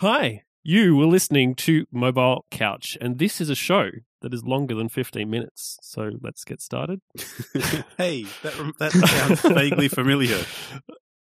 Hi, 0.00 0.42
you 0.62 0.94
were 0.94 1.06
listening 1.06 1.54
to 1.56 1.86
Mobile 1.90 2.44
Couch, 2.50 2.98
and 3.00 3.18
this 3.18 3.40
is 3.40 3.48
a 3.48 3.54
show 3.54 3.88
that 4.20 4.34
is 4.34 4.44
longer 4.44 4.74
than 4.74 4.90
15 4.90 5.28
minutes. 5.30 5.78
So 5.80 6.10
let's 6.20 6.44
get 6.44 6.60
started. 6.60 7.00
hey, 7.96 8.26
that, 8.42 8.72
that 8.78 8.92
sounds 9.38 9.40
vaguely 9.40 9.88
familiar. 9.88 10.38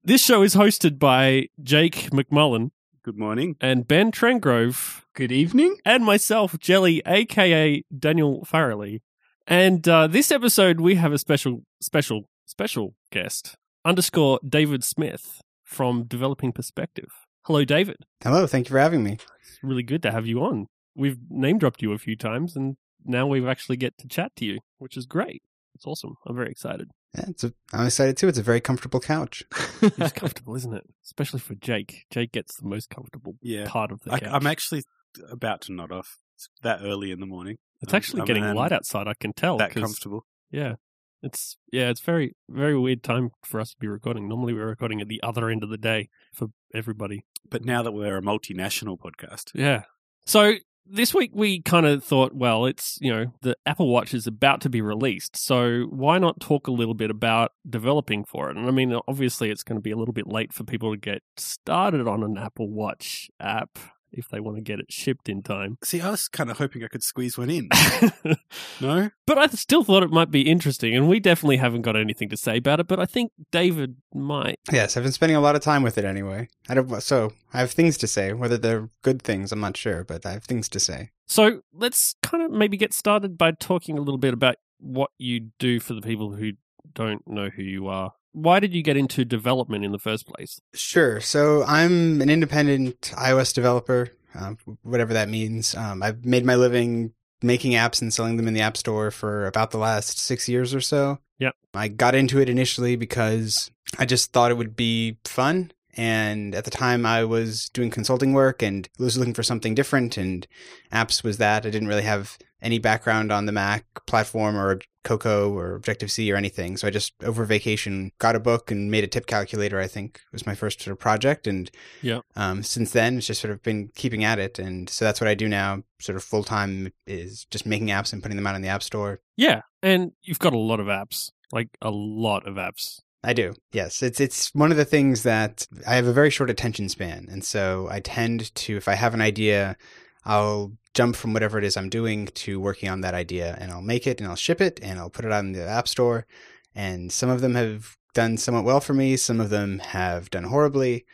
This 0.04 0.22
show 0.24 0.42
is 0.42 0.54
hosted 0.54 1.00
by 1.00 1.48
Jake 1.60 2.10
MacMullin 2.12 2.70
Good 3.02 3.18
morning. 3.18 3.56
and 3.60 3.88
Ben 3.88 4.12
Trengrove 4.12 5.02
Good 5.14 5.32
evening. 5.32 5.76
and 5.84 6.04
myself, 6.04 6.56
Jelly, 6.60 7.02
aka 7.04 7.82
Daniel 7.96 8.46
Farrelly. 8.48 9.00
And 9.44 9.86
uh, 9.88 10.06
this 10.06 10.30
episode, 10.30 10.80
we 10.80 10.94
have 10.94 11.12
a 11.12 11.18
special, 11.18 11.64
special, 11.80 12.28
special 12.46 12.94
guest, 13.10 13.56
underscore 13.84 14.38
David 14.48 14.84
Smith 14.84 15.40
from 15.64 16.04
Developing 16.04 16.52
Perspective. 16.52 17.10
Hello, 17.44 17.64
David. 17.64 17.96
Hello, 18.22 18.46
thank 18.46 18.68
you 18.68 18.72
for 18.74 18.78
having 18.78 19.02
me. 19.02 19.12
It's 19.40 19.58
really 19.62 19.82
good 19.82 20.02
to 20.04 20.12
have 20.12 20.26
you 20.26 20.42
on. 20.44 20.66
We've 20.94 21.18
name 21.28 21.58
dropped 21.58 21.82
you 21.82 21.92
a 21.92 21.98
few 21.98 22.16
times, 22.16 22.54
and 22.54 22.76
now 23.04 23.26
we 23.26 23.44
actually 23.46 23.76
get 23.78 23.98
to 23.98 24.08
chat 24.08 24.32
to 24.36 24.44
you, 24.44 24.58
which 24.78 24.96
is 24.96 25.06
great. 25.06 25.42
It's 25.74 25.86
awesome. 25.86 26.14
I'm 26.26 26.36
very 26.36 26.50
excited. 26.50 26.88
Yeah, 27.16 27.24
it's 27.28 27.42
a, 27.44 27.52
I'm 27.72 27.86
excited 27.86 28.16
too. 28.16 28.28
It's 28.28 28.38
a 28.38 28.42
very 28.42 28.60
comfortable 28.60 29.00
couch. 29.00 29.42
It's 29.82 30.12
comfortable, 30.14 30.54
isn't 30.54 30.72
it? 30.72 30.84
Especially 31.04 31.40
for 31.40 31.56
Jake. 31.56 32.04
Jake 32.10 32.30
gets 32.30 32.56
the 32.56 32.68
most 32.68 32.88
comfortable 32.90 33.34
Yeah. 33.42 33.66
part 33.68 33.90
of 33.90 34.00
the 34.02 34.12
I, 34.12 34.20
couch. 34.20 34.28
I'm 34.32 34.46
actually 34.46 34.84
about 35.28 35.62
to 35.62 35.72
nod 35.72 35.90
off. 35.90 36.18
It's 36.36 36.48
that 36.62 36.80
early 36.84 37.10
in 37.10 37.18
the 37.18 37.26
morning. 37.26 37.56
it's 37.80 37.92
I'm- 37.92 37.96
actually 37.98 38.20
I'm 38.20 38.26
getting 38.26 38.44
light 38.54 38.70
outside. 38.70 39.08
I 39.08 39.14
can 39.18 39.32
tell. 39.32 39.56
That 39.58 39.72
'cause- 39.72 39.82
comfortable. 39.82 40.24
Yeah. 40.52 40.74
It's 41.22 41.56
yeah, 41.72 41.88
it's 41.90 42.00
very 42.00 42.34
very 42.48 42.78
weird 42.78 43.02
time 43.02 43.30
for 43.44 43.60
us 43.60 43.70
to 43.70 43.76
be 43.78 43.86
recording. 43.86 44.28
Normally 44.28 44.54
we're 44.54 44.66
recording 44.66 45.00
at 45.00 45.08
the 45.08 45.22
other 45.22 45.48
end 45.48 45.62
of 45.62 45.70
the 45.70 45.78
day 45.78 46.08
for 46.32 46.48
everybody. 46.74 47.24
But 47.48 47.64
now 47.64 47.82
that 47.82 47.92
we're 47.92 48.18
a 48.18 48.22
multinational 48.22 48.98
podcast, 48.98 49.50
Yeah. 49.54 49.82
So 50.26 50.54
this 50.86 51.14
week 51.14 51.30
we 51.32 51.60
kind 51.62 51.86
of 51.86 52.02
thought, 52.02 52.34
well, 52.34 52.66
it's, 52.66 52.98
you 53.00 53.12
know, 53.12 53.26
the 53.42 53.56
Apple 53.66 53.88
Watch 53.88 54.14
is 54.14 54.26
about 54.26 54.60
to 54.62 54.68
be 54.68 54.80
released. 54.80 55.36
So 55.36 55.86
why 55.90 56.18
not 56.18 56.40
talk 56.40 56.66
a 56.66 56.72
little 56.72 56.94
bit 56.94 57.10
about 57.10 57.52
developing 57.68 58.24
for 58.24 58.50
it? 58.50 58.56
And 58.56 58.66
I 58.66 58.70
mean, 58.70 58.98
obviously 59.06 59.50
it's 59.50 59.62
going 59.62 59.78
to 59.78 59.82
be 59.82 59.90
a 59.90 59.96
little 59.96 60.14
bit 60.14 60.26
late 60.26 60.52
for 60.52 60.64
people 60.64 60.92
to 60.92 60.96
get 60.98 61.22
started 61.36 62.06
on 62.08 62.22
an 62.22 62.36
Apple 62.36 62.68
Watch 62.68 63.30
app 63.40 63.78
if 64.12 64.28
they 64.28 64.40
want 64.40 64.56
to 64.56 64.62
get 64.62 64.78
it 64.78 64.92
shipped 64.92 65.28
in 65.28 65.42
time. 65.42 65.78
see, 65.82 66.00
I 66.00 66.10
was 66.10 66.28
kind 66.28 66.50
of 66.50 66.58
hoping 66.58 66.84
I 66.84 66.88
could 66.88 67.02
squeeze 67.02 67.36
one 67.38 67.50
in. 67.50 67.68
No, 68.80 69.10
but 69.26 69.38
I 69.38 69.46
still 69.46 69.84
thought 69.84 70.02
it 70.02 70.10
might 70.10 70.30
be 70.30 70.42
interesting. 70.42 70.94
And 70.94 71.08
we 71.08 71.20
definitely 71.20 71.58
haven't 71.58 71.82
got 71.82 71.96
anything 71.96 72.28
to 72.30 72.36
say 72.36 72.58
about 72.58 72.80
it, 72.80 72.88
but 72.88 72.98
I 72.98 73.06
think 73.06 73.32
David 73.50 73.96
might. 74.14 74.58
Yes, 74.70 74.96
I've 74.96 75.04
been 75.04 75.12
spending 75.12 75.36
a 75.36 75.40
lot 75.40 75.54
of 75.54 75.62
time 75.62 75.82
with 75.82 75.96
it 75.98 76.04
anyway. 76.04 76.48
I 76.68 76.74
don't, 76.74 77.02
so 77.02 77.32
I 77.54 77.60
have 77.60 77.70
things 77.70 77.96
to 77.98 78.06
say. 78.06 78.32
Whether 78.32 78.58
they're 78.58 78.88
good 79.02 79.22
things, 79.22 79.52
I'm 79.52 79.60
not 79.60 79.76
sure, 79.76 80.04
but 80.04 80.26
I 80.26 80.32
have 80.32 80.44
things 80.44 80.68
to 80.70 80.80
say. 80.80 81.10
So 81.26 81.62
let's 81.72 82.16
kind 82.22 82.42
of 82.42 82.50
maybe 82.50 82.76
get 82.76 82.92
started 82.92 83.38
by 83.38 83.52
talking 83.52 83.96
a 83.96 84.02
little 84.02 84.18
bit 84.18 84.34
about 84.34 84.56
what 84.78 85.10
you 85.18 85.50
do 85.58 85.80
for 85.80 85.94
the 85.94 86.02
people 86.02 86.32
who 86.34 86.52
don't 86.94 87.26
know 87.26 87.48
who 87.48 87.62
you 87.62 87.86
are. 87.86 88.12
Why 88.32 88.60
did 88.60 88.74
you 88.74 88.82
get 88.82 88.96
into 88.96 89.24
development 89.24 89.84
in 89.84 89.92
the 89.92 89.98
first 89.98 90.26
place? 90.26 90.60
Sure. 90.74 91.20
So 91.20 91.64
I'm 91.64 92.20
an 92.20 92.30
independent 92.30 93.12
iOS 93.14 93.54
developer, 93.54 94.10
um, 94.34 94.58
whatever 94.82 95.12
that 95.12 95.28
means. 95.28 95.74
Um, 95.74 96.02
I've 96.02 96.24
made 96.24 96.44
my 96.44 96.54
living 96.54 97.12
making 97.42 97.72
apps 97.72 98.00
and 98.00 98.12
selling 98.12 98.36
them 98.36 98.48
in 98.48 98.54
the 98.54 98.60
App 98.60 98.76
Store 98.76 99.10
for 99.10 99.46
about 99.46 99.70
the 99.70 99.78
last 99.78 100.18
six 100.18 100.48
years 100.48 100.74
or 100.74 100.80
so. 100.80 101.18
Yep. 101.38 101.54
I 101.74 101.88
got 101.88 102.14
into 102.14 102.40
it 102.40 102.48
initially 102.48 102.96
because 102.96 103.70
I 103.98 104.06
just 104.06 104.32
thought 104.32 104.50
it 104.50 104.56
would 104.56 104.76
be 104.76 105.18
fun. 105.24 105.72
And 105.94 106.54
at 106.54 106.64
the 106.64 106.70
time, 106.70 107.04
I 107.04 107.24
was 107.24 107.68
doing 107.68 107.90
consulting 107.90 108.32
work 108.32 108.62
and 108.62 108.88
was 108.98 109.18
looking 109.18 109.34
for 109.34 109.42
something 109.42 109.74
different, 109.74 110.16
and 110.16 110.46
apps 110.90 111.22
was 111.22 111.36
that. 111.36 111.66
I 111.66 111.70
didn't 111.70 111.88
really 111.88 112.02
have 112.02 112.38
any 112.62 112.78
background 112.78 113.32
on 113.32 113.46
the 113.46 113.52
Mac 113.52 113.84
platform 114.06 114.56
or 114.56 114.80
Cocoa 115.04 115.52
or 115.52 115.74
Objective 115.74 116.12
C 116.12 116.32
or 116.32 116.36
anything. 116.36 116.76
So 116.76 116.86
I 116.86 116.90
just 116.90 117.12
over 117.24 117.44
vacation 117.44 118.12
got 118.18 118.36
a 118.36 118.40
book 118.40 118.70
and 118.70 118.88
made 118.90 119.02
a 119.02 119.08
tip 119.08 119.26
calculator. 119.26 119.80
I 119.80 119.88
think 119.88 120.20
was 120.32 120.46
my 120.46 120.54
first 120.54 120.80
sort 120.80 120.92
of 120.92 121.00
project, 121.00 121.46
and 121.48 121.70
Yeah. 122.02 122.20
um, 122.36 122.62
since 122.62 122.92
then 122.92 123.18
it's 123.18 123.26
just 123.26 123.40
sort 123.40 123.52
of 123.52 123.62
been 123.62 123.90
keeping 123.96 124.22
at 124.22 124.38
it. 124.38 124.58
And 124.60 124.88
so 124.88 125.04
that's 125.04 125.20
what 125.20 125.28
I 125.28 125.34
do 125.34 125.48
now. 125.48 125.82
Sort 126.00 126.16
of 126.16 126.22
full 126.22 126.44
time 126.44 126.92
is 127.06 127.46
just 127.50 127.66
making 127.66 127.88
apps 127.88 128.12
and 128.12 128.22
putting 128.22 128.36
them 128.36 128.46
out 128.46 128.54
in 128.54 128.62
the 128.62 128.68
App 128.68 128.82
Store. 128.82 129.20
Yeah, 129.36 129.62
and 129.82 130.12
you've 130.22 130.38
got 130.38 130.52
a 130.54 130.58
lot 130.58 130.78
of 130.78 130.86
apps, 130.86 131.30
like 131.50 131.68
a 131.82 131.90
lot 131.90 132.46
of 132.46 132.54
apps. 132.54 133.00
I 133.24 133.32
do. 133.32 133.54
Yes, 133.72 134.02
it's 134.02 134.20
it's 134.20 134.52
one 134.54 134.70
of 134.70 134.76
the 134.76 134.84
things 134.84 135.22
that 135.24 135.66
I 135.86 135.94
have 135.96 136.06
a 136.06 136.12
very 136.12 136.30
short 136.30 136.50
attention 136.50 136.88
span, 136.88 137.26
and 137.30 137.44
so 137.44 137.88
I 137.90 137.98
tend 138.00 138.54
to, 138.54 138.76
if 138.76 138.86
I 138.88 138.94
have 138.94 139.14
an 139.14 139.20
idea, 139.20 139.76
I'll 140.24 140.72
jump 140.94 141.16
from 141.16 141.32
whatever 141.32 141.58
it 141.58 141.64
is 141.64 141.76
I'm 141.76 141.88
doing 141.88 142.26
to 142.26 142.60
working 142.60 142.88
on 142.88 143.00
that 143.00 143.14
idea, 143.14 143.56
and 143.60 143.70
I'll 143.72 143.82
make 143.82 144.06
it, 144.06 144.20
and 144.20 144.28
I'll 144.28 144.36
ship 144.36 144.60
it, 144.60 144.78
and 144.82 144.98
I'll 144.98 145.10
put 145.10 145.24
it 145.24 145.32
on 145.32 145.52
the 145.52 145.66
App 145.66 145.88
Store. 145.88 146.26
And 146.74 147.10
some 147.12 147.28
of 147.30 147.40
them 147.40 147.54
have 147.54 147.96
done 148.14 148.36
somewhat 148.36 148.64
well 148.64 148.80
for 148.80 148.94
me. 148.94 149.16
Some 149.16 149.40
of 149.40 149.50
them 149.50 149.78
have 149.78 150.30
done 150.30 150.44
horribly. 150.44 151.04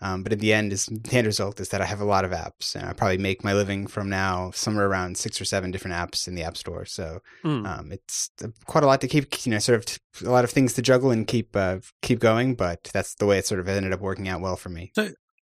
Um, 0.00 0.22
but 0.22 0.32
in 0.32 0.38
the 0.38 0.52
end, 0.52 0.72
is 0.72 0.86
the 0.90 1.16
end 1.16 1.26
result 1.26 1.58
is 1.58 1.70
that 1.70 1.80
I 1.80 1.84
have 1.86 2.00
a 2.00 2.04
lot 2.04 2.24
of 2.24 2.30
apps, 2.30 2.74
and 2.76 2.84
I 2.84 2.92
probably 2.92 3.18
make 3.18 3.42
my 3.42 3.52
living 3.54 3.86
from 3.88 4.08
now 4.08 4.52
somewhere 4.52 4.86
around 4.86 5.16
six 5.18 5.40
or 5.40 5.44
seven 5.44 5.70
different 5.72 5.96
apps 5.96 6.28
in 6.28 6.34
the 6.36 6.42
App 6.44 6.56
Store. 6.56 6.84
So 6.84 7.20
Hmm. 7.42 7.66
um, 7.66 7.92
it's 7.92 8.30
uh, 8.44 8.48
quite 8.66 8.84
a 8.84 8.86
lot 8.86 9.00
to 9.00 9.08
keep, 9.08 9.44
you 9.46 9.50
know, 9.50 9.58
sort 9.58 9.78
of 9.78 9.86
t- 9.86 9.98
a 10.24 10.30
lot 10.30 10.44
of 10.44 10.50
things 10.50 10.74
to 10.74 10.82
juggle 10.82 11.10
and 11.10 11.26
keep 11.26 11.56
uh, 11.56 11.78
keep 12.02 12.20
going. 12.20 12.54
But 12.54 12.90
that's 12.92 13.14
the 13.14 13.26
way 13.26 13.38
it 13.38 13.46
sort 13.46 13.60
of 13.60 13.68
ended 13.68 13.92
up 13.92 14.00
working 14.00 14.28
out 14.28 14.40
well 14.40 14.56
for 14.56 14.68
me. 14.68 14.92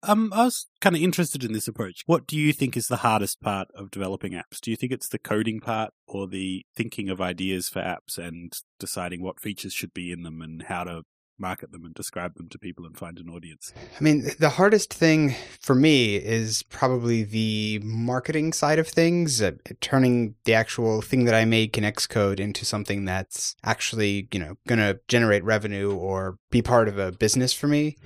Um, 0.02 0.32
I 0.34 0.44
was 0.44 0.66
kind 0.80 0.96
of 0.96 1.02
interested 1.02 1.44
in 1.44 1.52
this 1.52 1.68
approach. 1.68 2.02
What 2.06 2.26
do 2.26 2.36
you 2.36 2.52
think 2.52 2.76
is 2.76 2.88
the 2.88 2.96
hardest 2.96 3.40
part 3.40 3.68
of 3.74 3.90
developing 3.90 4.32
apps? 4.32 4.60
Do 4.60 4.70
you 4.70 4.76
think 4.76 4.92
it's 4.92 5.08
the 5.08 5.18
coding 5.18 5.60
part 5.60 5.92
or 6.06 6.26
the 6.26 6.64
thinking 6.76 7.08
of 7.08 7.20
ideas 7.20 7.68
for 7.68 7.80
apps 7.80 8.18
and 8.18 8.52
deciding 8.78 9.22
what 9.22 9.40
features 9.40 9.72
should 9.72 9.94
be 9.94 10.10
in 10.10 10.22
them 10.22 10.42
and 10.42 10.62
how 10.64 10.84
to 10.84 11.02
market 11.42 11.72
them 11.72 11.84
and 11.84 11.94
describe 11.94 12.36
them 12.36 12.48
to 12.48 12.58
people 12.58 12.86
and 12.86 12.96
find 12.96 13.18
an 13.18 13.28
audience? 13.28 13.74
I 13.98 14.02
mean, 14.02 14.30
the 14.38 14.50
hardest 14.50 14.94
thing 14.94 15.34
for 15.60 15.74
me 15.74 16.16
is 16.16 16.62
probably 16.62 17.22
the 17.22 17.80
marketing 17.82 18.54
side 18.54 18.78
of 18.78 18.88
things, 18.88 19.42
uh, 19.42 19.52
turning 19.80 20.36
the 20.44 20.54
actual 20.54 21.02
thing 21.02 21.24
that 21.26 21.34
I 21.34 21.44
make 21.44 21.76
in 21.76 21.84
Xcode 21.84 22.40
into 22.40 22.64
something 22.64 23.04
that's 23.04 23.54
actually, 23.64 24.28
you 24.32 24.40
know, 24.40 24.54
going 24.66 24.78
to 24.78 25.00
generate 25.08 25.44
revenue 25.44 25.92
or 25.94 26.38
be 26.50 26.62
part 26.62 26.88
of 26.88 26.98
a 26.98 27.12
business 27.12 27.52
for 27.52 27.66
me. 27.68 27.96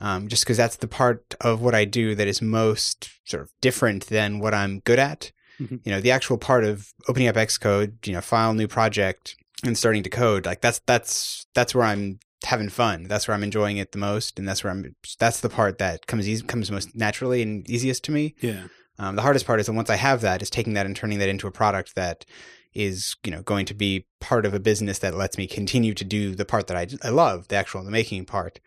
Um, 0.00 0.28
just 0.28 0.44
because 0.44 0.56
that's 0.56 0.76
the 0.76 0.88
part 0.88 1.34
of 1.40 1.60
what 1.60 1.74
I 1.74 1.84
do 1.84 2.14
that 2.14 2.26
is 2.28 2.42
most 2.42 3.10
sort 3.24 3.42
of 3.42 3.50
different 3.60 4.06
than 4.06 4.38
what 4.38 4.54
I'm 4.54 4.80
good 4.80 4.98
at. 4.98 5.32
Mhm. 5.60 5.80
You 5.84 5.92
know, 5.92 6.00
the 6.00 6.10
actual 6.10 6.36
part 6.36 6.64
of 6.64 6.92
opening 7.08 7.28
up 7.28 7.36
Xcode, 7.36 8.06
you 8.06 8.12
know, 8.12 8.20
file 8.20 8.54
new 8.54 8.68
project 8.68 9.36
and 9.64 9.78
starting 9.78 10.02
to 10.02 10.10
code, 10.10 10.44
like 10.46 10.60
that's 10.60 10.80
that's 10.84 11.46
that's 11.54 11.74
where 11.74 11.86
I'm 11.86 12.18
having 12.46 12.68
fun. 12.68 13.04
That's 13.04 13.26
where 13.28 13.34
I'm 13.34 13.42
enjoying 13.44 13.76
it 13.76 13.92
the 13.92 13.98
most, 13.98 14.38
and 14.38 14.48
that's 14.48 14.64
where 14.64 14.72
I'm. 14.72 14.94
That's 15.18 15.40
the 15.40 15.48
part 15.48 15.78
that 15.78 16.06
comes 16.06 16.28
easy, 16.28 16.44
comes 16.44 16.70
most 16.70 16.94
naturally 16.94 17.42
and 17.42 17.68
easiest 17.68 18.04
to 18.04 18.12
me. 18.12 18.34
Yeah. 18.40 18.66
Um, 18.98 19.16
the 19.16 19.22
hardest 19.22 19.46
part 19.46 19.60
is 19.60 19.66
that 19.66 19.72
once 19.72 19.90
I 19.90 19.96
have 19.96 20.20
that, 20.20 20.42
is 20.42 20.50
taking 20.50 20.74
that 20.74 20.86
and 20.86 20.94
turning 20.94 21.18
that 21.18 21.28
into 21.28 21.46
a 21.46 21.50
product 21.50 21.94
that 21.96 22.24
is, 22.74 23.16
you 23.24 23.30
know, 23.30 23.42
going 23.42 23.66
to 23.66 23.74
be 23.74 24.06
part 24.20 24.46
of 24.46 24.54
a 24.54 24.60
business 24.60 24.98
that 25.00 25.14
lets 25.14 25.38
me 25.38 25.46
continue 25.46 25.94
to 25.94 26.04
do 26.04 26.34
the 26.34 26.44
part 26.44 26.66
that 26.68 26.76
I, 26.76 26.86
I 27.06 27.10
love, 27.10 27.48
the 27.48 27.56
actual 27.56 27.82
the 27.84 27.90
making 27.90 28.24
part, 28.26 28.60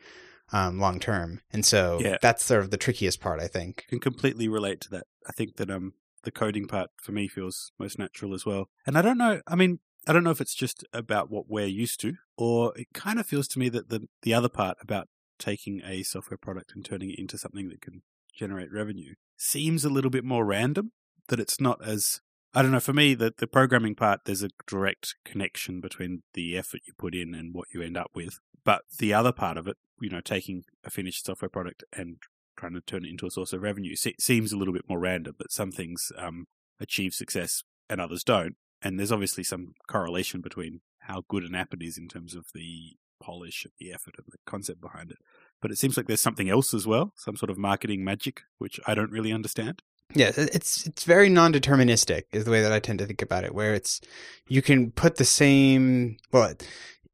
um, 0.52 0.80
long 0.80 1.00
term. 1.00 1.42
And 1.52 1.66
so 1.66 2.00
Yeah. 2.02 2.18
that's 2.22 2.44
sort 2.44 2.64
of 2.64 2.72
the 2.72 2.78
trickiest 2.78 3.20
part, 3.20 3.40
I 3.42 3.48
think. 3.48 3.86
can 3.90 4.00
completely 4.00 4.48
relate 4.48 4.82
to 4.82 4.90
that. 4.92 5.08
I 5.28 5.32
think 5.34 5.58
that 5.58 5.70
um 5.70 5.94
the 6.24 6.32
coding 6.32 6.68
part 6.68 6.90
for 7.02 7.14
me 7.14 7.28
feels 7.28 7.72
most 7.80 7.98
natural 7.98 8.34
as 8.34 8.46
well. 8.46 8.70
And 8.86 8.98
I 8.98 9.02
don't 9.02 9.18
know, 9.18 9.42
I 9.48 9.56
mean, 9.56 9.80
I 10.08 10.14
don't 10.14 10.24
know 10.24 10.32
if 10.32 10.40
it's 10.40 10.56
just 10.56 10.86
about 10.94 11.30
what 11.30 11.50
we're 11.50 11.66
used 11.66 12.00
to, 12.02 12.14
or 12.38 12.72
it 12.78 12.88
kind 12.94 13.20
of 13.20 13.28
feels 13.28 13.48
to 13.50 13.60
me 13.60 13.68
that 13.70 13.90
the 13.90 14.08
the 14.22 14.34
other 14.34 14.50
part 14.50 14.78
about 14.82 15.10
taking 15.38 15.82
a 15.86 16.04
software 16.04 16.38
product 16.38 16.72
and 16.74 16.84
turning 16.84 17.12
it 17.12 17.20
into 17.20 17.38
something 17.38 17.68
that 17.70 17.82
can 17.82 18.02
generate 18.34 18.72
revenue 18.72 19.16
seems 19.36 19.84
a 19.84 19.90
little 19.90 20.10
bit 20.10 20.24
more 20.24 20.46
random. 20.46 20.94
That 21.28 21.42
it's 21.42 21.60
not 21.60 21.86
as 21.86 22.22
I 22.54 22.62
don't 22.62 22.72
know. 22.72 22.80
For 22.80 22.94
me, 22.94 23.16
the 23.16 23.34
the 23.38 23.48
programming 23.48 23.96
part, 23.96 24.22
there's 24.24 24.44
a 24.44 24.50
direct 24.66 25.16
connection 25.26 25.82
between 25.82 26.24
the 26.34 26.58
effort 26.58 26.82
you 26.88 26.94
put 26.98 27.14
in 27.14 27.36
and 27.36 27.54
what 27.54 27.68
you 27.74 27.82
end 27.82 27.98
up 27.98 28.12
with. 28.16 28.40
But 28.64 28.84
the 28.98 29.14
other 29.14 29.34
part 29.34 29.58
of 29.58 29.68
it, 29.68 29.76
you 30.00 30.10
know, 30.10 30.22
taking 30.22 30.64
a 30.86 30.90
finished 30.90 31.26
software 31.26 31.50
product 31.50 31.84
and 31.92 32.18
trying 32.58 32.74
to 32.74 32.82
turn 32.82 33.06
it 33.06 33.10
into 33.10 33.28
a 33.28 33.32
source 33.32 33.54
of 33.54 33.62
revenue 33.62 33.96
se- 33.96 34.16
seems 34.20 34.52
a 34.54 34.58
little 34.58 34.74
bit 34.74 34.90
more 34.90 35.00
random. 35.00 35.36
That 35.38 35.52
some 35.52 35.72
things 35.72 36.14
um, 36.18 36.46
achieve 36.80 37.14
success 37.14 37.64
and 37.90 38.00
others 38.00 38.24
don't, 38.24 38.56
and 38.82 39.00
there's 39.00 39.12
obviously 39.12 39.44
some 39.44 39.74
correlation 39.88 40.42
between 40.42 40.82
how 41.02 41.24
good 41.28 41.44
an 41.44 41.56
app 41.56 41.74
it 41.74 41.82
is 41.82 41.98
in 41.98 42.08
terms 42.08 42.36
of 42.36 42.46
the 42.54 42.98
polish 43.20 43.66
and 43.66 43.74
the 43.80 43.92
effort 43.94 44.16
and 44.18 44.28
the 44.30 44.38
concept 44.46 44.82
behind 44.82 45.12
it. 45.12 45.18
But 45.62 45.72
it 45.72 45.78
seems 45.78 45.98
like 45.98 46.08
there's 46.08 46.22
something 46.22 46.50
else 46.50 46.74
as 46.74 46.86
well, 46.86 47.14
some 47.16 47.36
sort 47.36 47.50
of 47.50 47.58
marketing 47.58 48.04
magic, 48.04 48.42
which 48.58 48.80
I 48.86 48.94
don't 48.94 49.12
really 49.12 49.34
understand. 49.34 49.82
Yeah, 50.14 50.32
it's 50.38 50.88
it's 50.88 51.04
very 51.04 51.28
non-deterministic 51.28 52.24
is 52.32 52.46
the 52.46 52.52
way 52.52 52.62
that 52.62 52.72
I 52.72 52.80
tend 52.80 53.00
to 53.00 53.06
think 53.06 53.22
about 53.22 53.44
it. 53.44 53.54
Where 53.54 53.74
it's 53.74 54.00
you 54.48 54.62
can 54.62 54.92
put 54.92 55.18
the 55.18 55.26
same 55.26 56.18
well, 56.32 56.54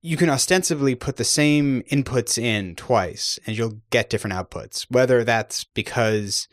you 0.02 0.16
can 0.16 0.30
ostensibly 0.30 0.94
put 0.94 1.16
the 1.16 1.24
same 1.24 1.82
inputs 1.92 2.38
in 2.38 2.76
twice, 2.76 3.40
and 3.48 3.58
you'll 3.58 3.80
get 3.90 4.10
different 4.10 4.36
outputs. 4.36 4.86
Whether 4.90 5.24
that's 5.24 5.64
because 5.64 6.48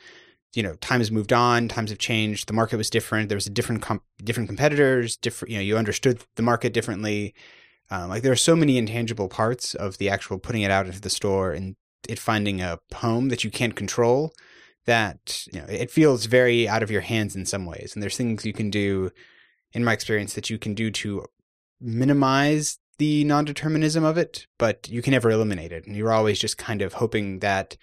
you 0.54 0.62
know, 0.62 0.74
time 0.76 1.00
has 1.00 1.10
moved 1.10 1.32
on, 1.32 1.68
times 1.68 1.90
have 1.90 1.98
changed, 1.98 2.48
the 2.48 2.52
market 2.52 2.76
was 2.76 2.90
different, 2.90 3.28
there 3.28 3.36
was 3.36 3.46
a 3.46 3.50
different 3.50 3.82
comp- 3.82 4.04
different 4.22 4.48
competitors, 4.48 5.16
different, 5.16 5.52
you 5.52 5.58
know, 5.58 5.62
you 5.62 5.76
understood 5.76 6.24
the 6.36 6.42
market 6.42 6.72
differently. 6.72 7.34
Um, 7.90 8.08
like 8.08 8.22
there 8.22 8.32
are 8.32 8.36
so 8.36 8.56
many 8.56 8.78
intangible 8.78 9.28
parts 9.28 9.74
of 9.74 9.98
the 9.98 10.08
actual 10.08 10.38
putting 10.38 10.62
it 10.62 10.70
out 10.70 10.86
into 10.86 11.00
the 11.00 11.10
store 11.10 11.52
and 11.52 11.76
it 12.08 12.18
finding 12.18 12.60
a 12.60 12.78
home 12.94 13.28
that 13.28 13.44
you 13.44 13.50
can't 13.50 13.76
control 13.76 14.32
that 14.86 15.46
you 15.52 15.60
know 15.60 15.66
it 15.68 15.90
feels 15.90 16.26
very 16.26 16.68
out 16.68 16.82
of 16.82 16.90
your 16.90 17.02
hands 17.02 17.36
in 17.36 17.44
some 17.44 17.66
ways 17.66 17.92
and 17.94 18.02
there's 18.02 18.16
things 18.16 18.46
you 18.46 18.52
can 18.52 18.70
do 18.70 19.10
in 19.72 19.84
my 19.84 19.92
experience 19.92 20.34
that 20.34 20.48
you 20.48 20.58
can 20.58 20.74
do 20.74 20.90
to 20.90 21.24
minimize 21.80 22.78
the 22.98 23.24
non-determinism 23.24 24.02
of 24.02 24.16
it 24.16 24.46
but 24.58 24.88
you 24.88 25.02
can 25.02 25.12
never 25.12 25.30
eliminate 25.30 25.72
it 25.72 25.86
and 25.86 25.96
you're 25.96 26.12
always 26.12 26.38
just 26.38 26.58
kind 26.58 26.82
of 26.82 26.94
hoping 26.94 27.40
that 27.40 27.76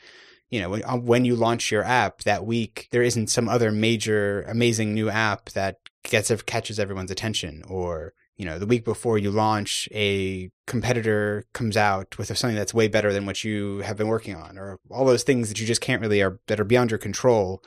you 0.49 0.59
know 0.59 0.69
when, 0.69 0.81
when 1.05 1.25
you 1.25 1.35
launch 1.35 1.71
your 1.71 1.83
app 1.83 2.21
that 2.23 2.45
week 2.45 2.87
there 2.91 3.03
isn't 3.03 3.27
some 3.27 3.49
other 3.49 3.71
major 3.71 4.43
amazing 4.43 4.93
new 4.93 5.09
app 5.09 5.49
that 5.49 5.77
gets 6.03 6.31
catches 6.43 6.79
everyone's 6.79 7.11
attention 7.11 7.63
or 7.67 8.13
you 8.37 8.45
know, 8.45 8.59
the 8.59 8.67
week 8.67 8.85
before 8.85 9.17
you 9.17 9.31
launch, 9.31 9.89
a 9.91 10.51
competitor 10.67 11.45
comes 11.53 11.75
out 11.75 12.17
with 12.19 12.27
something 12.37 12.55
that's 12.55 12.73
way 12.73 12.87
better 12.87 13.11
than 13.11 13.25
what 13.25 13.43
you 13.43 13.79
have 13.79 13.97
been 13.97 14.07
working 14.07 14.35
on, 14.35 14.59
or 14.59 14.79
all 14.91 15.05
those 15.05 15.23
things 15.23 15.49
that 15.49 15.59
you 15.59 15.65
just 15.65 15.81
can't 15.81 16.01
really 16.01 16.21
are 16.21 16.39
that 16.45 16.59
are 16.59 16.63
beyond 16.63 16.91
your 16.91 16.99
control 16.99 17.63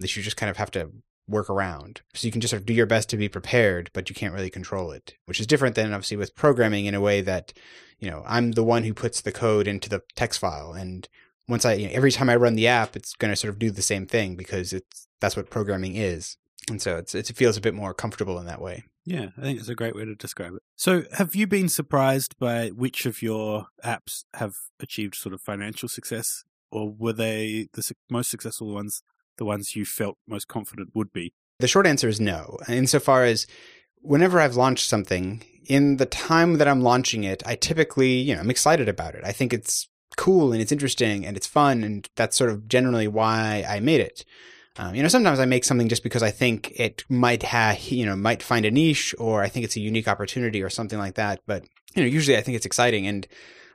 that 0.00 0.16
you 0.16 0.22
just 0.22 0.38
kind 0.38 0.50
of 0.50 0.56
have 0.56 0.70
to 0.72 0.90
work 1.28 1.48
around. 1.50 2.00
So 2.14 2.26
you 2.26 2.32
can 2.32 2.40
just 2.40 2.50
sort 2.50 2.62
of 2.62 2.66
do 2.66 2.72
your 2.72 2.86
best 2.86 3.10
to 3.10 3.16
be 3.16 3.28
prepared, 3.28 3.90
but 3.92 4.08
you 4.08 4.14
can't 4.14 4.34
really 4.34 4.50
control 4.50 4.92
it, 4.92 5.14
which 5.26 5.40
is 5.40 5.46
different 5.46 5.74
than 5.74 5.92
obviously 5.92 6.16
with 6.16 6.34
programming 6.34 6.86
in 6.86 6.94
a 6.94 7.00
way 7.00 7.20
that, 7.20 7.52
you 7.98 8.10
know, 8.10 8.22
I'm 8.26 8.52
the 8.52 8.64
one 8.64 8.84
who 8.84 8.94
puts 8.94 9.20
the 9.20 9.32
code 9.32 9.68
into 9.68 9.88
the 9.88 10.02
text 10.16 10.40
file 10.40 10.72
and 10.72 11.08
once 11.48 11.64
I 11.64 11.74
you 11.74 11.86
know, 11.88 11.94
every 11.94 12.12
time 12.12 12.30
I 12.30 12.36
run 12.36 12.54
the 12.54 12.68
app, 12.68 12.96
it's 12.96 13.14
going 13.14 13.32
to 13.32 13.36
sort 13.36 13.52
of 13.52 13.58
do 13.58 13.70
the 13.70 13.82
same 13.82 14.06
thing 14.06 14.36
because 14.36 14.72
it's 14.72 15.08
that's 15.20 15.36
what 15.36 15.50
programming 15.50 15.96
is, 15.96 16.36
and 16.68 16.80
so 16.80 16.96
it's 16.96 17.14
it 17.14 17.26
feels 17.36 17.56
a 17.56 17.60
bit 17.60 17.74
more 17.74 17.94
comfortable 17.94 18.38
in 18.38 18.46
that 18.46 18.60
way. 18.60 18.84
Yeah, 19.06 19.28
I 19.36 19.42
think 19.42 19.58
it's 19.58 19.68
a 19.68 19.74
great 19.74 19.94
way 19.94 20.06
to 20.06 20.14
describe 20.14 20.54
it. 20.54 20.62
So, 20.76 21.04
have 21.12 21.34
you 21.34 21.46
been 21.46 21.68
surprised 21.68 22.38
by 22.38 22.68
which 22.68 23.04
of 23.04 23.20
your 23.20 23.66
apps 23.84 24.24
have 24.34 24.54
achieved 24.80 25.14
sort 25.14 25.34
of 25.34 25.42
financial 25.42 25.88
success, 25.88 26.44
or 26.70 26.90
were 26.90 27.12
they 27.12 27.68
the 27.74 27.92
most 28.10 28.30
successful 28.30 28.72
ones, 28.72 29.02
the 29.36 29.44
ones 29.44 29.76
you 29.76 29.84
felt 29.84 30.16
most 30.26 30.48
confident 30.48 30.90
would 30.94 31.12
be? 31.12 31.34
The 31.60 31.68
short 31.68 31.86
answer 31.86 32.08
is 32.08 32.20
no. 32.20 32.58
Insofar 32.66 33.24
as 33.24 33.46
whenever 34.00 34.40
I've 34.40 34.56
launched 34.56 34.88
something, 34.88 35.44
in 35.66 35.98
the 35.98 36.06
time 36.06 36.58
that 36.58 36.68
I'm 36.68 36.82
launching 36.82 37.24
it, 37.24 37.42
I 37.46 37.56
typically, 37.56 38.12
you 38.12 38.34
know, 38.34 38.40
I'm 38.40 38.50
excited 38.50 38.88
about 38.88 39.14
it. 39.14 39.22
I 39.24 39.32
think 39.32 39.52
it's 39.52 39.88
cool 40.14 40.52
and 40.52 40.60
it's 40.60 40.72
interesting 40.72 41.26
and 41.26 41.36
it's 41.36 41.46
fun, 41.46 41.84
and 41.84 42.08
that's 42.16 42.36
sort 42.36 42.50
of 42.50 42.68
generally 42.68 43.08
why 43.08 43.64
I 43.68 43.80
made 43.80 44.00
it. 44.00 44.24
Um, 44.76 44.94
you 44.94 45.02
know, 45.02 45.08
sometimes 45.08 45.38
I 45.38 45.44
make 45.44 45.64
something 45.64 45.88
just 45.88 46.02
because 46.02 46.22
I 46.22 46.30
think 46.30 46.72
it 46.74 47.04
might 47.08 47.44
have, 47.44 47.80
you 47.84 48.04
know, 48.04 48.16
might 48.16 48.42
find 48.42 48.66
a 48.66 48.70
niche 48.70 49.14
or 49.18 49.42
I 49.42 49.48
think 49.48 49.64
it's 49.64 49.76
a 49.76 49.80
unique 49.80 50.08
opportunity 50.08 50.62
or 50.62 50.70
something 50.70 50.98
like 50.98 51.14
that. 51.14 51.40
But, 51.46 51.64
you 51.94 52.02
know, 52.02 52.08
usually 52.08 52.36
I 52.36 52.40
think 52.40 52.56
it's 52.56 52.66
exciting 52.66 53.06
and 53.06 53.26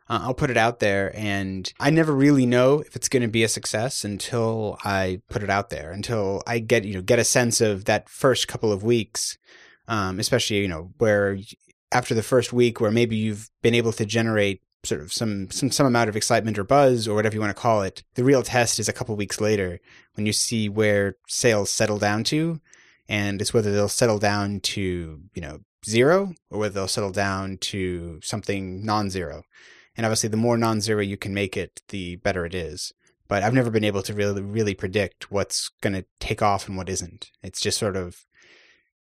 uh, 0.10 0.20
I'll 0.24 0.34
put 0.34 0.50
it 0.50 0.58
out 0.58 0.80
there 0.80 1.16
and 1.16 1.72
I 1.80 1.90
never 1.90 2.14
really 2.14 2.46
know 2.46 2.80
if 2.80 2.98
it's 2.98 3.08
going 3.08 3.22
to 3.22 3.30
be 3.30 3.44
a 3.44 3.48
success 3.48 4.04
until 4.04 4.78
I 4.84 5.22
put 5.30 5.42
it 5.42 5.50
out 5.50 5.70
there, 5.70 5.92
until 5.92 6.44
I 6.46 6.60
get, 6.60 6.84
you 6.84 6.96
know, 6.96 7.02
get 7.02 7.20
a 7.20 7.24
sense 7.24 7.62
of 7.62 7.86
that 7.86 8.10
first 8.10 8.50
couple 8.50 8.74
of 8.74 8.84
weeks, 8.84 9.38
um, 9.88 10.20
especially, 10.20 10.58
you 10.58 10.68
know, 10.68 10.92
where 10.98 11.38
after 11.94 12.14
the 12.14 12.24
first 12.24 12.52
week 12.52 12.82
where 12.82 12.92
maybe 12.92 13.16
you've 13.16 13.50
been 13.62 13.74
able 13.74 13.94
to 13.94 14.06
generate 14.06 14.62
sort 14.84 15.02
of 15.02 15.12
some, 15.12 15.50
some 15.52 15.72
some 15.72 15.86
amount 15.86 16.10
of 16.10 16.16
excitement 16.16 16.58
or 16.58 16.64
buzz 16.64 17.08
or 17.08 17.16
whatever 17.16 17.36
you 17.36 17.42
want 17.42 17.56
to 17.56 17.62
call 17.62 17.82
it. 17.82 18.04
The 18.16 18.24
real 18.24 18.44
test 18.44 18.80
is 18.80 18.88
a 18.88 18.94
couple 18.94 19.16
weeks 19.16 19.42
later 19.42 19.80
when 20.16 20.26
you 20.26 20.34
see 20.34 20.70
where 20.70 21.16
sales 21.28 21.70
settle 21.70 22.00
down 22.00 22.24
to, 22.26 22.62
and 23.08 23.42
it's 23.42 23.54
whether 23.54 23.72
they'll 23.72 23.90
settle 23.90 24.20
down 24.20 24.60
to 24.62 25.22
you 25.34 25.42
know 25.42 25.60
zero 25.86 26.34
or 26.50 26.60
whether 26.60 26.74
they'll 26.74 26.88
settle 26.88 27.12
down 27.12 27.58
to 27.58 28.20
something 28.22 28.84
non-zero. 28.86 29.44
And 29.96 30.06
obviously, 30.06 30.30
the 30.30 30.38
more 30.38 30.58
non-zero 30.58 31.02
you 31.02 31.18
can 31.18 31.34
make 31.34 31.58
it, 31.58 31.82
the 31.90 32.16
better 32.18 32.46
it 32.46 32.56
is. 32.56 32.94
But 33.28 33.44
I've 33.44 33.54
never 33.54 33.70
been 33.70 33.84
able 33.84 34.02
to 34.04 34.14
really 34.14 34.42
really 34.42 34.76
predict 34.76 35.32
what's 35.32 35.70
going 35.82 35.94
to 35.94 36.06
take 36.20 36.42
off 36.42 36.68
and 36.68 36.78
what 36.78 36.90
isn't. 36.90 37.32
It's 37.44 37.62
just 37.62 37.78
sort 37.78 37.98
of 37.98 38.26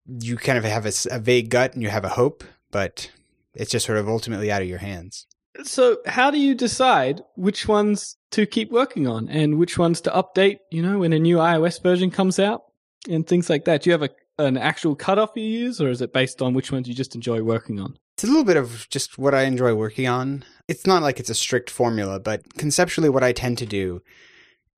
you 0.05 0.37
kind 0.37 0.57
of 0.57 0.63
have 0.63 0.85
a, 0.85 0.91
a 1.11 1.19
vague 1.19 1.49
gut 1.49 1.73
and 1.73 1.81
you 1.81 1.89
have 1.89 2.05
a 2.05 2.09
hope, 2.09 2.43
but 2.71 3.09
it's 3.55 3.71
just 3.71 3.85
sort 3.85 3.97
of 3.97 4.07
ultimately 4.07 4.51
out 4.51 4.61
of 4.61 4.67
your 4.67 4.79
hands. 4.79 5.27
So, 5.63 5.97
how 6.05 6.31
do 6.31 6.39
you 6.39 6.55
decide 6.55 7.21
which 7.35 7.67
ones 7.67 8.17
to 8.31 8.45
keep 8.45 8.71
working 8.71 9.07
on 9.07 9.29
and 9.29 9.59
which 9.59 9.77
ones 9.77 10.01
to 10.01 10.09
update, 10.09 10.57
you 10.71 10.81
know, 10.81 10.99
when 10.99 11.13
a 11.13 11.19
new 11.19 11.37
iOS 11.37 11.81
version 11.81 12.09
comes 12.09 12.39
out 12.39 12.63
and 13.07 13.27
things 13.27 13.49
like 13.49 13.65
that? 13.65 13.83
Do 13.83 13.89
you 13.89 13.91
have 13.91 14.03
a, 14.03 14.09
an 14.39 14.57
actual 14.57 14.95
cutoff 14.95 15.31
you 15.35 15.43
use 15.43 15.79
or 15.79 15.89
is 15.89 16.01
it 16.01 16.11
based 16.11 16.41
on 16.41 16.53
which 16.53 16.71
ones 16.71 16.87
you 16.87 16.95
just 16.95 17.13
enjoy 17.13 17.43
working 17.43 17.79
on? 17.79 17.97
It's 18.17 18.23
a 18.23 18.27
little 18.27 18.43
bit 18.43 18.57
of 18.57 18.87
just 18.89 19.17
what 19.17 19.35
I 19.35 19.43
enjoy 19.43 19.73
working 19.75 20.07
on. 20.07 20.43
It's 20.67 20.87
not 20.87 21.03
like 21.03 21.19
it's 21.19 21.29
a 21.29 21.35
strict 21.35 21.69
formula, 21.69 22.19
but 22.19 22.41
conceptually, 22.57 23.09
what 23.09 23.23
I 23.23 23.31
tend 23.31 23.57
to 23.59 23.65
do 23.65 24.01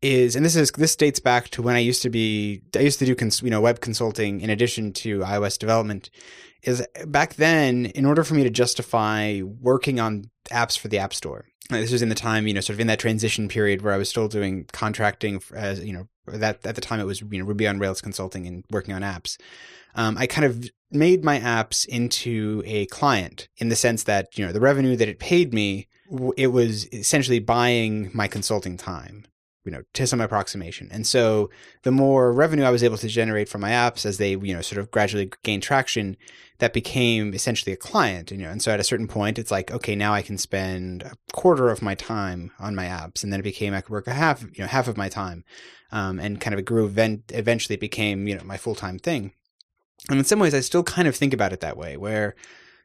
is, 0.06 0.36
and 0.36 0.46
this 0.46 0.56
is 0.56 0.72
this 0.72 0.96
dates 0.96 1.19
back 1.19 1.50
to 1.50 1.62
when 1.62 1.75
I 1.75 1.80
used 1.80 2.02
to 2.04 2.10
be, 2.10 2.62
I 2.75 2.80
used 2.80 3.00
to 3.00 3.06
do 3.06 3.16
cons, 3.16 3.42
you 3.42 3.50
know 3.50 3.62
web 3.62 3.80
consulting 3.80 4.42
in 4.42 4.50
addition 4.50 4.94
to 4.94 5.19
iOS 5.19 5.57
development 5.57 6.10
is 6.63 6.86
back 7.06 7.36
then, 7.36 7.86
in 7.88 8.06
order 8.06 8.24
for 8.24 8.34
me 8.34 8.44
to 8.44 8.50
justify 8.50 9.42
working 9.44 10.00
on 10.00 10.30
apps 10.50 10.78
for 10.78 10.88
the 10.88 10.98
App 10.98 11.13
Store, 11.13 11.46
this 11.69 11.92
was 11.92 12.02
in 12.02 12.10
the 12.10 12.16
time, 12.16 12.48
you 12.48 12.54
know, 12.54 12.62
sort 12.62 12.75
of 12.75 12.80
in 12.80 12.88
that 12.88 13.00
transition 13.00 13.48
period 13.48 13.81
where 13.81 13.94
I 13.94 13.98
was 13.98 14.10
still 14.10 14.28
doing 14.28 14.66
contracting 14.72 15.42
as, 15.54 15.84
you 15.84 15.94
know, 15.94 16.08
that 16.28 16.66
at 16.66 16.75
the 16.75 16.81
time 16.81 17.00
it 17.00 17.06
was, 17.06 17.22
you 17.22 17.40
know, 17.40 17.46
Ruby 17.46 17.68
on 17.68 17.80
Rails 17.80 18.01
consulting 18.01 18.48
and 18.48 18.63
working 18.72 18.94
on 18.94 19.01
apps. 19.01 19.38
Um, 19.96 20.18
I 20.18 20.28
kind 20.28 20.46
of 20.46 20.69
made 20.92 21.24
my 21.24 21.40
apps 21.40 21.86
into 21.88 22.62
a 22.66 22.86
client 22.88 23.48
in 23.58 23.69
the 23.69 23.75
sense 23.75 24.04
that, 24.04 24.38
you 24.38 24.46
know, 24.46 24.51
the 24.51 24.60
revenue 24.60 24.96
that 24.96 25.08
it 25.08 25.19
paid 25.19 25.54
me, 25.54 25.88
it 26.36 26.48
was 26.48 26.92
essentially 26.94 27.40
buying 27.40 28.12
my 28.13 28.28
consulting 28.28 28.78
time 28.78 29.25
you 29.65 29.71
know, 29.71 29.81
to 29.94 30.07
some 30.07 30.21
approximation. 30.21 30.88
And 30.91 31.06
so 31.06 31.50
the 31.83 31.91
more 31.91 32.31
revenue 32.31 32.63
I 32.63 32.69
was 32.69 32.83
able 32.83 32.97
to 32.97 33.07
generate 33.07 33.50
from 33.50 33.62
my 33.62 33.71
apps 33.71 34.06
as 34.06 34.17
they, 34.17 34.31
you 34.31 34.53
know, 34.53 34.62
sort 34.62 34.79
of 34.79 34.91
gradually 34.91 35.31
gained 35.44 35.63
traction, 35.63 36.17
that 36.59 36.71
became 36.71 37.33
essentially 37.33 37.73
a 37.73 37.77
client, 37.77 38.31
you 38.31 38.38
know. 38.38 38.50
And 38.50 38.62
so 38.62 38.71
at 38.71 38.79
a 38.79 38.83
certain 38.83 39.07
point, 39.07 39.38
it's 39.38 39.51
like, 39.51 39.71
okay, 39.71 39.95
now 39.95 40.13
I 40.13 40.21
can 40.21 40.38
spend 40.38 41.03
a 41.03 41.15
quarter 41.33 41.69
of 41.69 41.81
my 41.81 41.95
time 41.95 42.51
on 42.59 42.75
my 42.75 42.85
apps. 42.85 43.23
And 43.23 43.33
then 43.33 43.41
it 43.41 43.44
became, 43.44 43.73
I 43.73 43.81
could 43.81 43.91
work 43.91 44.07
a 44.07 44.13
half, 44.13 44.41
you 44.44 44.59
know, 44.59 44.67
half 44.67 44.88
of 44.88 44.95
my 44.95 45.09
time. 45.09 45.44
Um, 45.91 46.19
and 46.19 46.39
kind 46.39 46.53
of 46.53 46.59
it 46.59 46.65
grew, 46.65 46.85
event, 46.85 47.31
eventually 47.33 47.75
became, 47.75 48.27
you 48.27 48.35
know, 48.35 48.44
my 48.44 48.57
full-time 48.57 49.00
thing. 49.00 49.34
And 50.10 50.19
in 50.19 50.25
some 50.25 50.39
ways, 50.39 50.53
I 50.53 50.60
still 50.60 50.84
kind 50.84 51.07
of 51.07 51.15
think 51.15 51.34
about 51.34 51.53
it 51.53 51.60
that 51.62 51.77
way, 51.77 51.98
where 51.98 52.36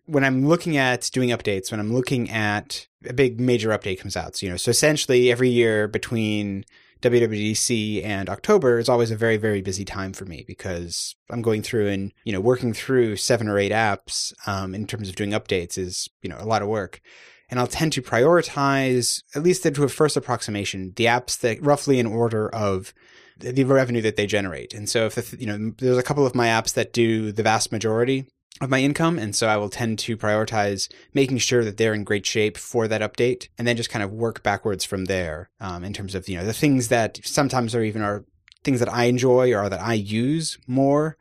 when 0.07 0.25
I'm 0.25 0.47
looking 0.47 0.77
at 0.77 1.11
doing 1.13 1.31
updates, 1.31 1.71
when 1.71 1.81
I'm 1.81 1.93
looking 1.93 2.31
at 2.31 2.87
a 3.07 3.13
big 3.13 3.41
major 3.41 3.71
update 3.71 4.01
comes 4.01 4.17
out, 4.17 4.37
so, 4.37 4.47
you 4.47 4.51
know, 4.51 4.57
so 4.57 4.71
essentially 4.71 5.31
every 5.31 5.49
year 5.49 5.89
between 5.89 6.65
WWDC 7.03 8.05
and 8.05 8.29
October 8.29 8.79
is 8.79 8.89
always 8.89 9.11
a 9.11 9.17
very, 9.17 9.37
very 9.37 9.63
busy 9.63 9.85
time 9.85 10.13
for 10.13 10.27
me 10.27 10.45
because 10.47 11.15
I'm 11.31 11.43
going 11.43 11.63
through 11.63 11.89
and, 11.89 12.13
you 12.25 12.33
know, 12.33 12.41
working 12.41 12.73
through 12.73 13.17
seven 13.17 13.49
or 13.49 13.59
eight 13.59 13.73
apps 13.73 14.33
um, 14.47 14.75
in 14.75 14.87
terms 14.87 15.09
of 15.09 15.17
doing 15.17 15.31
updates 15.31 15.79
is, 15.79 16.09
you 16.23 16.29
know, 16.29 16.37
a 16.39 16.45
lot 16.45 16.63
of 16.63 16.69
work. 16.69 17.01
And 17.49 17.59
I'll 17.59 17.67
tend 17.67 17.93
to 17.95 18.03
prioritize, 18.03 19.23
at 19.35 19.43
least 19.43 19.63
to 19.63 19.83
a 19.83 19.89
first 19.89 20.17
approximation, 20.17 20.93
the 20.97 21.07
apps 21.07 21.41
that 21.41 21.63
roughly 21.63 21.99
in 21.99 22.07
order 22.07 22.49
of 22.55 22.93
the 23.39 23.65
revenue 23.65 24.03
that 24.03 24.17
they 24.17 24.27
generate. 24.27 24.75
And 24.75 24.89
so 24.89 25.07
if, 25.07 25.15
the, 25.15 25.41
you 25.41 25.47
know, 25.47 25.73
there's 25.79 25.99
a 25.99 26.03
couple 26.03 26.27
of 26.27 26.35
my 26.35 26.49
apps 26.49 26.75
that 26.75 26.93
do 26.93 27.33
the 27.33 27.43
vast 27.43 27.73
majority 27.73 28.27
of 28.61 28.69
my 28.69 28.81
income. 28.81 29.19
And 29.19 29.35
so 29.35 29.47
I 29.49 29.57
will 29.57 29.71
tend 29.71 29.99
to 30.01 30.17
prioritize 30.17 30.91
making 31.15 31.39
sure 31.39 31.65
that 31.65 31.77
they're 31.77 31.95
in 31.95 32.05
great 32.05 32.27
shape 32.27 32.59
for 32.59 32.87
that 32.89 33.01
update 33.01 33.49
and 33.57 33.67
then 33.67 33.77
just 33.77 33.91
kind 33.91 34.03
of 34.03 34.13
work 34.13 34.43
backwards 34.43 34.85
from 34.85 35.07
there 35.07 35.51
um, 35.61 35.83
in 35.83 35.93
terms 35.93 36.15
of, 36.15 36.29
you 36.29 36.37
know, 36.37 36.45
the 36.45 36.53
things 36.53 36.89
that 36.89 37.21
sometimes 37.25 37.75
are 37.75 37.83
even 37.83 38.03
are 38.03 38.25
things 38.63 38.81
that 38.81 38.93
I 38.93 39.05
enjoy 39.05 39.55
or 39.55 39.69
that 39.69 39.81
I 39.81 39.95
use 39.95 40.59
more. 40.67 41.17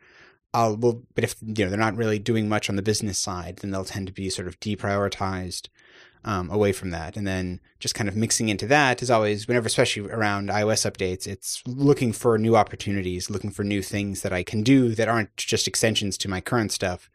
I'll, 0.53 0.75
well, 0.75 1.03
but 1.13 1.23
if, 1.23 1.35
you 1.41 1.63
know, 1.63 1.69
they're 1.69 1.79
not 1.79 1.95
really 1.95 2.19
doing 2.19 2.49
much 2.49 2.69
on 2.69 2.75
the 2.75 2.81
business 2.81 3.19
side, 3.19 3.57
then 3.57 3.71
they'll 3.71 3.85
tend 3.85 4.07
to 4.07 4.13
be 4.13 4.29
sort 4.29 4.47
of 4.47 4.59
deprioritized 4.59 5.69
um, 6.23 6.49
away 6.49 6.71
from 6.71 6.89
that. 6.91 7.15
And 7.15 7.25
then 7.25 7.59
just 7.79 7.95
kind 7.95 8.09
of 8.09 8.15
mixing 8.15 8.49
into 8.49 8.67
that 8.67 9.01
is 9.01 9.09
always, 9.09 9.47
whenever, 9.47 9.67
especially 9.67 10.09
around 10.09 10.49
iOS 10.49 10.89
updates, 10.89 11.27
it's 11.27 11.63
looking 11.65 12.11
for 12.11 12.37
new 12.37 12.55
opportunities, 12.55 13.29
looking 13.29 13.51
for 13.51 13.63
new 13.63 13.81
things 13.81 14.21
that 14.21 14.33
I 14.33 14.43
can 14.43 14.63
do 14.63 14.95
that 14.95 15.07
aren't 15.07 15.35
just 15.37 15.67
extensions 15.67 16.17
to 16.19 16.29
my 16.29 16.41
current 16.41 16.71
stuff. 16.71 17.09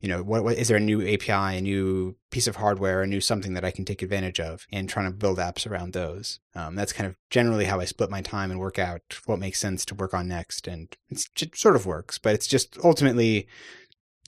You 0.00 0.08
know, 0.08 0.22
what, 0.22 0.44
what 0.44 0.56
is 0.56 0.68
there 0.68 0.78
a 0.78 0.80
new 0.80 1.06
API, 1.06 1.58
a 1.58 1.60
new 1.60 2.16
piece 2.30 2.46
of 2.46 2.56
hardware, 2.56 3.02
a 3.02 3.06
new 3.06 3.20
something 3.20 3.52
that 3.52 3.66
I 3.66 3.70
can 3.70 3.84
take 3.84 4.00
advantage 4.00 4.40
of, 4.40 4.66
and 4.72 4.88
trying 4.88 5.04
to 5.04 5.12
build 5.12 5.36
apps 5.36 5.70
around 5.70 5.92
those. 5.92 6.40
Um, 6.54 6.74
that's 6.74 6.94
kind 6.94 7.06
of 7.06 7.16
generally 7.28 7.66
how 7.66 7.80
I 7.80 7.84
split 7.84 8.08
my 8.08 8.22
time 8.22 8.50
and 8.50 8.58
work 8.58 8.78
out 8.78 9.02
what 9.26 9.38
makes 9.38 9.58
sense 9.58 9.84
to 9.86 9.94
work 9.94 10.14
on 10.14 10.26
next, 10.26 10.66
and 10.66 10.96
it 11.10 11.54
sort 11.54 11.76
of 11.76 11.84
works. 11.84 12.16
But 12.16 12.34
it's 12.34 12.46
just 12.46 12.78
ultimately 12.82 13.46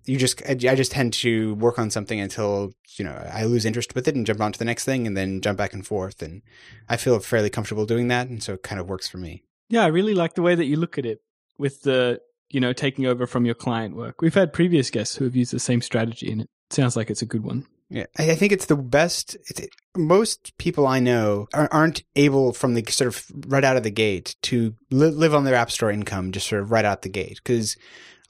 you 0.05 0.19
just 0.19 0.43
I 0.49 0.55
just 0.55 0.93
tend 0.93 1.13
to 1.15 1.55
work 1.55 1.79
on 1.79 1.91
something 1.91 2.21
until 2.21 2.73
you 2.97 3.05
know 3.05 3.13
I 3.33 3.45
lose 3.45 3.65
interest 3.65 3.95
with 3.95 4.09
it 4.09 4.15
and 4.15 4.27
jump 4.27 4.41
on 4.41 4.53
to 4.53 4.59
the 4.59 4.65
next 4.65 4.85
thing 4.85 5.07
and 5.07 5.17
then 5.17 5.41
jump 5.41 5.59
back 5.59 5.73
and 5.73 5.87
forth 5.87 6.23
and 6.23 6.43
I 6.89 6.97
feel 6.97 7.19
fairly 7.21 7.51
comfortable 7.51 7.87
doing 7.87 8.09
that 8.09 8.29
and 8.29 8.43
so 8.43 8.55
it 8.55 8.63
kind 8.63 8.81
of 8.81 8.89
works 8.89 9.09
for 9.09 9.19
me. 9.19 9.45
Yeah, 9.69 9.85
I 9.85 9.89
really 9.89 10.15
like 10.15 10.35
the 10.35 10.43
way 10.43 10.55
that 10.55 10.67
you 10.67 10.77
look 10.77 10.99
at 10.99 11.07
it 11.07 11.23
with 11.57 11.83
the, 11.83 12.21
you 12.51 12.61
know, 12.61 12.73
taking 12.73 13.07
over 13.07 13.27
from 13.27 13.47
your 13.47 13.55
client 13.55 13.97
work. 13.97 14.21
We've 14.21 14.35
had 14.35 14.53
previous 14.53 14.91
guests 14.91 15.17
who 15.17 15.25
have 15.25 15.37
used 15.37 15.53
the 15.53 15.59
same 15.59 15.81
strategy 15.81 16.31
and 16.31 16.43
it 16.43 16.51
sounds 16.71 16.97
like 16.97 17.09
it's 17.09 17.23
a 17.23 17.27
good 17.27 17.43
one. 17.43 17.67
Yeah, 17.89 18.07
I 18.19 18.35
think 18.37 18.53
it's 18.53 18.67
the 18.67 18.77
best. 18.77 19.37
It's, 19.49 19.67
most 19.95 20.57
people 20.57 20.87
I 20.87 20.99
know 20.99 21.47
are, 21.53 21.69
aren't 21.71 22.03
able 22.17 22.55
from 22.55 22.73
the 22.73 22.83
sort 22.89 23.09
of 23.09 23.27
right 23.47 23.65
out 23.65 23.77
of 23.77 23.83
the 23.83 23.91
gate 23.91 24.35
to 24.43 24.75
li- 24.91 25.09
live 25.09 25.35
on 25.35 25.45
their 25.45 25.55
app 25.55 25.71
store 25.71 25.91
income 25.91 26.33
just 26.33 26.49
sort 26.49 26.63
of 26.63 26.71
right 26.71 26.87
out 26.87 27.03
the 27.03 27.11
gate. 27.11 27.39
Because, 27.45 27.77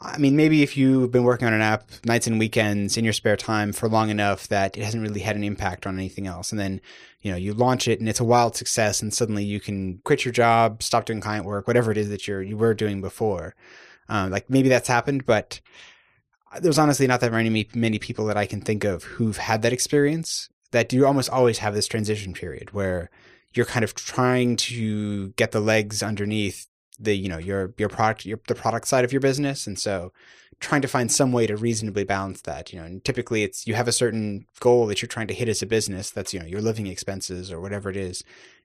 I 0.05 0.19
mean, 0.19 0.35
maybe 0.35 0.63
if 0.63 0.77
you've 0.77 1.13
been 1.13 1.23
working 1.23 1.47
on 1.47 1.55
an 1.55 1.63
app 1.63 1.89
nights 2.05 2.27
and 2.27 2.39
weekends 2.39 2.97
in 2.97 3.05
your 3.05 3.13
spare 3.13 3.37
time 3.37 3.73
for 3.73 3.89
long 3.89 4.11
enough 4.11 4.49
that 4.49 4.77
it 4.77 4.83
hasn't 4.83 5.03
really 5.03 5.21
had 5.21 5.37
an 5.37 5.45
impact 5.45 5.87
on 5.87 5.97
anything 5.97 6.27
else, 6.27 6.51
and 6.51 6.59
then 6.59 6.81
you 7.21 7.31
know 7.31 7.37
you 7.37 7.55
launch 7.55 7.87
it 7.87 8.01
and 8.01 8.09
it's 8.09 8.19
a 8.19 8.25
wild 8.25 8.57
success, 8.57 9.01
and 9.01 9.15
suddenly 9.15 9.45
you 9.45 9.61
can 9.61 9.99
quit 9.99 10.25
your 10.25 10.33
job, 10.33 10.83
stop 10.83 11.05
doing 11.05 11.21
client 11.21 11.47
work, 11.47 11.69
whatever 11.69 11.93
it 11.93 11.99
is 11.99 12.09
that 12.09 12.27
you're 12.27 12.43
you 12.43 12.57
were 12.57 12.75
doing 12.75 13.01
before. 13.01 13.55
Um, 14.09 14.31
like 14.31 14.51
maybe 14.51 14.69
that's 14.69 14.89
happened, 14.89 15.25
but 15.25 15.61
there's 16.61 16.79
honestly 16.79 17.07
not 17.07 17.21
that 17.21 17.33
many 17.33 17.69
many 17.73 17.99
people 18.01 18.27
that 18.27 18.37
I 18.37 18.47
can 18.47 18.61
think 18.61 18.83
of 18.85 19.05
who've 19.05 19.37
had 19.37 19.63
that 19.63 19.73
experience. 19.73 20.49
That 20.73 20.93
you 20.93 21.07
almost 21.07 21.31
always 21.31 21.59
have 21.59 21.75
this 21.75 21.87
transition 21.87 22.33
period 22.33 22.73
where 22.73 23.11
you're 23.55 23.67
kind 23.67 23.85
of 23.85 23.95
trying 23.95 24.57
to 24.57 25.29
get 25.31 25.53
the 25.53 25.61
legs 25.61 26.03
underneath 26.03 26.67
the 26.99 27.17
you 27.17 27.29
know 27.29 27.39
your 27.39 27.75
your 27.79 27.89
product 27.89 28.25
your 28.25 28.41
the 28.49 28.55
product 28.55 28.89
side 28.89 29.05
of 29.05 29.13
your 29.13 29.21
business, 29.21 29.67
and 29.67 29.79
so 29.79 30.13
trying 30.61 30.83
to 30.83 30.89
find 30.89 31.11
some 31.11 31.33
way 31.33 31.47
to 31.47 31.57
reasonably 31.57 32.05
balance 32.05 32.41
that. 32.43 32.73
You 32.73 32.79
know, 32.79 32.85
and 32.85 33.05
typically 33.05 33.43
it's 33.43 33.67
you 33.67 33.75
have 33.75 33.89
a 33.89 33.93
certain 33.93 34.47
goal 34.61 34.87
that 34.87 35.03
you're 35.03 35.09
trying 35.09 35.27
to 35.29 35.35
hit 35.35 35.49
as 35.49 35.63
a 35.63 35.67
business. 35.67 36.11
That's 36.11 36.33
you 36.33 36.41
know 36.41 36.47
your 36.47 36.61
living 36.61 36.87
expenses 36.87 37.53
or 37.53 37.61
whatever 37.61 37.91
it 37.91 37.97
is. 37.97 38.25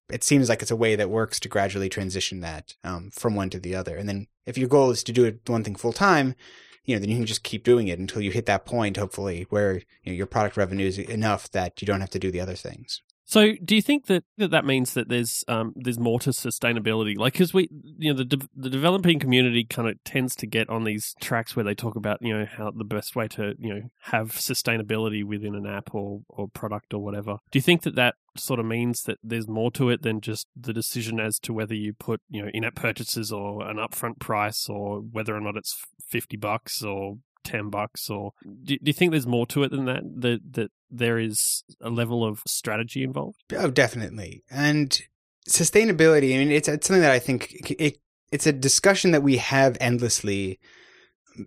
It 0.09 0.23
seems 0.23 0.47
like 0.47 0.61
it's 0.61 0.71
a 0.71 0.75
way 0.75 0.95
that 0.95 1.09
works 1.09 1.37
to 1.41 1.49
gradually 1.49 1.89
transition 1.89 2.39
that 2.39 2.75
um, 2.83 3.09
from 3.11 3.35
one 3.35 3.49
to 3.49 3.59
the 3.59 3.75
other. 3.75 3.97
And 3.97 4.07
then 4.07 4.27
if 4.45 4.57
your 4.57 4.69
goal 4.69 4.89
is 4.91 5.03
to 5.03 5.11
do 5.11 5.25
it 5.25 5.41
one 5.47 5.65
thing 5.65 5.75
full 5.75 5.91
time, 5.91 6.33
you 6.85 6.95
know, 6.95 7.01
then 7.01 7.09
you 7.09 7.17
can 7.17 7.25
just 7.25 7.43
keep 7.43 7.65
doing 7.65 7.89
it 7.89 7.99
until 7.99 8.21
you 8.21 8.31
hit 8.31 8.45
that 8.45 8.65
point, 8.65 8.95
hopefully, 8.95 9.45
where 9.49 9.73
you 9.75 9.83
know, 10.05 10.13
your 10.13 10.25
product 10.25 10.55
revenue 10.55 10.87
is 10.87 10.97
enough 10.97 11.51
that 11.51 11.81
you 11.81 11.85
don't 11.85 11.99
have 11.99 12.09
to 12.11 12.19
do 12.19 12.31
the 12.31 12.39
other 12.39 12.55
things. 12.55 13.01
So, 13.29 13.51
do 13.61 13.75
you 13.75 13.81
think 13.81 14.05
that 14.05 14.23
that, 14.37 14.51
that 14.51 14.63
means 14.63 14.93
that 14.93 15.09
there's 15.09 15.43
um, 15.49 15.73
there's 15.75 15.99
more 15.99 16.17
to 16.21 16.29
sustainability? 16.29 17.17
Like, 17.17 17.33
because 17.33 17.53
we, 17.53 17.67
you 17.97 18.13
know, 18.13 18.17
the 18.17 18.23
de- 18.23 18.49
the 18.55 18.69
developing 18.69 19.19
community 19.19 19.65
kind 19.65 19.89
of 19.89 20.01
tends 20.05 20.33
to 20.37 20.47
get 20.47 20.69
on 20.69 20.85
these 20.85 21.13
tracks 21.19 21.53
where 21.53 21.65
they 21.65 21.75
talk 21.75 21.97
about, 21.97 22.19
you 22.21 22.33
know, 22.33 22.45
how 22.45 22.71
the 22.71 22.85
best 22.85 23.17
way 23.17 23.27
to, 23.27 23.53
you 23.59 23.73
know, 23.73 23.81
have 24.03 24.31
sustainability 24.31 25.25
within 25.25 25.55
an 25.55 25.67
app 25.67 25.93
or 25.93 26.21
or 26.29 26.47
product 26.47 26.93
or 26.93 27.03
whatever. 27.03 27.35
Do 27.51 27.59
you 27.59 27.63
think 27.63 27.81
that 27.81 27.95
that 27.95 28.15
sort 28.37 28.61
of 28.61 28.65
means 28.65 29.03
that 29.03 29.17
there's 29.21 29.47
more 29.47 29.71
to 29.71 29.89
it 29.89 30.03
than 30.03 30.21
just 30.21 30.47
the 30.55 30.71
decision 30.71 31.19
as 31.19 31.37
to 31.39 31.51
whether 31.51 31.75
you 31.75 31.91
put, 31.91 32.21
you 32.29 32.41
know, 32.41 32.49
in-app 32.53 32.75
purchases 32.75 33.33
or 33.33 33.67
an 33.67 33.75
upfront 33.75 34.19
price 34.19 34.69
or 34.69 34.99
whether 34.99 35.35
or 35.35 35.41
not 35.41 35.57
it's 35.57 35.77
fifty 36.07 36.37
bucks 36.37 36.81
or 36.81 37.17
ten 37.47 37.69
bucks 37.69 38.09
or 38.09 38.33
do, 38.43 38.77
do 38.77 38.83
you 38.85 38.93
think 38.93 39.11
there's 39.11 39.25
more 39.27 39.47
to 39.47 39.63
it 39.63 39.71
than 39.71 39.85
that 39.85 40.03
that 40.03 40.39
that 40.51 40.71
there 40.89 41.17
is 41.17 41.63
a 41.81 41.89
level 41.89 42.23
of 42.23 42.41
strategy 42.45 43.03
involved 43.03 43.41
Oh, 43.55 43.71
definitely. 43.71 44.43
And 44.49 44.99
sustainability. 45.47 46.35
I 46.35 46.37
mean, 46.37 46.51
it's, 46.51 46.67
it's 46.67 46.87
something 46.87 47.01
that 47.01 47.11
I 47.11 47.19
think 47.19 47.53
it, 47.79 47.99
it's 48.31 48.47
a 48.47 48.53
discussion 48.53 49.11
that 49.11 49.23
we 49.23 49.37
have 49.37 49.77
endlessly 49.79 50.59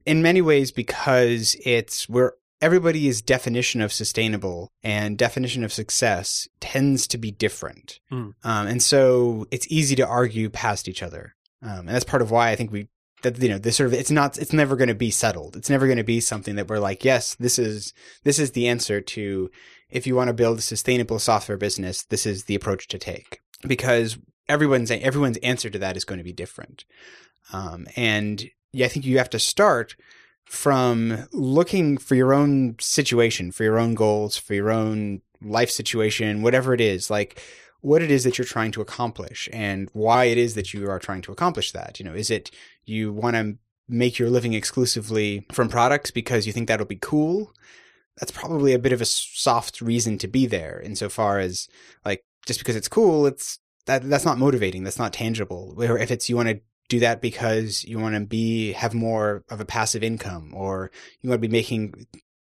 in 0.07 0.23
many 0.23 0.41
ways 0.41 0.73
because 0.73 1.57
it's 1.65 2.09
where 2.09 2.35
everybody's 2.61 3.23
definition 3.23 3.81
of 3.81 3.93
sustainable 3.93 4.73
and 4.83 5.17
definition 5.17 5.65
of 5.65 5.73
success 5.73 6.49
tends 6.61 7.07
to 7.09 7.19
be 7.19 7.31
different. 7.31 8.01
Mm. 8.13 8.35
Um, 8.45 8.67
and 8.67 8.83
so 8.83 9.47
it's 9.51 9.67
easy 9.71 9.97
to 9.97 10.07
argue 10.07 10.51
past 10.51 10.89
each 10.89 11.03
other. 11.03 11.35
Um, 11.63 11.81
and 11.81 11.89
that's 11.89 12.05
part 12.05 12.23
of 12.23 12.31
why 12.31 12.51
I 12.51 12.57
think 12.57 12.73
we 12.73 12.89
that 13.23 13.41
you 13.41 13.49
know 13.49 13.59
this 13.59 13.77
sort 13.77 13.89
of 13.89 13.95
it's 13.95 14.11
not 14.11 14.39
it's 14.39 14.53
never 14.53 14.77
going 14.77 14.89
to 14.89 14.95
be 14.95 15.11
settled. 15.11 15.57
It's 15.57 15.71
never 15.71 15.87
going 15.87 15.99
to 15.99 16.05
be 16.05 16.21
something 16.21 16.57
that 16.57 16.69
we're 16.69 16.79
like, 16.79 17.05
yes, 17.05 17.35
this 17.37 17.59
is 17.59 17.93
this 18.25 18.39
is 18.39 18.53
the 18.53 18.69
answer 18.69 19.01
to 19.01 19.51
if 19.91 20.07
you 20.07 20.15
want 20.15 20.29
to 20.29 20.35
build 20.35 20.59
a 20.59 20.63
sustainable 20.63 21.19
software 21.19 21.59
business, 21.59 22.03
this 22.05 22.27
is 22.27 22.45
the 22.45 22.55
approach 22.55 22.89
to 22.89 22.99
take 22.99 23.41
because 23.67 24.19
everyone's 24.49 24.91
everyone's 24.91 25.39
answer 25.39 25.71
to 25.71 25.79
that 25.79 25.97
is 25.97 26.05
going 26.05 26.19
to 26.19 26.25
be 26.25 26.33
different. 26.33 26.85
Um, 27.53 27.87
and 27.97 28.51
yeah, 28.73 28.87
I 28.87 28.89
think 28.89 29.05
you 29.05 29.19
have 29.19 29.31
to 29.31 29.39
start 29.39 29.97
from 30.45 31.29
looking 31.33 31.97
for 31.97 32.15
your 32.15 32.35
own 32.35 32.77
situation, 32.81 33.53
for 33.53 33.65
your 33.65 33.79
own 33.79 33.95
goals, 33.95 34.37
for 34.37 34.55
your 34.55 34.71
own 34.71 35.23
life 35.43 35.71
situation, 35.71 36.43
whatever 36.43 36.75
it 36.75 36.81
is, 36.81 37.11
like 37.11 37.41
what 37.81 38.03
it 38.03 38.11
is 38.11 38.25
that 38.25 38.39
you're 38.39 38.45
trying 38.45 38.73
to 38.73 38.81
accomplish 38.81 39.49
and 39.53 39.89
why 39.93 40.25
it 40.25 40.39
is 40.39 40.55
that 40.55 40.75
you 40.75 40.89
are 40.89 40.99
trying 40.99 41.23
to 41.23 41.33
accomplish 41.33 41.73
that. 41.73 41.99
You 41.99 42.05
know, 42.05 42.15
is 42.15 42.31
it 42.31 42.51
you 42.85 43.13
want 43.13 43.37
to 43.37 43.57
make 43.89 44.19
your 44.19 44.31
living 44.31 44.53
exclusively 44.53 45.47
from 45.53 45.69
products 45.69 46.11
because 46.11 46.47
you 46.47 46.53
think 46.53 46.69
that'll 46.69 46.87
be 46.87 46.99
cool? 47.01 47.53
That's 48.19 48.33
probably 48.33 48.75
a 48.75 48.79
bit 48.79 48.93
of 48.93 49.01
a 49.01 49.07
soft 49.07 49.81
reason 49.81 50.19
to 50.19 50.29
be 50.29 50.47
there 50.47 50.81
insofar 50.81 51.39
as 51.39 51.69
like 52.05 52.25
just 52.47 52.61
because 52.61 52.77
it's 52.77 52.89
cool, 52.89 53.27
it's 53.27 53.59
that 53.87 54.09
that's 54.09 54.25
not 54.25 54.39
motivating, 54.39 54.85
that's 54.85 54.99
not 54.99 55.13
tangible. 55.13 55.73
Where 55.75 55.97
if 55.97 56.11
it's 56.11 56.29
you 56.29 56.37
want 56.37 56.49
to 56.51 56.61
do 56.89 57.01
that 57.01 57.23
because 57.23 57.85
you 57.85 57.99
want 57.99 58.15
to 58.15 58.21
be 58.21 58.73
have 58.73 58.93
more 58.93 59.45
of 59.49 59.61
a 59.61 59.65
passive 59.65 60.03
income 60.03 60.53
or 60.55 60.91
you 61.21 61.31
want 61.31 61.41
to 61.41 61.49
be 61.49 61.53
making 61.53 62.07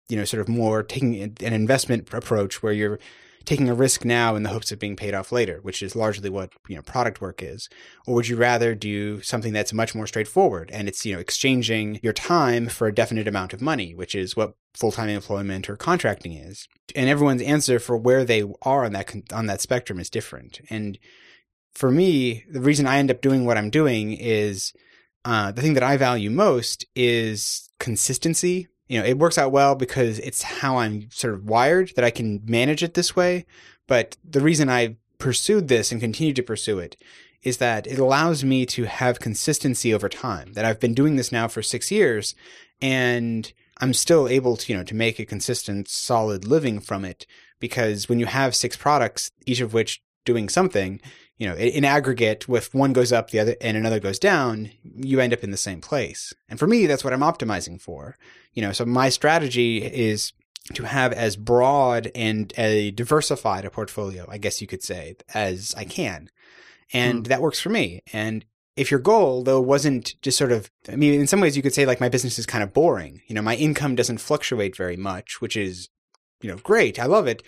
you 0.08 0.16
know 0.16 0.24
sort 0.24 0.40
of 0.40 0.48
more 0.48 0.82
taking 0.82 1.22
an 1.22 1.52
investment 1.52 2.12
approach 2.12 2.62
where 2.62 2.72
you're 2.72 2.98
taking 3.44 3.68
a 3.68 3.74
risk 3.74 4.04
now 4.04 4.34
in 4.34 4.42
the 4.42 4.50
hopes 4.50 4.72
of 4.72 4.78
being 4.78 4.96
paid 4.96 5.14
off 5.14 5.32
later, 5.32 5.58
which 5.62 5.82
is 5.82 5.96
largely 5.96 6.30
what 6.30 6.52
you 6.68 6.76
know 6.76 6.82
product 6.82 7.20
work 7.20 7.42
is? 7.42 7.68
Or 8.06 8.14
would 8.14 8.28
you 8.28 8.36
rather 8.36 8.74
do 8.74 9.20
something 9.22 9.52
that's 9.52 9.72
much 9.72 9.94
more 9.94 10.06
straightforward 10.06 10.70
and 10.72 10.88
it's 10.88 11.04
you 11.04 11.14
know 11.14 11.20
exchanging 11.20 12.00
your 12.02 12.12
time 12.12 12.68
for 12.68 12.86
a 12.86 12.94
definite 12.94 13.28
amount 13.28 13.52
of 13.52 13.62
money, 13.62 13.94
which 13.94 14.14
is 14.14 14.36
what 14.36 14.54
full-time 14.74 15.08
employment 15.08 15.68
or 15.68 15.76
contracting 15.76 16.32
is? 16.32 16.68
And 16.94 17.08
everyone's 17.08 17.42
answer 17.42 17.78
for 17.78 17.96
where 17.96 18.24
they 18.24 18.44
are 18.62 18.84
on 18.84 18.92
that 18.92 19.14
on 19.32 19.46
that 19.46 19.60
spectrum 19.60 19.98
is 19.98 20.10
different. 20.10 20.60
And 20.70 20.98
for 21.74 21.90
me, 21.90 22.44
the 22.50 22.60
reason 22.60 22.86
I 22.86 22.98
end 22.98 23.10
up 23.10 23.20
doing 23.20 23.44
what 23.44 23.56
I'm 23.56 23.70
doing 23.70 24.12
is 24.12 24.72
uh, 25.24 25.52
the 25.52 25.62
thing 25.62 25.74
that 25.74 25.82
I 25.82 25.96
value 25.96 26.30
most 26.30 26.84
is 26.94 27.70
consistency 27.78 28.68
you 28.92 28.98
know, 28.98 29.06
it 29.06 29.16
works 29.16 29.38
out 29.38 29.52
well 29.52 29.74
because 29.74 30.18
it's 30.18 30.42
how 30.42 30.76
I'm 30.76 31.10
sort 31.10 31.32
of 31.32 31.46
wired 31.46 31.92
that 31.96 32.04
I 32.04 32.10
can 32.10 32.42
manage 32.44 32.82
it 32.82 32.92
this 32.92 33.16
way. 33.16 33.46
But 33.86 34.18
the 34.22 34.42
reason 34.42 34.68
I 34.68 34.96
pursued 35.16 35.68
this 35.68 35.90
and 35.90 35.98
continue 35.98 36.34
to 36.34 36.42
pursue 36.42 36.78
it 36.78 36.98
is 37.42 37.56
that 37.56 37.86
it 37.86 37.98
allows 37.98 38.44
me 38.44 38.66
to 38.66 38.84
have 38.84 39.18
consistency 39.18 39.94
over 39.94 40.10
time. 40.10 40.52
That 40.52 40.66
I've 40.66 40.78
been 40.78 40.92
doing 40.92 41.16
this 41.16 41.32
now 41.32 41.48
for 41.48 41.62
six 41.62 41.90
years 41.90 42.34
and 42.82 43.50
I'm 43.78 43.94
still 43.94 44.28
able 44.28 44.58
to, 44.58 44.70
you 44.70 44.76
know, 44.76 44.84
to 44.84 44.94
make 44.94 45.18
a 45.18 45.24
consistent, 45.24 45.88
solid 45.88 46.44
living 46.44 46.78
from 46.78 47.06
it. 47.06 47.24
Because 47.60 48.10
when 48.10 48.20
you 48.20 48.26
have 48.26 48.54
six 48.54 48.76
products, 48.76 49.30
each 49.46 49.62
of 49.62 49.72
which 49.72 50.02
doing 50.26 50.50
something, 50.50 51.00
you 51.42 51.48
know, 51.48 51.56
in 51.56 51.84
aggregate, 51.84 52.44
if 52.48 52.72
one 52.72 52.92
goes 52.92 53.10
up, 53.10 53.30
the 53.30 53.40
other 53.40 53.56
and 53.60 53.76
another 53.76 53.98
goes 53.98 54.20
down, 54.20 54.70
you 54.84 55.18
end 55.18 55.32
up 55.32 55.42
in 55.42 55.50
the 55.50 55.56
same 55.56 55.80
place. 55.80 56.32
And 56.48 56.56
for 56.56 56.68
me, 56.68 56.86
that's 56.86 57.02
what 57.02 57.12
I'm 57.12 57.18
optimizing 57.18 57.80
for. 57.80 58.16
You 58.52 58.62
know, 58.62 58.70
so 58.70 58.84
my 58.84 59.08
strategy 59.08 59.78
is 59.78 60.32
to 60.74 60.84
have 60.84 61.12
as 61.12 61.34
broad 61.34 62.12
and 62.14 62.52
a 62.56 62.92
diversified 62.92 63.64
a 63.64 63.70
portfolio, 63.70 64.24
I 64.28 64.38
guess 64.38 64.60
you 64.60 64.68
could 64.68 64.84
say, 64.84 65.16
as 65.34 65.74
I 65.76 65.82
can. 65.82 66.30
And 66.92 67.24
mm. 67.24 67.26
that 67.26 67.42
works 67.42 67.58
for 67.58 67.70
me. 67.70 68.02
And 68.12 68.44
if 68.76 68.92
your 68.92 69.00
goal 69.00 69.42
though 69.42 69.60
wasn't 69.60 70.14
just 70.22 70.38
sort 70.38 70.52
of 70.52 70.70
I 70.88 70.94
mean 70.94 71.20
in 71.20 71.26
some 71.26 71.40
ways 71.40 71.56
you 71.56 71.62
could 71.64 71.74
say 71.74 71.86
like 71.86 72.00
my 72.00 72.08
business 72.08 72.38
is 72.38 72.46
kind 72.46 72.62
of 72.62 72.72
boring. 72.72 73.20
You 73.26 73.34
know, 73.34 73.42
my 73.42 73.56
income 73.56 73.96
doesn't 73.96 74.18
fluctuate 74.18 74.76
very 74.76 74.96
much, 74.96 75.40
which 75.40 75.56
is 75.56 75.88
you 76.40 76.48
know, 76.48 76.58
great. 76.58 77.00
I 77.00 77.06
love 77.06 77.26
it 77.26 77.42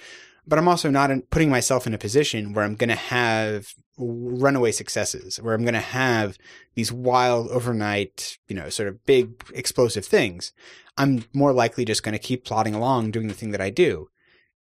but 0.47 0.59
I'm 0.59 0.69
also 0.69 0.91
not 0.91 1.11
putting 1.31 1.51
myself 1.51 1.87
in 1.87 1.95
a 1.95 1.99
position 1.99 2.53
where 2.53 2.65
I'm 2.65 2.77
going 2.77 2.91
to 2.91 2.97
have 2.97 3.75
runaway 3.99 4.73
successes, 4.73 5.41
where 5.41 5.55
I'm 5.55 5.63
going 5.63 5.75
to 5.75 5.81
have 5.81 6.37
these 6.75 6.93
wild 6.93 7.49
overnight, 7.49 8.39
you 8.49 8.57
know, 8.57 8.69
sort 8.69 8.89
of 8.89 9.05
big 9.07 9.33
explosive 9.55 10.05
things. 10.05 10.53
I'm 10.97 11.25
more 11.33 11.53
likely 11.53 11.85
just 11.85 12.03
going 12.03 12.13
to 12.13 12.19
keep 12.19 12.45
plodding 12.45 12.75
along 12.75 13.11
doing 13.11 13.29
the 13.29 13.35
thing 13.35 13.51
that 13.51 13.61
I 13.61 13.71
do. 13.71 14.09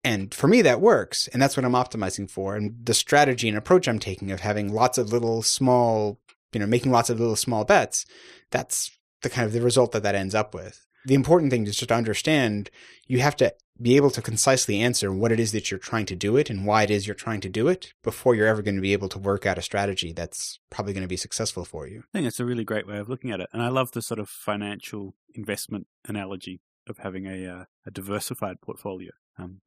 And 0.03 0.33
for 0.33 0.47
me, 0.47 0.61
that 0.61 0.81
works. 0.81 1.27
And 1.29 1.41
that's 1.41 1.57
what 1.57 1.65
I'm 1.65 1.73
optimizing 1.73 2.29
for. 2.29 2.55
And 2.55 2.75
the 2.83 2.93
strategy 2.93 3.49
and 3.49 3.57
approach 3.57 3.87
I'm 3.87 3.99
taking 3.99 4.31
of 4.31 4.41
having 4.41 4.71
lots 4.71 4.99
of 4.99 5.11
little 5.11 5.41
small, 5.41 6.19
you 6.53 6.59
know, 6.59 6.67
making 6.67 6.91
lots 6.91 7.09
of 7.09 7.19
little 7.19 7.35
small 7.35 7.65
bets, 7.65 8.05
that's 8.51 8.91
the 9.23 9.29
kind 9.29 9.47
of 9.47 9.53
the 9.53 9.61
result 9.61 9.91
that 9.93 10.03
that 10.03 10.15
ends 10.15 10.35
up 10.35 10.53
with. 10.53 10.85
The 11.05 11.15
important 11.15 11.51
thing 11.51 11.65
is 11.65 11.77
just 11.77 11.89
to 11.89 11.95
understand 11.95 12.69
you 13.07 13.19
have 13.19 13.35
to 13.37 13.53
be 13.81 13.95
able 13.97 14.09
to 14.11 14.21
concisely 14.21 14.79
answer 14.79 15.11
what 15.11 15.31
it 15.31 15.39
is 15.39 15.51
that 15.51 15.69
you're 15.69 15.77
trying 15.79 16.05
to 16.05 16.15
do 16.15 16.37
it 16.37 16.49
and 16.49 16.65
why 16.65 16.83
it 16.83 16.91
is 16.91 17.05
you're 17.05 17.15
trying 17.15 17.41
to 17.41 17.49
do 17.49 17.67
it 17.67 17.93
before 18.03 18.33
you're 18.33 18.47
ever 18.47 18.61
going 18.61 18.75
to 18.75 18.81
be 18.81 18.93
able 18.93 19.09
to 19.09 19.19
work 19.19 19.45
out 19.45 19.57
a 19.57 19.61
strategy 19.61 20.13
that's 20.13 20.59
probably 20.69 20.93
going 20.93 21.01
to 21.01 21.07
be 21.07 21.17
successful 21.17 21.65
for 21.65 21.87
you. 21.87 21.99
I 21.99 22.17
think 22.17 22.27
it's 22.27 22.39
a 22.39 22.45
really 22.45 22.63
great 22.63 22.87
way 22.87 22.97
of 22.97 23.09
looking 23.09 23.31
at 23.31 23.41
it. 23.41 23.49
And 23.51 23.61
I 23.61 23.67
love 23.67 23.91
the 23.91 24.01
sort 24.01 24.19
of 24.19 24.29
financial 24.29 25.15
investment 25.33 25.87
analogy 26.07 26.61
of 26.87 26.99
having 26.99 27.25
a, 27.25 27.45
uh, 27.47 27.65
a 27.85 27.91
diversified 27.91 28.61
portfolio. 28.61 29.11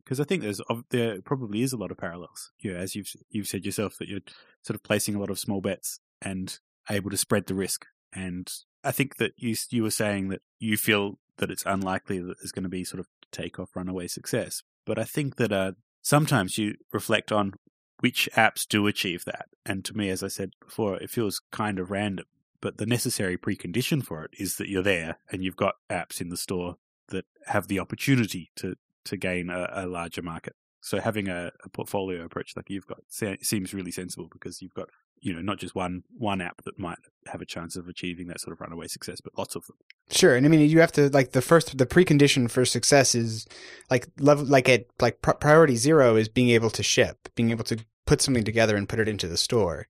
Because 0.03 0.19
um, 0.19 0.23
I 0.23 0.25
think 0.25 0.43
there's 0.43 0.63
there 0.89 1.21
probably 1.21 1.61
is 1.61 1.75
a 1.75 1.77
lot 1.77 1.91
of 1.91 1.99
parallels. 1.99 2.53
Yeah, 2.59 2.73
as 2.73 2.95
you've 2.95 3.13
you've 3.29 3.49
said 3.49 3.67
yourself 3.67 3.99
that 3.99 4.09
you're 4.09 4.21
sort 4.63 4.77
of 4.77 4.83
placing 4.83 5.15
a 5.15 5.21
lot 5.21 5.29
of 5.29 5.39
small 5.39 5.61
bets, 5.61 6.01
and 6.23 6.59
able 6.89 7.11
to 7.11 7.19
spread 7.19 7.47
the 7.47 7.55
risk. 7.55 7.85
And 8.15 8.51
I 8.83 8.93
think 8.93 9.17
that 9.17 9.33
you 9.37 9.55
you 9.69 9.83
were 9.83 9.91
saying 9.91 10.29
that 10.29 10.41
you 10.59 10.79
feel 10.79 11.19
that 11.37 11.51
it's 11.51 11.65
unlikely 11.67 12.19
that 12.19 12.37
there's 12.41 12.53
going 12.53 12.63
to 12.63 12.71
be 12.71 12.83
sort 12.83 13.01
of 13.01 13.07
take 13.33 13.59
off 13.59 13.75
runaway 13.75 14.07
success. 14.07 14.63
But 14.85 14.99
I 14.99 15.05
think 15.05 15.37
that 15.37 15.53
uh, 15.53 15.73
sometimes 16.03 16.59
you 16.59 16.75
reflect 16.93 17.31
on 17.33 17.55
which 18.01 18.29
apps 18.35 18.67
do 18.67 18.87
achieve 18.87 19.25
that. 19.25 19.47
And 19.67 19.85
to 19.85 19.97
me, 19.97 20.09
as 20.11 20.23
I 20.23 20.29
said 20.29 20.51
before, 20.65 20.97
it 20.97 21.11
feels 21.11 21.41
kind 21.51 21.79
of 21.79 21.91
random. 21.91 22.27
But 22.61 22.79
the 22.79 22.87
necessary 22.87 23.37
precondition 23.37 24.05
for 24.05 24.25
it 24.25 24.33
is 24.39 24.57
that 24.57 24.69
you're 24.69 24.83
there 24.83 25.19
and 25.31 25.45
you've 25.45 25.57
got 25.57 25.77
apps 25.91 26.21
in 26.21 26.29
the 26.29 26.37
store 26.37 26.77
that 27.09 27.25
have 27.47 27.69
the 27.69 27.79
opportunity 27.79 28.51
to 28.57 28.75
to 29.05 29.17
gain 29.17 29.49
a, 29.49 29.71
a 29.73 29.87
larger 29.87 30.23
market. 30.23 30.55
So 30.81 31.01
having 31.01 31.29
a, 31.29 31.51
a, 31.65 31.69
portfolio 31.71 32.25
approach 32.25 32.55
like 32.57 32.69
you've 32.69 32.87
got 32.87 32.99
seems 33.09 33.73
really 33.73 33.91
sensible 33.91 34.29
because 34.31 34.61
you've 34.61 34.75
got 34.75 34.89
you 35.21 35.33
know 35.33 35.41
not 35.41 35.59
just 35.59 35.75
one 35.75 36.03
one 36.17 36.41
app 36.41 36.63
that 36.63 36.79
might 36.79 36.99
have 37.27 37.41
a 37.41 37.47
chance 37.47 37.77
of 37.77 37.89
achieving 37.89 38.27
that 38.29 38.41
sort 38.41 38.53
of 38.53 38.61
runaway 38.61 38.87
success, 38.87 39.21
but 39.21 39.37
lots 39.37 39.55
of 39.55 39.67
them. 39.67 39.77
Sure, 40.11 40.37
and 40.37 40.47
I 40.47 40.49
mean 40.49 40.69
you 40.69 40.81
have 40.81 40.93
to 40.93 41.09
like 41.11 41.33
the 41.33 41.43
first 41.43 41.77
the 41.77 41.87
precondition 41.87 42.51
for 42.51 42.65
success 42.65 43.15
is 43.15 43.47
like 43.91 44.09
level 44.19 44.45
like 44.45 44.69
at 44.69 44.87
like 45.01 45.21
priority 45.21 45.77
zero 45.77 46.17
is 46.17 46.29
being 46.29 46.51
able 46.51 46.71
to 46.71 46.83
ship, 46.83 47.29
being 47.35 47.51
able 47.51 47.65
to 47.65 47.79
put 48.07 48.21
something 48.21 48.45
together 48.45 48.77
and 48.77 48.89
put 48.89 49.01
it 49.01 49.09
into 49.09 49.29
the 49.29 49.37
store, 49.37 49.87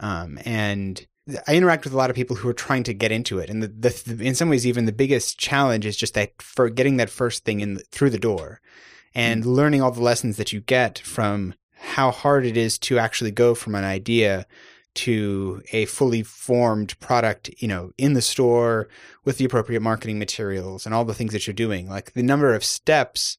um, 0.00 0.38
and 0.44 1.06
I 1.46 1.54
interact 1.54 1.84
with 1.84 1.92
a 1.92 1.96
lot 1.96 2.10
of 2.10 2.16
people 2.16 2.34
who 2.34 2.48
are 2.48 2.54
trying 2.54 2.82
to 2.84 2.94
get 2.94 3.12
into 3.12 3.38
it, 3.38 3.48
and 3.48 3.62
the, 3.62 3.68
the, 3.68 4.14
the, 4.14 4.26
in 4.26 4.34
some 4.34 4.48
ways, 4.48 4.66
even 4.66 4.86
the 4.86 4.92
biggest 4.92 5.38
challenge 5.38 5.86
is 5.86 5.96
just 5.96 6.14
that 6.14 6.42
for 6.42 6.68
getting 6.68 6.96
that 6.96 7.10
first 7.10 7.44
thing 7.44 7.60
in 7.60 7.74
the, 7.74 7.80
through 7.92 8.10
the 8.10 8.18
door, 8.18 8.60
and 9.14 9.44
mm. 9.44 9.46
learning 9.46 9.80
all 9.80 9.92
the 9.92 10.02
lessons 10.02 10.36
that 10.36 10.52
you 10.52 10.60
get 10.60 10.98
from 10.98 11.54
how 11.82 12.10
hard 12.10 12.46
it 12.46 12.56
is 12.56 12.78
to 12.78 12.98
actually 12.98 13.32
go 13.32 13.54
from 13.54 13.74
an 13.74 13.84
idea 13.84 14.46
to 14.94 15.62
a 15.72 15.84
fully 15.86 16.22
formed 16.22 16.98
product, 17.00 17.50
you 17.58 17.66
know, 17.66 17.92
in 17.98 18.12
the 18.12 18.22
store 18.22 18.88
with 19.24 19.38
the 19.38 19.44
appropriate 19.44 19.80
marketing 19.80 20.18
materials 20.18 20.86
and 20.86 20.94
all 20.94 21.04
the 21.04 21.14
things 21.14 21.32
that 21.32 21.46
you're 21.46 21.54
doing. 21.54 21.88
Like 21.88 22.12
the 22.12 22.22
number 22.22 22.54
of 22.54 22.64
steps 22.64 23.38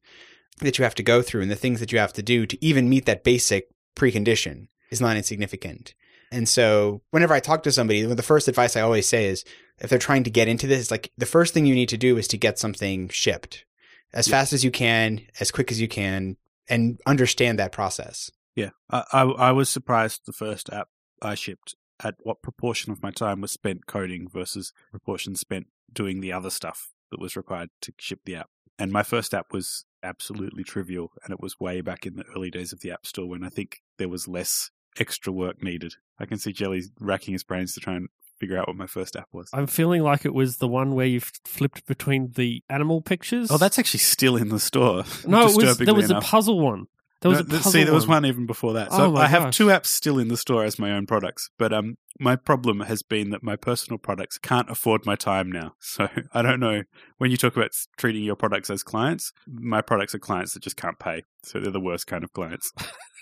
that 0.59 0.77
you 0.77 0.83
have 0.83 0.95
to 0.95 1.03
go 1.03 1.21
through 1.21 1.41
and 1.41 1.51
the 1.51 1.55
things 1.55 1.79
that 1.79 1.91
you 1.91 1.99
have 1.99 2.13
to 2.13 2.23
do 2.23 2.45
to 2.45 2.65
even 2.65 2.89
meet 2.89 3.05
that 3.05 3.23
basic 3.23 3.69
precondition 3.95 4.67
is 4.89 4.99
not 4.99 5.15
insignificant. 5.15 5.93
And 6.31 6.49
so 6.49 7.01
whenever 7.11 7.33
I 7.33 7.39
talk 7.39 7.63
to 7.63 7.71
somebody, 7.71 8.01
the 8.01 8.23
first 8.23 8.47
advice 8.47 8.75
I 8.75 8.81
always 8.81 9.07
say 9.07 9.27
is 9.27 9.45
if 9.79 9.89
they're 9.89 9.99
trying 9.99 10.23
to 10.23 10.31
get 10.31 10.47
into 10.47 10.67
this, 10.67 10.89
like 10.89 11.11
the 11.17 11.25
first 11.27 11.53
thing 11.53 11.65
you 11.65 11.75
need 11.75 11.89
to 11.89 11.97
do 11.97 12.17
is 12.17 12.27
to 12.29 12.37
get 12.37 12.57
something 12.59 13.09
shipped 13.09 13.65
as 14.13 14.27
yeah. 14.27 14.31
fast 14.39 14.53
as 14.53 14.63
you 14.63 14.71
can, 14.71 15.21
as 15.39 15.51
quick 15.51 15.71
as 15.71 15.79
you 15.79 15.87
can, 15.87 16.37
and 16.69 16.99
understand 17.05 17.59
that 17.59 17.71
process. 17.71 18.31
Yeah. 18.55 18.69
I, 18.89 19.03
I, 19.11 19.21
I 19.23 19.51
was 19.51 19.69
surprised 19.69 20.21
the 20.25 20.33
first 20.33 20.69
app 20.71 20.87
I 21.21 21.35
shipped 21.35 21.75
at 22.03 22.15
what 22.23 22.41
proportion 22.41 22.91
of 22.91 23.01
my 23.01 23.11
time 23.11 23.41
was 23.41 23.51
spent 23.51 23.87
coding 23.87 24.27
versus 24.31 24.73
proportion 24.91 25.35
spent 25.35 25.67
doing 25.91 26.21
the 26.21 26.33
other 26.33 26.49
stuff 26.49 26.91
that 27.11 27.19
was 27.19 27.35
required 27.35 27.69
to 27.81 27.93
ship 27.99 28.19
the 28.25 28.35
app. 28.35 28.49
And 28.79 28.91
my 28.91 29.03
first 29.03 29.33
app 29.33 29.53
was 29.53 29.85
absolutely 30.01 30.63
trivial, 30.63 31.11
and 31.23 31.31
it 31.31 31.39
was 31.39 31.59
way 31.59 31.81
back 31.81 32.05
in 32.05 32.15
the 32.15 32.25
early 32.35 32.49
days 32.49 32.73
of 32.73 32.81
the 32.81 32.91
App 32.91 33.05
Store 33.05 33.29
when 33.29 33.43
I 33.43 33.49
think 33.49 33.81
there 33.97 34.09
was 34.09 34.27
less 34.27 34.71
extra 34.99 35.31
work 35.31 35.63
needed. 35.63 35.93
I 36.19 36.25
can 36.25 36.39
see 36.39 36.51
Jelly 36.51 36.83
racking 36.99 37.33
his 37.33 37.43
brains 37.43 37.73
to 37.73 37.79
try 37.79 37.95
and 37.95 38.09
figure 38.39 38.57
out 38.57 38.67
what 38.67 38.77
my 38.77 38.87
first 38.87 39.15
app 39.15 39.27
was. 39.31 39.49
I'm 39.53 39.67
feeling 39.67 40.03
like 40.03 40.25
it 40.25 40.33
was 40.33 40.57
the 40.57 40.67
one 40.67 40.95
where 40.95 41.05
you 41.05 41.19
flipped 41.19 41.85
between 41.85 42.31
the 42.35 42.63
animal 42.69 43.01
pictures. 43.01 43.51
Oh, 43.51 43.57
that's 43.57 43.79
actually 43.79 43.99
still 43.99 44.35
in 44.35 44.49
the 44.49 44.59
store. 44.59 45.03
No, 45.25 45.47
it 45.47 45.55
was, 45.55 45.77
there 45.77 45.93
was 45.93 46.09
enough. 46.09 46.23
a 46.23 46.27
puzzle 46.27 46.59
one. 46.59 46.87
There 47.21 47.31
was 47.31 47.47
no, 47.47 47.59
see, 47.59 47.85
there 47.85 47.93
was 47.93 48.05
one 48.05 48.25
even 48.25 48.45
before 48.45 48.73
that. 48.73 48.91
So 48.91 49.13
oh 49.13 49.15
I 49.15 49.27
have 49.27 49.43
gosh. 49.43 49.57
two 49.57 49.67
apps 49.67 49.85
still 49.85 50.19
in 50.19 50.27
the 50.27 50.35
store 50.35 50.65
as 50.65 50.77
my 50.77 50.91
own 50.91 51.07
products, 51.07 51.49
but 51.57 51.71
um, 51.71 51.95
my 52.19 52.35
problem 52.35 52.81
has 52.81 53.01
been 53.01 53.29
that 53.29 53.41
my 53.41 53.55
personal 53.55 53.97
products 53.97 54.37
can't 54.37 54.69
afford 54.69 55.05
my 55.05 55.15
time 55.15 55.49
now. 55.49 55.75
So 55.79 56.09
I 56.33 56.41
don't 56.41 56.59
know 56.59 56.83
when 57.19 57.31
you 57.31 57.37
talk 57.37 57.55
about 57.55 57.71
treating 57.97 58.23
your 58.23 58.35
products 58.35 58.69
as 58.69 58.83
clients. 58.83 59.31
My 59.47 59.81
products 59.81 60.13
are 60.13 60.19
clients 60.19 60.53
that 60.53 60.63
just 60.63 60.75
can't 60.75 60.99
pay, 60.99 61.23
so 61.43 61.59
they're 61.59 61.71
the 61.71 61.79
worst 61.79 62.07
kind 62.07 62.23
of 62.23 62.33
clients. 62.33 62.73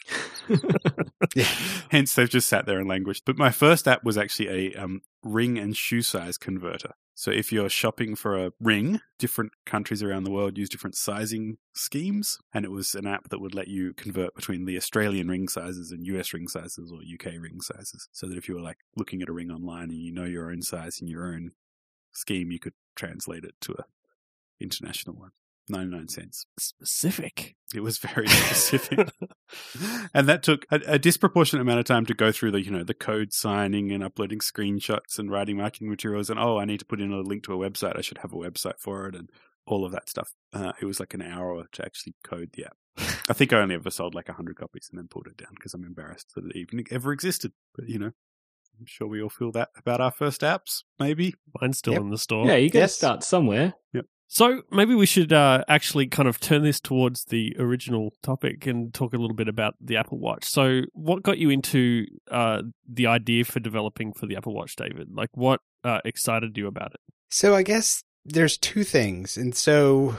yeah. 1.36 1.44
Hence, 1.90 2.16
they've 2.16 2.30
just 2.30 2.48
sat 2.48 2.66
there 2.66 2.80
and 2.80 2.88
languished. 2.88 3.24
But 3.26 3.38
my 3.38 3.52
first 3.52 3.88
app 3.88 4.04
was 4.04 4.18
actually 4.18 4.74
a 4.74 4.82
um, 4.82 5.02
ring 5.24 5.58
and 5.58 5.76
shoe 5.76 6.02
size 6.02 6.38
converter. 6.38 6.94
So 7.14 7.30
if 7.30 7.52
you're 7.52 7.70
shopping 7.70 8.16
for 8.16 8.46
a 8.46 8.52
ring, 8.60 9.00
different 9.20 9.52
countries 9.66 10.02
around 10.02 10.24
the 10.24 10.32
world 10.32 10.58
use 10.58 10.70
different 10.70 10.96
sizing 10.96 11.58
schemes, 11.76 12.40
and 12.54 12.66
it 12.66 12.72
was 12.72 12.96
an 12.96 13.06
app 13.06 13.30
that 13.30 13.40
would 13.40 13.54
let 13.54 13.68
you 13.68 13.94
convert 13.94 14.34
between 14.34 14.66
the 14.66 14.78
Australian 14.78 15.28
ring 15.28 15.48
sizes 15.48 15.92
and 15.92 16.06
US 16.08 16.34
ring 16.34 16.48
sizes 16.48 16.92
or 16.92 17.00
UK 17.00 17.34
ring 17.40 17.62
sizes. 17.62 18.08
So 18.12 18.28
that 18.28 18.38
if 18.38 18.48
you 18.48 18.56
were 18.56 18.62
like 18.62 18.80
looking 18.96 19.22
at 19.22 19.30
a 19.30 19.34
ring 19.34 19.52
online 19.52 19.90
and 19.90 20.02
you 20.02 20.12
know 20.12 20.24
your 20.24 20.50
own 20.50 20.62
size 20.62 21.00
in 21.00 21.08
your 21.08 21.28
own 21.28 21.52
scheme, 22.12 22.52
you 22.52 22.60
could 22.60 22.74
translate 22.96 23.44
it 23.44 23.56
to 23.62 23.74
a 23.74 23.86
international 24.60 25.16
one. 25.16 25.32
99 25.70 26.08
cents. 26.08 26.46
Specific. 26.58 27.56
It 27.74 27.82
was 27.82 27.98
very 27.98 28.28
specific. 28.28 29.10
and 30.14 30.28
that 30.28 30.44
took 30.44 30.66
a, 30.72 30.82
a, 30.88 31.00
disproportionate 31.00 31.62
amount 31.62 31.80
of 31.80 31.86
time 31.86 32.06
to 32.08 32.14
go 32.14 32.32
through 32.32 32.52
the, 32.52 32.62
you 32.62 32.72
know, 32.72 32.84
the 32.84 32.94
code 32.94 33.34
signing 33.34 33.92
and 33.92 34.04
uploading 34.04 34.40
screenshots 34.40 35.18
and 35.18 35.32
writing 35.32 35.58
marketing 35.58 35.90
materials 35.90 36.30
and, 36.30 36.40
oh, 36.40 36.58
I 36.58 36.66
need 36.66 36.80
to 36.80 36.86
put 36.86 37.02
in 37.02 37.12
a 37.12 37.22
link 37.22 37.44
to 37.44 37.54
a 37.54 37.70
website. 37.70 37.98
I 37.98 38.02
should 38.02 38.20
have 38.20 38.34
a 38.34 38.38
website 38.38 38.80
for 38.80 39.08
it 39.08 39.16
and 39.16 39.30
all 39.66 39.86
of 39.86 39.92
that 39.92 40.10
stuff. 40.10 40.34
Uh, 40.54 40.74
it 40.82 40.86
was 40.86 41.00
like 41.00 41.14
an 41.14 41.22
hour 41.22 41.64
to 41.72 41.86
actually 41.86 42.16
code 42.24 42.52
the 42.54 42.66
app. 42.66 42.78
I 43.30 43.34
think 43.34 43.54
I 43.54 43.60
only 43.60 43.76
ever 43.76 43.90
sold 43.90 44.14
like 44.14 44.28
100 44.28 44.58
copies 44.58 44.90
and 44.92 45.00
then 45.00 45.08
pulled 45.08 45.28
it 45.28 45.38
down 45.38 45.52
because 45.56 45.74
I'm 45.74 45.86
embarrassed 45.86 46.34
that 46.36 46.46
it 46.46 46.56
even 46.56 46.84
ever 46.92 47.14
existed. 47.14 47.54
But, 47.74 47.88
you 47.88 48.00
know, 48.00 48.12
I'm 48.80 48.86
sure 48.86 49.08
we 49.08 49.22
all 49.22 49.30
feel 49.30 49.52
that 49.54 49.70
about 49.78 50.02
our 50.02 50.12
first 50.12 50.42
apps, 50.42 50.84
maybe. 51.00 51.36
Mine's 51.60 51.78
still 51.78 51.94
yep. 51.94 52.02
in 52.02 52.10
the 52.10 52.18
store. 52.18 52.48
Yeah, 52.48 52.56
you 52.56 52.70
got 52.70 52.74
to 52.74 52.80
yes. 52.80 52.96
start 52.96 53.24
somewhere. 53.24 53.74
Yep. 53.94 54.06
So 54.34 54.62
maybe 54.72 54.96
we 54.96 55.06
should 55.06 55.34
uh, 55.34 55.66
actually 55.68 56.08
kind 56.08 56.30
of 56.30 56.40
turn 56.40 56.64
this 56.64 56.80
towards 56.80 57.26
the 57.26 57.54
original 57.60 58.14
topic 58.24 58.66
and 58.66 58.94
talk 58.94 59.12
a 59.14 59.18
little 59.18 59.36
bit 59.36 59.50
about 59.50 59.76
the 59.82 59.98
Apple 59.98 60.20
Watch. 60.20 60.46
So, 60.46 60.84
what 60.94 61.22
got 61.22 61.38
you 61.38 61.50
into 61.50 62.06
uh, 62.32 62.62
the 62.88 63.08
idea 63.08 63.44
for 63.44 63.60
developing 63.60 64.14
for 64.14 64.28
the 64.28 64.38
Apple 64.38 64.54
Watch, 64.54 64.78
David? 64.78 65.10
Like, 65.14 65.32
what 65.34 65.60
uh, 65.84 66.00
excited 66.06 66.56
you 66.56 66.68
about 66.68 66.94
it? 66.94 67.02
So, 67.30 67.54
I 67.54 67.62
guess 67.62 68.06
there's 68.24 68.58
two 68.58 68.86
things, 68.86 69.36
and 69.36 69.54
so 69.54 70.16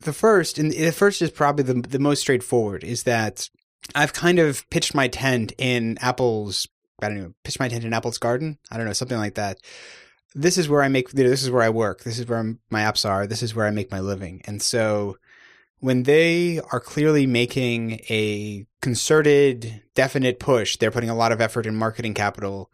the 0.00 0.14
first, 0.14 0.58
and 0.58 0.72
the 0.72 0.90
first 0.90 1.20
is 1.20 1.30
probably 1.30 1.64
the 1.64 1.86
the 1.86 1.98
most 1.98 2.20
straightforward, 2.20 2.82
is 2.82 3.02
that 3.02 3.50
I've 3.94 4.14
kind 4.14 4.38
of 4.38 4.68
pitched 4.70 4.94
my 4.94 5.08
tent 5.08 5.52
in 5.58 5.98
Apple's. 6.00 6.66
I 7.02 7.08
don't 7.08 7.18
know, 7.18 7.34
pitched 7.44 7.60
my 7.60 7.68
tent 7.68 7.84
in 7.84 7.92
Apple's 7.92 8.16
garden. 8.16 8.56
I 8.70 8.78
don't 8.78 8.86
know, 8.86 8.94
something 8.94 9.18
like 9.18 9.34
that 9.34 9.58
this 10.34 10.58
is 10.58 10.68
where 10.68 10.82
I 10.82 10.88
make, 10.88 11.10
this 11.10 11.42
is 11.42 11.50
where 11.50 11.62
I 11.62 11.70
work. 11.70 12.04
This 12.04 12.18
is 12.18 12.26
where 12.26 12.54
my 12.70 12.80
apps 12.82 13.08
are. 13.08 13.26
This 13.26 13.42
is 13.42 13.54
where 13.54 13.66
I 13.66 13.70
make 13.70 13.90
my 13.90 14.00
living. 14.00 14.42
And 14.44 14.62
so 14.62 15.16
when 15.80 16.04
they 16.04 16.60
are 16.70 16.80
clearly 16.80 17.26
making 17.26 18.00
a 18.08 18.66
concerted, 18.80 19.82
definite 19.94 20.38
push, 20.38 20.76
they're 20.76 20.92
putting 20.92 21.10
a 21.10 21.14
lot 21.14 21.32
of 21.32 21.40
effort 21.40 21.66
and 21.66 21.76
marketing 21.76 22.14
capital 22.14 22.70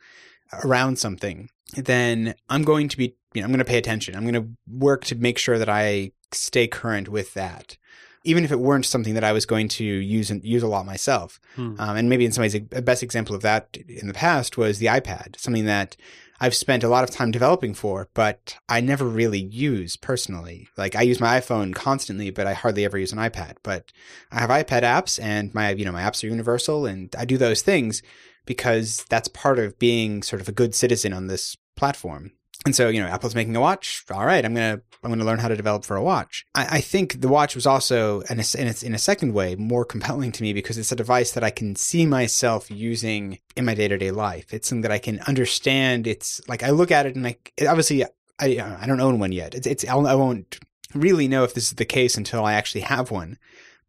around 0.64 0.98
something, 0.98 1.48
then 1.74 2.34
I'm 2.48 2.64
going 2.64 2.88
to 2.88 2.96
be, 2.96 3.16
you 3.32 3.40
know, 3.40 3.46
I'm 3.46 3.50
going 3.50 3.58
to 3.60 3.64
pay 3.64 3.78
attention. 3.78 4.14
I'm 4.14 4.30
going 4.30 4.42
to 4.42 4.50
work 4.70 5.04
to 5.06 5.14
make 5.14 5.38
sure 5.38 5.58
that 5.58 5.68
I 5.68 6.12
stay 6.32 6.66
current 6.66 7.08
with 7.08 7.34
that. 7.34 7.76
Even 8.24 8.44
if 8.44 8.52
it 8.52 8.60
weren't 8.60 8.84
something 8.84 9.14
that 9.14 9.24
I 9.24 9.32
was 9.32 9.46
going 9.46 9.68
to 9.68 9.84
use 9.84 10.30
and 10.30 10.44
use 10.44 10.62
a 10.62 10.68
lot 10.68 10.84
myself, 10.84 11.40
hmm. 11.54 11.76
um, 11.78 11.96
and 11.96 12.10
maybe 12.10 12.26
in 12.26 12.32
some 12.32 12.42
ways 12.42 12.54
a 12.54 12.60
best 12.60 13.02
example 13.02 13.34
of 13.34 13.42
that 13.42 13.76
in 13.88 14.06
the 14.06 14.12
past 14.12 14.58
was 14.58 14.78
the 14.78 14.86
iPad, 14.86 15.38
something 15.38 15.64
that 15.64 15.96
I've 16.40 16.55
spent 16.55 16.85
a 16.85 16.88
lot 16.88 17.05
of 17.05 17.11
time 17.11 17.31
developing 17.31 17.74
for, 17.74 18.09
but 18.14 18.57
I 18.68 18.81
never 18.81 19.05
really 19.05 19.40
use 19.40 19.96
personally. 19.96 20.68
Like 20.77 20.94
I 20.94 21.03
use 21.03 21.20
my 21.20 21.40
iPhone 21.40 21.74
constantly, 21.74 22.31
but 22.31 22.46
I 22.46 22.53
hardly 22.55 22.85
ever 22.85 22.98
use 22.98 23.12
an 23.12 23.18
iPad. 23.18 23.57
But 23.62 23.92
I 24.31 24.40
have 24.40 24.51
iPad 24.51 24.83
apps 24.83 25.22
and 25.22 25.53
my, 25.55 25.70
you 25.70 25.85
know, 25.85 25.92
my 25.92 26.03
apps 26.03 26.22
are 26.22 26.29
universal 26.29 26.87
and 26.87 27.14
I 27.18 27.24
do 27.24 27.38
those 27.38 27.62
things 27.62 28.03
because 28.46 29.05
that's 29.09 29.29
part 29.29 29.59
of 29.59 29.79
being 29.79 30.22
sort 30.22 30.40
of 30.40 30.48
a 30.48 30.53
good 30.53 30.74
citizen 30.74 31.12
on 31.12 31.27
this 31.27 31.57
platform. 31.77 32.33
And 32.64 32.74
so, 32.74 32.88
you 32.88 33.00
know, 33.00 33.06
Apple's 33.06 33.34
making 33.34 33.54
a 33.54 33.60
watch. 33.60 34.04
All 34.10 34.26
right, 34.26 34.44
I'm 34.44 34.52
gonna 34.52 34.80
I'm 35.04 35.10
gonna 35.10 35.24
learn 35.24 35.38
how 35.38 35.48
to 35.48 35.56
develop 35.56 35.84
for 35.84 35.96
a 35.96 36.02
watch. 36.02 36.44
I, 36.54 36.66
I 36.78 36.80
think 36.80 37.20
the 37.20 37.28
watch 37.28 37.54
was 37.54 37.66
also, 37.66 38.20
in 38.22 38.40
a, 38.40 38.84
in 38.84 38.94
a, 38.94 38.98
second 38.98 39.32
way, 39.32 39.54
more 39.54 39.84
compelling 39.84 40.32
to 40.32 40.42
me 40.42 40.52
because 40.52 40.76
it's 40.76 40.90
a 40.90 40.96
device 40.96 41.32
that 41.32 41.44
I 41.44 41.50
can 41.50 41.76
see 41.76 42.04
myself 42.04 42.68
using 42.68 43.38
in 43.56 43.64
my 43.64 43.74
day 43.74 43.86
to 43.86 43.96
day 43.96 44.10
life. 44.10 44.52
It's 44.52 44.68
something 44.68 44.82
that 44.82 44.90
I 44.90 44.98
can 44.98 45.20
understand. 45.20 46.06
It's 46.08 46.40
like 46.48 46.64
I 46.64 46.70
look 46.70 46.90
at 46.90 47.06
it 47.06 47.14
and 47.14 47.26
I 47.26 47.36
obviously 47.66 48.04
I 48.04 48.08
I 48.40 48.86
don't 48.86 49.00
own 49.00 49.20
one 49.20 49.32
yet. 49.32 49.54
It's 49.54 49.66
it's 49.66 49.86
I 49.86 49.94
won't 49.94 50.58
really 50.94 51.28
know 51.28 51.44
if 51.44 51.54
this 51.54 51.68
is 51.68 51.74
the 51.74 51.84
case 51.84 52.16
until 52.16 52.44
I 52.44 52.54
actually 52.54 52.80
have 52.80 53.10
one 53.10 53.38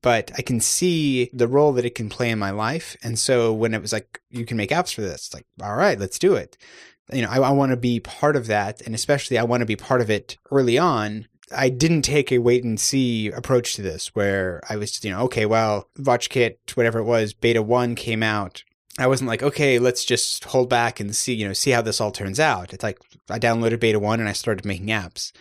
but 0.01 0.31
I 0.37 0.41
can 0.41 0.61
see 0.61 1.29
the 1.33 1.47
role 1.47 1.73
that 1.73 1.83
it 1.83 1.93
can 1.93 2.07
play 2.07 2.29
in 2.29 2.39
my 2.39 2.51
life. 2.51 2.95
And 3.03 3.19
so 3.19 3.51
when 3.51 3.73
it 3.73 3.81
was 3.81 3.91
like, 3.91 4.21
you 4.29 4.45
can 4.45 4.55
make 4.55 4.69
apps 4.69 4.93
for 4.93 5.01
this, 5.01 5.33
like, 5.33 5.45
all 5.61 5.75
right, 5.75 5.99
let's 5.99 6.17
do 6.17 6.35
it 6.35 6.57
you 7.11 7.21
know, 7.21 7.29
I, 7.29 7.37
I 7.37 7.51
want 7.51 7.71
to 7.71 7.77
be 7.77 7.99
part 7.99 8.35
of 8.35 8.47
that. 8.47 8.81
And 8.81 8.95
especially 8.95 9.37
I 9.37 9.43
want 9.43 9.61
to 9.61 9.65
be 9.65 9.75
part 9.75 10.01
of 10.01 10.09
it 10.09 10.37
early 10.51 10.77
on. 10.77 11.27
I 11.55 11.69
didn't 11.69 12.03
take 12.03 12.31
a 12.31 12.37
wait 12.37 12.63
and 12.63 12.79
see 12.79 13.29
approach 13.29 13.73
to 13.75 13.81
this 13.81 14.13
where 14.15 14.61
I 14.69 14.75
was, 14.75 15.03
you 15.03 15.09
know, 15.09 15.21
okay, 15.21 15.47
well, 15.47 15.87
WatchKit, 15.97 16.57
whatever 16.75 16.99
it 16.99 17.05
was, 17.05 17.33
beta 17.33 17.63
one 17.63 17.95
came 17.95 18.21
out 18.21 18.63
I 18.99 19.07
wasn't 19.07 19.29
like, 19.29 19.41
okay, 19.41 19.79
let's 19.79 20.03
just 20.03 20.43
hold 20.43 20.69
back 20.69 20.99
and 20.99 21.15
see, 21.15 21.33
you 21.33 21.47
know, 21.47 21.53
see 21.53 21.71
how 21.71 21.81
this 21.81 22.01
all 22.01 22.11
turns 22.11 22.39
out. 22.39 22.73
It's 22.73 22.83
like 22.83 22.99
I 23.29 23.39
downloaded 23.39 23.79
beta 23.79 23.97
one 23.97 24.19
and 24.19 24.27
I 24.27 24.33
started 24.33 24.65
making 24.65 24.87
apps, 24.87 25.31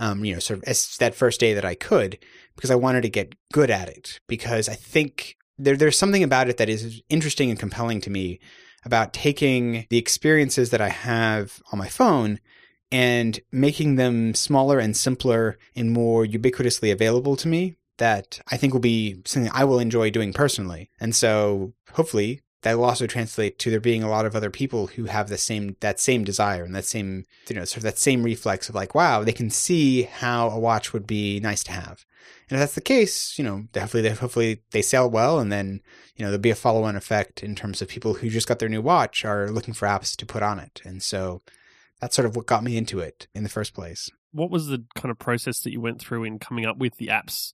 um, 0.00 0.24
you 0.24 0.34
know, 0.34 0.40
sort 0.40 0.58
of 0.58 0.64
as 0.64 0.96
that 0.98 1.14
first 1.14 1.38
day 1.38 1.54
that 1.54 1.64
I 1.64 1.76
could 1.76 2.18
because 2.56 2.72
I 2.72 2.76
wanted 2.76 3.02
to 3.02 3.08
get 3.08 3.34
good 3.52 3.70
at 3.70 3.88
it 3.88 4.18
because 4.26 4.68
I 4.68 4.74
think 4.74 5.36
there, 5.58 5.76
there's 5.76 5.98
something 5.98 6.24
about 6.24 6.48
it 6.48 6.56
that 6.56 6.68
is 6.68 7.02
interesting 7.08 7.50
and 7.50 7.58
compelling 7.58 8.00
to 8.02 8.10
me 8.10 8.40
about 8.84 9.12
taking 9.12 9.86
the 9.90 9.98
experiences 9.98 10.70
that 10.70 10.80
I 10.80 10.88
have 10.88 11.62
on 11.72 11.78
my 11.78 11.88
phone 11.88 12.40
and 12.90 13.40
making 13.50 13.96
them 13.96 14.34
smaller 14.34 14.78
and 14.78 14.96
simpler 14.96 15.58
and 15.74 15.90
more 15.90 16.24
ubiquitously 16.24 16.92
available 16.92 17.36
to 17.36 17.48
me 17.48 17.76
that 17.98 18.40
I 18.48 18.56
think 18.56 18.72
will 18.72 18.80
be 18.80 19.22
something 19.24 19.50
I 19.54 19.64
will 19.64 19.78
enjoy 19.78 20.10
doing 20.10 20.32
personally. 20.32 20.90
And 21.00 21.14
so 21.14 21.72
hopefully 21.92 22.42
that 22.64 22.78
will 22.78 22.84
also 22.84 23.06
translate 23.06 23.58
to 23.60 23.70
there 23.70 23.80
being 23.80 24.02
a 24.02 24.08
lot 24.08 24.26
of 24.26 24.34
other 24.34 24.50
people 24.50 24.88
who 24.88 25.04
have 25.04 25.28
the 25.28 25.38
same 25.38 25.76
that 25.80 26.00
same 26.00 26.24
desire 26.24 26.64
and 26.64 26.74
that 26.74 26.84
same 26.84 27.24
you 27.48 27.54
know 27.54 27.64
sort 27.64 27.78
of 27.78 27.82
that 27.84 27.98
same 27.98 28.22
reflex 28.22 28.68
of 28.68 28.74
like 28.74 28.94
wow 28.94 29.22
they 29.22 29.32
can 29.32 29.50
see 29.50 30.02
how 30.02 30.48
a 30.48 30.58
watch 30.58 30.92
would 30.92 31.06
be 31.06 31.38
nice 31.40 31.62
to 31.62 31.72
have 31.72 32.04
and 32.50 32.56
if 32.56 32.60
that's 32.60 32.74
the 32.74 32.80
case 32.80 33.38
you 33.38 33.44
know 33.44 33.64
hopefully 33.76 34.02
they 34.02 34.10
hopefully 34.10 34.62
they 34.72 34.82
sell 34.82 35.08
well 35.08 35.38
and 35.38 35.50
then 35.50 35.80
you 36.16 36.24
know 36.24 36.30
there'll 36.30 36.40
be 36.40 36.50
a 36.50 36.54
follow-on 36.54 36.96
effect 36.96 37.42
in 37.42 37.54
terms 37.54 37.80
of 37.80 37.88
people 37.88 38.14
who 38.14 38.28
just 38.28 38.48
got 38.48 38.58
their 38.58 38.68
new 38.68 38.82
watch 38.82 39.24
are 39.24 39.50
looking 39.50 39.74
for 39.74 39.86
apps 39.86 40.16
to 40.16 40.26
put 40.26 40.42
on 40.42 40.58
it 40.58 40.80
and 40.84 41.02
so 41.02 41.42
that's 42.00 42.16
sort 42.16 42.26
of 42.26 42.36
what 42.36 42.46
got 42.46 42.62
me 42.64 42.76
into 42.76 43.00
it 43.00 43.26
in 43.34 43.42
the 43.42 43.48
first 43.48 43.74
place 43.74 44.10
what 44.34 44.50
was 44.50 44.66
the 44.66 44.84
kind 44.96 45.10
of 45.10 45.18
process 45.18 45.60
that 45.60 45.72
you 45.72 45.80
went 45.80 46.00
through 46.00 46.24
in 46.24 46.38
coming 46.38 46.66
up 46.66 46.76
with 46.76 46.96
the 46.96 47.06
apps 47.06 47.52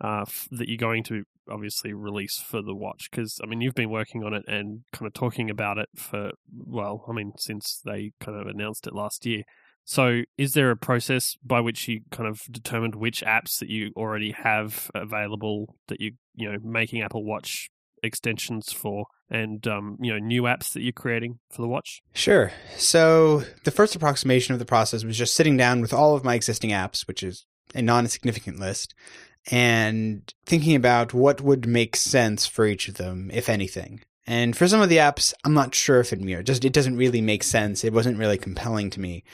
uh, 0.00 0.24
that 0.50 0.68
you're 0.68 0.76
going 0.76 1.02
to 1.02 1.24
obviously 1.50 1.94
release 1.94 2.38
for 2.38 2.62
the 2.62 2.74
watch? 2.74 3.08
Because 3.10 3.40
I 3.42 3.46
mean, 3.46 3.60
you've 3.60 3.74
been 3.74 3.90
working 3.90 4.22
on 4.22 4.34
it 4.34 4.44
and 4.46 4.82
kind 4.92 5.06
of 5.06 5.14
talking 5.14 5.50
about 5.50 5.78
it 5.78 5.88
for 5.96 6.30
well, 6.54 7.04
I 7.08 7.12
mean, 7.12 7.32
since 7.38 7.80
they 7.84 8.12
kind 8.20 8.38
of 8.38 8.46
announced 8.46 8.86
it 8.86 8.94
last 8.94 9.26
year. 9.26 9.42
So, 9.90 10.24
is 10.36 10.52
there 10.52 10.70
a 10.70 10.76
process 10.76 11.38
by 11.42 11.60
which 11.60 11.88
you 11.88 12.02
kind 12.10 12.28
of 12.28 12.42
determined 12.50 12.94
which 12.94 13.22
apps 13.22 13.58
that 13.58 13.70
you 13.70 13.90
already 13.96 14.32
have 14.32 14.90
available 14.94 15.76
that 15.86 15.98
you 15.98 16.12
you 16.34 16.52
know 16.52 16.58
making 16.62 17.00
Apple 17.00 17.24
Watch 17.24 17.70
extensions 18.02 18.70
for, 18.70 19.06
and 19.30 19.66
um, 19.66 19.96
you 19.98 20.12
know 20.12 20.18
new 20.18 20.42
apps 20.42 20.74
that 20.74 20.82
you're 20.82 20.92
creating 20.92 21.38
for 21.50 21.62
the 21.62 21.68
watch? 21.68 22.02
Sure. 22.12 22.52
So 22.76 23.44
the 23.64 23.70
first 23.70 23.96
approximation 23.96 24.52
of 24.52 24.58
the 24.58 24.66
process 24.66 25.04
was 25.04 25.16
just 25.16 25.32
sitting 25.32 25.56
down 25.56 25.80
with 25.80 25.94
all 25.94 26.14
of 26.14 26.22
my 26.22 26.34
existing 26.34 26.68
apps, 26.68 27.08
which 27.08 27.22
is 27.22 27.46
a 27.74 27.80
non-significant 27.80 28.60
list, 28.60 28.94
and 29.50 30.34
thinking 30.44 30.76
about 30.76 31.14
what 31.14 31.40
would 31.40 31.66
make 31.66 31.96
sense 31.96 32.46
for 32.46 32.66
each 32.66 32.88
of 32.88 32.96
them, 32.96 33.30
if 33.32 33.48
anything. 33.48 34.02
And 34.26 34.54
for 34.54 34.68
some 34.68 34.82
of 34.82 34.90
the 34.90 34.98
apps, 34.98 35.32
I'm 35.44 35.54
not 35.54 35.74
sure 35.74 35.98
if 35.98 36.12
it 36.12 36.20
mirror. 36.20 36.42
Just 36.42 36.66
it 36.66 36.74
doesn't 36.74 36.98
really 36.98 37.22
make 37.22 37.42
sense. 37.42 37.84
It 37.84 37.94
wasn't 37.94 38.18
really 38.18 38.36
compelling 38.36 38.90
to 38.90 39.00
me. 39.00 39.24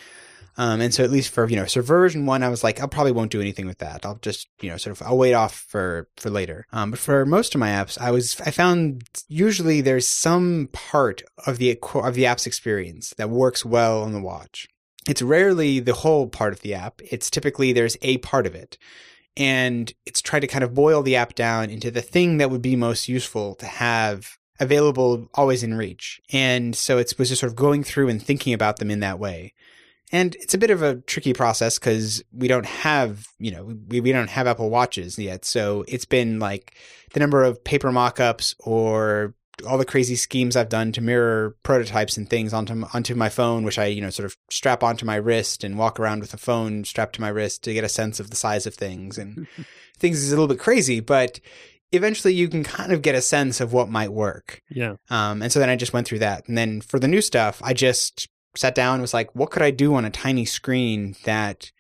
Um, 0.57 0.81
and 0.81 0.95
so 0.95 1.03
at 1.03 1.11
least 1.11 1.31
for 1.31 1.49
you 1.49 1.57
know, 1.57 1.67
so 1.67 1.83
version 1.83 2.27
one, 2.27 2.43
I 2.43 2.49
was 2.49 2.63
like, 2.63 2.81
I 2.81 2.87
probably 2.87 3.13
won't 3.13 3.33
do 3.33 3.41
anything 3.41 3.67
with 3.67 3.79
that. 3.79 4.05
I'll 4.07 4.19
just 4.23 4.49
you 4.61 4.71
know, 4.71 4.77
sort 4.77 5.01
of, 5.01 5.07
I'll 5.07 5.19
wait 5.19 5.35
off 5.35 5.55
for 5.55 6.09
for 6.17 6.31
later. 6.31 6.67
Um, 6.73 6.91
but 6.91 7.01
for 7.01 7.27
most 7.27 7.55
of 7.55 7.59
my 7.59 7.69
apps, 7.69 7.99
I 8.01 8.11
was 8.11 8.41
I 8.41 8.51
found 8.51 9.05
usually 9.29 9.81
there's 9.81 10.07
some 10.07 10.69
part 10.73 11.23
of 11.47 11.59
the 11.59 11.79
of 11.95 12.15
the 12.15 12.27
app's 12.27 12.47
experience 12.47 13.15
that 13.17 13.31
works 13.31 13.65
well 13.65 14.03
on 14.03 14.13
the 14.13 14.21
watch. 14.21 14.69
It's 15.09 15.23
rarely 15.23 15.81
the 15.81 15.95
whole 15.95 16.29
part 16.29 16.53
of 16.53 16.61
the 16.61 16.75
app. 16.75 17.01
It's 17.11 17.29
typically 17.29 17.73
there's 17.73 17.97
a 18.01 18.19
part 18.19 18.47
of 18.47 18.55
it 18.55 18.79
and 19.37 19.93
it's 20.07 20.23
tried 20.23 20.41
to 20.41 20.47
kind 20.47 20.65
of 20.65 20.75
boil 20.75 21.03
the 21.03 21.17
app 21.17 21.35
down 21.35 21.71
into 21.71 21.91
the 21.91 22.03
thing 22.03 22.39
that 22.39 22.51
would 22.51 22.63
be 22.63 22.77
most 22.77 23.09
useful 23.09 23.55
to 23.57 23.67
have 23.67 24.37
available 24.61 25.29
always 25.35 25.63
in 25.63 25.75
reach. 25.75 26.21
And 26.33 26.77
so 26.77 26.99
it 26.99 27.13
was 27.19 27.29
just 27.29 27.41
sort 27.41 27.51
of 27.51 27.57
going 27.57 27.83
through 27.83 28.09
and 28.09 28.23
thinking 28.23 28.55
about 28.55 28.79
them 28.79 28.91
in 28.91 29.01
that 29.01 29.19
way. 29.19 29.53
And 30.15 30.37
it's 30.37 30.55
a 30.55 30.59
bit 30.59 30.71
of 30.71 30.81
a 30.81 30.95
tricky 30.95 31.33
process 31.33 31.77
because 31.77 32.23
we 32.33 32.47
don't 32.47 32.67
have, 32.67 33.27
you 33.41 33.51
know, 33.51 33.75
we, 33.89 34.01
we 34.01 34.13
don't 34.13 34.31
have 34.31 34.47
Apple 34.47 34.71
Watches 34.71 35.19
yet. 35.19 35.45
So 35.45 35.85
it's 35.89 36.05
been 36.05 36.39
like 36.39 36.77
the 37.15 37.19
number 37.19 37.43
of 37.43 37.65
paper 37.65 37.91
mock-ups 37.91 38.55
or 38.61 39.35
all 39.67 39.77
the 39.77 39.85
crazy 39.85 40.15
schemes 40.15 40.55
I've 40.55 40.69
done 40.69 40.93
to 40.93 41.01
mirror 41.01 41.57
prototypes 41.65 42.17
and 42.17 42.31
things 42.31 42.55
onto 42.55 42.85
onto 42.95 43.17
my 43.17 43.29
phone, 43.29 43.65
which 43.65 43.77
I 43.77 43.87
you 43.87 44.01
know 44.01 44.11
sort 44.11 44.27
of 44.27 44.37
strap 44.51 44.85
onto 44.85 45.05
my 45.05 45.17
wrist 45.17 45.65
and 45.65 45.77
walk 45.77 45.99
around 45.99 46.21
with 46.21 46.33
a 46.33 46.39
phone 46.39 46.85
strapped 46.85 47.17
to 47.17 47.21
my 47.21 47.29
wrist 47.29 47.65
to 47.65 47.75
get 47.75 47.83
a 47.83 47.89
sense 47.89 48.21
of 48.21 48.31
the 48.31 48.37
size 48.37 48.67
of 48.67 48.75
things 48.77 49.19
and 49.19 49.49
things 49.99 50.23
is 50.23 50.31
a 50.31 50.37
little 50.37 50.47
bit 50.47 50.61
crazy, 50.61 51.01
but 51.01 51.41
eventually 51.91 52.35
you 52.35 52.49
can 52.49 52.63
kind 52.63 52.93
of 52.93 53.03
get 53.03 53.17
a 53.17 53.21
sense 53.21 53.61
of 53.61 53.73
what 53.73 53.89
might 53.89 54.13
work. 54.13 54.63
Yeah. 54.71 54.95
Um, 55.11 55.43
and 55.43 55.51
so 55.51 55.59
then 55.59 55.71
I 55.71 55.75
just 55.75 55.93
went 55.93 56.07
through 56.07 56.21
that, 56.21 56.47
and 56.47 56.57
then 56.57 56.83
for 56.83 57.01
the 57.01 57.09
new 57.09 57.21
stuff, 57.21 57.61
I 57.65 57.73
just 57.73 58.29
sat 58.57 58.75
down 58.75 58.95
and 58.95 59.03
was 59.03 59.15
like, 59.15 59.35
what 59.35 59.51
could 59.51 59.63
I 59.63 59.71
do 59.71 59.95
on 59.95 60.05
a 60.05 60.11
tiny 60.11 60.45
screen 60.45 61.17
that 61.25 61.71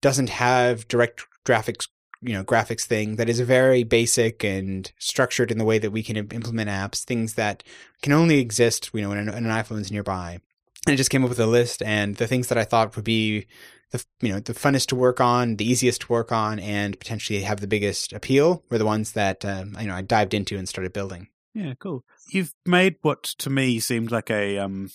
doesn't 0.00 0.30
have 0.30 0.88
direct 0.88 1.26
graphics 1.44 1.88
you 2.22 2.34
know 2.34 2.44
graphics 2.44 2.84
thing 2.84 3.16
that 3.16 3.28
is 3.28 3.40
very 3.40 3.82
basic 3.82 4.44
and 4.44 4.92
structured 4.98 5.50
in 5.50 5.58
the 5.58 5.64
way 5.64 5.78
that 5.78 5.90
we 5.90 6.02
can 6.02 6.16
implement 6.16 6.68
apps 6.68 7.02
things 7.02 7.34
that 7.34 7.62
can 8.02 8.12
only 8.12 8.40
exist 8.40 8.90
you 8.92 9.00
know 9.00 9.08
when 9.08 9.18
an, 9.18 9.28
an 9.28 9.44
iPhone's 9.44 9.90
nearby? 9.90 10.38
And 10.86 10.94
I 10.94 10.96
just 10.96 11.10
came 11.10 11.22
up 11.22 11.30
with 11.30 11.40
a 11.40 11.46
list 11.46 11.82
and 11.82 12.16
the 12.16 12.26
things 12.26 12.48
that 12.48 12.58
I 12.58 12.64
thought 12.64 12.96
would 12.96 13.04
be 13.04 13.46
the 13.90 14.04
you 14.20 14.32
know 14.32 14.40
the 14.40 14.54
funnest 14.54 14.86
to 14.86 14.96
work 14.96 15.20
on 15.20 15.56
the 15.56 15.68
easiest 15.68 16.02
to 16.02 16.12
work 16.12 16.32
on 16.32 16.58
and 16.58 16.98
potentially 16.98 17.42
have 17.42 17.60
the 17.60 17.66
biggest 17.66 18.12
appeal 18.12 18.64
were 18.70 18.78
the 18.78 18.86
ones 18.86 19.12
that 19.12 19.44
um, 19.44 19.76
you 19.80 19.86
know 19.86 19.94
I 19.94 20.02
dived 20.02 20.34
into 20.34 20.56
and 20.58 20.68
started 20.68 20.92
building. 20.92 21.28
Yeah 21.54 21.74
cool. 21.78 22.04
You've 22.30 22.54
made 22.64 22.96
what 23.02 23.24
to 23.24 23.50
me 23.50 23.80
seemed 23.80 24.10
like 24.10 24.30
a 24.30 24.58
um 24.58 24.90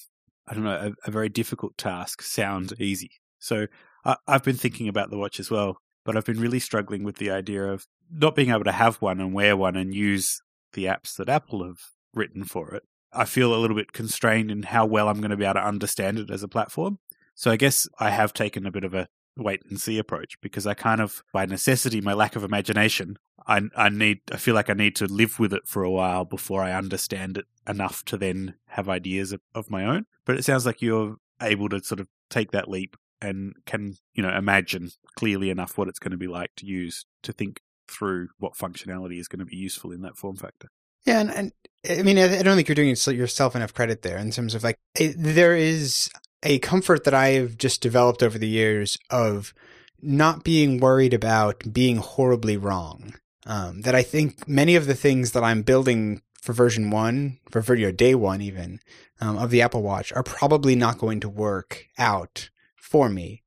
I 0.48 0.54
don't 0.54 0.64
know 0.64 0.94
a, 1.06 1.08
a 1.08 1.12
very 1.12 1.30
difficult 1.30 1.78
task 1.78 2.22
sound 2.22 2.74
easy 2.80 3.12
so 3.40 3.68
I, 4.04 4.18
I've 4.28 4.44
been 4.44 4.58
thinking 4.58 4.88
about 4.88 5.10
the 5.10 5.18
watch 5.18 5.40
as 5.40 5.50
well 5.50 5.78
but 6.06 6.16
I've 6.16 6.26
been 6.26 6.40
really 6.40 6.60
struggling 6.60 7.04
with 7.04 7.18
the 7.18 7.32
idea 7.32 7.66
of 7.66 7.88
not 8.12 8.36
being 8.36 8.52
able 8.52 8.64
to 8.64 8.72
have 8.72 8.98
one 8.98 9.20
and 9.20 9.34
wear 9.34 9.58
one 9.58 9.76
and 9.76 9.94
use 9.94 10.42
the 10.74 10.86
apps 10.86 11.16
that 11.16 11.28
Apple 11.28 11.66
have 11.66 11.80
written 12.14 12.44
for 12.44 12.74
it. 12.74 12.84
I 13.12 13.26
feel 13.26 13.54
a 13.54 13.58
little 13.58 13.76
bit 13.76 13.92
constrained 13.92 14.52
in 14.52 14.64
how 14.64 14.86
well 14.86 15.10
I'm 15.10 15.20
going 15.20 15.32
to 15.32 15.38
be 15.38 15.46
able 15.46 15.56
to 15.56 15.66
understand 15.66 16.20
it 16.20 16.30
as 16.30 16.44
a 16.44 16.48
platform. 16.48 17.00
So 17.34 17.52
I 17.52 17.58
guess 17.58 17.88
I 18.00 18.12
have 18.12 18.34
taken 18.34 18.66
a 18.66 18.72
bit 18.72 18.84
of 18.84 18.94
a 18.94 19.08
wait 19.38 19.62
and 19.70 19.80
see 19.80 19.98
approach 19.98 20.40
because 20.42 20.66
I 20.66 20.74
kind 20.74 21.02
of, 21.02 21.24
by 21.34 21.46
necessity, 21.46 22.02
my 22.02 22.14
lack 22.14 22.36
of 22.36 22.44
imagination, 22.44 23.18
I, 23.48 23.62
I 23.76 23.90
need, 23.90 24.22
I 24.32 24.38
feel 24.38 24.56
like 24.56 24.70
I 24.70 24.74
need 24.74 24.96
to 24.98 25.06
live 25.06 25.40
with 25.40 25.54
it 25.54 25.68
for 25.68 25.84
a 25.84 25.92
while 25.92 26.26
before 26.26 26.64
I 26.64 26.74
understand 26.74 27.38
it 27.38 27.46
enough 27.68 28.04
to 28.06 28.18
then 28.18 28.56
have 28.70 28.90
ideas 28.90 29.32
of, 29.32 29.42
of 29.54 29.70
my 29.70 29.86
own. 29.86 30.06
But 30.26 30.38
it 30.38 30.46
sounds 30.46 30.66
like 30.66 30.82
you're 30.82 31.18
able 31.42 31.70
to 31.70 31.84
sort 31.84 32.00
of 32.00 32.08
take 32.30 32.52
that 32.52 32.70
leap 32.70 32.98
and 33.22 33.54
can 33.66 33.96
you 34.14 34.22
know 34.22 34.36
imagine 34.36 34.92
clearly 35.16 35.50
enough 35.50 35.78
what 35.78 35.88
it's 35.88 36.00
going 36.00 36.12
to 36.12 36.18
be 36.18 36.28
like 36.28 36.52
to 36.58 36.66
use 36.66 37.06
to 37.24 37.32
think 37.32 37.62
through 37.88 38.30
what 38.40 38.54
functionality 38.54 39.20
is 39.20 39.28
going 39.28 39.40
to 39.40 39.46
be 39.46 39.56
useful 39.56 39.92
in 39.92 40.02
that 40.02 40.18
form 40.18 40.36
factor. 40.36 40.70
Yeah, 41.06 41.20
and, 41.20 41.32
and 41.32 41.52
I 41.88 42.02
mean, 42.02 42.18
I 42.18 42.42
don't 42.42 42.56
think 42.56 42.68
you're 42.68 42.76
doing 42.76 42.90
yourself 42.90 43.56
enough 43.56 43.74
credit 43.74 44.02
there 44.02 44.18
in 44.18 44.32
terms 44.32 44.56
of 44.56 44.64
like 44.64 44.78
it, 45.00 45.16
there 45.18 45.56
is 45.56 46.10
a 46.46 46.60
comfort 46.60 47.04
that 47.04 47.14
I 47.14 47.30
have 47.30 47.58
just 47.58 47.82
developed 47.82 48.24
over 48.24 48.38
the 48.38 48.48
years 48.48 48.98
of 49.10 49.54
not 50.02 50.44
being 50.44 50.80
worried 50.80 51.14
about 51.14 51.74
being 51.74 51.98
horribly 51.98 52.56
wrong. 52.56 53.16
Um, 53.48 53.82
that 53.82 53.94
I 53.94 54.02
think 54.02 54.48
many 54.48 54.76
of 54.76 54.88
the 54.88 54.96
things 54.96 55.34
that 55.34 55.44
I'm 55.44 55.62
building 55.62 56.22
for 56.42 56.54
version 56.54 56.90
one, 56.90 57.40
for 57.52 57.62
video 57.62 57.92
day 57.92 58.16
one 58.16 58.42
even, 58.42 58.80
um, 59.22 59.38
of 59.38 59.52
the 59.52 59.62
Apple 59.62 59.84
Watch 59.84 60.12
are 60.14 60.24
probably 60.24 60.76
not 60.76 60.98
going 60.98 61.20
to 61.20 61.30
work 61.30 61.86
out 61.98 62.50
for 62.76 63.10
me. 63.10 63.44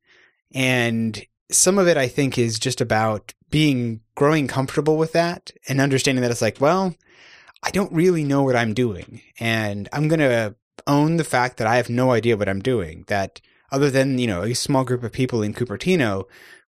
And 0.53 1.25
some 1.51 1.79
of 1.79 1.89
it, 1.89 1.97
I 1.97 2.09
think, 2.09 2.39
is 2.39 2.59
just 2.59 2.81
about 2.81 3.35
being 3.51 4.01
growing 4.15 4.47
comfortable 4.47 4.97
with 4.97 5.13
that 5.13 5.51
and 5.69 5.81
understanding 5.81 6.23
that 6.23 6.31
it's 6.31 6.43
like, 6.43 6.61
well, 6.61 6.95
I 7.63 7.71
don't 7.71 7.93
really 7.93 8.25
know 8.25 8.43
what 8.45 8.57
I'm 8.57 8.75
doing. 8.75 9.21
And 9.41 9.89
I'm 9.93 10.09
going 10.09 10.21
to 10.21 10.55
own 10.87 11.17
the 11.17 11.25
fact 11.25 11.57
that 11.57 11.67
I 11.67 11.77
have 11.77 11.91
no 11.91 12.13
idea 12.13 12.37
what 12.37 12.49
I'm 12.49 12.61
doing. 12.61 13.05
That 13.09 13.41
other 13.71 13.91
than, 13.91 14.19
you 14.19 14.27
know, 14.27 14.43
a 14.43 14.55
small 14.55 14.85
group 14.85 15.03
of 15.03 15.13
people 15.13 15.43
in 15.43 15.55
Cupertino, 15.55 16.25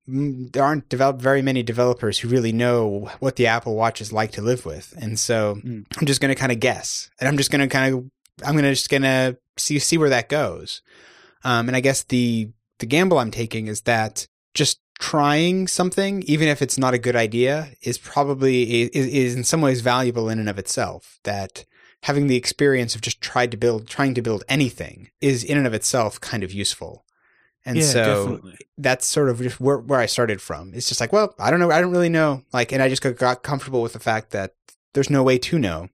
there 0.07 0.65
aren't 0.65 0.89
developed 0.89 1.21
very 1.21 1.43
many 1.43 1.63
developers 1.63 2.19
who 2.19 2.29
really 2.29 2.53
know 2.53 3.11
what 3.21 3.37
the 3.37 3.47
Apple 3.47 3.75
Watch 3.75 4.01
is 4.01 4.13
like 4.13 4.33
to 4.33 4.43
live 4.43 4.65
with. 4.65 4.95
And 5.01 5.19
so 5.19 5.57
mm. 5.57 5.85
I'm 5.99 6.07
just 6.07 6.21
going 6.21 6.35
to 6.35 6.41
kind 6.41 6.51
of 6.51 6.61
guess 6.61 7.11
and 7.21 7.29
I'm 7.29 7.37
just 7.37 7.51
going 7.51 7.61
to 7.61 7.69
kind 7.69 7.95
of, 7.95 8.05
I'm 8.45 8.55
going 8.55 8.65
to 8.65 8.71
just 8.71 8.91
going 8.91 9.03
to 9.03 9.37
see, 9.59 9.79
see 9.79 9.99
where 9.99 10.09
that 10.09 10.29
goes. 10.29 10.83
Um, 11.45 11.69
and 11.69 11.77
I 11.77 11.81
guess 11.81 12.03
the 12.05 12.51
the 12.79 12.87
gamble 12.87 13.19
I'm 13.19 13.31
taking 13.31 13.67
is 13.67 13.83
that 13.83 14.27
just 14.55 14.81
trying 14.99 15.69
something, 15.69 16.23
even 16.23 16.49
if 16.49 16.63
it's 16.63 16.79
not 16.79 16.95
a 16.95 16.99
good 16.99 17.17
idea, 17.17 17.71
is 17.83 17.99
probably 17.99 18.83
is, 18.83 19.07
is 19.07 19.35
in 19.35 19.45
some 19.45 19.61
ways 19.61 19.81
valuable 19.81 20.29
in 20.29 20.39
and 20.39 20.49
of 20.49 20.59
itself. 20.59 21.19
That 21.25 21.65
having 22.03 22.27
the 22.27 22.37
experience 22.37 22.95
of 22.95 23.01
just 23.01 23.21
tried 23.21 23.51
to 23.51 23.57
build, 23.57 23.89
trying 23.89 24.15
to 24.15 24.23
build 24.23 24.45
anything, 24.49 25.11
is 25.21 25.45
in 25.45 25.59
and 25.59 25.67
of 25.67 25.75
itself 25.75 26.21
kind 26.21 26.43
of 26.43 26.53
useful. 26.53 27.05
And 27.65 27.77
yeah, 27.77 27.85
so 27.85 28.05
definitely. 28.05 28.59
that's 28.79 29.07
sort 29.07 29.29
of 29.29 29.41
just 29.43 29.61
where, 29.61 29.79
where 29.79 30.01
I 30.01 30.07
started 30.07 30.41
from. 30.41 30.73
It's 30.75 30.89
just 30.89 31.01
like, 31.01 31.13
well, 31.13 31.35
I 31.39 31.51
don't 31.51 31.61
know, 31.61 31.71
I 31.71 31.81
don't 31.81 31.91
really 31.91 32.09
know. 32.09 32.43
Like, 32.53 32.73
and 32.73 32.83
I 32.83 32.89
just 32.89 33.03
got, 33.03 33.43
comfortable 33.43 33.83
with 33.83 33.93
the 33.93 33.99
fact 33.99 34.31
that 34.31 34.55
there's 34.95 35.11
no 35.11 35.23
way 35.23 35.39
to 35.39 35.59
know. 35.59 35.89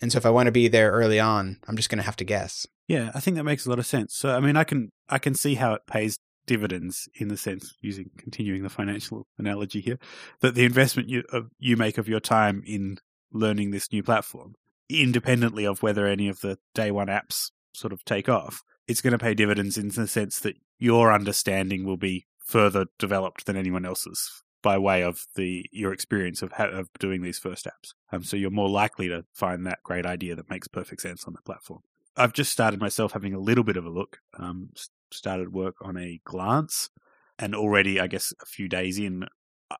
And 0.00 0.10
so 0.10 0.16
if 0.16 0.24
I 0.24 0.30
want 0.30 0.46
to 0.46 0.52
be 0.52 0.68
there 0.68 0.92
early 0.92 1.20
on, 1.20 1.58
I'm 1.68 1.76
just 1.76 1.90
going 1.90 1.98
to 1.98 2.04
have 2.04 2.16
to 2.16 2.24
guess. 2.24 2.66
Yeah, 2.88 3.10
I 3.14 3.20
think 3.20 3.36
that 3.36 3.44
makes 3.44 3.66
a 3.66 3.68
lot 3.68 3.78
of 3.78 3.86
sense. 3.86 4.14
So, 4.14 4.34
I 4.34 4.40
mean, 4.40 4.56
I 4.56 4.64
can 4.64 4.90
I 5.08 5.18
can 5.18 5.34
see 5.34 5.54
how 5.56 5.74
it 5.74 5.82
pays 5.86 6.18
dividends 6.46 7.08
in 7.14 7.28
the 7.28 7.36
sense 7.36 7.74
using 7.80 8.10
continuing 8.16 8.62
the 8.62 8.68
financial 8.68 9.26
analogy 9.38 9.80
here 9.80 9.98
that 10.40 10.56
the 10.56 10.64
investment 10.64 11.08
you 11.08 11.22
you 11.58 11.76
make 11.76 11.98
of 11.98 12.08
your 12.08 12.18
time 12.18 12.64
in 12.66 12.98
learning 13.32 13.70
this 13.70 13.92
new 13.92 14.02
platform, 14.02 14.54
independently 14.90 15.64
of 15.64 15.82
whether 15.82 16.06
any 16.06 16.28
of 16.28 16.40
the 16.40 16.58
day 16.74 16.90
one 16.90 17.08
apps 17.08 17.50
sort 17.72 17.92
of 17.92 18.04
take 18.04 18.28
off, 18.28 18.62
it's 18.86 19.00
going 19.00 19.12
to 19.12 19.18
pay 19.18 19.34
dividends 19.34 19.78
in 19.78 19.88
the 19.88 20.08
sense 20.08 20.38
that 20.40 20.56
your 20.78 21.12
understanding 21.12 21.84
will 21.84 21.96
be 21.96 22.26
further 22.38 22.86
developed 22.98 23.46
than 23.46 23.56
anyone 23.56 23.84
else's 23.84 24.42
by 24.62 24.76
way 24.76 25.02
of 25.02 25.26
the 25.36 25.64
your 25.70 25.92
experience 25.92 26.42
of 26.42 26.52
of 26.52 26.88
doing 26.98 27.22
these 27.22 27.38
first 27.38 27.66
apps. 27.66 27.92
Um, 28.12 28.24
so 28.24 28.36
you're 28.36 28.50
more 28.50 28.68
likely 28.68 29.08
to 29.08 29.24
find 29.32 29.66
that 29.66 29.82
great 29.84 30.06
idea 30.06 30.34
that 30.36 30.50
makes 30.50 30.68
perfect 30.68 31.02
sense 31.02 31.24
on 31.24 31.34
the 31.34 31.42
platform. 31.42 31.80
I've 32.16 32.32
just 32.32 32.52
started 32.52 32.80
myself 32.80 33.12
having 33.12 33.34
a 33.34 33.38
little 33.40 33.64
bit 33.64 33.76
of 33.76 33.86
a 33.86 33.90
look. 33.90 34.18
Um, 34.38 34.70
started 35.12 35.52
work 35.52 35.76
on 35.80 35.96
a 35.96 36.20
glance, 36.24 36.90
and 37.38 37.54
already, 37.54 38.00
I 38.00 38.06
guess, 38.06 38.32
a 38.42 38.46
few 38.46 38.68
days 38.68 38.98
in, 38.98 39.26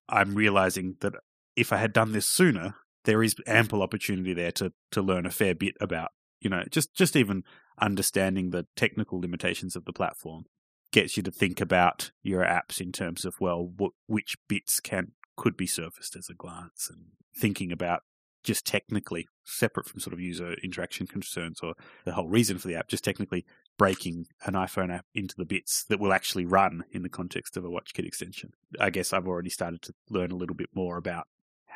I'm 0.09 0.35
realizing 0.35 0.97
that 1.01 1.15
if 1.57 1.73
I 1.73 1.77
had 1.77 1.93
done 1.93 2.13
this 2.13 2.27
sooner, 2.27 2.77
there 3.05 3.23
is 3.23 3.35
ample 3.47 3.83
opportunity 3.83 4.35
there 4.35 4.53
to 4.53 4.73
to 4.93 5.03
learn 5.03 5.27
a 5.27 5.31
fair 5.31 5.55
bit 5.55 5.75
about, 5.81 6.11
you 6.41 6.51
know, 6.51 6.65
just 6.71 6.95
just 6.95 7.17
even 7.17 7.45
understanding 7.81 8.51
the 8.51 8.67
technical 8.77 9.21
limitations 9.21 9.75
of 9.77 9.85
the 9.85 9.93
platform 9.93 10.45
gets 10.93 11.17
you 11.17 11.23
to 11.23 11.31
think 11.31 11.61
about 11.61 12.11
your 12.23 12.43
apps 12.43 12.81
in 12.81 12.93
terms 12.93 13.25
of 13.25 13.35
well, 13.41 13.73
wh- 13.81 14.11
which 14.11 14.37
bits 14.49 14.81
can 14.81 15.13
could 15.37 15.57
be 15.57 15.67
surfaced 15.67 16.17
as 16.17 16.29
a 16.29 16.35
glance, 16.35 16.89
and 16.91 17.07
thinking 17.35 17.73
about 17.73 18.03
just 18.43 18.67
technically 18.67 19.29
separate 19.45 19.87
from 19.87 20.01
sort 20.01 20.15
of 20.15 20.21
user 20.21 20.55
interaction 20.63 21.07
concerns 21.07 21.61
or 21.63 21.75
the 22.05 22.13
whole 22.13 22.29
reason 22.29 22.59
for 22.59 22.69
the 22.69 22.75
app, 22.75 22.89
just 22.89 23.05
technically 23.05 23.45
breaking 23.77 24.27
an 24.45 24.55
iPhone 24.55 24.95
app 24.95 25.05
into 25.15 25.35
the 25.37 25.45
bits 25.45 25.85
that 25.85 26.01
will 26.01 26.13
actually 26.13 26.45
run 26.45 26.85
in 26.91 27.03
the 27.03 27.09
context 27.09 27.57
of 27.57 27.65
a 27.65 27.69
WatchKit 27.69 28.07
extension. 28.07 28.53
I 28.79 28.91
guess 28.91 29.13
I've 29.13 29.27
already 29.27 29.51
started 29.51 29.83
to 29.83 29.95
learn 30.09 30.31
a 30.31 30.37
little 30.37 30.57
bit 30.57 30.71
more 30.75 30.97
about 30.97 31.27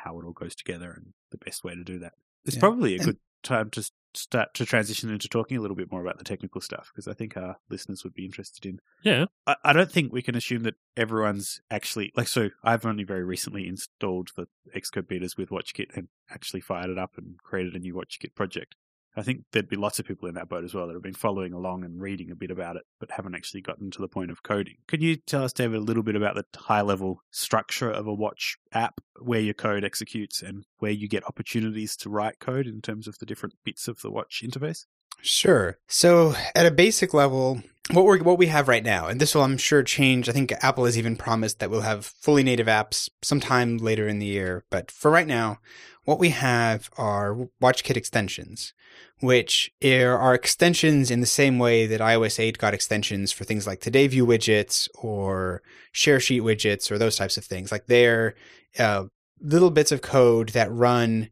how 0.05 0.19
it 0.19 0.25
all 0.25 0.31
goes 0.33 0.55
together 0.55 0.91
and 0.91 1.07
the 1.31 1.37
best 1.37 1.63
way 1.63 1.75
to 1.75 1.83
do 1.83 1.99
that. 1.99 2.13
It's 2.45 2.55
Yeah. 2.55 2.59
probably 2.61 2.95
a 2.95 2.99
good 2.99 3.17
time 3.43 3.69
to 3.71 3.89
start 4.13 4.53
to 4.53 4.65
transition 4.65 5.09
into 5.11 5.27
talking 5.27 5.57
a 5.57 5.61
little 5.61 5.75
bit 5.75 5.91
more 5.91 6.01
about 6.01 6.17
the 6.17 6.23
technical 6.23 6.61
stuff 6.61 6.89
because 6.93 7.05
I 7.07 7.13
think 7.13 7.35
our 7.35 7.57
listeners 7.69 8.03
would 8.05 8.13
be 8.13 8.23
interested 8.25 8.65
in 8.65 8.79
Yeah. 9.03 9.25
I, 9.45 9.55
I 9.65 9.73
don't 9.73 9.91
think 9.91 10.13
we 10.13 10.21
can 10.21 10.35
assume 10.35 10.63
that 10.63 10.75
everyone's 10.95 11.59
actually 11.69 12.13
like. 12.15 12.27
So 12.29 12.49
I've 12.63 12.85
only 12.85 13.03
very 13.03 13.23
recently 13.25 13.67
installed 13.67 14.29
the 14.37 14.47
Xcode 14.75 15.07
betas 15.07 15.37
with 15.37 15.49
WatchKit 15.49 15.95
and 15.97 16.07
actually 16.29 16.61
fired 16.61 16.89
it 16.89 16.97
up 16.97 17.17
and 17.17 17.37
created 17.43 17.75
a 17.75 17.79
new 17.79 17.93
WatchKit 17.93 18.35
project. 18.35 18.75
I 19.15 19.23
think 19.23 19.41
there'd 19.51 19.69
be 19.69 19.75
lots 19.75 19.99
of 19.99 20.05
people 20.05 20.27
in 20.27 20.35
that 20.35 20.49
boat 20.49 20.63
as 20.63 20.73
well 20.73 20.87
that 20.87 20.93
have 20.93 21.01
been 21.01 21.13
following 21.13 21.53
along 21.53 21.83
and 21.83 22.01
reading 22.01 22.31
a 22.31 22.35
bit 22.35 22.51
about 22.51 22.75
it, 22.75 22.83
but 22.99 23.11
haven't 23.11 23.35
actually 23.35 23.61
gotten 23.61 23.89
to 23.91 24.01
the 24.01 24.07
point 24.07 24.31
of 24.31 24.43
coding. 24.43 24.75
Can 24.87 25.01
you 25.01 25.15
tell 25.15 25.43
us, 25.43 25.53
David, 25.53 25.77
a 25.77 25.83
little 25.83 26.03
bit 26.03 26.15
about 26.15 26.35
the 26.35 26.45
high 26.57 26.81
level 26.81 27.21
structure 27.31 27.89
of 27.89 28.07
a 28.07 28.13
watch 28.13 28.57
app, 28.73 28.99
where 29.21 29.39
your 29.39 29.53
code 29.53 29.85
executes 29.85 30.41
and 30.41 30.65
where 30.79 30.91
you 30.91 31.07
get 31.07 31.25
opportunities 31.25 31.95
to 31.97 32.09
write 32.09 32.39
code 32.39 32.67
in 32.67 32.81
terms 32.81 33.07
of 33.07 33.17
the 33.19 33.25
different 33.25 33.55
bits 33.63 33.87
of 33.87 34.01
the 34.01 34.11
watch 34.11 34.41
interface? 34.43 34.85
Sure. 35.21 35.77
So 35.87 36.35
at 36.53 36.65
a 36.65 36.71
basic 36.71 37.13
level, 37.13 37.61
what 37.91 38.05
we 38.05 38.19
what 38.21 38.37
we 38.37 38.47
have 38.47 38.67
right 38.67 38.83
now, 38.83 39.07
and 39.07 39.19
this 39.19 39.35
will 39.35 39.43
I'm 39.43 39.57
sure 39.57 39.83
change. 39.83 40.27
I 40.27 40.31
think 40.31 40.51
Apple 40.61 40.85
has 40.85 40.97
even 40.97 41.15
promised 41.15 41.59
that 41.59 41.69
we'll 41.69 41.81
have 41.81 42.05
fully 42.05 42.43
native 42.43 42.67
apps 42.67 43.09
sometime 43.21 43.77
later 43.77 44.07
in 44.07 44.19
the 44.19 44.25
year. 44.25 44.63
But 44.69 44.89
for 44.89 45.11
right 45.11 45.27
now, 45.27 45.59
what 46.03 46.19
we 46.19 46.29
have 46.29 46.89
are 46.97 47.47
WatchKit 47.61 47.97
extensions, 47.97 48.73
which 49.19 49.71
are 49.83 50.33
extensions 50.33 51.11
in 51.11 51.19
the 51.19 51.25
same 51.25 51.59
way 51.59 51.85
that 51.85 52.01
iOS 52.01 52.39
8 52.39 52.57
got 52.57 52.73
extensions 52.73 53.31
for 53.31 53.43
things 53.43 53.67
like 53.67 53.81
Today 53.81 54.07
View 54.07 54.25
widgets 54.25 54.87
or 54.95 55.61
Share 55.91 56.19
Sheet 56.19 56.41
widgets 56.41 56.91
or 56.91 56.97
those 56.97 57.17
types 57.17 57.37
of 57.37 57.45
things. 57.45 57.71
Like 57.71 57.87
they're 57.87 58.35
uh, 58.79 59.05
little 59.41 59.71
bits 59.71 59.91
of 59.91 60.01
code 60.01 60.49
that 60.49 60.71
run 60.71 61.29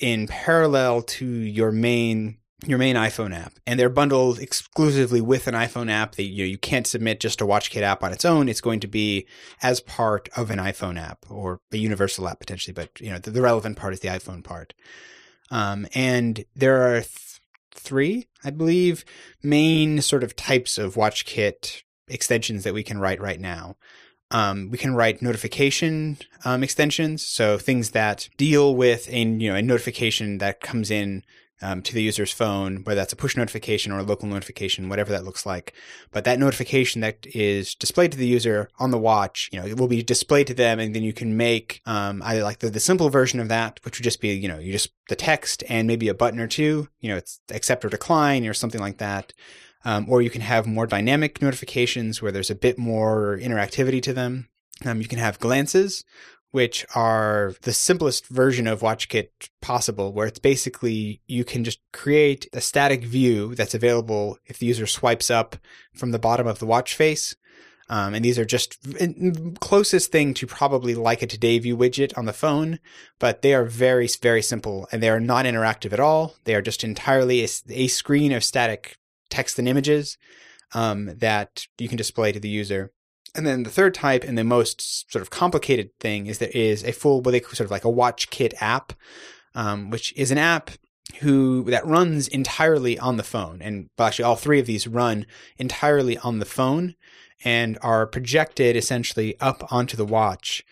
in 0.00 0.26
parallel 0.26 1.02
to 1.02 1.26
your 1.26 1.70
main 1.70 2.38
your 2.66 2.78
main 2.78 2.96
iPhone 2.96 3.36
app, 3.36 3.54
and 3.66 3.78
they're 3.78 3.88
bundled 3.88 4.40
exclusively 4.40 5.20
with 5.20 5.46
an 5.46 5.54
iPhone 5.54 5.90
app. 5.90 6.16
That 6.16 6.24
you 6.24 6.44
know, 6.44 6.48
you 6.48 6.58
can't 6.58 6.86
submit 6.86 7.20
just 7.20 7.40
a 7.40 7.46
WatchKit 7.46 7.82
app 7.82 8.02
on 8.02 8.12
its 8.12 8.24
own. 8.24 8.48
It's 8.48 8.60
going 8.60 8.80
to 8.80 8.88
be 8.88 9.26
as 9.62 9.80
part 9.80 10.28
of 10.36 10.50
an 10.50 10.58
iPhone 10.58 11.00
app 11.00 11.24
or 11.30 11.60
a 11.72 11.76
universal 11.76 12.28
app 12.28 12.40
potentially, 12.40 12.74
but 12.74 13.00
you 13.00 13.10
know 13.10 13.18
the, 13.18 13.30
the 13.30 13.42
relevant 13.42 13.76
part 13.76 13.92
is 13.92 14.00
the 14.00 14.08
iPhone 14.08 14.42
part. 14.42 14.74
Um, 15.50 15.86
and 15.94 16.44
there 16.54 16.82
are 16.82 17.00
th- 17.00 17.40
three, 17.74 18.26
I 18.44 18.50
believe, 18.50 19.04
main 19.42 20.02
sort 20.02 20.24
of 20.24 20.36
types 20.36 20.78
of 20.78 20.94
WatchKit 20.94 21.82
extensions 22.08 22.64
that 22.64 22.74
we 22.74 22.82
can 22.82 22.98
write 22.98 23.20
right 23.20 23.40
now. 23.40 23.76
Um, 24.30 24.68
we 24.70 24.76
can 24.76 24.94
write 24.94 25.22
notification 25.22 26.18
um, 26.44 26.62
extensions, 26.62 27.24
so 27.24 27.56
things 27.56 27.90
that 27.92 28.28
deal 28.36 28.74
with 28.74 29.08
a 29.08 29.18
you 29.20 29.50
know 29.50 29.54
a 29.54 29.62
notification 29.62 30.38
that 30.38 30.60
comes 30.60 30.90
in 30.90 31.22
um, 31.62 31.82
to 31.82 31.94
the 31.94 32.02
user's 32.02 32.32
phone, 32.32 32.84
whether 32.84 33.00
that's 33.00 33.12
a 33.12 33.16
push 33.16 33.36
notification 33.36 33.92
or 33.92 33.98
a 33.98 34.04
local 34.04 34.28
notification, 34.28 34.88
whatever 34.88 35.10
that 35.12 35.24
looks 35.24 35.44
like. 35.44 35.72
But 36.12 36.24
that 36.24 36.38
notification 36.38 37.00
that 37.00 37.26
is 37.34 37.74
displayed 37.74 38.12
to 38.12 38.18
the 38.18 38.26
user 38.26 38.68
on 38.78 38.90
the 38.90 38.98
watch, 38.98 39.48
you 39.52 39.60
know, 39.60 39.66
it 39.66 39.78
will 39.78 39.88
be 39.88 40.02
displayed 40.02 40.46
to 40.48 40.54
them, 40.54 40.78
and 40.78 40.94
then 40.94 41.02
you 41.02 41.12
can 41.12 41.36
make 41.36 41.80
um, 41.86 42.22
either 42.24 42.42
like 42.42 42.60
the, 42.60 42.70
the 42.70 42.80
simple 42.80 43.10
version 43.10 43.40
of 43.40 43.48
that, 43.48 43.80
which 43.84 43.98
would 43.98 44.04
just 44.04 44.20
be, 44.20 44.30
you 44.30 44.48
know, 44.48 44.58
you 44.58 44.72
just 44.72 44.90
the 45.08 45.16
text 45.16 45.64
and 45.68 45.88
maybe 45.88 46.08
a 46.08 46.14
button 46.14 46.40
or 46.40 46.46
two, 46.46 46.88
you 47.00 47.08
know, 47.08 47.16
it's 47.16 47.40
accept 47.50 47.84
or 47.84 47.88
decline 47.88 48.46
or 48.46 48.54
something 48.54 48.80
like 48.80 48.98
that. 48.98 49.32
Um, 49.84 50.06
or 50.08 50.22
you 50.22 50.30
can 50.30 50.40
have 50.40 50.66
more 50.66 50.86
dynamic 50.86 51.40
notifications 51.40 52.20
where 52.20 52.32
there's 52.32 52.50
a 52.50 52.54
bit 52.54 52.78
more 52.78 53.38
interactivity 53.40 54.02
to 54.02 54.12
them. 54.12 54.48
Um, 54.84 55.00
you 55.00 55.08
can 55.08 55.18
have 55.18 55.38
glances, 55.38 56.04
which 56.50 56.86
are 56.94 57.54
the 57.62 57.72
simplest 57.72 58.26
version 58.26 58.66
of 58.66 58.80
WatchKit 58.80 59.28
possible, 59.60 60.12
where 60.12 60.26
it's 60.26 60.38
basically 60.38 61.20
you 61.26 61.44
can 61.44 61.64
just 61.64 61.80
create 61.92 62.48
a 62.52 62.60
static 62.60 63.04
view 63.04 63.54
that's 63.54 63.74
available 63.74 64.38
if 64.46 64.58
the 64.58 64.66
user 64.66 64.86
swipes 64.86 65.30
up 65.30 65.56
from 65.94 66.10
the 66.10 66.18
bottom 66.18 66.46
of 66.46 66.58
the 66.58 66.66
watch 66.66 66.94
face. 66.94 67.36
Um, 67.90 68.12
and 68.12 68.22
these 68.22 68.38
are 68.38 68.44
just 68.44 68.78
closest 69.60 70.12
thing 70.12 70.34
to 70.34 70.46
probably 70.46 70.94
like 70.94 71.22
a 71.22 71.26
Today 71.26 71.58
View 71.58 71.76
widget 71.76 72.16
on 72.18 72.26
the 72.26 72.34
phone, 72.34 72.80
but 73.18 73.40
they 73.40 73.54
are 73.54 73.64
very, 73.64 74.06
very 74.20 74.42
simple 74.42 74.86
and 74.92 75.02
they 75.02 75.08
are 75.08 75.20
not 75.20 75.46
interactive 75.46 75.92
at 75.92 76.00
all. 76.00 76.34
They 76.44 76.54
are 76.54 76.60
just 76.60 76.84
entirely 76.84 77.42
a, 77.42 77.48
a 77.70 77.86
screen 77.88 78.32
of 78.32 78.44
static 78.44 78.98
text 79.30 79.58
and 79.58 79.66
images 79.66 80.18
um, 80.74 81.16
that 81.16 81.66
you 81.78 81.88
can 81.88 81.96
display 81.96 82.30
to 82.32 82.40
the 82.40 82.48
user. 82.48 82.92
And 83.38 83.46
then 83.46 83.62
the 83.62 83.70
third 83.70 83.94
type 83.94 84.24
and 84.24 84.36
the 84.36 84.42
most 84.42 85.10
sort 85.12 85.22
of 85.22 85.30
complicated 85.30 85.96
thing 86.00 86.26
is 86.26 86.38
there 86.38 86.50
is 86.52 86.82
a 86.82 86.92
full, 86.92 87.20
what 87.20 87.30
they 87.30 87.40
sort 87.40 87.60
of 87.60 87.70
like 87.70 87.84
a 87.84 87.88
WatchKit 87.88 88.54
app, 88.60 88.92
um, 89.54 89.90
which 89.90 90.12
is 90.16 90.32
an 90.32 90.38
app 90.38 90.72
who 91.20 91.62
that 91.70 91.86
runs 91.86 92.26
entirely 92.26 92.98
on 92.98 93.16
the 93.16 93.22
phone. 93.22 93.62
And 93.62 93.90
well, 93.96 94.08
actually, 94.08 94.24
all 94.24 94.34
three 94.34 94.58
of 94.58 94.66
these 94.66 94.88
run 94.88 95.24
entirely 95.56 96.18
on 96.18 96.40
the 96.40 96.44
phone 96.44 96.96
and 97.44 97.78
are 97.80 98.08
projected 98.08 98.74
essentially 98.74 99.38
up 99.40 99.72
onto 99.72 99.96
the 99.96 100.04
watch 100.04 100.64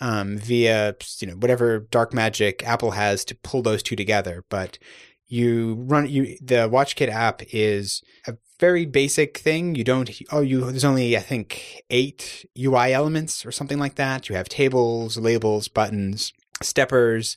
um, 0.00 0.38
via 0.38 0.94
you 1.18 1.26
know 1.26 1.34
whatever 1.34 1.80
dark 1.80 2.14
magic 2.14 2.64
Apple 2.64 2.92
has 2.92 3.24
to 3.24 3.34
pull 3.34 3.62
those 3.62 3.82
two 3.82 3.96
together. 3.96 4.44
But 4.48 4.78
you 5.26 5.74
run 5.80 6.08
you 6.08 6.38
the 6.40 6.68
WatchKit 6.68 7.08
app 7.08 7.42
is 7.52 8.00
a 8.28 8.36
very 8.62 8.86
basic 8.86 9.38
thing. 9.38 9.74
You 9.74 9.82
don't 9.82 10.08
oh 10.30 10.40
you 10.40 10.60
there's 10.70 10.84
only 10.84 11.16
I 11.16 11.20
think 11.20 11.82
eight 11.90 12.46
UI 12.56 12.92
elements 12.92 13.44
or 13.44 13.50
something 13.50 13.76
like 13.76 13.96
that. 13.96 14.28
You 14.28 14.36
have 14.36 14.48
tables, 14.48 15.16
labels, 15.16 15.66
buttons, 15.66 16.32
steppers, 16.62 17.36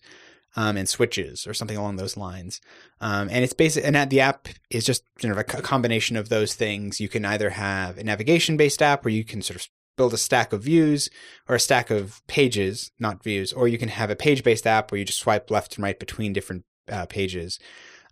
um, 0.56 0.78
and 0.78 0.88
switches 0.88 1.48
or 1.48 1.56
something 1.56 1.78
along 1.78 1.96
those 1.96 2.16
lines. 2.16 2.62
Um, 3.02 3.28
and 3.32 3.44
it's 3.44 3.54
basic 3.54 3.84
and 3.84 3.96
the 4.12 4.22
app 4.22 4.48
is 4.70 4.86
just 4.86 5.02
sort 5.20 5.32
of 5.32 5.40
a 5.40 5.44
combination 5.44 6.16
of 6.16 6.30
those 6.30 6.54
things. 6.54 7.02
You 7.02 7.10
can 7.10 7.26
either 7.26 7.50
have 7.50 7.98
a 7.98 8.04
navigation 8.04 8.56
based 8.56 8.84
app 8.84 9.04
where 9.04 9.12
you 9.12 9.26
can 9.26 9.42
sort 9.42 9.60
of 9.60 9.68
build 9.98 10.14
a 10.14 10.18
stack 10.18 10.54
of 10.54 10.62
views 10.62 11.10
or 11.50 11.56
a 11.56 11.60
stack 11.60 11.90
of 11.90 12.22
pages, 12.28 12.92
not 13.00 13.24
views, 13.24 13.52
or 13.52 13.68
you 13.68 13.80
can 13.80 13.90
have 13.90 14.12
a 14.12 14.16
page 14.16 14.44
based 14.44 14.68
app 14.68 14.92
where 14.92 15.00
you 15.00 15.06
just 15.06 15.20
swipe 15.20 15.50
left 15.50 15.76
and 15.76 15.84
right 15.84 16.00
between 16.00 16.34
different 16.34 16.66
uh, 16.88 17.08
pages. 17.08 17.58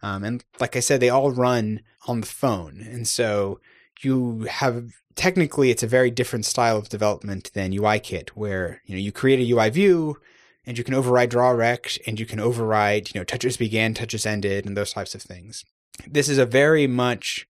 Um, 0.04 0.24
and 0.24 0.46
like 0.60 0.76
I 0.76 0.82
said, 0.82 1.00
they 1.00 1.10
all 1.10 1.32
run 1.32 1.82
on 2.08 2.20
the 2.20 2.28
phone. 2.28 2.86
And 2.88 3.08
so 3.08 3.60
you 4.02 4.42
have 4.50 4.92
technically 5.16 5.72
it's 5.72 5.82
a 5.82 5.88
very 5.88 6.12
different 6.12 6.46
style 6.46 6.78
of 6.78 6.90
development 6.90 7.52
than 7.54 7.72
UIKit, 7.72 8.30
where 8.30 8.82
you 8.86 8.94
know 8.94 9.02
you 9.02 9.12
create 9.12 9.40
a 9.40 9.52
UI 9.52 9.70
view 9.70 10.18
and 10.66 10.78
you 10.78 10.84
can 10.84 10.94
override 10.94 11.30
draw 11.30 11.50
rect 11.50 12.00
and 12.06 12.20
you 12.20 12.26
can 12.26 12.40
override 12.40 13.14
you 13.14 13.20
know 13.20 13.24
touches 13.24 13.58
began, 13.58 13.94
touches 13.94 14.26
ended, 14.26 14.66
and 14.66 14.78
those 14.78 14.94
types 14.94 15.16
of 15.16 15.22
things. 15.22 15.64
This 16.06 16.28
is 16.28 16.38
a 16.38 16.46
very 16.46 16.86
much 16.86 17.48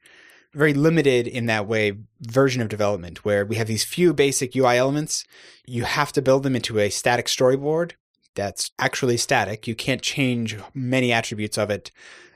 very 0.53 0.75
limited 0.75 1.27
in 1.27 1.47
that 1.47 1.67
way 1.67 1.97
version 2.21 2.61
of 2.61 2.69
development 2.69 3.25
where 3.25 3.43
we 3.43 3.55
have 3.55 3.65
these 3.65 3.83
few 3.83 4.13
basic 4.13 4.55
UI 4.55 4.77
elements. 4.77 5.25
You 5.65 5.85
have 5.85 6.11
to 6.11 6.21
build 6.21 6.43
them 6.43 6.55
into 6.55 6.77
a 6.77 6.91
static 6.91 7.25
storyboard 7.25 7.93
that's 8.35 8.69
actually 8.77 9.17
static. 9.17 9.67
You 9.67 9.73
can't 9.73 10.03
change 10.03 10.55
many 10.75 11.11
attributes 11.11 11.57
of 11.57 11.71
it 11.71 11.89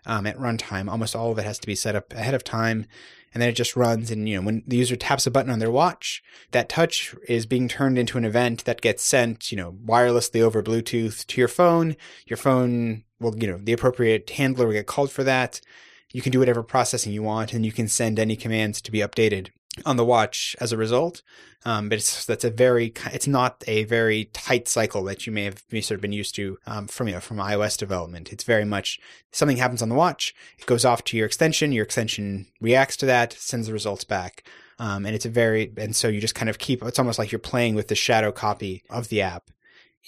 um, 0.08 0.26
at 0.26 0.38
runtime. 0.38 0.90
Almost 0.90 1.16
all 1.16 1.32
of 1.32 1.38
it 1.38 1.46
has 1.46 1.60
to 1.60 1.68
be 1.68 1.76
set 1.76 1.96
up 1.96 2.12
ahead 2.14 2.34
of 2.34 2.44
time. 2.44 2.88
And 3.34 3.42
then 3.42 3.50
it 3.50 3.56
just 3.56 3.76
runs. 3.76 4.10
And, 4.10 4.28
you 4.28 4.38
know, 4.38 4.46
when 4.46 4.64
the 4.66 4.78
user 4.78 4.96
taps 4.96 5.28
a 5.28 5.32
button 5.32 5.52
on 5.52 5.60
their 5.60 5.70
watch, 5.70 6.24
that 6.52 6.70
touch 6.70 7.14
is 7.28 7.46
being 7.46 7.68
turned 7.68 8.00
into 8.00 8.18
an 8.18 8.26
event 8.26 8.66
that 8.66 8.82
gets 8.82 9.04
sent, 9.04 9.52
you 9.52 9.58
know, 9.58 9.74
wirelessly 9.86 10.42
over 10.42 10.64
Bluetooth 10.64 11.28
to 11.28 11.40
your 11.40 11.50
phone. 11.50 11.96
Your 12.26 12.38
phone 12.38 13.04
will, 13.20 13.38
you 13.38 13.48
know, 13.48 13.60
the 13.62 13.74
appropriate 13.74 14.30
handler 14.32 14.66
will 14.66 14.74
get 14.74 14.88
called 14.88 15.12
for 15.12 15.24
that. 15.26 15.62
You 16.14 16.22
can 16.22 16.32
do 16.32 16.40
whatever 16.40 16.64
processing 16.64 17.12
you 17.12 17.22
want 17.22 17.54
and 17.54 17.66
you 17.66 17.74
can 17.74 17.90
send 17.90 18.18
any 18.18 18.38
commands 18.38 18.82
to 18.82 18.92
be 18.92 19.00
updated 19.00 19.50
on 19.86 19.98
the 19.98 20.06
watch 20.06 20.56
as 20.60 20.72
a 20.72 20.78
result. 20.78 21.22
Um, 21.66 21.90
but 21.90 21.98
it's 21.98 22.26
that's 22.26 22.44
a 22.44 22.50
very 22.50 22.94
it's 23.12 23.28
not 23.28 23.64
a 23.68 23.84
very 23.86 24.26
tight 24.26 24.68
cycle 24.68 25.04
that 25.06 25.26
you 25.26 25.34
may 25.34 25.44
have 25.44 25.64
sort 25.82 25.92
of 25.92 26.02
been 26.02 26.14
used 26.14 26.36
to 26.36 26.58
um, 26.66 26.88
from 26.88 27.08
you 27.08 27.16
know 27.16 27.20
from 27.20 27.38
iOS 27.38 27.78
development. 27.78 28.32
It's 28.32 28.44
very 28.44 28.64
much 28.64 29.00
something 29.32 29.58
happens 29.58 29.82
on 29.82 29.90
the 29.90 29.96
watch, 29.96 30.34
it 30.58 30.66
goes 30.66 30.86
off 30.86 31.04
to 31.06 31.18
your 31.18 31.26
extension, 31.26 31.72
your 31.72 31.84
extension 31.84 32.48
reacts 32.62 32.96
to 32.98 33.06
that, 33.08 33.34
sends 33.34 33.68
the 33.68 33.74
results 33.74 34.04
back. 34.04 34.44
Um, 34.80 35.06
and 35.08 35.16
it's 35.16 35.26
a 35.26 35.30
very 35.30 35.74
and 35.78 35.96
so 35.96 36.08
you 36.08 36.22
just 36.22 36.36
kind 36.36 36.50
of 36.50 36.60
keep 36.60 36.84
it's 36.84 37.00
almost 37.00 37.20
like 37.20 37.32
you're 37.32 37.40
playing 37.40 37.76
with 37.76 37.88
the 37.88 37.96
shadow 37.96 38.32
copy 38.32 38.84
of 38.90 39.10
the 39.10 39.22
app 39.22 39.50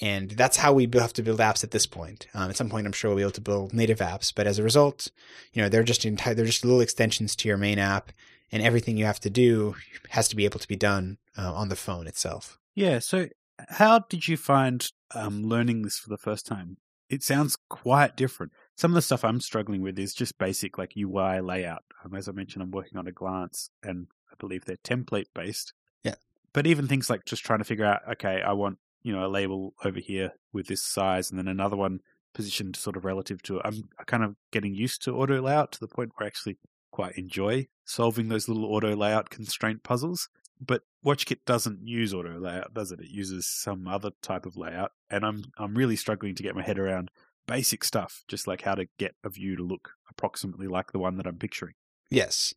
and 0.01 0.31
that's 0.31 0.57
how 0.57 0.71
we 0.71 0.87
have 0.93 1.13
to 1.13 1.23
build 1.23 1.39
apps 1.39 1.63
at 1.63 1.71
this 1.71 1.85
point. 1.85 2.27
Um, 2.33 2.49
at 2.49 2.55
some 2.55 2.69
point, 2.69 2.87
I'm 2.87 2.93
sure 2.93 3.09
we'll 3.09 3.17
be 3.17 3.23
able 3.23 3.31
to 3.31 3.41
build 3.41 3.73
native 3.73 3.99
apps, 3.99 4.33
but 4.33 4.47
as 4.47 4.57
a 4.57 4.63
result, 4.63 5.09
you 5.53 5.61
know, 5.61 5.67
they're 5.67 5.83
just 5.83 6.05
entire, 6.05 6.33
they're 6.33 6.45
just 6.45 6.63
little 6.63 6.81
extensions 6.81 7.35
to 7.37 7.47
your 7.47 7.57
main 7.57 7.79
app, 7.79 8.11
and 8.51 8.63
everything 8.63 8.97
you 8.97 9.05
have 9.05 9.19
to 9.21 9.29
do 9.29 9.75
has 10.09 10.27
to 10.29 10.35
be 10.35 10.45
able 10.45 10.59
to 10.59 10.67
be 10.67 10.75
done 10.75 11.17
uh, 11.37 11.53
on 11.53 11.69
the 11.69 11.75
phone 11.75 12.07
itself. 12.07 12.59
Yeah. 12.75 12.99
So, 12.99 13.27
how 13.69 13.99
did 13.99 14.27
you 14.27 14.37
find 14.37 14.89
um, 15.13 15.43
learning 15.43 15.81
this 15.81 15.97
for 15.97 16.09
the 16.09 16.17
first 16.17 16.45
time? 16.45 16.77
It 17.09 17.23
sounds 17.23 17.57
quite 17.69 18.15
different. 18.15 18.51
Some 18.75 18.91
of 18.91 18.95
the 18.95 19.01
stuff 19.01 19.25
I'm 19.25 19.41
struggling 19.41 19.81
with 19.81 19.97
is 19.97 20.13
just 20.13 20.37
basic, 20.37 20.77
like 20.77 20.93
UI 20.95 21.41
layout. 21.41 21.83
Um, 22.03 22.13
as 22.13 22.29
I 22.29 22.31
mentioned, 22.31 22.63
I'm 22.63 22.71
working 22.71 22.97
on 22.97 23.07
a 23.07 23.11
glance, 23.11 23.71
and 23.83 24.07
I 24.31 24.35
believe 24.39 24.65
they're 24.65 24.77
template 24.77 25.25
based. 25.33 25.73
Yeah. 26.03 26.15
But 26.53 26.67
even 26.67 26.87
things 26.87 27.09
like 27.09 27.25
just 27.25 27.43
trying 27.43 27.59
to 27.59 27.65
figure 27.65 27.85
out, 27.85 28.01
okay, 28.11 28.41
I 28.41 28.53
want 28.53 28.77
you 29.03 29.13
know 29.13 29.25
a 29.25 29.27
label 29.27 29.73
over 29.83 29.99
here 29.99 30.33
with 30.53 30.67
this 30.67 30.81
size, 30.81 31.29
and 31.29 31.39
then 31.39 31.47
another 31.47 31.75
one 31.75 31.99
positioned 32.33 32.75
sort 32.75 32.95
of 32.95 33.05
relative 33.05 33.41
to 33.43 33.57
it. 33.57 33.63
I'm 33.65 33.89
kind 34.05 34.23
of 34.23 34.35
getting 34.51 34.75
used 34.75 35.03
to 35.03 35.15
auto 35.15 35.41
layout 35.41 35.71
to 35.73 35.79
the 35.79 35.87
point 35.87 36.11
where 36.15 36.25
I 36.25 36.27
actually 36.27 36.57
quite 36.91 37.17
enjoy 37.17 37.67
solving 37.85 38.29
those 38.29 38.47
little 38.47 38.65
auto 38.65 38.95
layout 38.95 39.29
constraint 39.29 39.83
puzzles. 39.83 40.29
But 40.61 40.81
WatchKit 41.05 41.39
doesn't 41.45 41.87
use 41.87 42.13
auto 42.13 42.37
layout, 42.39 42.73
does 42.73 42.91
it? 42.91 42.99
It 42.99 43.09
uses 43.09 43.47
some 43.47 43.87
other 43.87 44.11
type 44.21 44.45
of 44.45 44.57
layout, 44.57 44.91
and 45.09 45.25
I'm 45.25 45.45
I'm 45.57 45.75
really 45.75 45.95
struggling 45.95 46.35
to 46.35 46.43
get 46.43 46.55
my 46.55 46.63
head 46.63 46.77
around 46.77 47.11
basic 47.47 47.83
stuff, 47.83 48.23
just 48.27 48.45
like 48.45 48.61
how 48.61 48.75
to 48.75 48.87
get 48.97 49.15
a 49.23 49.29
view 49.29 49.55
to 49.55 49.63
look 49.63 49.91
approximately 50.09 50.67
like 50.67 50.91
the 50.91 50.99
one 50.99 51.15
that 51.17 51.25
I'm 51.25 51.37
picturing. 51.37 51.75
Yes. 52.11 52.53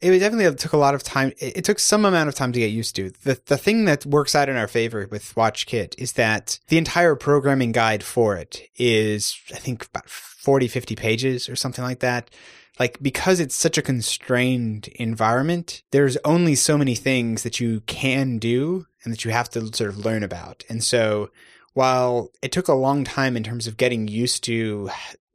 It 0.00 0.18
definitely 0.18 0.54
took 0.56 0.74
a 0.74 0.78
lot 0.78 0.94
of 0.94 1.02
time. 1.02 1.32
It 1.38 1.64
took 1.64 1.78
some 1.78 2.04
amount 2.04 2.28
of 2.28 2.34
time 2.34 2.52
to 2.52 2.60
get 2.60 2.70
used 2.70 2.96
to. 2.96 3.10
The 3.10 3.40
the 3.46 3.56
thing 3.56 3.86
that 3.86 4.04
works 4.04 4.34
out 4.34 4.48
in 4.48 4.56
our 4.56 4.68
favor 4.68 5.06
with 5.10 5.34
WatchKit 5.34 5.94
is 5.98 6.12
that 6.12 6.58
the 6.68 6.78
entire 6.78 7.14
programming 7.16 7.72
guide 7.72 8.02
for 8.02 8.36
it 8.36 8.68
is, 8.76 9.36
I 9.52 9.56
think, 9.56 9.86
about 9.86 10.08
40, 10.08 10.68
50 10.68 10.94
pages 10.96 11.48
or 11.48 11.56
something 11.56 11.84
like 11.84 12.00
that 12.00 12.30
like 12.78 12.98
because 13.00 13.40
it's 13.40 13.54
such 13.54 13.78
a 13.78 13.82
constrained 13.82 14.88
environment, 14.96 15.82
there's 15.90 16.16
only 16.24 16.54
so 16.54 16.76
many 16.76 16.94
things 16.94 17.42
that 17.42 17.60
you 17.60 17.80
can 17.86 18.38
do 18.38 18.86
and 19.02 19.12
that 19.12 19.24
you 19.24 19.30
have 19.30 19.48
to 19.50 19.66
sort 19.74 19.90
of 19.90 20.04
learn 20.04 20.22
about. 20.22 20.64
And 20.68 20.82
so 20.84 21.30
while 21.72 22.30
it 22.42 22.52
took 22.52 22.68
a 22.68 22.74
long 22.74 23.04
time 23.04 23.36
in 23.36 23.42
terms 23.42 23.66
of 23.66 23.76
getting 23.76 24.08
used 24.08 24.44
to 24.44 24.90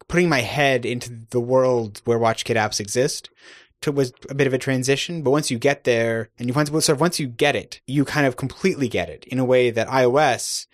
putting 0.08 0.30
my 0.30 0.42
head 0.42 0.86
into 0.86 1.26
the 1.30 1.40
world 1.40 2.02
where 2.06 2.20
WatchKit 2.20 2.56
apps 2.56 2.80
exist, 2.80 3.30
to, 3.82 3.92
was 3.92 4.14
a 4.30 4.36
bit 4.36 4.48
of 4.48 4.54
a 4.54 4.58
transition. 4.58 5.22
But 5.24 5.32
once 5.32 5.52
you 5.52 5.60
get 5.60 5.84
there 5.84 6.30
and 6.38 6.48
you 6.48 6.54
once, 6.54 6.70
sort 6.70 6.90
of 6.90 7.02
once 7.02 7.20
you 7.20 7.28
get 7.28 7.56
it, 7.56 7.82
you 7.88 8.06
kind 8.06 8.26
of 8.26 8.38
completely 8.38 8.88
get 8.88 9.10
it 9.10 9.26
in 9.26 9.40
a 9.40 9.46
way 9.46 9.72
that 9.72 9.88
iOS, 9.88 10.68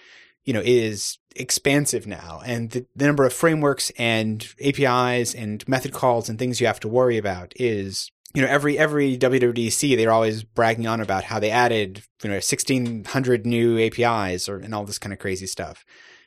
you 0.45 0.53
know, 0.53 0.61
is 0.63 1.17
expansive 1.39 2.07
now 2.07 2.41
and 2.45 2.71
the, 2.71 2.85
the, 2.95 3.05
number 3.05 3.25
of 3.25 3.33
frameworks 3.33 3.91
and 3.97 4.47
APIs 4.63 5.35
and 5.35 5.67
method 5.67 5.93
calls 5.93 6.29
and 6.29 6.39
things 6.39 6.59
you 6.59 6.67
have 6.67 6.79
to 6.79 6.87
worry 6.87 7.17
about 7.17 7.53
is 7.57 8.11
you 8.33 8.41
know 8.41 8.47
every 8.47 8.77
every 8.77 9.17
WWDC 9.17 9.95
they're 9.95 10.11
always 10.11 10.43
bragging 10.43 10.87
on 10.87 10.99
about 10.99 11.25
how 11.25 11.39
they 11.39 11.51
added 11.51 12.03
you 12.23 12.29
know 12.29 12.35
1600 12.35 13.45
new 13.45 13.79
APIs 13.79 14.49
or 14.49 14.57
and 14.57 14.73
all 14.73 14.83
this 14.83 14.99
kind 14.99 15.13
of 15.13 15.19
crazy 15.19 15.47
stuff. 15.47 15.85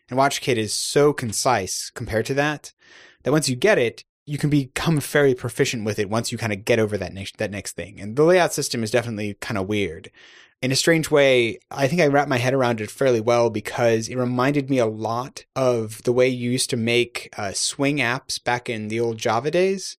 And 0.09 0.19
WatchKit 0.19 0.57
is 0.57 0.75
so 0.75 1.13
concise 1.13 1.91
compared 1.95 2.27
to 2.27 2.35
that 2.35 2.73
that 3.23 3.33
once 3.33 3.49
you 3.49 3.57
get 3.57 3.79
it 3.79 4.05
you 4.31 4.39
can 4.39 4.51
become 4.51 5.01
very 5.01 5.35
proficient 5.35 5.85
with 5.85 5.99
it 5.99 6.09
once 6.09 6.31
you 6.31 6.39
kind 6.39 6.53
of 6.53 6.65
get 6.65 6.79
over 6.79 6.97
that 6.97 7.13
next 7.13 7.39
that 7.39 7.51
next 7.51 7.73
thing. 7.73 8.01
And 8.01 8.17
the 8.17 8.25
layout 8.25 8.53
system 8.53 8.83
is 8.83 8.91
definitely 8.91 9.35
kind 9.41 9.59
of 9.59 9.67
weird 9.67 10.11
in 10.63 10.73
a 10.73 10.77
strange 10.77 11.11
way, 11.11 11.59
I 11.71 11.89
think 11.89 12.03
I 12.03 12.07
wrapped 12.07 12.29
my 12.29 12.37
head 12.37 12.53
around 12.53 12.81
it 12.81 12.91
fairly 12.91 13.21
well 13.21 13.49
because 13.49 14.09
it 14.09 14.17
reminded 14.17 14.69
me 14.69 14.79
a 14.79 14.87
lot 14.87 15.45
of 15.57 16.03
the 16.03 16.13
way 16.13 16.29
you 16.29 16.51
used 16.51 16.71
to 16.71 16.77
make 16.77 17.33
uh, 17.39 17.53
swing 17.53 17.97
apps 17.99 18.43
back 18.43 18.69
in 18.69 18.89
the 18.89 19.01
old 19.01 19.19
Java 19.19 19.51
days. 19.51 19.97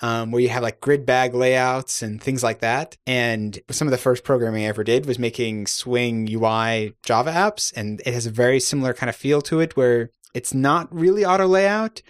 Um, 0.00 0.32
where 0.32 0.42
you 0.42 0.48
have 0.48 0.64
like 0.64 0.80
grid 0.80 1.06
bag 1.06 1.34
layouts 1.34 2.02
and 2.02 2.20
things 2.20 2.42
like 2.42 2.58
that. 2.58 2.96
And 3.06 3.58
some 3.70 3.86
of 3.86 3.92
the 3.92 3.96
first 3.96 4.24
programming 4.24 4.64
I 4.64 4.68
ever 4.68 4.82
did 4.82 5.06
was 5.06 5.20
making 5.20 5.68
Swing 5.68 6.28
UI 6.28 6.94
Java 7.04 7.30
apps, 7.30 7.72
and 7.74 8.02
it 8.04 8.12
has 8.12 8.26
a 8.26 8.30
very 8.30 8.58
similar 8.58 8.92
kind 8.92 9.08
of 9.08 9.14
feel 9.16 9.40
to 9.42 9.60
it 9.60 9.76
where 9.76 10.10
it's 10.34 10.52
not 10.52 10.92
really 10.92 11.24
auto 11.24 11.46
layout 11.46 12.02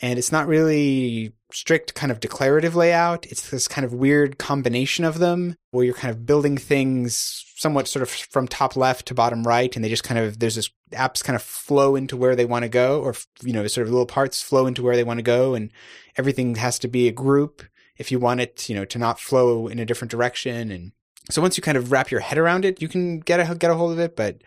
and 0.00 0.18
it's 0.18 0.32
not 0.32 0.46
really 0.46 1.32
strict 1.52 1.94
kind 1.94 2.10
of 2.10 2.20
declarative 2.20 2.74
layout. 2.74 3.26
It's 3.26 3.50
this 3.50 3.68
kind 3.68 3.84
of 3.84 3.92
weird 3.92 4.38
combination 4.38 5.04
of 5.04 5.18
them 5.18 5.56
where 5.70 5.84
you're 5.84 5.94
kind 5.94 6.10
of 6.10 6.26
building 6.26 6.56
things 6.56 7.44
somewhat 7.56 7.88
sort 7.88 8.02
of 8.02 8.08
from 8.08 8.48
top 8.48 8.76
left 8.76 9.06
to 9.06 9.14
bottom 9.14 9.46
right. 9.46 9.74
And 9.74 9.84
they 9.84 9.88
just 9.88 10.04
kind 10.04 10.18
of, 10.18 10.38
there's 10.38 10.54
this 10.54 10.70
apps 10.92 11.22
kind 11.22 11.36
of 11.36 11.42
flow 11.42 11.96
into 11.96 12.16
where 12.16 12.34
they 12.34 12.44
want 12.44 12.62
to 12.62 12.68
go 12.68 13.00
or, 13.02 13.14
you 13.42 13.52
know, 13.52 13.66
sort 13.66 13.86
of 13.86 13.92
little 13.92 14.06
parts 14.06 14.40
flow 14.40 14.66
into 14.66 14.82
where 14.82 14.96
they 14.96 15.04
want 15.04 15.18
to 15.18 15.22
go. 15.22 15.54
And 15.54 15.70
everything 16.16 16.54
has 16.56 16.78
to 16.80 16.88
be 16.88 17.06
a 17.08 17.12
group 17.12 17.62
if 17.98 18.10
you 18.10 18.18
want 18.18 18.40
it, 18.40 18.68
you 18.68 18.74
know, 18.74 18.86
to 18.86 18.98
not 18.98 19.20
flow 19.20 19.66
in 19.66 19.78
a 19.78 19.84
different 19.84 20.10
direction. 20.10 20.70
And 20.70 20.92
so 21.28 21.42
once 21.42 21.58
you 21.58 21.62
kind 21.62 21.76
of 21.76 21.92
wrap 21.92 22.10
your 22.10 22.20
head 22.20 22.38
around 22.38 22.64
it, 22.64 22.80
you 22.80 22.88
can 22.88 23.20
get 23.20 23.40
a, 23.40 23.54
get 23.54 23.70
a 23.70 23.74
hold 23.74 23.92
of 23.92 23.98
it. 23.98 24.16
But 24.16 24.40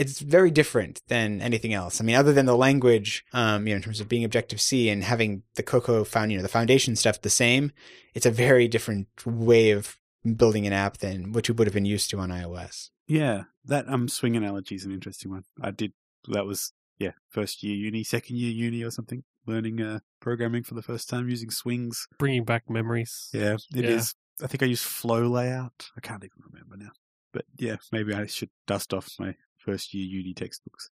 it's 0.00 0.20
very 0.20 0.50
different 0.50 1.02
than 1.08 1.42
anything 1.42 1.74
else. 1.74 2.00
I 2.00 2.04
mean, 2.04 2.16
other 2.16 2.32
than 2.32 2.46
the 2.46 2.56
language, 2.56 3.22
um, 3.34 3.66
you 3.66 3.74
know, 3.74 3.76
in 3.76 3.82
terms 3.82 4.00
of 4.00 4.08
being 4.08 4.24
Objective 4.24 4.58
C 4.58 4.88
and 4.88 5.04
having 5.04 5.42
the 5.56 5.62
Cocoa 5.62 6.04
found, 6.04 6.32
you 6.32 6.38
know, 6.38 6.42
the 6.42 6.48
foundation 6.48 6.96
stuff 6.96 7.20
the 7.20 7.28
same, 7.28 7.70
it's 8.14 8.24
a 8.24 8.30
very 8.30 8.66
different 8.66 9.08
way 9.26 9.72
of 9.72 9.98
building 10.36 10.66
an 10.66 10.72
app 10.72 10.98
than 10.98 11.32
what 11.32 11.48
you 11.48 11.54
would 11.54 11.66
have 11.66 11.74
been 11.74 11.84
used 11.84 12.08
to 12.10 12.18
on 12.18 12.30
iOS. 12.30 12.88
Yeah, 13.06 13.44
that 13.66 13.88
um 13.90 14.08
swing 14.08 14.36
analogy 14.36 14.74
is 14.74 14.86
an 14.86 14.92
interesting 14.92 15.30
one. 15.30 15.44
I 15.60 15.70
did 15.70 15.92
that 16.28 16.46
was 16.46 16.72
yeah 16.98 17.12
first 17.28 17.62
year 17.62 17.76
uni, 17.76 18.02
second 18.02 18.38
year 18.38 18.52
uni 18.52 18.82
or 18.82 18.90
something, 18.90 19.22
learning 19.46 19.82
uh, 19.82 19.98
programming 20.18 20.62
for 20.62 20.72
the 20.72 20.82
first 20.82 21.10
time 21.10 21.28
using 21.28 21.50
swings, 21.50 22.08
bringing 22.18 22.44
back 22.44 22.70
memories. 22.70 23.28
Yeah, 23.34 23.56
it 23.74 23.84
yeah. 23.84 23.90
is. 23.90 24.14
I 24.42 24.46
think 24.46 24.62
I 24.62 24.66
used 24.66 24.84
Flow 24.84 25.28
Layout. 25.28 25.90
I 25.94 26.00
can't 26.00 26.24
even 26.24 26.42
remember 26.50 26.78
now. 26.78 26.92
But 27.34 27.44
yeah, 27.58 27.76
maybe 27.92 28.14
I 28.14 28.24
should 28.24 28.50
dust 28.66 28.94
off 28.94 29.10
my 29.18 29.34
first 29.64 29.94
year 29.94 30.06
uni 30.06 30.34
textbooks. 30.34 30.90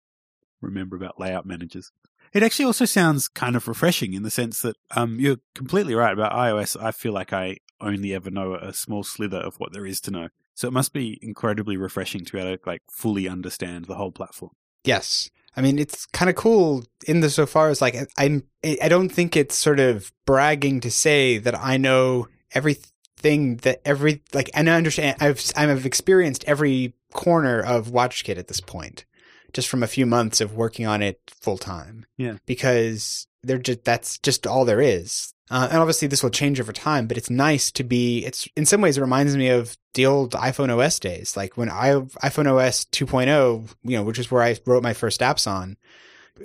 Remember 0.62 0.96
about 0.96 1.20
layout 1.20 1.46
managers. 1.46 1.92
It 2.34 2.44
actually 2.44 2.66
also 2.66 2.86
sounds 2.86 3.28
kind 3.28 3.56
of 3.56 3.68
refreshing 3.68 4.14
in 4.14 4.24
the 4.24 4.32
sense 4.32 4.62
that 4.62 4.76
um, 4.92 5.20
you're 5.20 5.38
completely 5.56 5.96
right 5.96 6.14
about 6.14 6.34
iOS. 6.34 6.82
I 6.82 6.92
feel 6.92 7.14
like 7.14 7.32
I 7.32 7.58
only 7.80 8.14
ever 8.14 8.30
know 8.30 8.56
a 8.56 8.74
small 8.74 9.04
slither 9.04 9.38
of 9.38 9.56
what 9.60 9.72
there 9.72 9.86
is 9.86 10.02
to 10.02 10.12
know. 10.12 10.30
So 10.56 10.68
it 10.68 10.74
must 10.74 10.92
be 10.92 11.20
incredibly 11.22 11.78
refreshing 11.78 12.26
to 12.26 12.34
be 12.34 12.40
able 12.40 12.58
to 12.58 12.70
like 12.70 12.82
fully 12.90 13.30
understand 13.30 13.86
the 13.86 13.96
whole 13.96 14.12
platform. 14.12 14.52
Yes. 14.84 15.30
I 15.56 15.62
mean, 15.62 15.80
it's 15.80 16.06
kind 16.08 16.30
of 16.30 16.36
cool 16.36 16.86
in 17.08 17.22
the 17.22 17.30
so 17.30 17.46
far 17.46 17.70
as 17.70 17.82
like 17.82 17.96
I'm. 18.18 18.44
I 18.64 18.90
don't 18.90 19.10
think 19.10 19.36
it's 19.36 19.56
sort 19.56 19.80
of 19.80 20.12
bragging 20.26 20.82
to 20.82 20.92
say 20.92 21.38
that 21.40 21.58
I 21.58 21.78
know 21.78 22.28
everything 22.52 23.58
that 23.58 23.82
every 23.84 24.22
like, 24.34 24.52
and 24.54 24.70
I 24.70 24.76
understand. 24.76 25.18
I've 25.20 25.44
I've 25.56 25.86
experienced 25.86 26.44
every 26.46 26.94
corner 27.14 27.60
of 27.60 27.88
WatchKit 27.88 28.38
at 28.38 28.48
this 28.48 28.62
point, 28.62 29.06
just 29.54 29.68
from 29.68 29.84
a 29.84 29.88
few 29.88 30.06
months 30.06 30.42
of 30.42 30.56
working 30.56 30.86
on 30.86 31.02
it 31.02 31.20
full 31.28 31.58
time. 31.58 32.06
Yeah. 32.18 32.38
Because 32.46 33.28
they're 33.44 33.58
just 33.58 33.84
that's 33.84 34.18
just 34.20 34.46
all 34.46 34.66
there 34.66 34.82
is. 34.82 35.34
Uh, 35.50 35.68
and 35.72 35.80
obviously 35.80 36.08
this 36.08 36.22
will 36.22 36.30
change 36.30 36.60
over 36.60 36.74
time, 36.74 37.08
but 37.08 37.18
it's 37.18 37.30
nice 37.30 37.72
to 37.72 37.84
be, 37.84 38.26
it's 38.26 38.50
in 38.58 38.66
some 38.66 38.82
ways 38.82 38.98
it 38.98 39.02
reminds 39.02 39.36
me 39.38 39.48
of 39.48 39.78
the 39.94 40.06
old 40.06 40.34
iPhone 40.34 40.76
OS 40.76 41.00
days. 41.00 41.38
Like 41.38 41.56
when 41.56 41.70
I, 41.70 41.92
iPhone 42.22 42.54
OS 42.54 42.86
2.0, 42.86 43.74
you 43.84 43.98
know, 43.98 44.04
which 44.04 44.20
is 44.20 44.30
where 44.30 44.44
I 44.44 44.58
wrote 44.66 44.84
my 44.84 44.94
first 44.94 45.22
apps 45.22 45.50
on. 45.50 45.78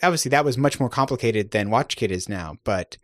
Obviously 0.03 0.31
that 0.31 0.45
was 0.45 0.57
much 0.57 0.79
more 0.79 0.89
complicated 0.89 1.51
than 1.51 1.69
WatchKit 1.69 2.11
is 2.11 2.29
now, 2.29 2.59
but 2.63 2.97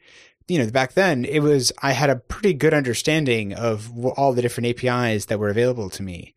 you 0.46 0.59
know, 0.59 0.70
back 0.70 0.92
then 0.92 1.24
it 1.24 1.40
was, 1.40 1.72
I 1.82 1.92
had 1.92 2.11
a 2.11 2.16
pretty 2.16 2.54
good 2.54 2.72
understanding 2.72 3.52
of 3.52 3.90
all 4.16 4.32
the 4.32 4.40
different 4.40 4.68
APIs 4.68 5.26
that 5.26 5.38
were 5.38 5.50
available 5.50 5.90
to 5.90 6.02
me. 6.02 6.34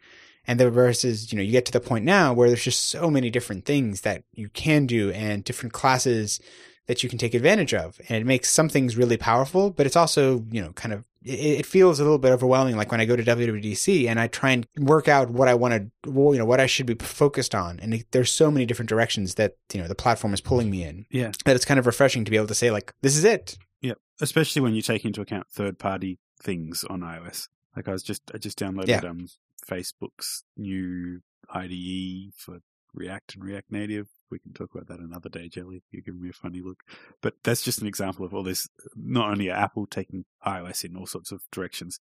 And 0.48 0.60
then 0.60 0.70
versus, 0.72 1.32
you 1.32 1.38
know, 1.38 1.44
you 1.44 1.52
get 1.52 1.66
to 1.68 1.72
the 1.72 1.80
point 1.80 2.04
now 2.04 2.34
where 2.34 2.48
there's 2.50 2.64
just 2.64 2.88
so 2.88 3.10
many 3.12 3.30
different 3.30 3.66
things 3.66 4.02
that 4.02 4.24
you 4.34 4.50
can 4.50 4.88
do 4.88 5.12
and 5.12 5.44
different 5.44 5.74
classes 5.74 6.40
that 6.88 7.04
you 7.04 7.10
can 7.10 7.20
take 7.20 7.36
advantage 7.36 7.74
of. 7.76 8.02
And 8.10 8.18
it 8.18 8.26
makes 8.26 8.50
some 8.50 8.68
things 8.68 8.98
really 8.98 9.18
powerful, 9.18 9.70
but 9.70 9.86
it's 9.86 9.96
also, 9.96 10.44
you 10.52 10.62
know, 10.62 10.74
kind 10.74 10.94
of, 10.94 11.06
it, 11.24 11.60
it 11.60 11.66
feels 11.68 12.00
a 12.00 12.04
little 12.04 12.18
bit 12.18 12.32
overwhelming. 12.32 12.76
Like 12.76 12.92
when 12.92 13.00
I 13.00 13.06
go 13.06 13.16
to 13.16 13.24
WWDC 13.24 14.08
and 14.10 14.20
I 14.20 14.26
try 14.28 14.50
and 14.50 14.68
work 14.78 15.08
out 15.08 15.30
what 15.30 15.48
I 15.48 15.54
want 15.54 15.74
to, 15.76 16.12
you 16.12 16.38
know, 16.40 16.46
what 16.46 16.60
I 16.60 16.66
should 16.66 16.88
be 16.88 16.96
focused 16.96 17.54
on. 17.54 17.80
And 17.80 17.94
it, 17.94 18.08
there's 18.12 18.32
so 18.32 18.50
many 18.50 18.66
different 18.66 18.90
directions 18.90 19.36
that, 19.36 19.58
you 19.72 19.80
know, 19.80 19.88
the 19.88 19.96
platform 19.96 20.34
is 20.34 20.42
pulling 20.42 20.72
me 20.72 20.84
in. 20.84 21.06
Yeah. 21.12 21.32
That 21.46 21.56
it's 21.56 21.66
kind 21.66 21.80
of 21.80 21.86
refreshing 21.86 22.26
to 22.26 22.32
be 22.32 22.38
able 22.38 22.48
to 22.48 22.56
say, 22.56 22.72
like, 22.72 22.94
this 23.02 23.16
is 23.16 23.24
it. 23.24 23.58
Yeah, 23.80 23.94
especially 24.20 24.62
when 24.64 24.74
you 24.74 24.82
take 24.82 25.06
into 25.06 25.22
account 25.22 25.48
third 25.52 25.78
party 25.80 26.18
things 26.42 26.84
on 26.90 27.02
iOS. 27.02 27.48
Like 27.76 27.88
I 27.88 27.92
was 27.92 28.04
just 28.04 28.24
I 28.34 28.38
just 28.38 28.60
downloaded 28.60 28.88
Yeah. 28.90 29.02
um 29.08 29.28
Facebook's 29.68 30.44
new 30.58 31.22
IDE 31.50 32.34
for 32.36 32.60
React 32.94 33.36
and 33.36 33.44
React 33.44 33.72
Native. 33.72 34.08
We 34.30 34.40
can 34.40 34.54
talk 34.54 34.70
about 34.74 34.88
that 34.88 35.00
another 35.00 35.30
day, 35.30 35.50
Jelly. 35.50 35.84
You're 35.92 36.02
giving 36.02 36.22
me 36.22 36.30
a 36.30 36.34
funny 36.34 36.62
look. 36.62 36.84
But 37.22 37.36
that's 37.44 37.62
just 37.62 37.82
an 37.82 37.88
example 37.88 38.26
of 38.26 38.34
all 38.34 38.44
this 38.44 38.68
not 38.96 39.30
only 39.30 39.50
are 39.50 39.58
Apple 39.58 39.88
taking 39.88 40.26
iOS 40.46 40.84
in 40.84 40.96
all 40.96 41.06
sorts 41.06 41.32
of 41.32 41.42
directions, 41.52 42.00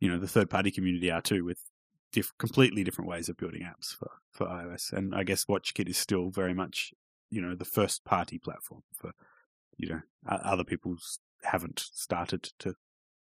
you 0.00 0.08
know, 0.08 0.18
the 0.18 0.28
third 0.28 0.50
party 0.50 0.70
community 0.70 1.10
are 1.10 1.22
too 1.22 1.44
with 1.44 1.58
diff- 2.12 2.36
completely 2.38 2.84
different 2.84 3.08
ways 3.08 3.28
of 3.28 3.36
building 3.36 3.62
apps 3.62 3.94
for, 3.94 4.10
for 4.30 4.46
iOS. 4.46 4.92
And 4.92 5.14
I 5.14 5.24
guess 5.24 5.46
WatchKit 5.46 5.88
is 5.88 5.96
still 5.96 6.30
very 6.30 6.54
much, 6.54 6.92
you 7.30 7.40
know, 7.40 7.54
the 7.54 7.64
first 7.64 8.04
party 8.04 8.38
platform 8.38 8.82
for, 8.94 9.12
you 9.76 9.88
know, 9.88 10.00
other 10.26 10.64
people 10.64 10.96
haven't 11.44 11.80
started 11.92 12.50
to 12.60 12.74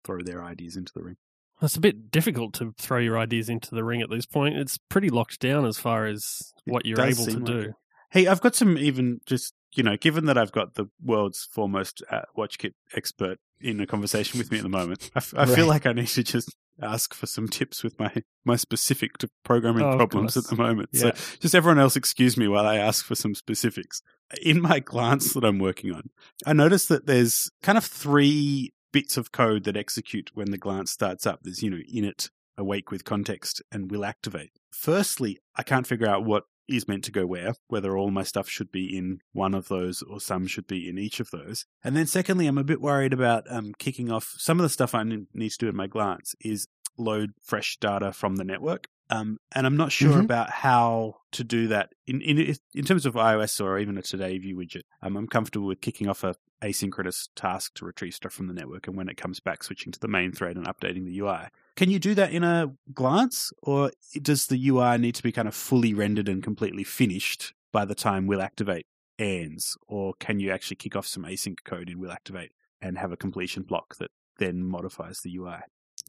throw 0.04 0.22
their 0.22 0.42
ideas 0.42 0.76
into 0.76 0.92
the 0.94 1.02
ring. 1.02 1.16
It's 1.60 1.76
a 1.76 1.80
bit 1.80 2.10
difficult 2.10 2.54
to 2.54 2.72
throw 2.78 2.98
your 2.98 3.18
ideas 3.18 3.48
into 3.48 3.74
the 3.74 3.82
ring 3.84 4.00
at 4.02 4.10
this 4.10 4.26
point. 4.26 4.56
It's 4.56 4.78
pretty 4.88 5.08
locked 5.10 5.40
down 5.40 5.66
as 5.66 5.78
far 5.78 6.06
as 6.06 6.52
It 6.66 6.72
what 6.72 6.86
you're 6.86 7.00
able 7.00 7.24
to 7.26 7.32
like 7.34 7.44
do. 7.44 7.58
it. 7.60 7.74
Hey, 8.10 8.26
I've 8.26 8.40
got 8.40 8.54
some 8.54 8.78
even 8.78 9.20
just, 9.26 9.54
you 9.74 9.82
know, 9.82 9.96
given 9.96 10.26
that 10.26 10.38
I've 10.38 10.52
got 10.52 10.74
the 10.74 10.86
world's 11.02 11.48
foremost 11.52 12.02
uh, 12.10 12.22
WatchKit 12.36 12.72
expert 12.94 13.38
in 13.60 13.80
a 13.80 13.86
conversation 13.86 14.38
with 14.38 14.50
me 14.52 14.58
at 14.58 14.62
the 14.62 14.68
moment, 14.68 15.10
I, 15.14 15.18
f- 15.18 15.34
I 15.36 15.46
feel 15.46 15.66
like 15.66 15.84
I 15.84 15.92
need 15.92 16.06
to 16.08 16.22
just 16.22 16.54
ask 16.80 17.12
for 17.12 17.26
some 17.26 17.48
tips 17.48 17.82
with 17.82 17.98
my, 17.98 18.12
my 18.44 18.54
specific 18.54 19.18
to 19.18 19.28
programming 19.44 19.82
Oh, 19.82 19.96
problems 19.96 20.36
at 20.36 20.44
the 20.44 20.54
moment. 20.54 20.90
Yeah. 20.92 21.00
So 21.00 21.36
just 21.40 21.54
everyone 21.56 21.80
else 21.80 21.96
excuse 21.96 22.36
me 22.36 22.46
while 22.46 22.66
I 22.66 22.76
ask 22.76 23.04
for 23.04 23.16
some 23.16 23.34
specifics. 23.34 24.00
In 24.42 24.60
my 24.62 24.78
glance 24.84 25.34
that 25.34 25.44
I'm 25.44 25.58
working 25.58 25.92
on, 25.92 26.10
I 26.46 26.52
noticed 26.52 26.88
that 26.88 27.06
there's 27.06 27.50
kind 27.64 27.76
of 27.76 27.84
three 27.84 28.72
bits 28.92 29.16
of 29.16 29.32
code 29.32 29.64
that 29.64 29.76
execute 29.76 30.30
when 30.34 30.50
the 30.50 30.58
glance 30.58 30.90
starts 30.90 31.26
up. 31.26 31.40
There's, 31.42 31.62
you 31.62 31.70
know, 31.70 31.82
init, 31.92 32.30
awake 32.56 32.90
with 32.90 33.04
context, 33.04 33.62
and 33.70 33.90
will 33.90 34.04
activate. 34.04 34.52
Firstly, 34.72 35.38
I 35.56 35.62
can't 35.62 35.86
figure 35.86 36.08
out 36.08 36.24
what 36.24 36.44
is 36.68 36.86
meant 36.86 37.04
to 37.04 37.12
go 37.12 37.26
where, 37.26 37.54
whether 37.68 37.96
all 37.96 38.10
my 38.10 38.22
stuff 38.22 38.48
should 38.48 38.70
be 38.70 38.96
in 38.96 39.20
one 39.32 39.54
of 39.54 39.68
those 39.68 40.02
or 40.02 40.20
some 40.20 40.46
should 40.46 40.66
be 40.66 40.88
in 40.88 40.98
each 40.98 41.18
of 41.18 41.30
those. 41.30 41.64
And 41.82 41.96
then 41.96 42.06
secondly, 42.06 42.46
I'm 42.46 42.58
a 42.58 42.64
bit 42.64 42.80
worried 42.80 43.14
about 43.14 43.50
um, 43.50 43.72
kicking 43.78 44.12
off 44.12 44.34
some 44.36 44.58
of 44.58 44.62
the 44.62 44.68
stuff 44.68 44.94
I 44.94 45.02
need 45.02 45.50
to 45.50 45.58
do 45.58 45.68
in 45.68 45.76
my 45.76 45.86
glance 45.86 46.34
is 46.40 46.68
load 46.98 47.32
fresh 47.42 47.78
data 47.80 48.12
from 48.12 48.36
the 48.36 48.44
network. 48.44 48.88
Um, 49.10 49.38
and 49.54 49.66
I'm 49.66 49.76
not 49.76 49.90
sure 49.92 50.18
Mhm. 50.18 50.24
about 50.24 50.50
how 50.50 51.16
to 51.32 51.44
do 51.44 51.66
that 51.68 51.94
in, 52.06 52.20
in 52.20 52.56
in 52.74 52.84
terms 52.84 53.06
of 53.06 53.14
iOS 53.14 53.60
or 53.64 53.78
even 53.78 53.96
a 53.96 54.02
Today 54.02 54.36
View 54.38 54.56
widget. 54.56 54.82
Um, 55.02 55.16
I'm 55.16 55.26
comfortable 55.26 55.66
with 55.66 55.80
kicking 55.80 56.08
off 56.08 56.24
a 56.24 56.36
asynchronous 56.62 57.28
task 57.36 57.74
to 57.74 57.84
retrieve 57.84 58.14
stuff 58.14 58.32
from 58.32 58.48
the 58.48 58.52
network, 58.54 58.86
and 58.86 58.96
when 58.96 59.08
it 59.08 59.16
comes 59.16 59.40
back, 59.40 59.62
switching 59.62 59.92
to 59.92 60.00
the 60.00 60.08
main 60.08 60.32
thread 60.32 60.56
and 60.56 60.66
updating 60.66 61.04
the 61.04 61.18
UI. 61.20 61.48
Can 61.76 61.88
you 61.90 61.98
do 61.98 62.14
that 62.16 62.32
in 62.32 62.42
a 62.44 62.74
glance, 62.92 63.52
or 63.62 63.92
does 64.20 64.46
the 64.48 64.68
UI 64.68 64.98
need 64.98 65.14
to 65.14 65.22
be 65.22 65.32
kind 65.32 65.46
of 65.48 65.54
fully 65.54 65.94
rendered 65.94 66.28
and 66.28 66.42
completely 66.42 66.84
finished 66.84 67.54
by 67.72 67.84
the 67.84 67.94
time 67.94 68.26
we'll 68.26 68.42
Activate 68.42 68.86
ends, 69.18 69.76
or 69.86 70.14
can 70.18 70.38
you 70.40 70.50
actually 70.50 70.76
kick 70.76 70.96
off 70.96 71.06
some 71.06 71.24
async 71.24 71.58
code 71.64 71.88
in 71.88 71.98
Will 71.98 72.10
Activate 72.12 72.52
and 72.80 72.98
have 72.98 73.12
a 73.12 73.16
completion 73.16 73.62
block 73.62 73.96
that 73.98 74.10
then 74.38 74.62
modifies 74.64 75.20
the 75.20 75.34
UI? 75.36 75.60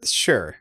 Sure. 0.04 0.58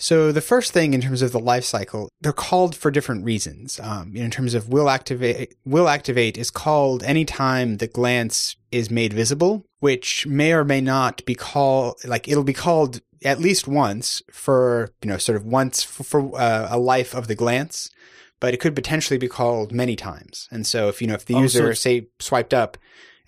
So 0.00 0.30
the 0.30 0.40
first 0.40 0.72
thing 0.72 0.94
in 0.94 1.00
terms 1.00 1.22
of 1.22 1.32
the 1.32 1.40
life 1.40 1.64
cycle, 1.64 2.08
they're 2.20 2.32
called 2.32 2.76
for 2.76 2.90
different 2.92 3.24
reasons. 3.24 3.80
Um, 3.80 4.14
in 4.14 4.30
terms 4.30 4.54
of 4.54 4.68
will 4.68 4.88
activate, 4.88 5.54
will 5.64 5.88
activate 5.88 6.38
is 6.38 6.50
called 6.50 7.02
anytime 7.02 7.78
the 7.78 7.88
glance 7.88 8.54
is 8.70 8.90
made 8.92 9.12
visible, 9.12 9.64
which 9.80 10.24
may 10.26 10.52
or 10.52 10.64
may 10.64 10.80
not 10.80 11.24
be 11.24 11.34
called 11.34 11.96
like 12.04 12.28
it'll 12.28 12.44
be 12.44 12.52
called 12.52 13.00
at 13.24 13.40
least 13.40 13.66
once 13.66 14.22
for 14.30 14.90
you 15.02 15.10
know 15.10 15.18
sort 15.18 15.34
of 15.34 15.44
once 15.44 15.82
for, 15.82 16.04
for 16.04 16.38
uh, 16.40 16.68
a 16.70 16.78
life 16.78 17.12
of 17.12 17.26
the 17.26 17.34
glance, 17.34 17.90
but 18.38 18.54
it 18.54 18.58
could 18.60 18.76
potentially 18.76 19.18
be 19.18 19.26
called 19.26 19.72
many 19.72 19.96
times. 19.96 20.46
And 20.52 20.64
so 20.64 20.86
if 20.88 21.00
you 21.02 21.08
know 21.08 21.14
if 21.14 21.24
the 21.24 21.34
Oh, 21.34 21.40
user 21.42 21.64
it's- 21.64 21.80
say 21.80 22.06
swiped 22.20 22.54
up 22.54 22.78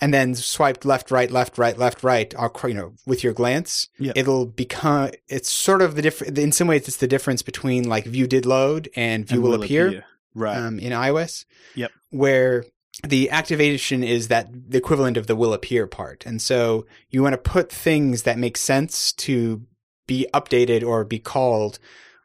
and 0.01 0.13
then 0.15 0.35
swiped 0.35 0.85
left, 0.85 1.11
right, 1.11 1.31
left, 1.31 1.59
right, 1.59 1.77
left, 1.77 2.03
right, 2.03 2.33
you 2.65 2.75
know, 2.75 2.95
with 3.07 3.23
your 3.23 3.33
glance, 3.33 3.89
Yeah. 3.99 4.13
it'll 4.17 4.47
become. 4.47 5.11
It's 5.29 5.51
sort 5.51 5.83
of 5.83 5.95
the 5.95 6.03
difference. 6.03 6.39
In 6.39 6.53
some 6.53 6.69
ways, 6.69 6.89
it's 6.89 6.97
the 6.97 7.07
difference 7.07 7.43
between 7.43 7.89
like 7.89 8.05
view 8.05 8.27
did 8.27 8.47
load 8.47 8.89
and 8.97 9.27
view 9.27 9.37
And 9.37 9.43
will, 9.43 9.63
appear, 9.63 10.05
Right. 10.35 10.57
um, 10.57 10.79
in 10.79 10.93
iOS. 10.93 11.45
Yep. 11.75 11.91
Where 12.11 12.65
the 13.07 13.31
activation 13.31 14.03
is 14.03 14.29
that 14.29 14.49
the 14.71 14.79
equivalent 14.79 15.17
of 15.17 15.27
the 15.27 15.37
will 15.37 15.53
appear 15.53 15.87
part, 15.87 16.25
and 16.27 16.41
so 16.43 16.87
you 17.11 17.23
want 17.23 17.33
to 17.33 17.39
put 17.39 17.71
things 17.71 18.23
that 18.25 18.39
make 18.39 18.57
sense 18.57 19.13
to 19.13 19.63
be 20.07 20.27
updated 20.35 20.85
or 20.85 21.05
be 21.05 21.19
called 21.19 21.79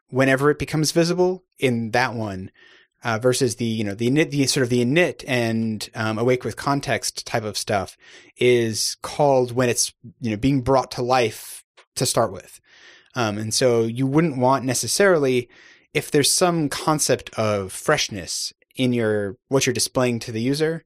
whenever 0.08 0.50
it 0.50 0.58
becomes 0.58 0.92
visible 0.92 1.44
in 1.58 1.90
that 1.92 2.14
one 2.14 2.50
uh, 3.04 3.18
versus 3.18 3.56
the 3.56 3.64
you 3.64 3.84
know 3.84 3.94
the 3.94 4.10
init 4.10 4.30
the 4.30 4.46
sort 4.46 4.64
of 4.64 4.70
the 4.70 4.84
init 4.84 5.24
and 5.26 5.88
um, 5.94 6.18
awake 6.18 6.44
with 6.44 6.56
context 6.56 7.26
type 7.26 7.44
of 7.44 7.56
stuff 7.56 7.96
is 8.38 8.96
called 9.02 9.52
when 9.52 9.68
it's 9.68 9.92
you 10.20 10.30
know 10.30 10.36
being 10.36 10.60
brought 10.60 10.90
to 10.92 11.02
life 11.02 11.64
to 11.94 12.06
start 12.06 12.32
with. 12.32 12.60
Um, 13.14 13.38
and 13.38 13.54
so 13.54 13.82
you 13.82 14.06
wouldn't 14.06 14.36
want 14.36 14.64
necessarily 14.64 15.48
if 15.94 16.10
there's 16.10 16.30
some 16.30 16.68
concept 16.68 17.30
of 17.38 17.72
freshness 17.72 18.52
in 18.76 18.92
your 18.92 19.36
what 19.48 19.66
you're 19.66 19.72
displaying 19.72 20.18
to 20.20 20.32
the 20.32 20.42
user 20.42 20.84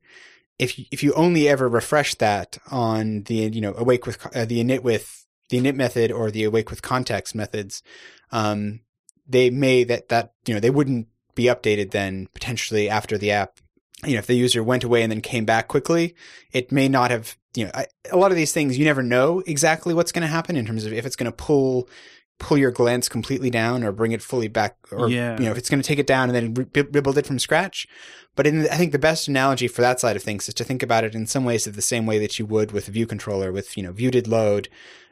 if 0.60 0.78
you, 0.78 0.84
if 0.90 1.02
you 1.02 1.12
only 1.14 1.48
ever 1.48 1.68
refresh 1.68 2.14
that 2.16 2.58
on 2.70 3.22
the 3.24 3.34
you 3.34 3.60
know 3.60 3.74
awake 3.74 4.06
with 4.06 4.24
uh, 4.36 4.44
the 4.44 4.62
init 4.62 4.82
with 4.82 5.26
the 5.48 5.58
init 5.58 5.74
method 5.74 6.12
or 6.12 6.30
the 6.30 6.44
awake 6.44 6.70
with 6.70 6.82
context 6.82 7.34
methods 7.34 7.82
um, 8.30 8.80
they 9.26 9.50
may 9.50 9.82
that 9.84 10.08
that 10.10 10.34
you 10.46 10.54
know 10.54 10.60
they 10.60 10.70
wouldn't 10.70 11.08
be 11.40 11.50
updated 11.54 11.90
then 11.90 12.28
potentially 12.34 12.88
after 12.88 13.16
the 13.18 13.30
app 13.30 13.50
you 14.04 14.12
know 14.14 14.18
if 14.18 14.26
the 14.26 14.34
user 14.46 14.62
went 14.62 14.84
away 14.84 15.02
and 15.02 15.10
then 15.12 15.20
came 15.20 15.44
back 15.44 15.68
quickly 15.68 16.14
it 16.52 16.70
may 16.72 16.88
not 16.88 17.10
have 17.10 17.36
you 17.56 17.64
know 17.64 17.70
I, 17.74 17.86
a 18.10 18.16
lot 18.16 18.30
of 18.30 18.36
these 18.36 18.52
things 18.52 18.78
you 18.78 18.84
never 18.84 19.02
know 19.02 19.42
exactly 19.46 19.92
what's 19.94 20.12
going 20.12 20.22
to 20.28 20.34
happen 20.38 20.56
in 20.56 20.66
terms 20.66 20.84
of 20.86 20.92
if 20.92 21.04
it's 21.06 21.16
going 21.16 21.30
to 21.30 21.36
pull 21.36 21.88
pull 22.38 22.56
your 22.56 22.70
glance 22.70 23.06
completely 23.16 23.50
down 23.50 23.84
or 23.84 23.92
bring 23.92 24.12
it 24.12 24.22
fully 24.22 24.48
back 24.48 24.76
or 24.90 25.10
Yeah. 25.10 25.36
you 25.38 25.44
know 25.44 25.50
if 25.50 25.58
it's 25.58 25.68
going 25.68 25.82
to 25.82 25.86
take 25.86 25.98
it 25.98 26.06
down 26.06 26.30
and 26.30 26.36
then 26.36 26.54
re- 26.54 26.88
rebuild 26.94 27.18
it 27.18 27.26
from 27.26 27.38
scratch 27.38 27.86
but 28.36 28.46
in 28.46 28.60
the, 28.62 28.72
i 28.72 28.76
think 28.78 28.92
the 28.92 28.98
best 29.08 29.28
analogy 29.28 29.68
for 29.68 29.82
that 29.82 30.00
side 30.00 30.16
of 30.16 30.22
things 30.22 30.48
is 30.48 30.54
to 30.54 30.64
think 30.64 30.82
about 30.82 31.04
it 31.04 31.14
in 31.14 31.26
some 31.26 31.44
ways 31.44 31.66
of 31.66 31.76
the 31.76 31.82
same 31.92 32.06
way 32.06 32.18
that 32.18 32.38
you 32.38 32.46
would 32.46 32.72
with 32.72 32.88
a 32.88 32.90
view 32.92 33.06
controller 33.06 33.52
with 33.52 33.76
you 33.76 33.82
know 33.82 33.92
view 33.92 34.10
did 34.10 34.26
load 34.26 34.68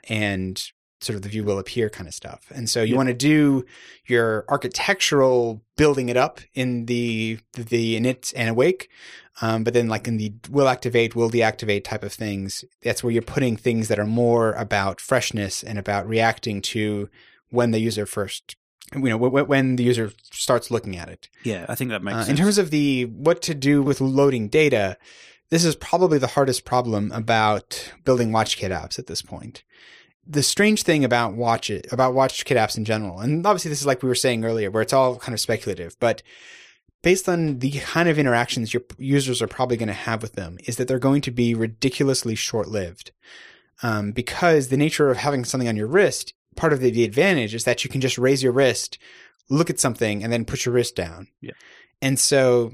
and 0.09 0.55
sort 1.01 1.14
of 1.16 1.22
the 1.22 1.28
view 1.28 1.44
will 1.44 1.59
appear 1.59 1.88
kind 1.88 2.09
of 2.09 2.14
stuff. 2.14 2.51
And 2.55 2.68
so 2.68 2.82
you 2.82 2.92
Yeah. 2.92 2.96
want 2.96 3.09
to 3.09 3.14
do 3.14 3.64
your 4.07 4.44
architectural 4.49 5.62
building 5.76 6.09
it 6.09 6.16
up 6.16 6.40
in 6.55 6.86
the 6.86 7.38
the 7.55 7.99
init 7.99 8.32
and 8.36 8.49
awake, 8.49 8.88
um, 9.40 9.64
but 9.64 9.74
then 9.74 9.88
like 9.88 10.07
in 10.09 10.16
the 10.16 10.32
will 10.51 10.68
activate, 10.68 11.14
will 11.14 11.30
deactivate 11.30 11.84
type 11.84 12.03
of 12.03 12.12
things, 12.12 12.64
that's 12.82 13.03
where 13.05 13.12
you're 13.12 13.22
putting 13.22 13.57
things 13.57 13.88
that 13.88 13.99
are 13.99 14.07
more 14.07 14.53
about 14.53 15.01
freshness 15.01 15.62
and 15.62 15.78
about 15.78 16.09
reacting 16.09 16.61
to 16.62 17.09
when 17.51 17.70
the 17.70 17.78
user 17.80 18.07
first, 18.07 18.57
you 18.94 19.03
know, 19.09 19.16
when 19.16 19.76
the 19.76 19.84
user 19.84 20.12
starts 20.32 20.70
looking 20.70 20.96
at 20.96 21.09
it. 21.09 21.28
yeah, 21.44 21.66
I 21.68 21.74
think 21.74 21.90
that 21.90 22.03
makes 22.03 22.16
Uh, 22.16 22.18
sense. 22.24 22.28
in 22.30 22.36
terms 22.36 22.59
of 22.59 22.70
the 22.70 23.05
what 23.07 23.40
to 23.42 23.55
do 23.55 23.82
with 23.82 24.01
loading 24.01 24.49
data, 24.49 24.96
this 25.51 25.64
is 25.64 25.76
probably 25.76 26.18
the 26.18 26.26
hardest 26.28 26.64
problem 26.64 27.11
about 27.12 27.92
building 28.05 28.30
WatchKit 28.30 28.70
apps 28.70 28.99
at 28.99 29.07
this 29.07 29.22
point. 29.22 29.62
The 30.31 30.43
strange 30.43 30.83
thing 30.83 31.05
about 31.05 31.35
watch 31.35 31.70
it, 31.70 31.91
about 31.91 32.12
watch 32.12 32.45
WatchKit 32.45 32.57
apps 32.57 32.76
in 32.76 32.85
general, 32.85 33.20
and 33.20 33.47
obviously 33.47 33.70
this 33.70 33.81
is 33.81 33.87
like 33.87 34.03
we 34.03 34.09
were 34.09 34.14
saying 34.14 34.45
earlier, 34.45 34.70
where 34.70 34.83
it's 34.83 34.93
all 34.93 35.16
kind 35.16 35.33
of 35.33 35.41
speculative, 35.41 35.97
but 35.99 36.22
based 37.03 37.29
on 37.29 37.61
the 37.61 37.70
kind 37.79 38.09
of 38.09 38.18
interactions 38.18 38.74
your 38.74 38.83
users 38.99 39.41
are 39.41 39.47
probably 39.47 39.76
going 39.76 39.89
to 39.89 39.95
have 39.95 40.20
with 40.20 40.35
them, 40.35 40.59
is 40.66 40.76
that 40.76 40.87
they're 40.87 40.99
going 40.99 41.22
to 41.22 41.31
be 41.31 41.55
ridiculously 41.55 42.35
short-lived. 42.35 43.12
Um, 43.83 44.11
because 44.12 44.68
the 44.68 44.76
nature 44.76 45.11
of 45.11 45.18
having 45.18 45.45
something 45.45 45.68
on 45.68 45.76
your 45.76 45.87
wrist, 45.87 46.35
part 46.57 46.72
of 46.72 46.81
the, 46.81 46.91
the 46.91 47.05
advantage 47.05 47.55
is 47.55 47.64
that 47.64 47.85
you 47.85 47.91
can 47.91 48.01
just 48.01 48.18
raise 48.18 48.43
your 48.43 48.53
wrist, 48.53 48.99
look 49.49 49.70
at 49.70 49.81
something, 49.81 50.22
and 50.22 50.33
then 50.33 50.45
put 50.45 50.66
your 50.66 50.74
wrist 50.74 50.97
down. 50.97 51.29
Yeah. 51.41 51.53
And 52.03 52.18
so 52.18 52.72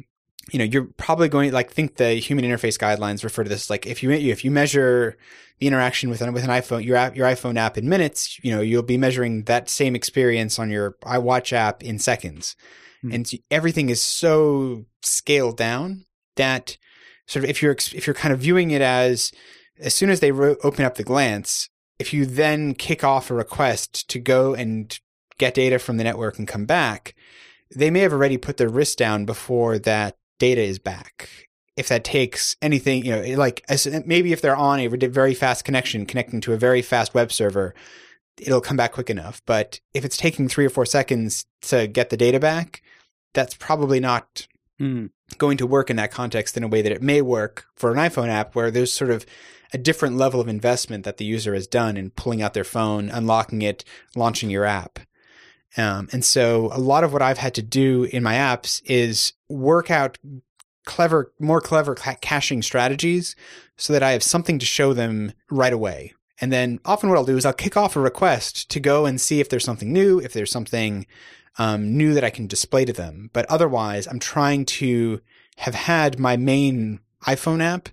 you 0.53 0.59
know, 0.59 0.64
you're 0.64 0.88
probably 0.97 1.28
going 1.28 1.53
like 1.53 1.70
think 1.70 1.97
the 1.97 2.14
human 2.14 2.45
interface 2.45 2.78
guidelines 2.78 3.24
refer 3.24 3.45
to 3.45 3.49
this 3.49 3.70
like 3.70 3.86
if 3.86 4.03
you 4.03 4.11
if 4.11 4.45
you 4.45 4.51
measure 4.51 5.16
the 5.59 5.66
interaction 5.66 6.11
with 6.11 6.20
an 6.20 6.32
with 6.32 6.45
an 6.45 6.51
iPhone 6.51 6.84
your 6.84 6.97
app, 6.97 7.16
your 7.16 7.26
iPhone 7.26 7.57
app 7.57 7.78
in 7.78 7.88
minutes, 7.88 8.38
you 8.42 8.55
know, 8.55 8.61
you'll 8.61 8.82
be 8.82 8.99
measuring 8.99 9.45
that 9.45 9.68
same 9.68 9.95
experience 9.95 10.59
on 10.59 10.70
your 10.70 10.92
iWatch 11.03 11.53
app 11.53 11.82
in 11.82 11.99
seconds. 11.99 12.57
Hmm. 13.03 13.12
And 13.12 13.30
everything 13.51 13.88
is 13.88 14.03
so 14.03 14.84
scaled 15.03 15.57
down 15.57 16.05
that 16.36 16.76
sort 17.26 17.45
of 17.45 17.51
if 17.51 17.62
you're 17.62 17.72
if 17.72 18.07
you're 18.07 18.14
kind 18.14 18.34
of 18.34 18.40
viewing 18.40 18.70
it 18.70 18.82
as 18.82 19.32
as 19.78 19.95
soon 19.95 20.11
as 20.11 20.20
they 20.20 20.32
ro- 20.32 20.57
open 20.62 20.84
up 20.84 20.97
the 20.97 21.05
glance, 21.05 21.68
if 21.99 22.12
you 22.12 22.26
then 22.26 22.74
kick 22.74 23.03
off 23.03 23.30
a 23.30 23.34
request 23.34 24.09
to 24.11 24.18
go 24.18 24.55
and 24.55 24.99
get 25.38 25.55
data 25.55 25.78
from 25.78 25.97
the 25.97 26.05
network 26.05 26.38
and 26.38 26.47
come 26.47 26.64
back, 26.64 27.14
they 27.74 27.90
may 27.90 28.01
have 28.01 28.12
already 28.12 28.36
put 28.36 28.57
their 28.57 28.68
wrist 28.68 28.99
down 28.99 29.24
before 29.24 29.78
that 29.78 30.16
data 30.39 30.62
is 30.62 30.78
back. 30.78 31.28
If 31.76 31.89
that 31.89 32.05
takes 32.05 32.57
anything, 32.62 33.05
you 33.05 33.12
know, 33.12 33.37
like 33.37 33.64
maybe 34.07 34.32
if 34.32 34.41
they're 34.41 34.57
on 34.57 34.78
a 34.78 34.87
very 34.89 35.35
fast 35.35 35.64
connection 35.64 36.07
connecting 36.07 36.41
to 36.43 36.53
a 36.53 36.57
very 36.57 36.82
fast 36.82 37.14
web 37.14 37.32
server, 37.32 37.74
it'll 38.39 38.61
come 38.61 38.76
back 38.76 38.93
quick 38.93 39.11
enough. 39.11 39.43
But 39.45 39.80
if 39.93 40.05
it's 40.05 40.16
taking 40.16 40.49
three 40.49 40.66
or 40.66 40.70
four 40.70 40.87
seconds 40.87 41.47
to 41.62 41.89
get 41.89 42.11
the 42.11 42.16
data 42.16 42.39
back, 42.39 42.82
that's 43.32 43.55
probably 43.55 44.01
not 44.01 44.47
Mm. 44.80 45.11
going 45.39 45.57
to 45.57 45.68
work 45.68 45.89
in 45.89 45.95
that 45.97 46.11
context 46.11 46.57
in 46.57 46.64
a 46.64 46.68
way 46.68 46.82
that 46.82 46.91
it 46.91 47.01
may 47.01 47.22
work 47.22 47.66
for 47.76 47.93
an 47.93 47.97
iPhone 47.97 48.28
app 48.28 48.57
where 48.57 48.72
there's 48.72 48.93
sort 48.93 49.11
of 49.11 49.24
a 49.72 49.78
different 49.78 50.16
level 50.16 50.41
of 50.41 50.49
investment 50.49 51.05
that 51.05 51.16
the 51.16 51.24
user 51.24 51.55
has 51.55 51.68
done 51.68 51.97
in 51.97 52.11
pulling 52.11 52.43
out 52.43 52.55
their 52.55 52.64
phone, 52.64 53.09
unlocking 53.09 53.62
it, 53.62 53.85
launching 54.16 54.51
your 54.51 54.64
app. 54.64 54.99
Um, 55.77 56.09
and 56.12 56.25
so 56.25 56.70
a 56.72 56.79
lot 56.79 57.05
of 57.05 57.12
what 57.12 57.22
I've 57.22 57.39
had 57.39 57.55
to 57.55 57.62
do 57.62 58.05
in 58.05 58.22
my 58.22 58.35
apps 58.35 58.81
is 58.85 59.33
work 59.49 59.91
out 59.91 60.18
clever, 60.85 61.33
more 61.39 61.61
clever 61.61 61.95
ca- 61.95 62.16
caching 62.20 62.62
strategies 62.62 63.35
so 63.77 63.93
that 63.93 64.03
I 64.03 64.12
have 64.12 64.22
something 64.22 64.59
to 64.59 64.66
show 64.66 64.93
them 64.93 65.33
right 65.51 65.72
away. 65.72 66.14
And 66.41 66.53
then 66.53 66.81
often 66.85 67.09
what 67.09 67.18
I'll 67.18 67.25
do 67.25 67.37
is 67.37 67.45
I'll 67.45 67.53
kick 67.53 67.77
off 67.77 67.97
a 67.97 68.01
request 68.01 68.70
to 68.70 68.81
go 68.81 69.07
and 69.07 69.20
see 69.20 69.41
if 69.41 69.49
there's 69.49 69.64
something 69.64 69.93
new, 69.93 70.20
if 70.20 70.33
there's 70.33 70.51
something 70.51 71.07
um, 71.59 71.97
new 71.97 72.14
that 72.14 72.25
I 72.25 72.31
can 72.31 72.47
display 72.47 72.85
to 72.85 72.93
them. 72.93 73.31
But 73.33 73.47
otherwise, 73.47 74.07
I'm 74.07 74.18
trying 74.18 74.64
to 74.66 75.20
have 75.59 75.75
had 75.75 76.18
my 76.18 76.37
main 76.37 77.01
iPhone 77.27 77.62
app 77.62 77.89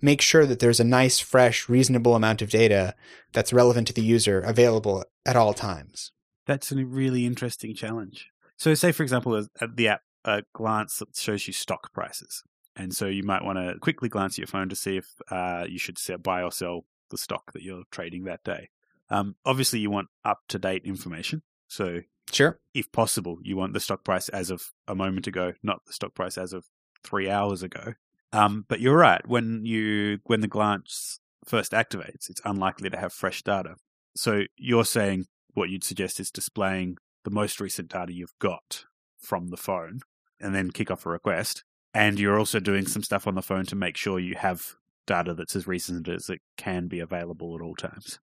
make 0.00 0.20
sure 0.20 0.44
that 0.44 0.58
there's 0.58 0.80
a 0.80 0.84
nice, 0.84 1.20
fresh, 1.20 1.68
reasonable 1.68 2.16
amount 2.16 2.42
of 2.42 2.50
data 2.50 2.94
that's 3.32 3.52
relevant 3.52 3.86
to 3.86 3.92
the 3.92 4.02
user 4.02 4.40
available 4.40 5.04
at 5.24 5.36
all 5.36 5.54
times. 5.54 6.10
That's 6.46 6.72
a 6.72 6.84
really 6.84 7.26
interesting 7.26 7.74
challenge. 7.74 8.30
So, 8.56 8.74
say 8.74 8.92
for 8.92 9.02
example, 9.02 9.36
at 9.60 9.76
the 9.76 9.88
app 9.88 10.02
a 10.24 10.42
glance 10.54 10.98
that 10.98 11.16
shows 11.16 11.46
you 11.46 11.52
stock 11.52 11.92
prices, 11.92 12.42
and 12.76 12.94
so 12.94 13.06
you 13.06 13.22
might 13.22 13.44
want 13.44 13.58
to 13.58 13.78
quickly 13.80 14.08
glance 14.08 14.34
at 14.34 14.38
your 14.38 14.46
phone 14.46 14.68
to 14.68 14.76
see 14.76 14.96
if 14.96 15.06
uh, 15.30 15.66
you 15.68 15.78
should 15.78 15.98
buy 16.22 16.42
or 16.42 16.52
sell 16.52 16.84
the 17.10 17.18
stock 17.18 17.52
that 17.52 17.62
you're 17.62 17.84
trading 17.90 18.24
that 18.24 18.44
day. 18.44 18.70
Um, 19.10 19.36
obviously, 19.44 19.80
you 19.80 19.90
want 19.90 20.08
up 20.24 20.40
to 20.48 20.58
date 20.58 20.82
information. 20.84 21.42
So, 21.68 22.00
Sure. 22.30 22.58
if 22.72 22.90
possible, 22.92 23.38
you 23.42 23.56
want 23.56 23.72
the 23.72 23.80
stock 23.80 24.04
price 24.04 24.28
as 24.28 24.50
of 24.50 24.72
a 24.88 24.94
moment 24.94 25.26
ago, 25.26 25.52
not 25.62 25.84
the 25.86 25.92
stock 25.92 26.14
price 26.14 26.38
as 26.38 26.52
of 26.52 26.64
three 27.04 27.28
hours 27.28 27.62
ago. 27.62 27.94
Um, 28.32 28.64
but 28.68 28.80
you're 28.80 28.96
right. 28.96 29.26
When 29.26 29.66
you 29.66 30.20
when 30.24 30.40
the 30.40 30.48
glance 30.48 31.20
first 31.44 31.72
activates, 31.72 32.30
it's 32.30 32.40
unlikely 32.44 32.88
to 32.90 32.96
have 32.96 33.12
fresh 33.12 33.42
data. 33.42 33.74
So 34.16 34.42
you're 34.56 34.84
saying 34.84 35.26
what 35.54 35.70
you'd 35.70 35.84
suggest 35.84 36.20
is 36.20 36.30
displaying 36.30 36.98
the 37.24 37.30
most 37.30 37.60
recent 37.60 37.88
data 37.88 38.12
you've 38.12 38.38
got 38.38 38.84
from 39.18 39.48
the 39.48 39.56
phone, 39.56 40.00
and 40.40 40.54
then 40.54 40.70
kick 40.70 40.90
off 40.90 41.06
a 41.06 41.10
request. 41.10 41.64
And 41.94 42.18
you're 42.18 42.38
also 42.38 42.58
doing 42.58 42.86
some 42.86 43.02
stuff 43.02 43.26
on 43.26 43.34
the 43.34 43.42
phone 43.42 43.66
to 43.66 43.76
make 43.76 43.96
sure 43.96 44.18
you 44.18 44.34
have 44.36 44.74
data 45.06 45.34
that's 45.34 45.54
as 45.54 45.66
recent 45.66 46.08
as 46.08 46.28
it 46.28 46.40
can 46.56 46.88
be 46.88 47.00
available 47.00 47.54
at 47.54 47.62
all 47.62 47.76
times. 47.76 48.18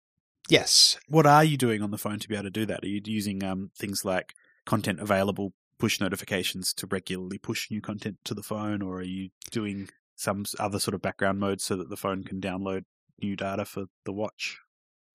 Yes. 0.48 0.98
What 1.08 1.26
are 1.26 1.44
you 1.44 1.56
doing 1.56 1.82
on 1.82 1.90
the 1.90 1.98
phone 1.98 2.18
to 2.18 2.28
be 2.28 2.34
able 2.34 2.44
to 2.44 2.50
do 2.50 2.66
that? 2.66 2.82
Are 2.82 2.88
you 2.88 3.00
using 3.04 3.44
um, 3.44 3.70
things 3.76 4.04
like 4.04 4.34
content 4.64 5.00
available 5.00 5.52
push 5.78 6.00
notifications 6.00 6.72
to 6.74 6.86
regularly 6.86 7.38
push 7.38 7.70
new 7.70 7.80
content 7.80 8.16
to 8.24 8.34
the 8.34 8.42
phone, 8.42 8.82
or 8.82 8.96
are 8.96 9.02
you 9.02 9.30
doing 9.50 9.88
some 10.16 10.44
other 10.58 10.80
sort 10.80 10.94
of 10.94 11.02
background 11.02 11.38
mode 11.38 11.60
so 11.60 11.76
that 11.76 11.88
the 11.88 11.96
phone 11.96 12.24
can 12.24 12.40
download 12.40 12.82
new 13.22 13.36
data 13.36 13.64
for 13.64 13.84
the 14.04 14.12
watch 14.12 14.58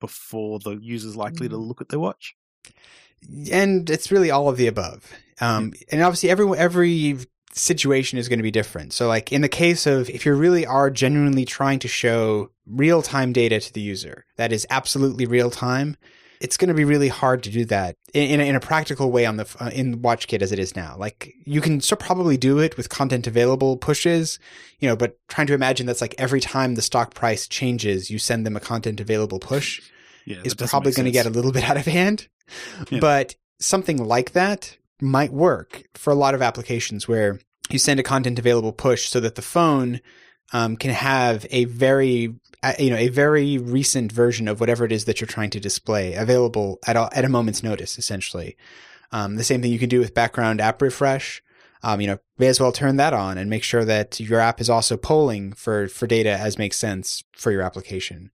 before 0.06 0.58
the 0.58 0.78
user's 0.82 1.16
likely 1.16 1.48
to 1.48 1.56
look 1.56 1.80
at 1.80 1.88
their 1.88 2.00
watch? 2.00 2.34
and 3.50 3.88
it's 3.90 4.10
really 4.10 4.30
all 4.30 4.48
of 4.48 4.56
the 4.56 4.66
above. 4.66 5.12
Um, 5.40 5.72
and 5.90 6.02
obviously, 6.02 6.30
every 6.30 6.46
every 6.56 7.18
situation 7.52 8.18
is 8.18 8.28
going 8.28 8.38
to 8.38 8.44
be 8.44 8.50
different. 8.50 8.92
So, 8.92 9.08
like 9.08 9.32
in 9.32 9.42
the 9.42 9.48
case 9.48 9.86
of 9.86 10.08
if 10.10 10.26
you 10.26 10.34
really 10.34 10.66
are 10.66 10.90
genuinely 10.90 11.44
trying 11.44 11.78
to 11.80 11.88
show 11.88 12.50
real 12.66 13.02
time 13.02 13.32
data 13.32 13.60
to 13.60 13.72
the 13.72 13.80
user 13.80 14.26
that 14.36 14.52
is 14.52 14.66
absolutely 14.70 15.26
real 15.26 15.50
time, 15.50 15.96
it's 16.40 16.56
going 16.56 16.68
to 16.68 16.74
be 16.74 16.84
really 16.84 17.08
hard 17.08 17.42
to 17.44 17.50
do 17.50 17.64
that 17.66 17.96
in, 18.12 18.30
in, 18.30 18.40
a, 18.40 18.44
in 18.44 18.56
a 18.56 18.60
practical 18.60 19.10
way 19.10 19.26
on 19.26 19.36
the 19.36 19.56
uh, 19.60 19.70
in 19.72 20.00
WatchKit 20.00 20.42
as 20.42 20.52
it 20.52 20.58
is 20.58 20.76
now. 20.76 20.96
Like 20.96 21.34
you 21.44 21.60
can 21.60 21.80
still 21.80 21.98
probably 21.98 22.36
do 22.36 22.58
it 22.58 22.76
with 22.76 22.88
content 22.88 23.26
available 23.26 23.76
pushes, 23.76 24.38
you 24.78 24.88
know, 24.88 24.96
but 24.96 25.18
trying 25.28 25.48
to 25.48 25.54
imagine 25.54 25.86
that's 25.86 26.00
like 26.00 26.14
every 26.16 26.40
time 26.40 26.74
the 26.74 26.82
stock 26.82 27.14
price 27.14 27.48
changes, 27.48 28.10
you 28.10 28.18
send 28.18 28.46
them 28.46 28.56
a 28.56 28.60
content 28.60 29.00
available 29.00 29.40
push 29.40 29.82
Yeah, 30.24 30.38
is 30.44 30.54
probably 30.54 30.92
going 30.92 31.06
to 31.06 31.12
get 31.12 31.26
a 31.26 31.30
little 31.30 31.52
bit 31.58 31.64
out 31.64 31.76
of 31.76 31.86
hand. 31.86 32.28
Yeah. 32.90 33.00
But 33.00 33.36
something 33.60 33.96
like 33.96 34.32
that 34.32 34.76
might 35.00 35.32
work 35.32 35.84
for 35.94 36.10
a 36.10 36.16
lot 36.16 36.34
of 36.34 36.42
applications 36.42 37.08
where 37.08 37.38
you 37.70 37.78
send 37.78 38.00
a 38.00 38.02
content 38.02 38.38
available 38.38 38.72
push 38.72 39.08
so 39.08 39.20
that 39.20 39.34
the 39.34 39.42
phone 39.42 40.00
um, 40.52 40.76
can 40.76 40.90
have 40.90 41.46
a 41.50 41.64
very 41.64 42.34
uh, 42.62 42.74
you 42.78 42.90
know 42.90 42.96
a 42.96 43.08
very 43.08 43.58
recent 43.58 44.12
version 44.12 44.48
of 44.48 44.60
whatever 44.60 44.84
it 44.84 44.92
is 44.92 45.04
that 45.06 45.20
you're 45.20 45.28
trying 45.28 45.50
to 45.50 45.60
display 45.60 46.14
available 46.14 46.78
at 46.86 46.96
a, 46.96 47.08
at 47.12 47.24
a 47.24 47.28
moment's 47.28 47.62
notice 47.62 47.98
essentially 47.98 48.56
um, 49.12 49.36
the 49.36 49.44
same 49.44 49.62
thing 49.62 49.72
you 49.72 49.78
can 49.78 49.88
do 49.88 50.00
with 50.00 50.14
background 50.14 50.60
app 50.60 50.80
refresh 50.82 51.42
um, 51.82 52.00
you 52.00 52.06
know 52.06 52.18
may 52.38 52.46
as 52.46 52.60
well 52.60 52.72
turn 52.72 52.96
that 52.96 53.14
on 53.14 53.38
and 53.38 53.48
make 53.48 53.62
sure 53.62 53.84
that 53.84 54.20
your 54.20 54.40
app 54.40 54.60
is 54.60 54.70
also 54.70 54.96
polling 54.96 55.52
for 55.52 55.88
for 55.88 56.06
data 56.06 56.30
as 56.30 56.58
makes 56.58 56.78
sense 56.78 57.24
for 57.32 57.50
your 57.50 57.62
application 57.62 58.30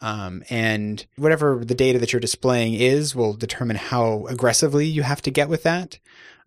um, 0.00 0.42
and 0.48 1.04
whatever 1.16 1.62
the 1.64 1.74
data 1.74 1.98
that 1.98 2.12
you're 2.12 2.20
displaying 2.20 2.74
is 2.74 3.14
will 3.14 3.34
determine 3.34 3.76
how 3.76 4.26
aggressively 4.26 4.86
you 4.86 5.02
have 5.02 5.22
to 5.22 5.30
get 5.30 5.48
with 5.48 5.62
that. 5.64 5.98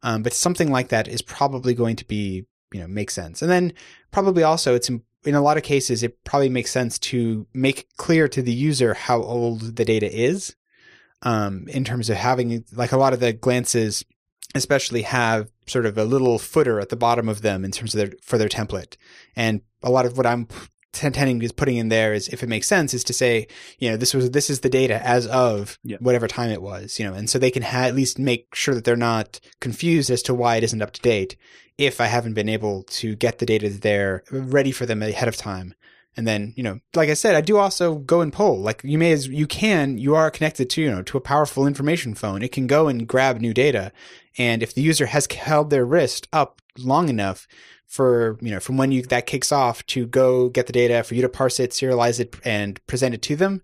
Um, 0.02 0.24
but 0.24 0.34
something 0.34 0.72
like 0.72 0.90
that 0.90 1.08
is 1.08 1.22
probably 1.22 1.74
going 1.74 1.96
to 1.98 2.06
be, 2.06 2.46
you 2.72 2.80
know, 2.80 2.88
make 2.88 3.12
sense. 3.12 3.42
And 3.42 3.50
then 3.50 3.74
probably 4.12 4.44
also 4.44 4.76
it's 4.76 4.90
in, 4.90 5.02
a 5.26 5.42
lot 5.42 5.58
of 5.58 5.64
cases, 5.64 6.04
it 6.04 6.24
probably 6.26 6.50
makes 6.50 6.72
sense 6.72 7.00
to 7.00 7.48
make 7.54 7.88
clear 7.96 8.28
to 8.28 8.42
the 8.42 8.52
user 8.52 8.94
how 8.94 9.22
old 9.22 9.78
the 9.78 9.86
data 9.86 10.12
is. 10.14 10.56
Um, 11.22 11.70
in 11.70 11.86
terms 11.86 12.10
of 12.10 12.18
having 12.18 12.66
like 12.74 12.92
a 12.92 12.98
lot 12.98 13.14
of 13.14 13.22
the 13.22 13.32
glances, 13.32 14.04
especially 14.54 15.04
have 15.04 15.50
sort 15.68 15.86
of 15.86 15.98
a 15.98 16.04
little 16.04 16.38
footer 16.38 16.82
at 16.82 16.90
the 16.90 16.98
bottom 16.98 17.30
of 17.30 17.42
them 17.42 17.64
in 17.64 17.72
terms 17.72 17.96
of 17.96 18.00
their, 18.00 18.18
for 18.22 18.38
their 18.38 18.50
template. 18.50 18.98
And 19.34 19.62
a 19.82 19.90
lot 19.90 20.06
of 20.06 20.18
what 20.18 20.26
I'm 20.26 20.48
tending 20.94 21.42
is 21.42 21.52
putting 21.52 21.78
in 21.78 21.90
there 21.90 22.14
is 22.14 22.28
if 22.30 22.44
it 22.44 22.50
makes 22.50 22.68
sense 22.68 22.94
is 22.94 23.04
to 23.04 23.14
say 23.14 23.48
you 23.80 23.90
know 23.90 23.98
this 23.98 24.14
was 24.14 24.32
this 24.32 24.50
is 24.50 24.60
the 24.62 24.70
data 24.70 25.06
as 25.06 25.26
of 25.28 25.78
Yeah. 25.84 25.98
whatever 26.00 26.28
time 26.28 26.52
it 26.52 26.62
was 26.62 27.00
you 27.00 27.06
know 27.06 27.14
and 27.14 27.30
so 27.30 27.38
they 27.40 27.52
can 27.52 27.64
ha- 27.64 27.86
at 27.86 27.96
least 27.96 28.20
make 28.20 28.54
sure 28.54 28.76
that 28.76 28.84
they're 28.86 28.96
not 28.96 29.40
confused 29.60 30.10
as 30.12 30.22
to 30.24 30.34
why 30.34 30.56
it 30.56 30.64
isn't 30.64 30.82
up 30.82 30.92
to 30.92 31.02
date 31.02 31.36
if 31.78 32.00
i 32.00 32.06
haven't 32.06 32.36
been 32.36 32.48
able 32.48 32.84
to 32.84 33.16
get 33.16 33.40
the 33.40 33.46
data 33.46 33.70
there 33.70 34.24
ready 34.32 34.72
for 34.72 34.86
them 34.86 35.02
ahead 35.02 35.28
of 35.28 35.36
time. 35.36 35.74
And 36.16 36.28
then 36.28 36.54
you 36.56 36.62
know 36.62 36.80
like 36.94 37.10
i 37.10 37.16
said 37.16 37.34
i 37.36 37.42
do 37.42 37.58
also 37.58 37.96
go 37.96 38.22
and 38.22 38.32
poll. 38.32 38.60
Like 38.62 38.82
you 38.84 39.00
may 39.00 39.12
as 39.14 39.28
you 39.28 39.48
can 39.48 39.98
you 39.98 40.14
are 40.14 40.30
connected 40.30 40.70
to 40.70 40.82
you 40.84 40.92
know 40.92 41.02
to 41.02 41.18
a 41.18 41.22
powerful 41.22 41.66
information 41.66 42.14
phone. 42.14 42.44
It 42.44 42.52
can 42.52 42.68
go 42.68 42.88
and 42.88 43.08
grab 43.08 43.42
new 43.42 43.52
data. 43.54 43.92
And 44.38 44.62
if 44.62 44.76
the 44.76 44.84
user 44.84 45.08
has 45.08 45.26
held 45.32 45.72
their 45.72 45.86
wrist 45.86 46.28
up 46.32 46.62
long 46.78 47.10
enough 47.10 47.48
for 47.94 48.40
you 48.42 48.50
know 48.50 48.60
from 48.60 48.76
when 48.76 48.92
you 48.92 49.04
that 49.04 49.28
kicks 49.28 49.52
off 49.52 49.86
to 49.86 50.08
go 50.08 50.50
get 50.50 50.66
the 50.66 50.74
data 50.74 51.04
for 51.04 51.14
you 51.14 51.22
to 51.22 51.30
parse 51.30 51.60
it, 51.60 51.70
serialize 51.70 52.20
it, 52.20 52.36
and 52.44 52.86
present 52.88 53.14
it 53.14 53.22
to 53.22 53.36
them. 53.36 53.62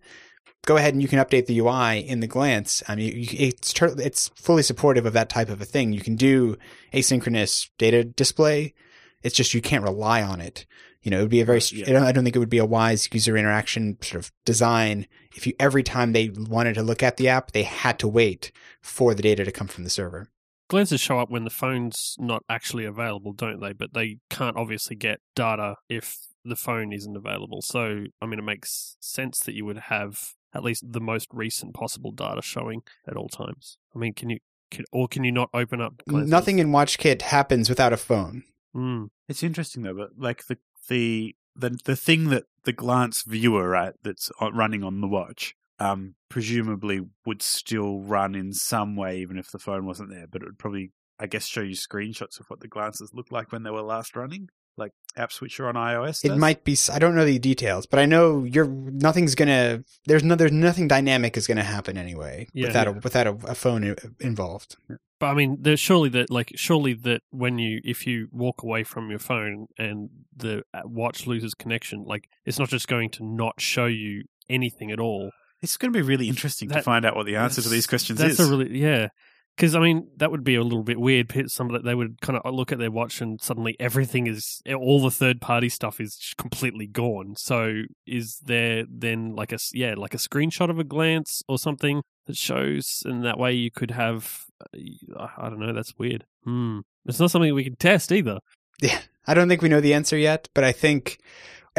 Go 0.66 0.78
ahead 0.78 0.94
and 0.94 1.02
you 1.02 1.08
can 1.08 1.18
update 1.18 1.48
the 1.48 1.58
UI 1.58 2.00
in 2.00 2.20
the 2.20 2.28
glance. 2.28 2.84
I 2.88 2.96
mean, 2.96 3.08
you, 3.16 3.28
it's 3.32 3.74
it's 3.82 4.30
fully 4.36 4.62
supportive 4.62 5.08
of 5.08 5.14
that 5.14 5.30
type 5.30 5.50
of 5.50 5.62
a 5.62 5.66
thing. 5.66 5.94
You 5.94 6.02
can 6.02 6.16
do 6.16 6.58
asynchronous 6.94 7.70
data 7.80 8.04
display. 8.04 8.76
It's 9.24 9.36
just 9.36 9.56
you 9.56 9.62
can't 9.62 9.84
rely 9.84 10.22
on 10.22 10.42
it. 10.42 10.68
You 11.02 11.10
know, 11.10 11.20
it 11.20 11.22
would 11.22 11.32
be 11.32 11.42
a 11.42 11.46
very. 11.46 11.62
Yeah. 11.72 11.86
I, 11.88 11.92
don't, 11.92 12.04
I 12.04 12.12
don't 12.12 12.24
think 12.24 12.36
it 12.36 12.40
would 12.40 12.50
be 12.50 12.60
a 12.60 12.66
wise 12.66 13.10
user 13.12 13.36
interaction 13.36 13.98
sort 14.04 14.24
of 14.24 14.32
design 14.46 15.08
if 15.36 15.48
you 15.48 15.54
every 15.60 15.82
time 15.82 16.12
they 16.12 16.30
wanted 16.30 16.76
to 16.76 16.84
look 16.84 17.02
at 17.02 17.18
the 17.18 17.30
app, 17.30 17.52
they 17.52 17.64
had 17.64 17.98
to 18.00 18.08
wait 18.08 18.52
for 18.82 19.16
the 19.16 19.24
data 19.24 19.44
to 19.44 19.52
come 19.52 19.68
from 19.68 19.86
the 19.86 19.90
server. 19.90 20.30
Glances 20.70 21.02
show 21.02 21.20
up 21.20 21.30
when 21.30 21.44
the 21.44 21.50
phone's 21.50 22.16
not 22.20 22.44
actually 22.48 22.86
available, 22.86 23.34
don't 23.34 23.60
they? 23.60 23.74
But 23.74 23.94
they 23.94 24.20
can't 24.30 24.56
obviously 24.56 24.96
get 24.96 25.20
data 25.36 25.76
if 25.90 26.18
the 26.46 26.56
phone 26.56 26.94
isn't 26.94 27.18
available. 27.18 27.62
So, 27.62 28.06
I 28.22 28.26
mean, 28.26 28.40
it 28.40 28.44
makes 28.44 28.96
sense 29.00 29.40
that 29.40 29.56
you 29.56 29.66
would 29.66 29.80
have 29.80 30.34
at 30.54 30.64
least 30.64 30.84
the 30.92 31.02
most 31.02 31.28
recent 31.34 31.74
possible 31.74 32.12
data 32.12 32.42
showing 32.42 32.82
at 33.08 33.18
all 33.18 33.30
times. 33.30 33.78
I 33.96 34.00
mean, 34.00 34.14
can 34.14 34.30
you, 34.30 34.40
can, 34.72 34.86
or 34.92 35.08
can 35.08 35.24
you 35.24 35.32
not 35.32 35.50
open 35.54 35.82
up 35.82 36.02
glances? 36.08 36.30
Nothing 36.30 36.60
in 36.60 36.70
WatchKit 36.70 37.24
happens 37.24 37.68
without 37.68 37.94
a 37.94 37.98
phone. 37.98 38.44
Mm. 38.76 39.10
It's 39.28 39.44
interesting 39.44 39.84
though, 39.84 39.96
but 39.96 40.12
like 40.18 40.46
the 40.46 40.58
the 40.88 41.36
the 41.56 41.78
the 41.84 41.96
thing 41.96 42.30
that 42.30 42.44
the 42.64 42.74
glance 42.74 43.24
viewer 43.24 43.70
right 43.70 43.94
that's 44.04 44.32
running 44.54 44.84
on 44.84 45.02
the 45.02 45.08
watch, 45.08 45.56
um, 45.80 46.16
presumably 46.30 47.02
would 47.26 47.42
still 47.42 48.02
run 48.02 48.36
in 48.36 48.54
some 48.54 48.96
way, 48.96 49.20
even 49.20 49.38
if 49.38 49.52
the 49.52 49.60
phone 49.60 49.86
wasn't 49.86 50.10
there. 50.12 50.28
But 50.30 50.42
it 50.42 50.46
would 50.46 50.60
probably, 50.60 50.92
I 51.20 51.28
guess, 51.28 51.46
show 51.46 51.62
you 51.62 51.76
screenshots 51.76 52.40
of 52.40 52.46
what 52.50 52.60
the 52.60 52.68
glances 52.68 53.12
looked 53.14 53.32
like 53.32 53.52
when 53.52 53.64
they 53.64 53.70
were 53.72 53.82
last 53.82 54.16
running, 54.16 54.50
like 54.78 54.92
App 55.16 55.32
Switcher 55.32 55.68
on 55.68 55.76
iOS. 55.76 56.24
It 56.24 56.30
does. 56.30 56.38
might 56.38 56.64
be. 56.64 56.78
I 56.92 57.00
don't 57.00 57.16
know 57.16 57.26
the 57.26 57.40
details, 57.40 57.86
but 57.86 58.00
I 58.00 58.06
know 58.06 58.44
you're. 58.44 58.68
Nothing's 58.68 59.36
gonna. 59.36 59.84
There's 60.06 60.24
no. 60.24 60.36
There's 60.36 60.52
nothing 60.52 60.88
dynamic 60.88 61.36
is 61.38 61.48
gonna 61.48 61.64
happen 61.64 61.98
anyway 61.98 62.48
Yeah. 62.54 62.68
without 62.68 62.88
a 62.88 62.92
without 62.94 63.28
a, 63.28 63.32
a 63.48 63.56
phone 63.56 63.92
i- 63.92 63.96
involved. 64.20 64.76
But 65.20 65.26
I 65.28 65.34
mean, 65.34 65.58
there's 65.60 65.82
surely 65.82 66.08
that, 66.12 66.30
like, 66.30 66.54
surely 66.56 66.94
that 66.94 67.20
when 67.30 67.60
you, 67.60 67.82
if 67.84 68.08
you 68.08 68.30
walk 68.32 68.64
away 68.64 68.86
from 68.86 69.10
your 69.10 69.20
phone 69.20 69.68
and 69.78 70.10
the 70.34 70.64
uh, 70.74 70.84
watch 70.86 71.28
loses 71.28 71.54
connection, 71.54 72.06
like, 72.06 72.30
it's 72.46 72.58
not 72.58 72.70
just 72.70 72.88
going 72.88 73.10
to 73.10 73.26
not 73.26 73.60
show 73.60 73.86
you 73.86 74.24
anything 74.50 74.92
at 74.92 75.00
all. 75.02 75.32
It's 75.62 75.78
going 75.78 75.92
to 75.92 75.98
be 75.98 76.04
really 76.04 76.30
interesting 76.30 76.70
to 76.70 76.82
find 76.82 77.06
out 77.06 77.16
what 77.16 77.26
the 77.26 77.36
answer 77.36 77.62
to 77.62 77.70
these 77.70 77.88
questions 77.88 78.20
That's 78.20 78.40
is. 78.40 78.48
a 78.48 78.50
really, 78.50 78.78
yeah. 78.80 79.10
Because 79.56 79.76
I 79.76 79.80
mean, 79.82 80.08
that 80.18 80.32
would 80.32 80.46
be 80.46 80.56
a 80.56 80.64
little 80.64 80.84
bit 80.84 80.98
weird. 81.00 81.28
Pe- 81.28 81.48
Some 81.48 81.68
that 81.74 81.84
they 81.84 81.94
would 81.94 82.22
kind 82.22 82.40
of 82.42 82.54
look 82.54 82.72
at 82.72 82.80
their 82.80 82.92
watch 82.92 83.20
and 83.20 83.42
suddenly 83.42 83.76
everything 83.78 84.26
is 84.26 84.62
all 84.74 85.02
the 85.02 85.12
third 85.12 85.42
party 85.42 85.68
stuff 85.68 86.00
is 86.00 86.34
completely 86.38 86.88
gone. 86.88 87.36
So 87.36 87.82
is 88.08 88.40
there 88.46 88.86
then 88.90 89.36
like 89.36 89.52
a 89.52 89.58
yeah 89.74 89.96
like 89.98 90.14
a 90.14 90.18
screenshot 90.18 90.70
of 90.70 90.80
a 90.80 90.86
glance 90.86 91.42
or 91.50 91.58
something 91.60 92.04
that 92.28 92.38
shows, 92.38 93.04
and 93.04 93.26
that 93.26 93.38
way 93.38 93.52
you 93.52 93.70
could 93.70 93.92
have 93.92 94.46
uh, 94.74 95.28
I 95.38 95.50
don't 95.50 95.60
know. 95.60 95.74
That's 95.74 95.98
weird. 95.98 96.24
Hmm. 96.46 96.80
It's 97.06 97.20
not 97.20 97.32
something 97.32 97.54
we 97.54 97.66
can 97.66 97.76
test 97.76 98.14
either. 98.14 98.40
Yeah, 98.82 99.00
I 99.28 99.34
don't 99.34 99.50
think 99.50 99.62
we 99.62 99.68
know 99.68 99.82
the 99.82 99.94
answer 99.94 100.18
yet, 100.18 100.48
but 100.54 100.64
I 100.64 100.72
think 100.72 101.18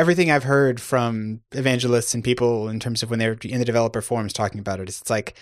everything 0.01 0.31
I've 0.31 0.45
heard 0.45 0.81
from 0.81 1.43
evangelists 1.53 2.15
and 2.15 2.25
people 2.25 2.69
in 2.69 2.81
terms 2.81 3.03
of 3.03 3.11
when 3.11 3.19
they're 3.19 3.37
in 3.45 3.59
the 3.59 3.65
developer 3.65 4.01
forums 4.01 4.33
talking 4.33 4.59
about 4.59 4.81
it 4.81 4.89
is 4.89 5.01
it's 5.01 5.11
like 5.11 5.37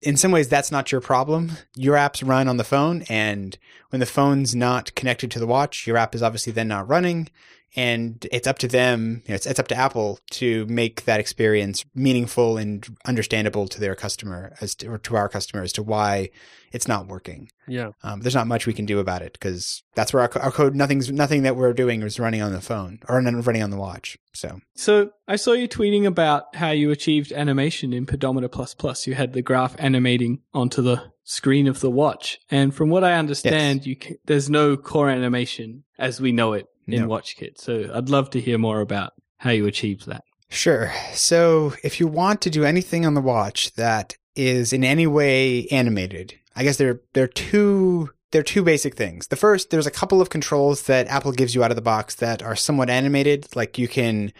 in 0.00 0.16
some 0.16 0.32
ways 0.32 0.48
that's 0.48 0.72
not 0.72 0.90
your 0.90 1.02
problem. 1.02 1.52
Your 1.76 1.94
apps 1.96 2.26
run 2.26 2.48
on 2.48 2.56
the 2.56 2.64
phone 2.64 3.02
and 3.10 3.56
when 3.90 4.00
the 4.00 4.06
phone's 4.06 4.54
not 4.54 4.94
connected 4.94 5.30
to 5.32 5.38
the 5.38 5.46
watch, 5.46 5.86
your 5.86 5.98
app 5.98 6.14
is 6.14 6.22
obviously 6.22 6.54
then 6.54 6.68
not 6.68 6.88
running 6.88 7.28
and 7.74 8.26
it's 8.30 8.46
up 8.46 8.58
to 8.58 8.68
them, 8.68 9.22
you 9.24 9.30
know, 9.30 9.34
it's, 9.34 9.46
it's 9.46 9.58
up 9.58 9.68
to 9.68 9.74
Apple 9.74 10.18
to 10.32 10.66
make 10.66 11.04
that 11.04 11.20
experience 11.20 11.84
meaningful 11.94 12.58
and 12.58 12.86
understandable 13.06 13.66
to 13.68 13.80
their 13.80 13.94
customer 13.94 14.54
as 14.60 14.74
to, 14.76 14.88
or 14.88 14.98
to 14.98 15.16
our 15.16 15.28
customer 15.28 15.62
as 15.62 15.72
to 15.74 15.82
why 15.82 16.30
it's 16.72 16.88
not 16.88 17.06
working. 17.06 17.48
Yeah. 17.66 17.90
Um, 18.02 18.20
there's 18.20 18.34
not 18.34 18.46
much 18.46 18.66
we 18.66 18.72
can 18.74 18.86
do 18.86 18.98
about 18.98 19.22
it 19.22 19.32
because 19.34 19.82
that's 19.94 20.12
where 20.12 20.22
our, 20.22 20.42
our 20.42 20.50
code, 20.50 20.74
nothing's, 20.74 21.10
nothing 21.10 21.42
that 21.44 21.56
we're 21.56 21.72
doing 21.72 22.02
is 22.02 22.20
running 22.20 22.42
on 22.42 22.52
the 22.52 22.60
phone 22.60 22.98
or 23.08 23.20
running 23.20 23.62
on 23.62 23.70
the 23.70 23.78
watch. 23.78 24.18
So 24.34 24.60
So 24.74 25.10
I 25.28 25.36
saw 25.36 25.52
you 25.52 25.68
tweeting 25.68 26.06
about 26.06 26.56
how 26.56 26.70
you 26.70 26.90
achieved 26.90 27.32
animation 27.32 27.92
in 27.92 28.06
Pedometer 28.06 28.48
Plus 28.48 28.74
Plus. 28.74 29.06
You 29.06 29.14
had 29.14 29.32
the 29.32 29.42
graph 29.42 29.76
animating 29.78 30.40
onto 30.52 30.82
the 30.82 31.12
screen 31.24 31.68
of 31.68 31.80
the 31.80 31.90
watch, 31.90 32.40
and 32.50 32.74
from 32.74 32.90
what 32.90 33.04
I 33.04 33.14
understand, 33.14 33.86
you 33.86 33.96
ca 33.96 34.16
there's 34.24 34.50
no 34.50 34.76
core 34.76 35.08
animation 35.08 35.84
as 35.98 36.20
we 36.20 36.32
know 36.32 36.52
it 36.54 36.66
in 36.86 37.00
No. 37.00 37.08
WatchKit. 37.08 37.58
So 37.58 37.90
I'd 37.94 38.08
love 38.08 38.30
to 38.30 38.40
hear 38.40 38.58
more 38.58 38.80
about 38.80 39.12
how 39.38 39.50
you 39.50 39.66
achieved 39.66 40.06
that. 40.06 40.24
Sure. 40.48 40.92
So 41.14 41.74
if 41.82 41.98
you 41.98 42.06
want 42.06 42.40
to 42.42 42.50
do 42.50 42.64
anything 42.64 43.06
on 43.06 43.14
the 43.14 43.20
watch 43.20 43.72
that 43.74 44.16
is 44.36 44.72
in 44.72 44.84
any 44.84 45.06
way 45.06 45.66
animated, 45.68 46.34
I 46.54 46.62
guess 46.62 46.76
there 46.76 47.00
there 47.14 47.24
are 47.24 47.28
two 47.28 48.10
there 48.32 48.40
are 48.40 48.44
two 48.44 48.62
basic 48.62 48.96
things. 48.96 49.26
The 49.28 49.36
first, 49.36 49.70
there's 49.70 49.86
a 49.86 49.90
couple 49.90 50.20
of 50.22 50.30
controls 50.30 50.82
that 50.84 51.06
Apple 51.08 51.32
gives 51.32 51.54
you 51.54 51.62
out 51.62 51.70
of 51.70 51.76
the 51.76 51.82
box 51.82 52.14
that 52.16 52.42
are 52.42 52.56
somewhat 52.56 52.88
animated. 52.88 53.54
Like 53.54 53.78
you 53.78 53.88
can 53.88 54.32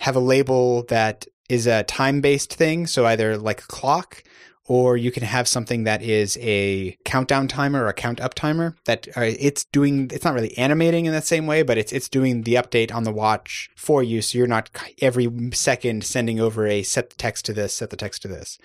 have 0.00 0.16
a 0.16 0.20
label 0.20 0.84
that 0.84 1.26
is 1.50 1.66
a 1.66 1.82
time 1.84 2.20
based 2.22 2.54
thing, 2.54 2.86
so 2.86 3.04
either 3.06 3.36
like 3.36 3.60
a 3.60 3.66
clock, 3.66 4.22
or 4.66 4.96
you 4.96 5.10
can 5.10 5.22
have 5.22 5.46
something 5.46 5.84
that 5.84 6.02
is 6.02 6.38
a 6.40 6.96
countdown 7.04 7.48
timer 7.48 7.84
or 7.84 7.88
a 7.88 7.94
count 7.94 8.20
up 8.20 8.34
timer 8.34 8.74
that 8.84 9.06
uh, 9.16 9.22
it's 9.22 9.64
doing 9.66 10.10
it's 10.12 10.24
not 10.24 10.34
really 10.34 10.56
animating 10.56 11.06
in 11.06 11.12
that 11.12 11.24
same 11.24 11.46
way 11.46 11.62
but 11.62 11.76
it's 11.76 11.92
it's 11.92 12.08
doing 12.08 12.42
the 12.42 12.54
update 12.54 12.94
on 12.94 13.04
the 13.04 13.12
watch 13.12 13.70
for 13.76 14.02
you. 14.02 14.22
So 14.22 14.38
you're 14.38 14.46
not 14.46 14.70
every 15.00 15.30
second 15.52 16.04
sending 16.04 16.40
over 16.40 16.66
a 16.66 16.82
set 16.82 17.10
the 17.10 17.16
text 17.16 17.44
to 17.46 17.52
this 17.52 17.74
set 17.74 17.90
the 17.90 17.96
text 17.96 18.22
to 18.22 18.28
this. 18.28 18.58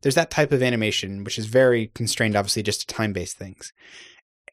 There's 0.00 0.16
that 0.16 0.30
type 0.30 0.52
of 0.52 0.62
animation 0.62 1.24
which 1.24 1.38
is 1.38 1.46
very 1.46 1.88
constrained 1.94 2.36
obviously 2.36 2.62
just 2.62 2.88
to 2.88 2.94
time 2.94 3.12
based 3.12 3.36
things 3.36 3.72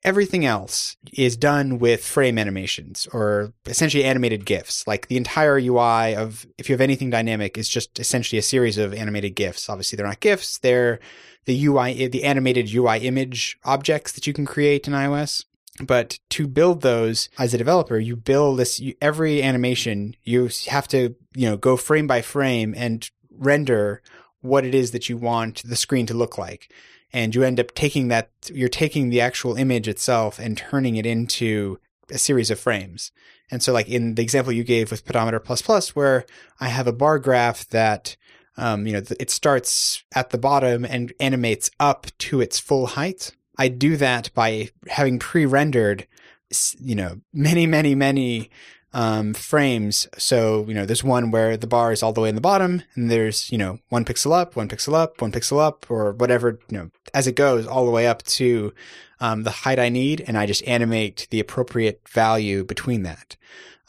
everything 0.04 0.46
else 0.46 0.96
is 1.14 1.36
done 1.36 1.78
with 1.78 2.06
frame 2.06 2.38
animations 2.38 3.08
or 3.12 3.54
essentially 3.66 4.04
animated 4.04 4.46
GIFs. 4.46 4.88
Like 4.88 5.08
the 5.08 5.18
entire 5.18 5.58
UI 5.58 6.16
of, 6.16 6.46
if 6.58 6.70
you 6.70 6.74
have 6.74 6.82
anything 6.82 7.10
dynamic, 7.10 7.58
is 7.58 7.68
just 7.68 8.00
essentially 8.00 8.40
a 8.40 8.44
series 8.44 8.78
of 8.78 8.94
animated 8.94 9.36
GIFs. 9.36 9.70
Obviously, 9.70 9.98
they're 9.98 10.08
not 10.08 10.20
GIFs, 10.20 10.60
they're 10.60 11.00
the 11.46 11.66
UI, 11.66 12.08
the 12.08 12.24
animated 12.24 12.74
UI 12.74 13.00
image 13.00 13.58
objects 13.64 14.12
that 14.14 14.28
you 14.28 14.34
can 14.34 14.46
create 14.46 14.88
in 14.88 14.94
iOS. 14.94 15.46
But 15.82 16.20
to 16.32 16.48
build 16.48 16.82
those 16.82 17.30
as 17.38 17.54
a 17.54 17.58
developer, 17.58 17.98
you 17.98 18.16
build 18.16 18.60
this, 18.60 18.80
you, 18.80 18.96
every 19.02 19.42
animation, 19.42 20.16
you 20.24 20.50
have 20.68 20.88
to, 20.90 21.16
you 21.34 21.50
know, 21.50 21.56
go 21.56 21.78
frame 21.78 22.06
by 22.06 22.22
frame 22.22 22.74
and 22.76 23.10
render 23.32 24.02
what 24.42 24.66
it 24.66 24.76
is 24.76 24.92
that 24.92 25.08
you 25.08 25.18
want 25.18 25.64
the 25.64 25.76
screen 25.76 26.06
to 26.08 26.14
look 26.14 26.38
like 26.38 26.72
and 27.12 27.34
you 27.34 27.44
end 27.44 27.60
up 27.60 27.74
taking 27.74 28.08
that 28.10 28.30
you're 28.54 28.70
taking 28.70 29.10
the 29.10 29.22
actual 29.22 29.56
image 29.56 29.88
itself 29.88 30.40
and 30.40 30.58
turning 30.58 30.96
it 30.96 31.06
into 31.06 31.80
a 32.12 32.18
series 32.18 32.52
of 32.52 32.60
frames. 32.60 33.12
And 33.52 33.64
so 33.64 33.74
like 33.74 33.88
in 33.88 34.16
the 34.16 34.22
example 34.22 34.54
you 34.54 34.64
gave 34.64 34.92
with 34.92 35.06
pedometer 35.06 35.40
plus 35.40 35.62
plus 35.62 35.96
where 35.96 36.26
i 36.60 36.68
have 36.68 36.88
a 36.88 36.94
bar 36.94 37.20
graph 37.20 37.68
that 37.70 38.16
um, 38.58 38.86
you 38.86 38.94
know 38.94 39.02
it 39.20 39.32
starts 39.32 40.04
at 40.14 40.30
the 40.30 40.38
bottom 40.38 40.86
and 40.86 41.14
animates 41.20 41.72
up 41.80 42.08
to 42.20 42.42
its 42.42 42.60
full 42.60 42.88
height 42.88 43.32
i 43.58 43.68
do 43.68 43.98
that 43.98 44.32
by 44.34 44.70
having 44.88 45.18
pre-rendered 45.18 46.06
you 46.80 46.96
know 46.96 47.22
many 47.34 47.66
many 47.66 47.96
many 47.96 48.50
um, 48.94 49.34
frames. 49.34 50.08
So, 50.18 50.66
you 50.68 50.74
know, 50.74 50.86
there's 50.86 51.04
one 51.04 51.32
where 51.32 51.58
the 51.58 51.68
bar 51.68 51.92
is 51.92 52.02
all 52.02 52.14
the 52.14 52.22
way 52.22 52.30
in 52.30 52.36
the 52.36 52.42
bottom 52.42 52.84
and 52.96 53.10
there's, 53.10 53.52
you 53.52 53.58
know, 53.58 53.80
one 53.90 54.06
pixel 54.06 54.34
up, 54.34 54.56
one 54.56 54.68
pixel 54.68 54.94
up, 54.94 55.22
one 55.22 55.32
pixel 55.32 55.60
up, 55.60 55.86
or 55.90 56.14
whatever, 56.14 56.60
you 56.70 56.78
know, 56.78 56.92
as 57.14 57.28
it 57.28 57.36
goes 57.36 57.68
all 57.68 57.86
the 57.86 57.92
way 57.92 58.08
up 58.08 58.24
to, 58.24 58.74
um, 59.20 59.44
the 59.44 59.52
height 59.52 59.80
I 59.80 59.90
need. 59.90 60.24
And 60.28 60.38
I 60.38 60.46
just 60.46 60.66
animate 60.68 61.28
the 61.30 61.40
appropriate 61.40 62.02
value 62.10 62.64
between 62.64 63.04
that. 63.04 63.36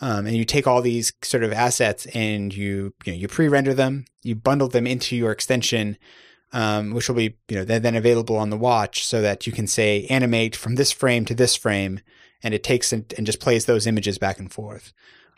Um, 0.03 0.26
and 0.26 0.36
you 0.36 0.44
take 0.44 0.66
all 0.66 0.80
these 0.80 1.12
sort 1.22 1.44
of 1.44 1.53
assets 1.53 2.07
and 2.14 2.55
you, 2.55 2.94
you 3.05 3.12
know, 3.12 3.18
you 3.18 3.28
pre-render 3.28 3.74
them, 3.74 4.07
you 4.22 4.34
bundle 4.34 4.68
them 4.68 4.86
into 4.86 5.14
your 5.14 5.30
extension, 5.30 5.98
um, 6.53 6.92
which 6.94 7.09
will 7.09 7.16
be, 7.16 7.36
you 7.48 7.57
know, 7.57 7.64
then, 7.64 7.82
then 7.82 7.94
available 7.94 8.36
on 8.36 8.51
the 8.51 8.57
watch 8.57 9.07
so 9.07 9.20
that 9.20 9.46
you 9.46 9.53
can 9.53 9.66
say 9.66 10.07
animate 10.07 10.57
from 10.57 10.76
this 10.76 10.90
frame 10.90 11.24
to 11.26 11.34
this 11.34 11.55
frame 11.55 12.01
and 12.43 12.55
it 12.55 12.62
takes 12.62 12.93
and, 12.93 13.12
and 13.16 13.26
just 13.26 13.41
plays 13.41 13.66
those 13.66 13.86
images 13.86 14.18
back 14.18 14.38
and 14.38 14.53
forth. 14.53 14.93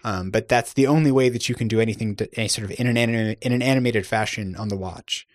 Um, 0.04 0.30
but 0.30 0.48
that's 0.48 0.72
the 0.72 0.86
only 0.86 1.12
way 1.12 1.28
that 1.28 1.48
you 1.48 1.54
can 1.54 1.68
do 1.68 1.80
anything 1.80 2.16
to, 2.16 2.28
any 2.38 2.48
sort 2.48 2.64
of 2.64 2.78
in 2.78 2.86
an 2.86 2.96
anim- 2.96 3.36
in 3.40 3.52
an 3.52 3.62
animated 3.62 4.06
fashion 4.06 4.56
on 4.56 4.68
the 4.68 4.76
watch. 4.76 5.26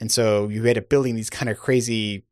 And 0.00 0.10
so 0.10 0.48
you 0.48 0.64
end 0.64 0.78
up 0.78 0.88
building 0.88 1.14
these 1.14 1.30
kind 1.30 1.48
of 1.48 1.58
crazy. 1.58 2.24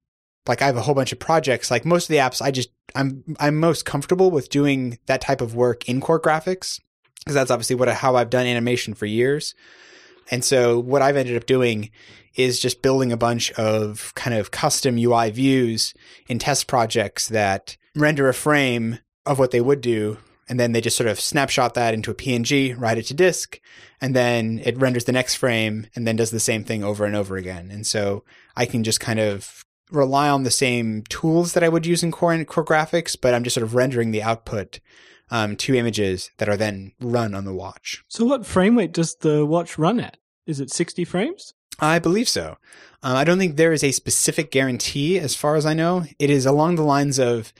Like 0.46 0.62
I 0.62 0.66
have 0.66 0.76
a 0.76 0.82
whole 0.82 0.94
bunch 0.94 1.12
of 1.12 1.18
projects. 1.18 1.70
Like 1.70 1.84
most 1.84 2.04
of 2.04 2.08
the 2.08 2.16
apps, 2.16 2.40
I 2.40 2.50
just 2.50 2.70
I'm 2.94 3.24
I'm 3.38 3.56
most 3.56 3.84
comfortable 3.84 4.30
with 4.30 4.48
doing 4.48 4.98
that 5.06 5.20
type 5.20 5.40
of 5.40 5.54
work 5.54 5.88
in 5.88 6.00
Core 6.00 6.20
Graphics 6.20 6.80
because 7.18 7.34
that's 7.34 7.50
obviously 7.50 7.76
what 7.76 7.88
how 7.88 8.16
I've 8.16 8.30
done 8.30 8.46
animation 8.46 8.94
for 8.94 9.06
years. 9.06 9.54
And 10.30 10.44
so 10.44 10.78
what 10.78 11.02
I've 11.02 11.16
ended 11.16 11.36
up 11.36 11.46
doing 11.46 11.90
is 12.36 12.60
just 12.60 12.82
building 12.82 13.12
a 13.12 13.16
bunch 13.16 13.50
of 13.52 14.12
kind 14.14 14.36
of 14.36 14.50
custom 14.50 14.96
UI 14.96 15.30
views 15.30 15.92
in 16.28 16.38
test 16.38 16.68
projects 16.68 17.28
that 17.28 17.76
render 17.94 18.28
a 18.28 18.34
frame 18.34 18.98
of 19.26 19.38
what 19.38 19.50
they 19.50 19.60
would 19.60 19.80
do 19.80 20.18
and 20.50 20.58
then 20.58 20.72
they 20.72 20.80
just 20.80 20.96
sort 20.96 21.08
of 21.08 21.20
snapshot 21.20 21.74
that 21.74 21.94
into 21.94 22.10
a 22.10 22.14
PNG, 22.14 22.78
write 22.78 22.98
it 22.98 23.04
to 23.04 23.14
disk, 23.14 23.60
and 24.00 24.16
then 24.16 24.60
it 24.64 24.76
renders 24.76 25.04
the 25.04 25.12
next 25.12 25.36
frame 25.36 25.86
and 25.94 26.08
then 26.08 26.16
does 26.16 26.32
the 26.32 26.40
same 26.40 26.64
thing 26.64 26.82
over 26.82 27.04
and 27.04 27.14
over 27.14 27.36
again. 27.36 27.70
And 27.70 27.86
so 27.86 28.24
I 28.56 28.66
can 28.66 28.82
just 28.82 28.98
kind 28.98 29.20
of 29.20 29.64
rely 29.92 30.28
on 30.28 30.42
the 30.42 30.50
same 30.50 31.04
tools 31.08 31.52
that 31.52 31.62
I 31.62 31.68
would 31.68 31.86
use 31.86 32.02
in 32.02 32.10
Core, 32.10 32.44
Core 32.44 32.64
Graphics, 32.64 33.16
but 33.18 33.32
I'm 33.32 33.44
just 33.44 33.54
sort 33.54 33.64
of 33.64 33.76
rendering 33.76 34.10
the 34.10 34.24
output 34.24 34.80
um, 35.30 35.54
to 35.54 35.76
images 35.76 36.32
that 36.38 36.48
are 36.48 36.56
then 36.56 36.94
run 37.00 37.32
on 37.32 37.44
the 37.44 37.54
watch. 37.54 38.02
So 38.08 38.24
what 38.24 38.44
frame 38.44 38.76
rate 38.76 38.92
does 38.92 39.14
the 39.14 39.46
watch 39.46 39.78
run 39.78 40.00
at? 40.00 40.16
Is 40.46 40.58
it 40.58 40.72
60 40.72 41.04
frames? 41.04 41.54
I 41.80 41.98
believe 41.98 42.28
so. 42.28 42.58
Um, 43.02 43.16
I 43.16 43.24
don't 43.24 43.38
think 43.38 43.56
there 43.56 43.72
is 43.72 43.82
a 43.82 43.92
specific 43.92 44.50
guarantee, 44.50 45.18
as 45.18 45.34
far 45.34 45.56
as 45.56 45.64
I 45.64 45.74
know. 45.74 46.04
It 46.18 46.30
is 46.30 46.44
along 46.44 46.76
the 46.76 46.82
lines 46.82 47.18
of, 47.18 47.52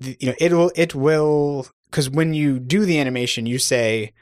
the, 0.00 0.16
you 0.18 0.28
know, 0.28 0.34
it 0.38 0.52
will, 0.52 0.72
it 0.74 0.94
will, 0.94 1.66
because 1.90 2.08
when 2.08 2.32
you 2.32 2.58
do 2.58 2.84
the 2.84 2.98
animation, 2.98 3.46
you 3.46 3.58
say, 3.58 4.12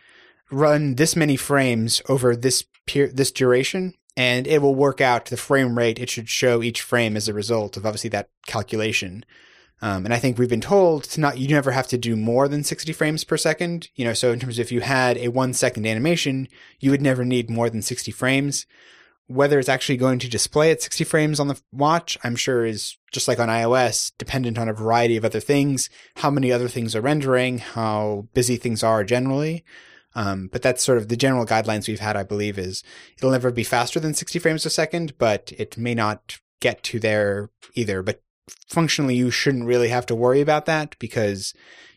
run 0.50 0.96
this 0.96 1.16
many 1.16 1.36
frames 1.36 2.02
over 2.08 2.36
this 2.36 2.64
this 2.86 3.32
duration, 3.32 3.94
and 4.14 4.46
it 4.46 4.60
will 4.60 4.74
work 4.74 5.00
out 5.00 5.26
the 5.26 5.38
frame 5.38 5.78
rate 5.78 5.98
it 5.98 6.10
should 6.10 6.28
show 6.28 6.62
each 6.62 6.82
frame 6.82 7.16
as 7.16 7.28
a 7.28 7.32
result 7.32 7.76
of 7.76 7.86
obviously 7.86 8.10
that 8.10 8.28
calculation. 8.46 9.24
Um, 9.80 10.04
and 10.04 10.14
I 10.14 10.18
think 10.18 10.38
we've 10.38 10.48
been 10.48 10.60
told 10.60 11.04
to 11.04 11.20
not, 11.20 11.38
you 11.38 11.48
never 11.48 11.72
have 11.72 11.88
to 11.88 11.98
do 11.98 12.14
more 12.14 12.46
than 12.46 12.62
60 12.62 12.92
frames 12.92 13.24
per 13.24 13.36
second. 13.36 13.88
You 13.96 14.04
know, 14.04 14.12
so 14.12 14.32
in 14.32 14.38
terms 14.38 14.58
of 14.58 14.66
if 14.66 14.72
you 14.72 14.80
had 14.82 15.16
a 15.18 15.28
one 15.28 15.52
second 15.52 15.86
animation, 15.86 16.48
you 16.78 16.90
would 16.90 17.02
never 17.02 17.24
need 17.24 17.50
more 17.50 17.68
than 17.68 17.82
60 17.82 18.10
frames. 18.12 18.66
Whether 19.26 19.58
it's 19.58 19.68
actually 19.68 19.96
going 19.96 20.18
to 20.18 20.28
display 20.28 20.70
at 20.70 20.82
60 20.82 21.04
frames 21.04 21.40
on 21.40 21.48
the 21.48 21.60
watch, 21.72 22.18
I'm 22.22 22.36
sure 22.36 22.66
is 22.66 22.98
just 23.10 23.26
like 23.26 23.38
on 23.38 23.48
iOS, 23.48 24.12
dependent 24.18 24.58
on 24.58 24.68
a 24.68 24.74
variety 24.74 25.16
of 25.16 25.24
other 25.24 25.40
things, 25.40 25.88
how 26.16 26.30
many 26.30 26.52
other 26.52 26.68
things 26.68 26.94
are 26.94 27.00
rendering, 27.00 27.58
how 27.58 28.28
busy 28.34 28.56
things 28.56 28.82
are 28.82 29.02
generally. 29.02 29.64
Um, 30.14 30.48
but 30.52 30.62
that's 30.62 30.84
sort 30.84 30.98
of 30.98 31.08
the 31.08 31.16
general 31.16 31.46
guidelines 31.46 31.88
we've 31.88 32.00
had, 32.00 32.16
I 32.16 32.22
believe, 32.22 32.58
is 32.58 32.82
it'll 33.16 33.30
never 33.30 33.50
be 33.50 33.64
faster 33.64 33.98
than 33.98 34.14
60 34.14 34.38
frames 34.38 34.66
a 34.66 34.70
second, 34.70 35.18
but 35.18 35.52
it 35.56 35.76
may 35.76 35.94
not 35.94 36.38
get 36.60 36.82
to 36.84 37.00
there 37.00 37.50
either. 37.74 38.02
But 38.02 38.22
functionally, 38.68 39.16
you 39.16 39.30
shouldn't 39.30 39.66
really 39.66 39.88
have 39.88 40.06
to 40.06 40.14
worry 40.14 40.40
about 40.40 40.66
that 40.66 40.96
because 40.98 41.52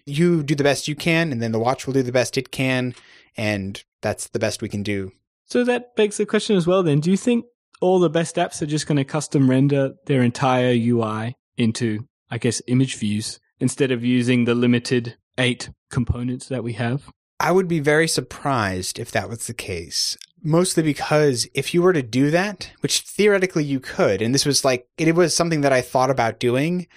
you 0.05 0.43
do 0.43 0.55
the 0.55 0.63
best 0.63 0.87
you 0.87 0.95
can, 0.95 1.31
and 1.31 1.41
then 1.41 1.51
the 1.51 1.59
watch 1.59 1.85
will 1.85 1.93
do 1.93 2.03
the 2.03 2.11
best 2.11 2.37
it 2.37 2.51
can, 2.51 2.95
and 3.35 3.83
that's 4.01 4.29
the 4.29 4.39
best 4.39 4.61
we 4.61 4.69
can 4.69 4.83
do. 4.83 5.11
So 5.47 5.63
that 5.63 5.95
begs 5.95 6.17
the 6.17 6.25
question 6.25 6.55
as 6.55 6.67
well 6.67 6.83
then. 6.83 6.99
Do 6.99 7.09
you 7.09 7.17
think 7.17 7.45
all 7.79 7.99
the 7.99 8.09
best 8.09 8.35
apps 8.35 8.61
are 8.61 8.65
just 8.65 8.85
going 8.85 8.97
to 8.97 9.05
custom 9.05 9.49
render 9.49 9.93
their 10.05 10.21
entire 10.21 10.73
UI 10.73 11.35
into, 11.57 12.05
I 12.29 12.37
guess, 12.37 12.61
image 12.67 12.95
views 12.95 13.39
instead 13.59 13.91
of 13.91 14.03
using 14.03 14.45
the 14.45 14.55
limited 14.55 15.15
eight 15.37 15.69
components 15.89 16.47
that 16.49 16.63
we 16.63 16.73
have? 16.73 17.09
I 17.39 17.51
would 17.51 17.67
be 17.67 17.79
very 17.79 18.07
surprised 18.07 18.99
if 18.99 19.11
that 19.11 19.29
was 19.29 19.47
the 19.47 19.53
case. 19.53 20.17
Mostly 20.43 20.83
because 20.83 21.47
if 21.53 21.73
you 21.73 21.81
were 21.81 21.93
to 21.93 22.03
do 22.03 22.29
that, 22.31 22.71
which 22.81 23.01
theoretically 23.01 23.63
you 23.63 23.79
could, 23.79 24.21
and 24.21 24.33
this 24.33 24.45
was 24.45 24.65
like, 24.65 24.87
it 24.97 25.15
was 25.15 25.35
something 25.35 25.61
that 25.61 25.73
I 25.73 25.81
thought 25.81 26.09
about 26.09 26.39
doing 26.39 26.87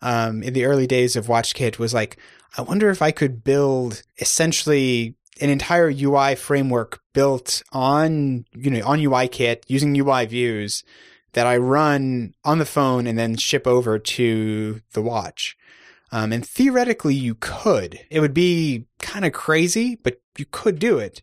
um, 0.00 0.42
in 0.42 0.54
the 0.54 0.64
early 0.64 0.86
days 0.86 1.16
of 1.16 1.26
WatchKit 1.26 1.78
was 1.78 1.92
like, 1.92 2.18
I 2.56 2.62
wonder 2.62 2.90
if 2.90 3.02
I 3.02 3.10
could 3.10 3.44
build 3.44 4.02
essentially 4.18 5.14
an 5.40 5.50
entire 5.50 5.90
UI 5.90 6.34
framework 6.34 7.00
built 7.12 7.62
on, 7.72 8.44
you 8.54 8.70
know, 8.70 8.86
on 8.86 8.98
UIKit 8.98 9.62
using 9.66 9.98
UI 9.98 10.26
views 10.26 10.84
that 11.32 11.46
I 11.46 11.56
run 11.56 12.34
on 12.44 12.58
the 12.58 12.64
phone 12.64 13.06
and 13.06 13.18
then 13.18 13.36
ship 13.36 13.66
over 13.66 13.98
to 13.98 14.80
the 14.92 15.02
watch. 15.02 15.56
Um, 16.10 16.32
and 16.32 16.46
theoretically, 16.46 17.14
you 17.14 17.34
could. 17.34 18.00
It 18.10 18.20
would 18.20 18.34
be 18.34 18.86
kind 18.98 19.24
of 19.24 19.32
crazy, 19.32 19.96
but 19.96 20.20
you 20.38 20.46
could 20.50 20.78
do 20.78 20.98
it. 20.98 21.20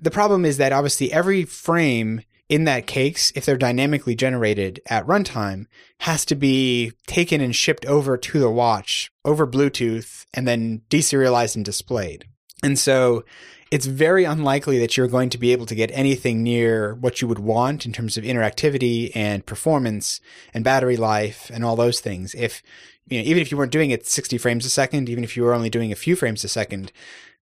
The 0.00 0.10
problem 0.10 0.44
is 0.44 0.56
that 0.56 0.72
obviously 0.72 1.12
every 1.12 1.44
frame 1.44 2.22
in 2.48 2.64
that 2.64 2.86
case, 2.86 3.30
if 3.34 3.44
they're 3.44 3.58
dynamically 3.58 4.14
generated 4.14 4.80
at 4.86 5.06
runtime, 5.06 5.66
has 6.00 6.24
to 6.24 6.34
be 6.34 6.92
taken 7.06 7.40
and 7.40 7.54
shipped 7.54 7.84
over 7.84 8.16
to 8.16 8.38
the 8.38 8.50
watch 8.50 9.10
over 9.24 9.46
Bluetooth 9.46 10.24
and 10.32 10.48
then 10.48 10.82
deserialized 10.88 11.56
and 11.56 11.64
displayed. 11.64 12.26
And 12.62 12.78
so 12.78 13.24
it's 13.70 13.86
very 13.86 14.24
unlikely 14.24 14.78
that 14.78 14.96
you're 14.96 15.08
going 15.08 15.30
to 15.30 15.38
be 15.38 15.52
able 15.52 15.66
to 15.66 15.74
get 15.74 15.90
anything 15.92 16.42
near 16.42 16.94
what 16.94 17.20
you 17.20 17.28
would 17.28 17.38
want 17.38 17.84
in 17.84 17.92
terms 17.92 18.16
of 18.16 18.24
interactivity 18.24 19.12
and 19.14 19.44
performance 19.44 20.20
and 20.54 20.64
battery 20.64 20.96
life 20.96 21.50
and 21.52 21.64
all 21.64 21.76
those 21.76 22.00
things. 22.00 22.34
If, 22.34 22.62
you 23.08 23.18
know, 23.18 23.28
even 23.28 23.42
if 23.42 23.50
you 23.50 23.58
weren't 23.58 23.72
doing 23.72 23.90
it 23.90 24.06
60 24.06 24.38
frames 24.38 24.64
a 24.64 24.70
second, 24.70 25.08
even 25.08 25.22
if 25.22 25.36
you 25.36 25.42
were 25.42 25.54
only 25.54 25.70
doing 25.70 25.92
a 25.92 25.96
few 25.96 26.16
frames 26.16 26.44
a 26.44 26.48
second, 26.48 26.92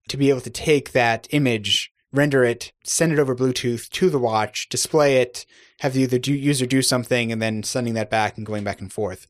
to 0.08 0.16
be 0.16 0.30
able 0.30 0.40
to 0.40 0.50
take 0.50 0.92
that 0.92 1.28
image, 1.30 1.92
render 2.12 2.44
it, 2.44 2.72
send 2.84 3.12
it 3.12 3.18
over 3.18 3.34
Bluetooth 3.34 3.90
to 3.90 4.08
the 4.08 4.18
watch, 4.18 4.68
display 4.68 5.18
it, 5.18 5.44
have 5.80 5.92
the 5.92 6.20
user 6.32 6.66
do 6.66 6.80
something 6.80 7.32
and 7.32 7.42
then 7.42 7.62
sending 7.62 7.94
that 7.94 8.10
back 8.10 8.36
and 8.36 8.46
going 8.46 8.64
back 8.64 8.80
and 8.80 8.92
forth. 8.92 9.26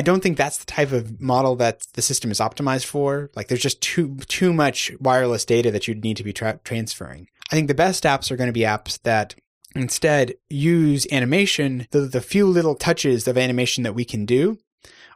I 0.00 0.02
don't 0.02 0.22
think 0.22 0.38
that's 0.38 0.56
the 0.56 0.64
type 0.64 0.92
of 0.92 1.20
model 1.20 1.56
that 1.56 1.86
the 1.92 2.00
system 2.00 2.30
is 2.30 2.40
optimized 2.40 2.86
for. 2.86 3.30
Like 3.36 3.48
there's 3.48 3.60
just 3.60 3.82
too 3.82 4.16
too 4.28 4.50
much 4.54 4.90
wireless 4.98 5.44
data 5.44 5.70
that 5.72 5.86
you'd 5.86 6.02
need 6.02 6.16
to 6.16 6.24
be 6.24 6.32
tra- 6.32 6.58
transferring. 6.64 7.28
I 7.52 7.54
think 7.54 7.68
the 7.68 7.74
best 7.74 8.04
apps 8.04 8.30
are 8.30 8.36
going 8.38 8.48
to 8.48 8.54
be 8.54 8.60
apps 8.60 8.98
that 9.02 9.34
instead 9.74 10.36
use 10.48 11.06
animation. 11.12 11.86
The, 11.90 12.00
the 12.00 12.22
few 12.22 12.46
little 12.46 12.74
touches 12.74 13.28
of 13.28 13.36
animation 13.36 13.84
that 13.84 13.94
we 13.94 14.06
can 14.06 14.24
do 14.24 14.56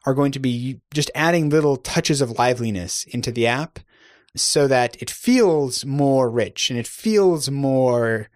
are 0.04 0.12
going 0.12 0.32
to 0.32 0.38
be 0.38 0.82
just 0.92 1.10
adding 1.14 1.48
little 1.48 1.78
touches 1.78 2.20
of 2.20 2.38
liveliness 2.38 3.04
into 3.04 3.32
the 3.32 3.46
app 3.46 3.78
so 4.36 4.68
that 4.68 5.00
it 5.00 5.08
feels 5.08 5.86
more 5.86 6.28
rich 6.28 6.68
and 6.68 6.78
it 6.78 6.86
feels 6.86 7.50
more 7.50 8.28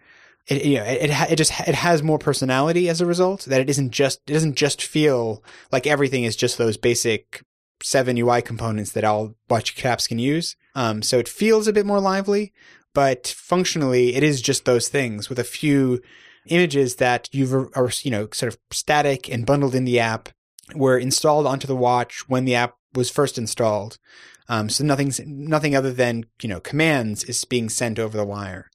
it, 0.49 0.65
you 0.65 0.77
know, 0.77 0.83
it, 0.83 1.09
it, 1.09 1.31
it 1.31 1.35
just, 1.35 1.51
it 1.67 1.75
has 1.75 2.03
more 2.03 2.17
personality 2.17 2.89
as 2.89 3.01
a 3.01 3.05
result 3.05 3.45
that 3.45 3.61
it 3.61 3.69
isn't 3.69 3.91
just, 3.91 4.21
it 4.27 4.33
doesn't 4.33 4.55
just 4.55 4.83
feel 4.83 5.43
like 5.71 5.87
everything 5.87 6.23
is 6.23 6.35
just 6.35 6.57
those 6.57 6.75
basic 6.75 7.43
seven 7.81 8.17
UI 8.17 8.41
components 8.41 8.91
that 8.91 9.03
all 9.03 9.35
watch 9.49 9.75
apps 9.77 10.07
can 10.07 10.19
use. 10.19 10.55
Um, 10.75 11.01
so 11.01 11.19
it 11.19 11.29
feels 11.29 11.67
a 11.67 11.73
bit 11.73 11.85
more 11.85 11.99
lively, 11.99 12.51
but 12.93 13.27
functionally 13.27 14.15
it 14.15 14.23
is 14.23 14.41
just 14.41 14.65
those 14.65 14.87
things 14.87 15.29
with 15.29 15.39
a 15.39 15.43
few 15.43 16.01
images 16.47 16.95
that 16.95 17.29
you've, 17.31 17.53
are, 17.53 17.91
you 18.01 18.11
know, 18.11 18.27
sort 18.33 18.51
of 18.53 18.59
static 18.71 19.29
and 19.29 19.45
bundled 19.45 19.75
in 19.75 19.85
the 19.85 19.99
app 19.99 20.29
were 20.73 20.97
installed 20.97 21.45
onto 21.45 21.67
the 21.67 21.75
watch 21.75 22.27
when 22.27 22.45
the 22.45 22.55
app 22.55 22.75
was 22.95 23.09
first 23.09 23.37
installed. 23.37 23.99
Um, 24.47 24.67
so 24.67 24.83
nothing's, 24.83 25.19
nothing 25.27 25.75
other 25.75 25.93
than, 25.93 26.25
you 26.41 26.49
know, 26.49 26.59
commands 26.59 27.23
is 27.23 27.45
being 27.45 27.69
sent 27.69 27.99
over 27.99 28.17
the 28.17 28.25
wire 28.25 28.68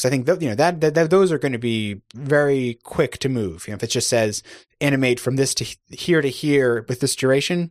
because 0.00 0.08
I 0.08 0.10
think 0.10 0.26
that, 0.26 0.40
you 0.40 0.48
know 0.48 0.54
that, 0.54 0.80
that, 0.80 0.94
that, 0.94 1.10
those 1.10 1.30
are 1.30 1.38
going 1.38 1.52
to 1.52 1.58
be 1.58 2.00
very 2.14 2.78
quick 2.82 3.18
to 3.18 3.28
move. 3.28 3.66
You 3.66 3.72
know, 3.72 3.76
if 3.76 3.82
it 3.82 3.88
just 3.90 4.08
says 4.08 4.42
animate 4.80 5.20
from 5.20 5.36
this 5.36 5.54
to 5.54 5.66
here 5.90 6.22
to 6.22 6.28
here 6.28 6.86
with 6.88 7.00
this 7.00 7.14
duration, 7.14 7.70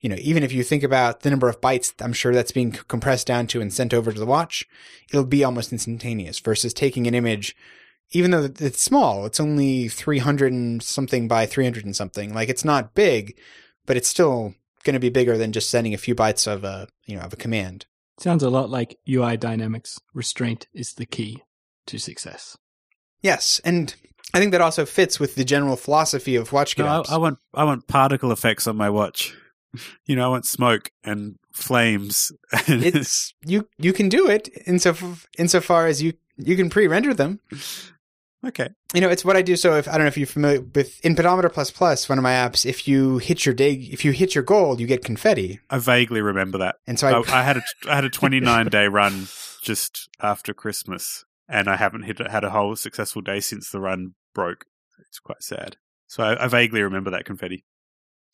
you 0.00 0.08
know, 0.08 0.16
even 0.18 0.42
if 0.42 0.52
you 0.52 0.64
think 0.64 0.82
about 0.82 1.20
the 1.20 1.30
number 1.30 1.48
of 1.48 1.60
bytes, 1.60 1.94
I'm 2.02 2.12
sure 2.12 2.34
that's 2.34 2.50
being 2.50 2.72
compressed 2.72 3.28
down 3.28 3.46
to 3.48 3.60
and 3.60 3.72
sent 3.72 3.94
over 3.94 4.12
to 4.12 4.18
the 4.18 4.26
watch, 4.26 4.66
it'll 5.10 5.24
be 5.24 5.44
almost 5.44 5.70
instantaneous 5.70 6.40
versus 6.40 6.74
taking 6.74 7.06
an 7.06 7.14
image. 7.14 7.54
Even 8.10 8.32
though 8.32 8.44
it's 8.44 8.82
small, 8.82 9.24
it's 9.24 9.40
only 9.40 9.88
300 9.88 10.52
and 10.52 10.82
something 10.82 11.28
by 11.28 11.46
300 11.46 11.84
and 11.84 11.94
something. 11.94 12.34
Like 12.34 12.48
it's 12.48 12.64
not 12.64 12.94
big, 12.94 13.38
but 13.86 13.96
it's 13.96 14.08
still 14.08 14.54
going 14.82 14.94
to 14.94 15.00
be 15.00 15.08
bigger 15.08 15.38
than 15.38 15.52
just 15.52 15.70
sending 15.70 15.94
a 15.94 15.98
few 15.98 16.14
bytes 16.14 16.50
of 16.50 16.64
a, 16.64 16.88
you 17.06 17.16
know, 17.16 17.22
of 17.22 17.32
a 17.32 17.36
command. 17.36 17.86
Sounds 18.18 18.42
a 18.42 18.50
lot 18.50 18.70
like 18.70 18.98
UI 19.08 19.36
dynamics. 19.36 20.00
Restraint 20.12 20.66
is 20.72 20.94
the 20.94 21.06
key 21.06 21.42
to 21.86 21.98
success. 21.98 22.56
Yes, 23.22 23.60
and 23.64 23.94
I 24.32 24.38
think 24.38 24.52
that 24.52 24.60
also 24.60 24.84
fits 24.84 25.18
with 25.18 25.34
the 25.34 25.44
general 25.44 25.76
philosophy 25.76 26.36
of 26.36 26.52
watch 26.52 26.76
no, 26.76 26.86
I, 26.86 27.14
I, 27.14 27.16
want 27.16 27.38
I 27.54 27.64
want 27.64 27.86
particle 27.86 28.32
effects 28.32 28.66
on 28.66 28.76
my 28.76 28.90
watch. 28.90 29.34
You 30.06 30.14
know, 30.14 30.24
I 30.24 30.28
want 30.28 30.46
smoke 30.46 30.92
and 31.02 31.34
flames. 31.52 32.30
it's 32.68 33.34
you 33.44 33.66
you 33.76 33.92
can 33.92 34.08
do 34.08 34.28
it 34.28 34.48
insofar 34.68 35.16
insofar 35.36 35.88
as 35.88 36.00
you 36.00 36.12
you 36.36 36.54
can 36.54 36.70
pre-render 36.70 37.12
them. 37.12 37.40
Okay. 38.46 38.68
You 38.92 39.00
know, 39.00 39.08
it's 39.08 39.24
what 39.24 39.36
I 39.36 39.42
do. 39.42 39.56
So 39.56 39.76
if 39.76 39.88
I 39.88 39.92
don't 39.92 40.02
know 40.02 40.06
if 40.06 40.16
you're 40.16 40.26
familiar 40.26 40.60
with 40.60 41.04
in 41.04 41.16
Pedometer 41.16 41.48
Plus 41.48 41.70
Plus, 41.70 42.08
one 42.08 42.18
of 42.18 42.22
my 42.22 42.32
apps, 42.32 42.66
if 42.66 42.86
you 42.86 43.18
hit 43.18 43.46
your 43.46 43.54
day, 43.54 43.72
if 43.72 44.04
you 44.04 44.12
hit 44.12 44.34
your 44.34 44.44
goal, 44.44 44.80
you 44.80 44.86
get 44.86 45.04
confetti. 45.04 45.60
I 45.70 45.78
vaguely 45.78 46.20
remember 46.20 46.58
that. 46.58 46.76
And 46.86 46.98
so 46.98 47.08
I, 47.08 47.12
I, 47.12 47.40
I 47.40 47.42
had 47.42 47.56
a 47.56 47.62
I 47.88 47.94
had 47.94 48.04
a 48.04 48.10
29 48.10 48.68
day 48.68 48.86
run 48.86 49.28
just 49.62 50.08
after 50.20 50.52
Christmas, 50.52 51.24
and 51.48 51.68
I 51.68 51.76
haven't 51.76 52.02
hit 52.02 52.18
had 52.30 52.44
a 52.44 52.50
whole 52.50 52.76
successful 52.76 53.22
day 53.22 53.40
since 53.40 53.70
the 53.70 53.80
run 53.80 54.14
broke. 54.34 54.66
It's 55.08 55.18
quite 55.18 55.42
sad. 55.42 55.76
So 56.06 56.22
I, 56.22 56.44
I 56.44 56.48
vaguely 56.48 56.82
remember 56.82 57.10
that 57.10 57.24
confetti. 57.24 57.64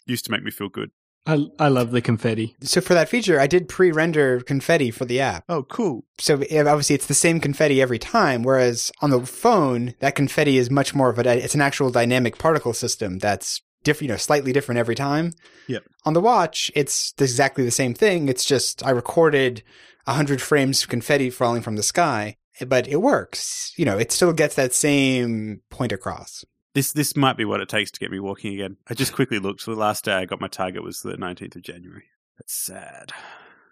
Used 0.06 0.24
to 0.24 0.32
make 0.32 0.42
me 0.42 0.50
feel 0.50 0.68
good. 0.68 0.90
I 1.26 1.46
I 1.58 1.68
love 1.68 1.90
the 1.90 2.00
confetti. 2.00 2.56
So 2.62 2.80
for 2.80 2.94
that 2.94 3.08
feature, 3.08 3.38
I 3.38 3.46
did 3.46 3.68
pre-render 3.68 4.40
confetti 4.40 4.90
for 4.90 5.04
the 5.04 5.20
app. 5.20 5.44
Oh, 5.48 5.64
cool. 5.64 6.04
So 6.18 6.34
obviously 6.34 6.94
it's 6.94 7.06
the 7.06 7.14
same 7.14 7.40
confetti 7.40 7.80
every 7.80 7.98
time, 7.98 8.42
whereas 8.42 8.90
on 9.00 9.10
the 9.10 9.24
phone, 9.26 9.94
that 10.00 10.14
confetti 10.14 10.56
is 10.56 10.70
much 10.70 10.94
more 10.94 11.10
of 11.10 11.18
a 11.18 11.36
it's 11.36 11.54
an 11.54 11.60
actual 11.60 11.90
dynamic 11.90 12.38
particle 12.38 12.72
system 12.72 13.18
that's 13.18 13.60
different, 13.84 14.02
you 14.02 14.08
know, 14.08 14.16
slightly 14.16 14.52
different 14.52 14.78
every 14.78 14.94
time. 14.94 15.32
Yep. 15.68 15.84
On 16.04 16.14
the 16.14 16.20
watch, 16.20 16.70
it's 16.74 17.14
exactly 17.18 17.64
the 17.64 17.70
same 17.70 17.94
thing. 17.94 18.28
It's 18.28 18.44
just 18.44 18.84
I 18.84 18.90
recorded 18.90 19.62
100 20.04 20.40
frames 20.40 20.82
of 20.82 20.88
confetti 20.88 21.30
falling 21.30 21.62
from 21.62 21.76
the 21.76 21.82
sky, 21.82 22.36
but 22.66 22.88
it 22.88 23.02
works. 23.02 23.72
You 23.76 23.84
know, 23.84 23.98
it 23.98 24.12
still 24.12 24.32
gets 24.32 24.54
that 24.54 24.72
same 24.72 25.60
point 25.70 25.92
across. 25.92 26.44
This 26.74 26.92
this 26.92 27.16
might 27.16 27.36
be 27.36 27.44
what 27.44 27.60
it 27.60 27.68
takes 27.68 27.90
to 27.90 27.98
get 28.00 28.10
me 28.10 28.20
walking 28.20 28.54
again. 28.54 28.76
I 28.88 28.94
just 28.94 29.12
quickly 29.12 29.38
looked. 29.38 29.62
So 29.62 29.72
the 29.74 29.80
last 29.80 30.04
day 30.04 30.12
I 30.14 30.24
got 30.24 30.40
my 30.40 30.48
target 30.48 30.82
was 30.84 31.00
the 31.00 31.14
19th 31.14 31.56
of 31.56 31.62
January. 31.62 32.04
That's 32.38 32.54
sad. 32.54 33.12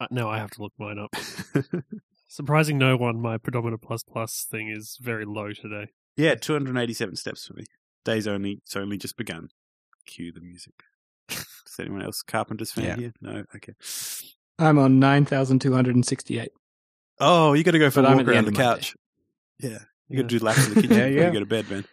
Uh, 0.01 0.07
no, 0.11 0.28
I 0.28 0.38
have 0.38 0.51
to 0.53 0.62
look 0.62 0.72
mine 0.78 0.99
up. 0.99 1.14
Surprising 2.28 2.76
no 2.78 2.96
one, 2.96 3.20
my 3.20 3.38
Pedometer 3.38 3.78
Plus 3.78 4.03
Plus 4.03 4.46
thing 4.51 4.68
is 4.68 4.99
very 5.01 5.24
low 5.24 5.53
today. 5.53 5.90
Yeah, 6.16 6.34
287 6.34 7.16
steps 7.16 7.46
for 7.46 7.55
me. 7.55 7.64
Day's 8.05 8.26
only, 8.26 8.61
it's 8.64 8.76
only 8.76 8.96
just 8.99 9.16
begun. 9.16 9.49
Cue 10.07 10.32
the 10.32 10.40
music. 10.40 10.74
Is 11.30 11.46
anyone 11.80 12.03
else 12.03 12.22
Carpenter's 12.22 12.72
fan 12.72 12.84
Yeah. 12.84 12.96
here? 12.96 13.12
No? 13.20 13.44
Okay. 13.57 13.72
I'm 14.59 14.78
on 14.78 14.99
9,268. 14.99 16.51
Oh, 17.20 17.53
you 17.55 17.62
got 17.64 17.70
to 17.72 17.78
go 17.78 17.90
for 17.90 18.01
a 18.01 18.03
But 18.03 18.09
I'm 18.11 18.16
walk 18.18 18.20
at 18.22 18.26
the 18.26 18.32
around 18.32 18.44
the 18.44 18.49
of 18.51 18.55
my 18.55 18.62
couch. 18.62 18.94
Yeah. 19.61 19.78
You 20.09 20.16
got 20.22 20.28
to 20.28 20.38
do 20.38 20.44
laps 20.44 20.66
in 20.66 20.74
the 20.74 20.80
kitchen 20.82 20.96
There 20.96 21.09
you 21.09 21.14
before 21.16 21.26
you 21.26 21.32
go. 21.32 21.32
go 21.34 21.40
to 21.40 21.46
bed, 21.46 21.70
man. 21.70 21.84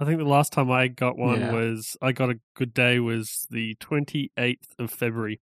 I 0.00 0.04
think 0.04 0.18
the 0.18 0.24
last 0.24 0.52
time 0.52 0.70
I 0.70 0.88
got 0.88 1.16
one 1.16 1.40
Yeah. 1.40 1.52
was 1.52 1.96
I 2.02 2.12
got 2.12 2.30
a 2.30 2.38
good 2.54 2.74
day 2.74 2.98
was 2.98 3.46
the 3.50 3.76
28th 3.76 4.56
of 4.78 4.90
February. 4.90 5.40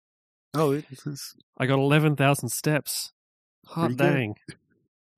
Oh, 0.54 0.72
it's, 0.72 1.36
I 1.58 1.66
got 1.66 1.80
11,000 1.80 2.50
steps. 2.50 3.12
Hot 3.68 3.88
Pretty 3.88 3.96
good. 3.96 4.04
dang. 4.14 4.36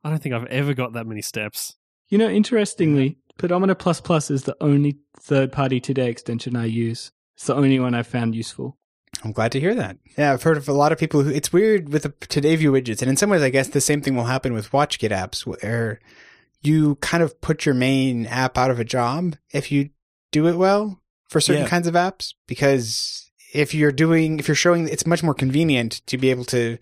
I 0.04 0.10
don't 0.10 0.22
think 0.22 0.34
I've 0.34 0.46
ever 0.48 0.74
got 0.74 0.94
that 0.94 1.06
many 1.06 1.22
steps. 1.22 1.76
You 2.10 2.18
know, 2.18 2.28
interestingly, 2.30 3.18
Pedometer 3.38 3.76
Plus 3.76 4.02
Plus 4.02 4.32
is 4.32 4.44
the 4.44 4.58
only 4.62 4.98
third 5.20 5.52
party 5.52 5.80
today 5.80 6.10
extension 6.10 6.56
I 6.56 6.66
use. 6.66 7.12
It's 7.38 7.46
the 7.46 7.56
only 7.56 7.80
one 7.80 7.94
I've 7.94 8.08
found 8.08 8.34
useful. 8.36 8.78
I'm 9.24 9.32
glad 9.32 9.52
to 9.54 9.60
hear 9.60 9.76
that. 9.76 9.98
Yeah, 10.18 10.34
I've 10.34 10.44
heard 10.44 10.58
of 10.58 10.68
a 10.68 10.74
lot 10.74 10.92
of 10.92 10.98
people 10.98 11.22
who 11.24 11.30
it's 11.30 11.54
weird 11.54 11.90
with 11.94 12.04
the 12.04 12.10
Today 12.28 12.56
View 12.56 12.72
widgets, 12.72 13.02
and 13.02 13.10
in 13.10 13.18
some 13.18 13.30
ways, 13.30 13.42
I 13.42 13.50
guess 13.50 13.68
the 13.68 13.82
same 13.82 14.02
thing 14.02 14.16
will 14.16 14.26
happen 14.26 14.54
with 14.54 14.72
WatchKit 14.72 15.12
apps, 15.12 15.46
where 15.46 16.00
you 16.62 16.96
kind 16.96 17.24
of 17.24 17.40
put 17.42 17.66
your 17.66 17.76
main 17.76 18.26
app 18.26 18.58
out 18.58 18.72
of 18.72 18.80
a 18.80 18.84
job 18.86 19.36
if 19.52 19.72
you 19.72 19.90
do 20.32 20.48
it 20.48 20.56
well 20.58 21.02
for 21.30 21.40
certain 21.40 21.64
Yeah. 21.64 21.70
kinds 21.70 21.88
of 21.88 21.94
apps, 21.94 22.34
because 22.48 23.32
if 23.54 23.74
you're 23.74 23.92
doing, 23.92 24.40
if 24.40 24.48
you're 24.48 24.56
showing, 24.56 24.88
it's 24.88 25.06
much 25.08 25.24
more 25.24 25.34
convenient 25.34 26.06
to 26.08 26.18
be 26.18 26.30
able 26.30 26.46
to 26.46 26.78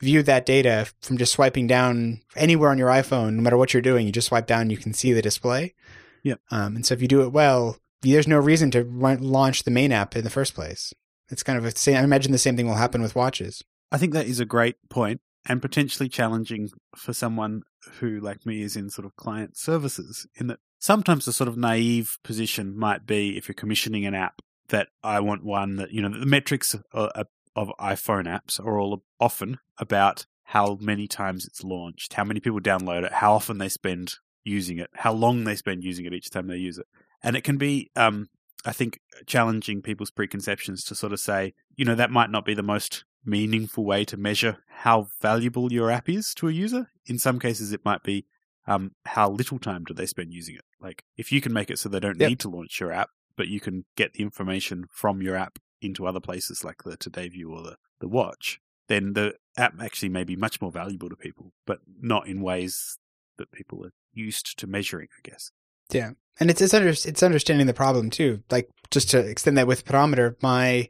view 0.00 0.22
that 0.24 0.44
data 0.46 0.86
from 1.00 1.16
just 1.16 1.32
swiping 1.32 1.66
down 1.66 2.20
anywhere 2.36 2.70
on 2.70 2.78
your 2.78 2.88
iPhone, 2.88 3.34
no 3.34 3.42
matter 3.42 3.56
what 3.56 3.72
you're 3.72 3.80
doing. 3.82 4.06
You 4.06 4.12
just 4.12 4.28
swipe 4.28 4.46
down, 4.46 4.68
you 4.70 4.76
can 4.76 4.92
see 4.92 5.12
the 5.12 5.22
display. 5.22 5.74
Yeah. 6.22 6.34
Um, 6.50 6.76
and 6.76 6.86
so 6.86 6.94
if 6.94 7.02
you 7.02 7.08
do 7.08 7.22
it 7.22 7.32
well, 7.32 7.76
there's 8.02 8.28
no 8.28 8.38
reason 8.38 8.70
to 8.72 8.82
run, 8.84 9.22
launch 9.22 9.62
the 9.62 9.70
main 9.70 9.92
app 9.92 10.16
in 10.16 10.24
the 10.24 10.30
first 10.30 10.54
place. 10.54 10.92
It's 11.30 11.42
kind 11.44 11.56
of 11.56 11.64
a 11.64 11.70
same. 11.76 11.96
I 11.96 12.02
imagine 12.02 12.32
the 12.32 12.38
same 12.38 12.56
thing 12.56 12.66
will 12.66 12.74
happen 12.74 13.00
with 13.00 13.14
watches. 13.14 13.62
I 13.92 13.98
think 13.98 14.12
that 14.12 14.26
is 14.26 14.40
a 14.40 14.44
great 14.44 14.76
point 14.90 15.20
and 15.46 15.60
potentially 15.60 16.08
challenging 16.08 16.70
for 16.96 17.12
someone 17.12 17.62
who, 17.98 18.20
like 18.20 18.46
me, 18.46 18.62
is 18.62 18.76
in 18.76 18.90
sort 18.90 19.06
of 19.06 19.16
client 19.16 19.56
services. 19.56 20.26
In 20.36 20.46
that 20.48 20.60
sometimes 20.78 21.24
the 21.24 21.32
sort 21.32 21.48
of 21.48 21.56
naive 21.56 22.18
position 22.22 22.76
might 22.76 23.06
be 23.06 23.36
if 23.36 23.48
you're 23.48 23.54
commissioning 23.54 24.06
an 24.06 24.14
app 24.14 24.40
that 24.68 24.88
I 25.02 25.20
want 25.20 25.44
one 25.44 25.76
that, 25.76 25.90
you 25.90 26.00
know, 26.00 26.08
the 26.08 26.26
metrics 26.26 26.74
of, 26.92 27.26
of 27.56 27.70
iPhone 27.80 28.26
apps 28.26 28.58
are 28.64 28.78
all 28.78 29.02
often 29.20 29.58
about 29.78 30.26
how 30.44 30.78
many 30.80 31.06
times 31.06 31.46
it's 31.46 31.64
launched, 31.64 32.14
how 32.14 32.24
many 32.24 32.40
people 32.40 32.60
download 32.60 33.04
it, 33.04 33.12
how 33.12 33.32
often 33.34 33.58
they 33.58 33.68
spend 33.68 34.14
using 34.44 34.78
it, 34.78 34.90
how 34.94 35.12
long 35.12 35.44
they 35.44 35.56
spend 35.56 35.84
using 35.84 36.04
it 36.04 36.12
each 36.12 36.30
time 36.30 36.46
they 36.46 36.56
use 36.56 36.78
it. 36.78 36.86
And 37.22 37.36
it 37.36 37.44
can 37.44 37.56
be, 37.56 37.90
um, 37.96 38.28
I 38.64 38.72
think, 38.72 39.00
challenging 39.26 39.82
people's 39.82 40.10
preconceptions 40.10 40.84
to 40.84 40.94
sort 40.94 41.12
of 41.12 41.20
say, 41.20 41.54
you 41.76 41.84
know, 41.84 41.94
that 41.94 42.10
might 42.10 42.30
not 42.30 42.44
be 42.44 42.54
the 42.54 42.62
most 42.62 43.04
meaningful 43.24 43.84
way 43.84 44.04
to 44.04 44.16
measure 44.16 44.58
how 44.68 45.06
valuable 45.20 45.72
your 45.72 45.90
app 45.90 46.08
is 46.08 46.34
to 46.34 46.48
a 46.48 46.52
user. 46.52 46.88
In 47.06 47.18
some 47.18 47.38
cases, 47.38 47.72
it 47.72 47.84
might 47.84 48.02
be 48.02 48.26
um, 48.66 48.92
how 49.06 49.30
little 49.30 49.58
time 49.58 49.84
do 49.84 49.94
they 49.94 50.06
spend 50.06 50.32
using 50.32 50.54
it. 50.56 50.64
Like 50.80 51.04
if 51.16 51.32
you 51.32 51.40
can 51.40 51.52
make 51.52 51.70
it 51.70 51.78
so 51.78 51.88
they 51.88 52.00
don't 52.00 52.20
Yep. 52.20 52.28
need 52.28 52.40
to 52.40 52.48
launch 52.48 52.80
your 52.80 52.92
app, 52.92 53.10
but 53.36 53.48
you 53.48 53.60
can 53.60 53.84
get 53.96 54.14
the 54.14 54.22
information 54.22 54.84
from 54.90 55.22
your 55.22 55.36
app 55.36 55.58
into 55.80 56.06
other 56.06 56.20
places 56.20 56.62
like 56.64 56.82
the 56.84 56.96
Today 56.96 57.28
View 57.28 57.52
or 57.52 57.62
the, 57.62 57.76
the 58.00 58.08
Watch, 58.08 58.60
then 58.88 59.14
the 59.14 59.34
app 59.56 59.74
actually 59.80 60.08
may 60.08 60.24
be 60.24 60.36
much 60.36 60.60
more 60.60 60.70
valuable 60.70 61.08
to 61.08 61.16
people, 61.16 61.52
but 61.66 61.78
not 62.00 62.26
in 62.26 62.40
ways 62.40 62.98
that 63.38 63.50
people 63.52 63.84
are 63.84 63.92
used 64.12 64.58
to 64.58 64.66
measuring, 64.66 65.08
I 65.16 65.28
guess. 65.28 65.50
Yeah, 65.90 66.12
and 66.38 66.50
it's 66.50 66.60
it's, 66.60 66.74
under, 66.74 66.90
it's 66.90 67.22
understanding 67.22 67.66
the 67.66 67.74
problem 67.74 68.10
too. 68.10 68.42
Like 68.50 68.68
just 68.90 69.10
to 69.10 69.18
extend 69.18 69.58
that 69.58 69.66
with 69.66 69.84
pedometer, 69.84 70.36
my 70.40 70.88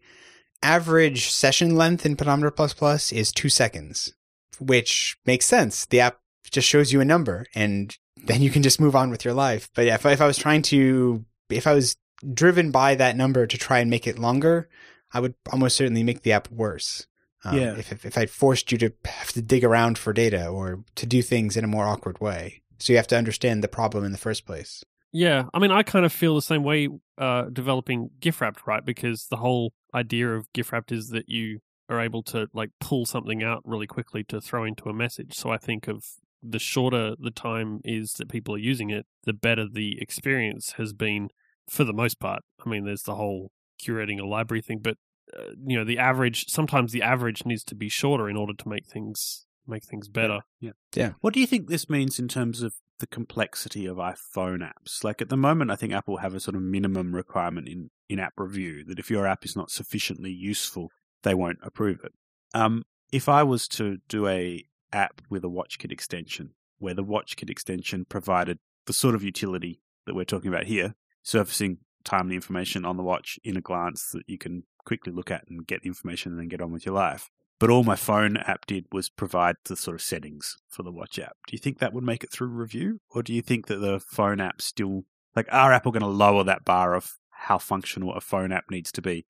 average 0.63 1.31
session 1.31 1.77
length 1.77 2.07
in 2.07 2.17
pedometer 2.17 2.51
plus 2.51 2.73
plus 2.75 3.13
is 3.13 3.33
two 3.33 3.49
seconds, 3.49 4.15
which 4.59 5.17
makes 5.27 5.47
sense. 5.47 5.87
The 5.87 6.01
app 6.01 6.19
just 6.51 6.69
shows 6.69 6.93
you 6.93 7.01
a 7.01 7.05
number, 7.05 7.47
and 7.55 7.97
then 8.25 8.43
you 8.43 8.51
can 8.51 8.63
just 8.63 8.81
move 8.81 8.95
on 8.95 9.11
with 9.11 9.25
your 9.25 9.35
life. 9.35 9.69
But 9.75 9.87
yeah, 9.87 9.95
if 9.95 10.07
I, 10.07 10.13
if 10.13 10.21
I 10.21 10.27
was 10.27 10.39
trying 10.39 10.63
to, 10.63 11.25
if 11.49 11.67
I 11.67 11.75
was 11.75 11.97
driven 12.33 12.71
by 12.71 12.95
that 12.95 13.17
number 13.17 13.47
to 13.47 13.59
try 13.59 13.81
and 13.81 13.91
make 13.91 14.07
it 14.07 14.19
longer, 14.19 14.69
I 15.13 15.21
would 15.21 15.35
almost 15.53 15.77
certainly 15.77 16.03
make 16.03 16.23
the 16.23 16.33
app 16.33 16.51
worse. 16.51 17.07
Um, 17.45 17.59
Yeah. 17.59 17.75
If, 17.77 17.93
if 17.93 18.05
if 18.07 18.17
I 18.19 18.27
forced 18.27 18.71
you 18.71 18.79
to 18.79 18.93
have 19.05 19.33
to 19.33 19.43
dig 19.43 19.65
around 19.65 19.99
for 19.99 20.13
data 20.13 20.47
or 20.47 20.85
to 20.95 21.07
do 21.07 21.23
things 21.23 21.57
in 21.57 21.65
a 21.65 21.69
more 21.69 21.87
awkward 21.87 22.21
way, 22.21 22.63
so 22.79 22.93
you 22.93 22.97
have 22.97 23.09
to 23.09 23.17
understand 23.19 23.63
the 23.63 23.69
problem 23.69 24.05
in 24.05 24.13
the 24.13 24.19
first 24.19 24.47
place. 24.47 24.85
Yeah, 25.15 25.45
I 25.53 25.59
mean, 25.59 25.71
I 25.71 25.83
kind 25.83 26.07
of 26.07 26.13
feel 26.13 26.35
the 26.35 26.43
same 26.43 26.63
way 26.63 26.89
uh, 27.19 27.43
developing 27.53 28.11
Gifwrapped, 28.21 28.67
right? 28.67 28.83
Because 28.85 29.27
the 29.27 29.37
whole 29.37 29.75
idea 29.95 30.30
of 30.34 30.53
Gifwrapped 30.53 30.93
is 30.93 31.09
that 31.09 31.28
you 31.28 31.61
are 31.88 32.01
able 32.01 32.22
to 32.22 32.49
like 32.53 32.70
pull 32.80 33.05
something 33.07 33.43
out 33.43 33.62
really 33.64 33.86
quickly 33.86 34.24
to 34.24 34.40
throw 34.40 34.64
into 34.64 34.88
a 34.88 34.95
message. 34.95 35.34
So 35.34 35.51
I 35.51 35.59
think 35.59 35.88
of 35.88 36.05
the 36.43 36.59
shorter 36.59 37.14
the 37.18 37.30
time 37.30 37.80
is 37.84 38.14
that 38.14 38.28
people 38.28 38.55
are 38.55 38.59
using 38.59 38.90
it, 38.90 39.07
the 39.24 39.32
better 39.32 39.66
the 39.70 40.01
experience 40.01 40.74
has 40.78 40.93
been 40.93 41.28
for 41.68 41.84
the 41.84 41.93
most 41.93 42.18
part. 42.18 42.43
I 42.64 42.68
mean, 42.68 42.84
there's 42.84 43.03
the 43.03 43.14
whole 43.14 43.53
curating 43.82 44.20
a 44.20 44.26
library 44.26 44.62
thing, 44.62 44.80
but 44.80 44.97
uh, 45.36 45.53
you 45.64 45.78
know, 45.78 45.84
the 45.84 45.99
average 45.99 46.47
sometimes 46.49 46.93
the 46.93 47.03
average 47.03 47.45
needs 47.47 47.64
to 47.64 47.74
be 47.74 47.88
shorter 47.88 48.28
in 48.28 48.36
order 48.36 48.55
to 48.55 48.68
make 48.68 48.86
things 48.86 49.47
make 49.66 49.84
things 49.84 50.09
better. 50.09 50.40
Yeah. 50.61 50.72
yeah. 50.95 51.03
Yeah. 51.03 51.12
What 51.20 51.34
do 51.34 51.40
you 51.40 51.47
think 51.47 51.68
this 51.68 51.88
means 51.88 52.18
in 52.18 52.28
terms 52.28 52.62
of 52.62 52.74
the 52.99 53.07
complexity 53.07 53.86
of 53.86 53.97
iPhone 53.97 54.59
apps? 54.61 55.05
Like 55.05 55.22
at 55.22 55.28
the 55.28 55.36
moment, 55.36 55.70
I 55.70 55.76
think 55.76 55.93
Apple 55.93 56.18
have 56.18 56.34
a 56.34 56.40
sort 56.40 56.57
of 56.57 56.62
minimum 56.62 57.14
requirement 57.14 57.68
in, 57.68 57.90
in 58.13 58.21
app 58.21 58.35
review 58.37 58.85
that 58.85 58.99
if 58.99 59.11
your 59.11 59.27
app 59.27 59.45
is 59.45 59.57
not 59.57 59.71
sufficiently 59.71 60.31
useful, 60.31 60.91
they 61.23 61.35
won't 61.35 61.59
approve 61.63 62.01
it. 62.05 62.13
Um, 62.55 62.85
if 63.11 63.29
I 63.29 63.43
was 63.43 63.67
to 63.69 63.99
do 64.09 64.27
a 64.27 64.65
app 64.93 65.23
with 65.31 65.45
a 65.45 65.49
WatchKit 65.49 65.91
extension, 65.91 66.51
where 66.79 66.95
the 66.95 67.05
WatchKit 67.05 67.49
extension 67.51 68.05
provided 68.09 68.59
the 68.87 68.93
sort 68.93 69.15
of 69.15 69.23
utility 69.23 69.81
that 70.07 70.15
we're 70.15 70.25
talking 70.25 70.53
about 70.53 70.65
here, 70.67 70.95
surfacing 71.23 71.79
timely 72.05 72.35
information 72.35 72.85
on 72.85 72.97
the 72.97 73.03
watch 73.03 73.39
in 73.45 73.57
a 73.57 73.61
glance 73.61 74.11
that 74.13 74.25
you 74.27 74.37
can 74.37 74.65
quickly 74.85 75.13
look 75.13 75.31
at 75.31 75.45
and 75.49 75.67
get 75.67 75.83
the 75.83 75.89
information 75.89 76.33
and 76.33 76.41
then 76.41 76.49
get 76.49 76.61
on 76.61 76.73
with 76.73 76.85
your 76.85 76.95
life. 76.95 77.31
But 77.61 77.71
all 77.71 77.85
my 77.85 77.95
phone 77.95 78.37
app 78.39 78.67
did 78.67 78.87
was 78.91 79.09
provide 79.09 79.55
the 79.67 79.77
sort 79.77 79.95
of 79.95 80.03
settings 80.03 80.57
for 80.69 80.83
the 80.83 80.91
watch 80.91 81.19
app. 81.21 81.37
Do 81.47 81.53
you 81.53 81.61
think 81.61 81.79
that 81.79 81.93
would 81.93 82.03
make 82.03 82.25
it 82.25 82.33
through 82.33 82.49
review? 82.49 82.99
Or 83.11 83.23
do 83.23 83.33
you 83.33 83.41
think 83.41 83.69
that 83.69 83.77
the 83.77 84.01
phone 84.01 84.41
app 84.41 84.61
still, 84.61 85.05
like, 85.37 85.47
are 85.53 85.73
Apple 85.73 85.93
going 85.93 86.03
to 86.03 86.09
lower 86.09 86.43
that 86.43 86.65
bar 86.65 86.97
of 86.97 87.13
how 87.43 87.59
functional 87.59 88.14
a 88.14 88.20
phone 88.20 88.53
app 88.53 88.70
needs 88.70 88.93
to 88.93 89.03
be 89.03 89.26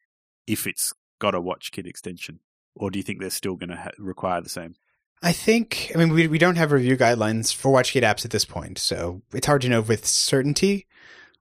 if 0.47 0.67
it's 0.67 0.93
got 1.19 1.35
a 1.35 1.41
WatchKit 1.41 1.87
extension? 1.87 2.41
Or 2.75 2.91
do 2.91 2.99
you 2.99 3.03
think 3.03 3.21
they're 3.21 3.31
still 3.31 3.57
going 3.57 3.71
to 3.71 3.77
ha- 3.77 3.91
require 3.99 4.41
the 4.41 4.49
same? 4.49 4.75
I 5.23 5.33
think, 5.33 5.93
I 5.95 5.99
mean, 5.99 6.13
we, 6.13 6.27
we 6.27 6.39
don't 6.39 6.57
have 6.57 6.73
review 6.73 6.97
guidelines 6.97 7.55
for 7.55 7.73
WatchKit 7.73 8.03
apps 8.03 8.25
at 8.25 8.33
this 8.33 8.45
point, 8.45 8.79
so 8.79 9.23
it's 9.33 9.47
hard 9.47 9.63
to 9.63 9.69
know 9.69 9.81
with 9.81 10.05
certainty. 10.05 10.87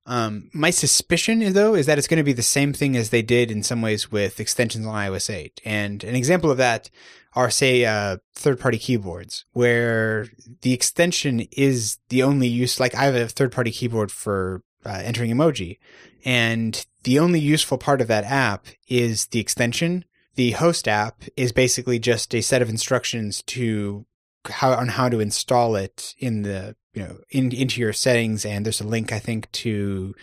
Um, 0.06 0.50
my 0.54 0.70
suspicion, 0.70 1.54
though, 1.54 1.76
is 1.76 1.86
that 1.86 1.98
it's 1.98 2.08
going 2.08 2.18
to 2.18 2.24
be 2.24 2.34
the 2.34 2.42
same 2.42 2.74
thing 2.74 2.96
as 2.96 3.10
they 3.10 3.22
did 3.22 3.52
in 3.52 3.64
some 3.64 3.82
ways 3.82 4.12
with 4.12 4.40
extensions 4.40 4.86
on 4.86 4.94
iOS 4.94 5.34
8. 5.34 5.62
And 5.66 6.04
an 6.04 6.16
example 6.16 6.52
of 6.52 6.58
that 6.58 6.90
are, 7.34 7.50
say, 7.50 7.86
uh, 7.86 8.18
third 8.34 8.60
party 8.60 8.78
keyboards, 8.78 9.46
where 9.54 10.28
the 10.62 10.74
extension 10.74 11.48
is 11.52 11.98
the 12.10 12.24
only 12.24 12.48
use. 12.48 12.80
Like, 12.80 12.96
I 12.96 13.06
have 13.06 13.16
a 13.16 13.28
third 13.28 13.52
party 13.52 13.72
keyboard 13.72 14.12
for 14.12 14.64
uh, 14.86 15.02
entering 15.04 15.32
emoji, 15.32 15.78
and 16.26 16.86
the 17.04 17.20
only 17.20 17.40
useful 17.40 17.78
part 17.78 18.02
of 18.02 18.08
that 18.08 18.24
app 18.26 18.66
is 18.88 19.28
the 19.28 19.40
extension 19.40 20.06
the 20.36 20.52
host 20.52 20.88
app 20.88 21.24
is 21.36 21.52
basically 21.52 22.00
just 22.00 22.34
a 22.34 22.42
set 22.42 22.62
of 22.62 22.70
instructions 22.70 23.42
to 23.44 24.06
how 24.50 24.72
on 24.74 24.88
how 24.88 25.10
to 25.10 25.20
install 25.20 25.76
it 25.76 26.16
in 26.20 26.44
the 26.44 26.76
you 26.94 27.04
know 27.04 27.18
in, 27.30 27.52
into 27.52 27.80
your 27.82 27.94
settings 27.94 28.46
and 28.46 28.66
there's 28.66 28.82
a 28.82 28.88
link 28.88 29.12
i 29.12 29.20
think 29.20 29.52
to 29.52 30.14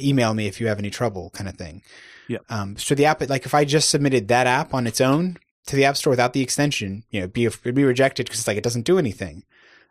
email 0.00 0.34
me 0.34 0.46
if 0.46 0.60
you 0.60 0.66
have 0.68 0.78
any 0.78 0.90
trouble 0.90 1.30
kind 1.30 1.48
of 1.48 1.56
thing 1.56 1.82
Yeah. 2.28 2.38
um 2.50 2.76
so 2.76 2.94
the 2.94 3.04
app 3.06 3.20
like 3.28 3.44
if 3.46 3.54
i 3.54 3.64
just 3.64 3.88
submitted 3.88 4.28
that 4.28 4.46
app 4.46 4.72
on 4.74 4.86
its 4.86 5.00
own 5.00 5.36
to 5.66 5.76
the 5.76 5.84
app 5.84 5.96
store 5.96 6.10
without 6.12 6.32
the 6.32 6.40
extension 6.42 7.04
you 7.10 7.20
know 7.20 7.28
be 7.28 7.44
it'd 7.44 7.74
be 7.74 7.84
rejected 7.84 8.26
because 8.26 8.40
it's 8.40 8.48
like 8.48 8.56
it 8.56 8.64
doesn't 8.64 8.86
do 8.86 8.98
anything 8.98 9.44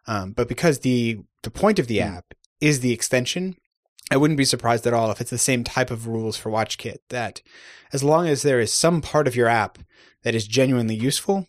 um 0.08 0.32
but 0.32 0.48
because 0.48 0.80
the 0.80 1.20
the 1.44 1.52
point 1.52 1.78
of 1.80 1.88
the 1.88 2.00
Hmm. 2.00 2.16
app 2.18 2.34
is 2.60 2.80
the 2.80 2.92
extension 2.94 3.56
I 4.10 4.18
wouldn't 4.18 4.38
be 4.38 4.46
surprised 4.46 4.88
at 4.88 4.94
all 4.94 5.12
if 5.12 5.20
it's 5.20 5.30
the 5.32 5.38
same 5.38 5.64
type 5.64 5.92
of 5.92 6.08
rules 6.08 6.38
for 6.38 6.50
WatchKit 6.50 6.98
that 7.10 7.42
as 7.92 8.04
long 8.04 8.28
as 8.28 8.42
there 8.42 8.60
is 8.60 8.74
some 8.74 9.02
part 9.02 9.28
of 9.28 9.36
your 9.36 9.48
app 9.48 9.80
that 10.24 10.36
is 10.36 10.48
genuinely 10.48 10.96
useful, 10.96 11.48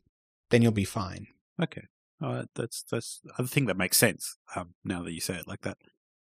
then 0.50 0.62
you'll 0.62 0.72
be 0.72 0.84
fine. 0.84 1.28
Okay. 1.62 1.82
Uh, 2.20 2.44
that's, 2.54 2.82
that's, 2.90 3.20
I 3.38 3.44
think 3.44 3.68
that 3.68 3.76
makes 3.76 3.96
sense. 3.96 4.36
Um, 4.56 4.74
now 4.84 5.02
that 5.04 5.12
you 5.12 5.20
say 5.20 5.34
it 5.34 5.46
like 5.46 5.60
that, 5.60 5.78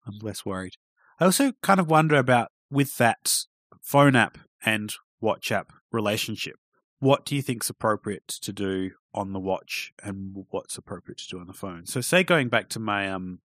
I'm 0.07 0.18
less 0.18 0.45
worried. 0.45 0.74
I 1.18 1.24
also 1.24 1.53
kind 1.62 1.80
of 1.80 1.89
wonder 1.89 2.16
about 2.16 2.51
with 2.70 2.99
that 2.99 3.45
phone 3.80 4.14
app 4.14 4.37
and 4.64 4.93
watch 5.20 5.51
app 5.51 5.72
relationship. 5.91 6.57
What 6.99 7.24
do 7.24 7.34
you 7.34 7.43
think's 7.43 7.70
appropriate 7.70 8.28
to 8.28 8.53
do 8.53 8.91
on 9.14 9.32
the 9.32 9.41
watch 9.41 9.93
and 10.03 10.45
what's 10.51 10.76
appropriate 10.76 11.18
to 11.18 11.28
do 11.28 11.41
on 11.41 11.47
the 11.47 11.55
phone? 11.55 11.87
So 11.87 12.03
say 12.03 12.22
going 12.24 12.49
back 12.49 12.68
to 12.70 12.78
my, 12.78 13.11
um, 13.11 13.41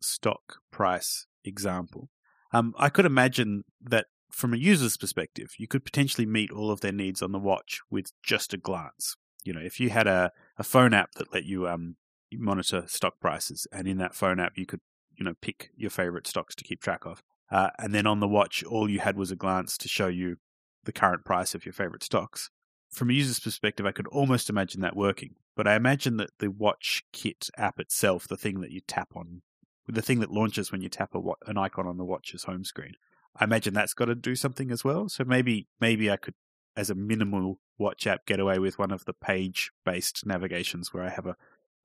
stock 0.00 0.58
price 0.72 1.26
example, 1.44 2.10
um, 2.52 2.74
I 2.78 2.88
could 2.88 3.06
imagine 3.06 3.64
that 3.80 4.06
from 4.30 4.54
a 4.54 4.56
user's 4.56 4.96
perspective, 4.96 5.50
you 5.58 5.66
could 5.66 5.84
potentially 5.84 6.26
meet 6.26 6.50
all 6.50 6.70
of 6.70 6.80
their 6.80 6.92
needs 6.92 7.20
on 7.22 7.32
the 7.32 7.38
watch 7.38 7.80
with 7.90 8.12
just 8.22 8.54
a 8.54 8.56
glance. 8.56 9.16
You 9.44 9.52
know, 9.52 9.60
if 9.60 9.80
you 9.80 9.90
had 9.90 10.06
a, 10.06 10.30
a 10.56 10.64
phone 10.64 10.94
app 10.94 11.12
that 11.16 11.32
let 11.34 11.44
you 11.44 11.68
um 11.68 11.96
monitor 12.34 12.84
stock 12.86 13.20
prices, 13.20 13.66
and 13.72 13.86
in 13.86 13.98
that 13.98 14.14
phone 14.14 14.40
app 14.40 14.56
you 14.56 14.64
could 14.66 14.80
you 15.18 15.24
know 15.24 15.34
pick 15.42 15.70
your 15.76 15.90
favorite 15.90 16.26
stocks 16.26 16.54
to 16.54 16.64
keep 16.64 16.80
track 16.80 17.04
of. 17.04 17.22
uh, 17.52 17.68
and 17.78 17.94
then 17.94 18.06
on 18.06 18.20
the 18.20 18.28
watch, 18.28 18.64
all 18.64 18.88
you 18.88 19.00
had 19.00 19.16
was 19.16 19.30
a 19.30 19.36
glance 19.36 19.76
to 19.76 19.88
show 19.88 20.06
you 20.06 20.36
the 20.84 20.92
current 20.92 21.24
price 21.24 21.54
of 21.54 21.66
your 21.66 21.74
favorite 21.74 22.02
stocks. 22.02 22.48
From 22.90 23.10
a 23.10 23.12
user's 23.12 23.40
perspective, 23.40 23.86
I 23.86 23.92
could 23.92 24.06
almost 24.08 24.48
imagine 24.48 24.80
that 24.80 24.96
working, 24.96 25.34
but 25.54 25.68
I 25.68 25.74
imagine 25.74 26.16
that 26.16 26.30
the 26.38 26.50
Watch 26.50 27.04
Kit 27.12 27.50
app 27.56 27.78
itself, 27.78 28.26
the 28.26 28.36
thing 28.36 28.60
that 28.60 28.70
you 28.70 28.80
tap 28.86 29.10
on, 29.14 29.42
the 29.86 30.02
thing 30.02 30.20
that 30.20 30.30
launches 30.30 30.70
when 30.70 30.82
you 30.82 30.88
tap 30.88 31.14
a, 31.14 31.20
an 31.46 31.58
icon 31.58 31.86
on 31.86 31.96
the 31.96 32.04
watch's 32.04 32.44
home 32.44 32.64
screen, 32.64 32.92
I 33.36 33.44
imagine 33.44 33.74
that's 33.74 33.94
got 33.94 34.06
to 34.06 34.14
do 34.14 34.34
something 34.34 34.70
as 34.70 34.84
well. 34.84 35.08
So 35.08 35.24
maybe 35.24 35.68
maybe 35.80 36.10
I 36.10 36.16
could, 36.16 36.34
as 36.76 36.90
a 36.90 36.94
minimal 36.94 37.58
watch 37.78 38.06
app, 38.06 38.26
get 38.26 38.40
away 38.40 38.58
with 38.58 38.78
one 38.78 38.92
of 38.92 39.04
the 39.04 39.14
page-based 39.14 40.24
navigations 40.26 40.92
where 40.92 41.04
I 41.04 41.10
have 41.10 41.26
a 41.26 41.36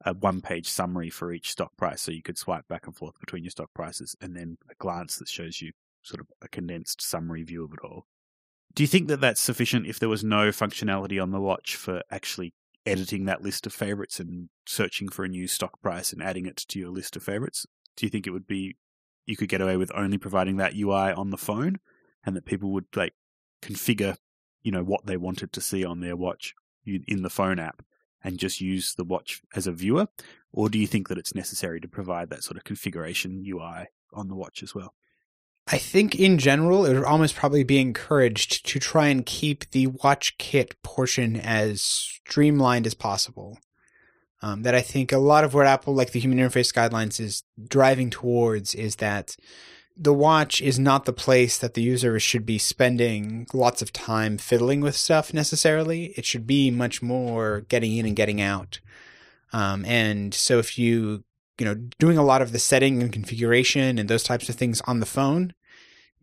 a 0.06 0.14
one 0.14 0.42
page 0.42 0.70
summary 0.70 1.10
for 1.10 1.32
each 1.32 1.52
stock 1.52 1.76
price. 1.78 2.02
So 2.02 2.12
you 2.12 2.22
could 2.22 2.38
swipe 2.38 2.68
back 2.68 2.86
and 2.86 2.96
forth 2.96 3.20
between 3.20 3.44
your 3.44 3.52
stock 3.52 3.74
prices 3.74 4.16
and 4.22 4.36
then 4.36 4.58
a 4.70 4.76
glance 4.76 5.18
that 5.18 5.28
shows 5.28 5.62
you 5.62 5.72
sort 6.04 6.20
of 6.20 6.28
a 6.42 6.48
condensed 6.48 7.02
summary 7.02 7.44
view 7.44 7.64
of 7.64 7.74
it 7.74 7.80
all. 7.84 8.06
Do 8.74 8.84
you 8.84 8.88
think 8.88 9.08
that 9.08 9.22
that's 9.22 9.42
sufficient 9.42 9.88
if 9.88 10.00
there 10.00 10.10
was 10.10 10.24
no 10.24 10.50
functionality 10.50 11.22
on 11.22 11.32
the 11.32 11.40
watch 11.40 11.76
for 11.76 12.04
actually 12.12 12.54
editing 12.86 13.26
that 13.26 13.42
list 13.42 13.66
of 13.66 13.74
favorites 13.74 14.20
and 14.20 14.50
searching 14.66 15.10
for 15.10 15.26
a 15.26 15.30
new 15.30 15.48
stock 15.48 15.82
price 15.82 16.14
and 16.14 16.22
adding 16.22 16.46
it 16.46 16.58
to 16.58 16.80
your 16.80 16.90
list 16.90 17.16
of 17.16 17.24
favorites? 17.24 17.66
Do 17.98 18.06
you 18.06 18.10
think 18.10 18.26
it 18.26 18.32
would 18.32 18.48
be 18.48 18.78
you 19.26 19.36
could 19.36 19.50
get 19.50 19.62
away 19.62 19.76
with 19.76 19.92
only 19.94 20.18
providing 20.18 20.56
that 20.58 20.76
UI 20.76 21.12
on 21.12 21.32
the 21.32 21.38
phone 21.38 21.80
and 22.26 22.36
that 22.36 22.46
people 22.46 22.72
would 22.72 22.86
like 22.96 23.14
configure, 23.62 24.16
you 24.62 24.72
know, 24.72 24.84
what 24.84 25.06
they 25.06 25.18
wanted 25.18 25.52
to 25.54 25.62
see 25.62 25.84
on 25.84 26.00
their 26.00 26.16
watch 26.16 26.54
in 26.86 27.24
the 27.24 27.30
phone 27.30 27.60
app 27.60 27.84
and 28.24 28.40
just 28.40 28.62
use 28.62 28.96
the 28.96 29.04
watch 29.04 29.42
as 29.56 29.68
a 29.68 29.72
viewer? 29.72 30.08
Or 30.54 30.70
do 30.70 30.80
you 30.80 30.88
think 30.88 31.10
that 31.10 31.18
it's 31.18 31.36
necessary 31.36 31.82
to 31.82 31.88
provide 31.88 32.30
that 32.30 32.44
sort 32.44 32.58
of 32.58 32.64
configuration 32.64 33.44
UI 33.46 33.88
on 34.14 34.30
the 34.30 34.36
watch 34.36 34.64
as 34.64 34.74
well? 34.74 34.94
I 35.70 35.78
think 35.78 36.16
in 36.16 36.38
general, 36.38 36.86
it 36.86 36.94
would 36.94 37.04
almost 37.04 37.36
probably 37.36 37.66
be 37.66 37.80
encouraged 37.80 38.66
to 38.68 38.80
try 38.80 39.08
and 39.08 39.26
keep 39.26 39.70
the 39.72 39.88
WatchKit 39.88 40.72
portion 40.82 41.36
as 41.36 41.82
streamlined 41.82 42.88
as 42.88 42.94
possible. 42.94 43.60
Um, 44.42 44.62
that 44.62 44.76
I 44.76 44.82
think 44.82 45.12
a 45.12 45.18
lot 45.18 45.44
of 45.44 45.56
what 45.56 45.66
Apple, 45.66 45.96
like 45.96 46.12
the 46.12 46.20
human 46.20 46.38
interface 46.38 46.72
guidelines, 46.72 47.20
is 47.20 47.44
driving 47.68 48.12
towards 48.12 48.76
is 48.76 48.98
that 48.98 49.36
the 50.00 50.14
watch 50.14 50.62
is 50.62 50.78
not 50.78 51.06
the 51.06 51.14
place 51.14 51.58
that 51.58 51.74
the 51.74 51.82
user 51.82 52.20
should 52.20 52.46
be 52.46 52.60
spending 52.60 53.48
lots 53.52 53.82
of 53.82 53.92
time 53.92 54.38
fiddling 54.38 54.80
with 54.80 54.96
stuff 54.96 55.34
necessarily. 55.34 56.14
It 56.16 56.26
should 56.26 56.46
be 56.46 56.70
much 56.70 57.02
more 57.02 57.62
getting 57.62 57.98
in 57.98 58.06
and 58.06 58.16
getting 58.16 58.40
out. 58.40 58.80
Um, 59.54 59.84
and 59.86 60.34
so 60.34 60.60
if 60.60 60.78
you, 60.78 61.24
you 61.58 61.66
know, 61.66 61.74
doing 61.98 62.18
a 62.18 62.24
lot 62.24 62.44
of 62.44 62.52
the 62.52 62.60
setting 62.60 63.02
and 63.02 63.12
configuration 63.12 63.98
and 63.98 64.08
those 64.08 64.24
types 64.24 64.50
of 64.50 64.56
things 64.56 64.82
on 64.82 65.00
the 65.00 65.08
phone, 65.08 65.54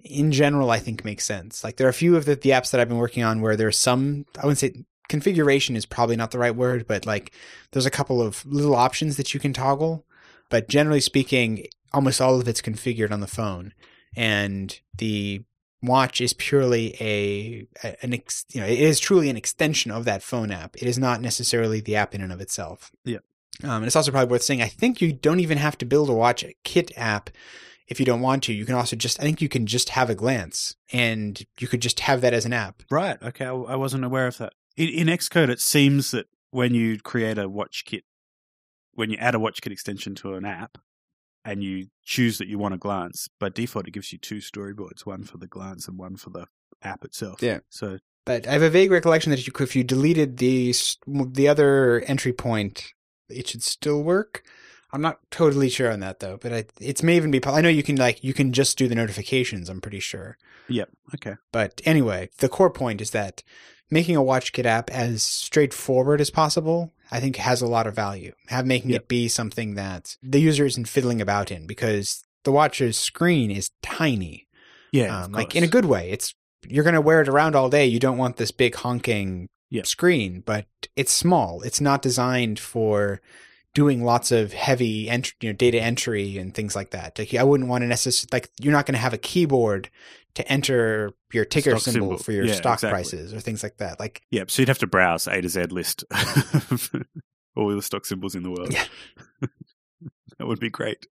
in 0.04 0.30
general, 0.30 0.70
I 0.70 0.78
think 0.78 1.04
makes 1.04 1.24
sense. 1.24 1.64
Like 1.64 1.76
there 1.76 1.86
are 1.86 1.90
a 1.90 1.94
few 1.94 2.16
of 2.16 2.26
the, 2.26 2.36
the 2.36 2.50
apps 2.50 2.70
that 2.70 2.80
I've 2.80 2.88
been 2.88 2.98
working 2.98 3.24
on 3.24 3.40
where 3.40 3.56
there's 3.56 3.78
some, 3.78 4.26
I 4.40 4.46
wouldn't 4.46 4.58
say 4.58 4.84
configuration 5.08 5.76
is 5.76 5.86
probably 5.86 6.16
not 6.16 6.30
the 6.30 6.38
right 6.38 6.54
word, 6.54 6.86
but 6.86 7.06
like 7.06 7.32
there's 7.72 7.86
a 7.86 7.90
couple 7.90 8.22
of 8.22 8.44
little 8.46 8.74
options 8.74 9.16
that 9.16 9.34
you 9.34 9.40
can 9.40 9.52
toggle. 9.52 10.04
But 10.50 10.68
generally 10.68 11.00
speaking, 11.00 11.66
almost 11.92 12.20
all 12.20 12.40
of 12.40 12.48
it's 12.48 12.62
configured 12.62 13.10
on 13.10 13.20
the 13.20 13.26
phone, 13.26 13.72
and 14.16 14.78
the 14.96 15.44
watch 15.82 16.20
is 16.20 16.32
purely 16.32 16.96
a 17.00 17.66
an 18.02 18.14
ex, 18.14 18.46
you 18.52 18.60
know 18.60 18.66
it 18.66 18.78
is 18.78 18.98
truly 18.98 19.28
an 19.28 19.36
extension 19.36 19.90
of 19.90 20.04
that 20.04 20.22
phone 20.22 20.50
app. 20.50 20.76
It 20.76 20.84
is 20.84 20.98
not 20.98 21.20
necessarily 21.20 21.80
the 21.80 21.96
app 21.96 22.14
in 22.14 22.20
and 22.20 22.32
of 22.32 22.40
itself. 22.40 22.90
Yeah. 23.04 23.18
Um, 23.62 23.70
and 23.70 23.86
it's 23.86 23.96
also 23.96 24.10
probably 24.10 24.30
worth 24.30 24.42
saying. 24.42 24.62
I 24.62 24.68
think 24.68 25.00
you 25.00 25.12
don't 25.12 25.40
even 25.40 25.58
have 25.58 25.78
to 25.78 25.84
build 25.84 26.10
a 26.10 26.12
watch 26.12 26.44
kit 26.64 26.90
app 26.96 27.30
if 27.86 28.00
you 28.00 28.06
don't 28.06 28.20
want 28.20 28.42
to. 28.44 28.52
You 28.52 28.64
can 28.64 28.74
also 28.74 28.96
just 28.96 29.20
I 29.20 29.22
think 29.22 29.40
you 29.40 29.48
can 29.48 29.66
just 29.66 29.90
have 29.90 30.10
a 30.10 30.14
glance, 30.14 30.76
and 30.92 31.40
you 31.58 31.68
could 31.68 31.80
just 31.80 32.00
have 32.00 32.20
that 32.22 32.34
as 32.34 32.46
an 32.46 32.52
app. 32.52 32.82
Right. 32.90 33.22
Okay. 33.22 33.46
I 33.46 33.76
wasn't 33.76 34.04
aware 34.04 34.26
of 34.26 34.38
that. 34.38 34.54
In, 34.76 34.88
in 34.88 35.06
Xcode, 35.08 35.48
it 35.48 35.60
seems 35.60 36.10
that 36.10 36.26
when 36.50 36.74
you 36.74 36.98
create 36.98 37.38
a 37.38 37.48
WatchKit, 37.48 38.02
when 38.92 39.10
you 39.10 39.16
add 39.18 39.34
a 39.34 39.38
WatchKit 39.38 39.72
extension 39.72 40.14
to 40.16 40.34
an 40.34 40.44
app, 40.44 40.78
and 41.44 41.62
you 41.62 41.88
choose 42.04 42.38
that 42.38 42.48
you 42.48 42.58
want 42.58 42.74
a 42.74 42.78
glance, 42.78 43.28
by 43.38 43.48
default 43.48 43.86
it 43.86 43.92
gives 43.92 44.12
you 44.12 44.18
two 44.18 44.38
storyboards, 44.38 45.04
one 45.04 45.24
for 45.24 45.36
the 45.36 45.46
glance 45.46 45.86
and 45.86 45.98
one 45.98 46.16
for 46.16 46.30
the 46.30 46.46
app 46.82 47.04
itself. 47.04 47.42
Yeah. 47.42 47.58
So, 47.68 47.98
but 48.24 48.46
I 48.46 48.52
have 48.52 48.62
a 48.62 48.70
vague 48.70 48.90
recollection 48.90 49.30
that 49.30 49.38
if 49.38 49.46
you, 49.46 49.52
if 49.58 49.76
you 49.76 49.84
deleted 49.84 50.38
the 50.38 50.74
the 51.06 51.48
other 51.48 52.00
entry 52.06 52.32
point, 52.32 52.94
it 53.28 53.48
should 53.48 53.62
still 53.62 54.02
work. 54.02 54.42
I'm 54.92 55.02
not 55.02 55.18
totally 55.30 55.68
sure 55.68 55.90
on 55.90 56.00
that 56.00 56.20
though, 56.20 56.38
but 56.40 56.52
I, 56.52 56.64
it 56.80 57.02
may 57.02 57.16
even 57.16 57.30
be. 57.30 57.44
I 57.44 57.60
know 57.60 57.68
you 57.68 57.82
can 57.82 57.96
like 57.96 58.22
you 58.22 58.32
can 58.32 58.52
just 58.52 58.78
do 58.78 58.88
the 58.88 58.94
notifications. 58.94 59.68
I'm 59.68 59.80
pretty 59.80 60.00
sure. 60.00 60.38
Yep. 60.68 60.88
Okay. 61.14 61.34
But 61.52 61.82
anyway, 61.84 62.30
the 62.38 62.48
core 62.48 62.70
point 62.70 63.00
is 63.00 63.10
that 63.10 63.42
making 63.90 64.16
a 64.16 64.22
WatchKit 64.22 64.64
app 64.64 64.90
as 64.90 65.22
straightforward 65.22 66.20
as 66.20 66.30
possible, 66.30 66.92
I 67.10 67.20
think 67.20 67.36
has 67.36 67.62
a 67.62 67.66
lot 67.66 67.86
of 67.86 67.94
value. 67.94 68.32
Have 68.48 68.66
making 68.66 68.90
yep. 68.90 69.02
it 69.02 69.08
be 69.08 69.28
something 69.28 69.74
that 69.74 70.16
the 70.22 70.40
user 70.40 70.64
isn't 70.64 70.88
fiddling 70.88 71.20
about 71.20 71.50
in 71.50 71.66
because 71.66 72.24
the 72.44 72.52
watch's 72.52 72.96
screen 72.96 73.50
is 73.50 73.70
tiny. 73.82 74.48
Yeah, 74.92 75.24
um, 75.24 75.32
like 75.32 75.56
in 75.56 75.64
a 75.64 75.68
good 75.68 75.84
way. 75.84 76.10
It's 76.10 76.34
you're 76.66 76.84
going 76.84 76.94
to 76.94 77.00
wear 77.00 77.20
it 77.20 77.28
around 77.28 77.54
all 77.56 77.68
day. 77.68 77.86
You 77.86 77.98
don't 77.98 78.18
want 78.18 78.36
this 78.36 78.50
big 78.50 78.74
honking 78.76 79.48
yep. 79.70 79.86
screen, 79.86 80.42
but 80.44 80.66
it's 80.96 81.12
small. 81.12 81.60
It's 81.62 81.80
not 81.80 82.02
designed 82.02 82.58
for 82.58 83.20
doing 83.74 84.04
lots 84.04 84.30
of 84.32 84.52
heavy 84.52 85.10
ent- 85.10 85.34
you 85.40 85.48
know, 85.48 85.52
data 85.52 85.80
entry 85.80 86.38
and 86.38 86.54
things 86.54 86.74
like 86.76 86.90
that. 86.90 87.18
Like 87.18 87.34
I 87.34 87.42
wouldn't 87.42 87.68
want 87.68 87.82
to 87.82 87.88
necessarily 87.88 88.28
like 88.32 88.50
you're 88.60 88.72
not 88.72 88.86
going 88.86 88.94
to 88.94 89.00
have 89.00 89.12
a 89.12 89.18
keyboard 89.18 89.90
to 90.34 90.48
enter 90.50 91.12
your 91.32 91.44
ticker 91.44 91.78
symbol, 91.78 92.08
symbol, 92.08 92.18
for 92.18 92.32
your 92.32 92.44
yeah, 92.44 92.54
stock 92.54 92.78
exactly. 92.78 92.94
prices 92.94 93.34
or 93.34 93.40
things 93.40 93.62
like 93.62 93.76
that. 93.78 94.00
Like 94.00 94.22
yeah, 94.30 94.44
so 94.48 94.62
you'd 94.62 94.68
have 94.68 94.78
to 94.78 94.86
browse 94.86 95.26
A 95.26 95.40
to 95.40 95.48
Z 95.48 95.64
list 95.64 96.04
all 97.56 97.68
the 97.68 97.82
stock 97.82 98.06
symbols 98.06 98.34
in 98.34 98.42
the 98.42 98.50
world. 98.50 98.72
Yeah. 98.72 98.84
that 100.38 100.46
would 100.46 100.60
be 100.60 100.70
great. 100.70 101.06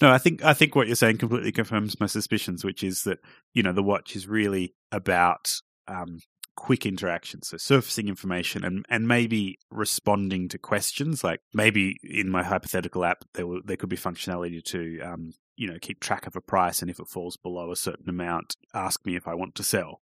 No, 0.00 0.10
I 0.10 0.18
think 0.18 0.44
I 0.44 0.54
think 0.54 0.76
what 0.76 0.86
you're 0.86 0.96
saying 0.96 1.18
completely 1.18 1.52
confirms 1.52 1.98
my 1.98 2.06
suspicions, 2.06 2.64
which 2.64 2.84
is 2.84 3.02
that 3.04 3.18
you 3.54 3.62
know 3.62 3.72
the 3.72 3.82
watch 3.82 4.14
is 4.14 4.28
really 4.28 4.74
about 4.92 5.60
um, 5.88 6.20
quick 6.58 6.84
interactions, 6.84 7.46
so 7.46 7.56
surfacing 7.56 8.08
information 8.08 8.64
and 8.64 8.84
and 8.88 9.06
maybe 9.06 9.58
responding 9.70 10.48
to 10.48 10.58
questions. 10.58 11.22
Like 11.22 11.40
maybe 11.54 11.96
in 12.02 12.28
my 12.28 12.42
hypothetical 12.42 13.04
app, 13.04 13.24
there 13.34 13.46
will, 13.46 13.60
there 13.64 13.76
could 13.76 13.88
be 13.88 13.96
functionality 13.96 14.62
to 14.64 15.00
um, 15.02 15.34
you 15.56 15.68
know, 15.68 15.78
keep 15.80 16.00
track 16.00 16.26
of 16.26 16.34
a 16.34 16.40
price, 16.40 16.82
and 16.82 16.90
if 16.90 16.98
it 16.98 17.06
falls 17.06 17.36
below 17.36 17.70
a 17.70 17.76
certain 17.76 18.08
amount, 18.08 18.56
ask 18.74 19.06
me 19.06 19.14
if 19.14 19.28
I 19.28 19.34
want 19.34 19.54
to 19.54 19.62
sell, 19.62 20.00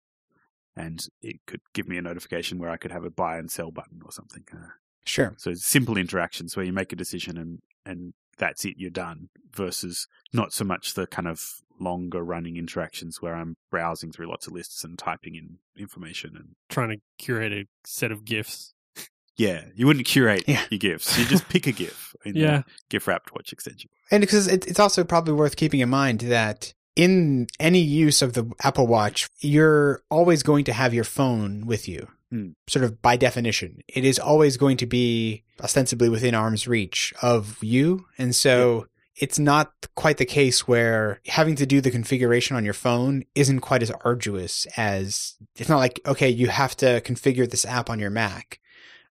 and 0.75 1.07
it 1.21 1.41
could 1.47 1.61
give 1.75 1.89
me 1.89 1.99
a 1.99 2.03
notification 2.03 2.59
where 2.59 2.71
I 2.71 2.79
could 2.79 2.93
have 2.93 3.05
a 3.05 3.11
buy 3.11 3.37
and 3.37 3.51
sell 3.51 3.71
button 3.71 4.01
or 4.03 4.11
something. 4.11 4.45
Uh, 4.51 4.71
sure. 5.05 5.35
So 5.37 5.53
simple 5.53 5.99
interactions 5.99 6.57
where 6.57 6.65
you 6.65 6.73
make 6.73 6.93
a 6.93 6.97
decision 6.97 7.37
and 7.37 7.61
and 7.85 8.15
that's 8.39 8.64
it, 8.64 8.74
you're 8.76 8.91
done. 8.91 9.28
Versus 9.53 10.07
not 10.32 10.53
so 10.53 10.64
much 10.64 10.95
the 10.95 11.07
kind 11.07 11.26
of 11.26 11.62
longer 11.80 12.22
running 12.22 12.57
interactions 12.57 13.20
where 13.20 13.34
I'm 13.34 13.57
browsing 13.70 14.12
through 14.12 14.28
lots 14.28 14.47
of 14.47 14.53
lists 14.53 14.84
and 14.84 14.99
typing 14.99 15.34
in 15.34 15.59
information 15.78 16.32
and 16.37 16.55
trying 16.68 16.91
to 16.91 16.97
curate 17.18 17.53
a 17.53 17.66
set 17.84 18.12
of 18.12 18.24
gifs. 18.24 18.74
Yeah, 19.37 19.64
you 19.74 19.87
wouldn't 19.87 20.07
curate 20.07 20.45
yeah. 20.47 20.64
your 20.70 20.78
gifs. 20.78 21.18
You 21.18 21.26
just 21.26 21.49
pick 21.49 21.66
a 21.66 21.72
GIF 21.72 22.14
in 22.24 22.37
yeah. 22.37 22.62
the 22.89 22.99
Gifwrapped 22.99 23.34
watch 23.34 23.53
extension. 23.53 23.91
And 24.11 24.22
because 24.22 24.49
it's 24.49 24.80
also 24.80 25.05
probably 25.05 25.34
worth 25.34 25.57
keeping 25.57 25.80
in 25.80 25.91
mind 25.91 26.20
that 26.20 26.72
in 26.95 27.47
any 27.61 27.80
use 27.80 28.22
of 28.22 28.32
the 28.32 28.51
Apple 28.62 28.87
Watch, 28.87 29.28
you're 29.41 30.03
always 30.11 30.43
going 30.43 30.64
to 30.64 30.72
have 30.72 30.95
your 30.95 31.05
phone 31.05 31.66
with 31.66 31.87
you. 31.87 32.09
Mm. 32.33 32.55
Sort 32.68 32.85
of 32.85 33.01
by 33.01 33.16
definition, 33.16 33.81
it 33.89 34.05
is 34.05 34.18
always 34.18 34.57
going 34.57 34.77
to 34.79 34.87
be 34.87 35.45
ostensibly 35.62 36.09
within 36.09 36.35
arm's 36.35 36.66
reach 36.66 37.14
of 37.22 37.62
you. 37.62 38.07
And 38.18 38.35
so 38.35 38.87
it's 39.16 39.39
not 39.39 39.72
quite 39.95 40.18
the 40.18 40.27
case 40.27 40.68
where 40.68 41.20
having 41.27 41.55
to 41.57 41.66
do 41.66 41.81
the 41.81 41.91
configuration 41.91 42.57
on 42.57 42.64
your 42.64 42.74
phone 42.74 43.24
isn't 43.35 43.61
quite 43.61 43.83
as 43.83 43.91
arduous 44.05 44.66
as 44.77 45.37
it's 45.57 45.68
not 45.68 45.79
like, 45.79 46.01
okay, 46.07 46.29
you 46.29 46.49
have 46.49 46.77
to 46.79 47.01
configure 47.01 47.49
this 47.49 47.64
app 47.64 47.89
on 47.89 47.99
your 47.99 48.11
Mac. 48.11 48.61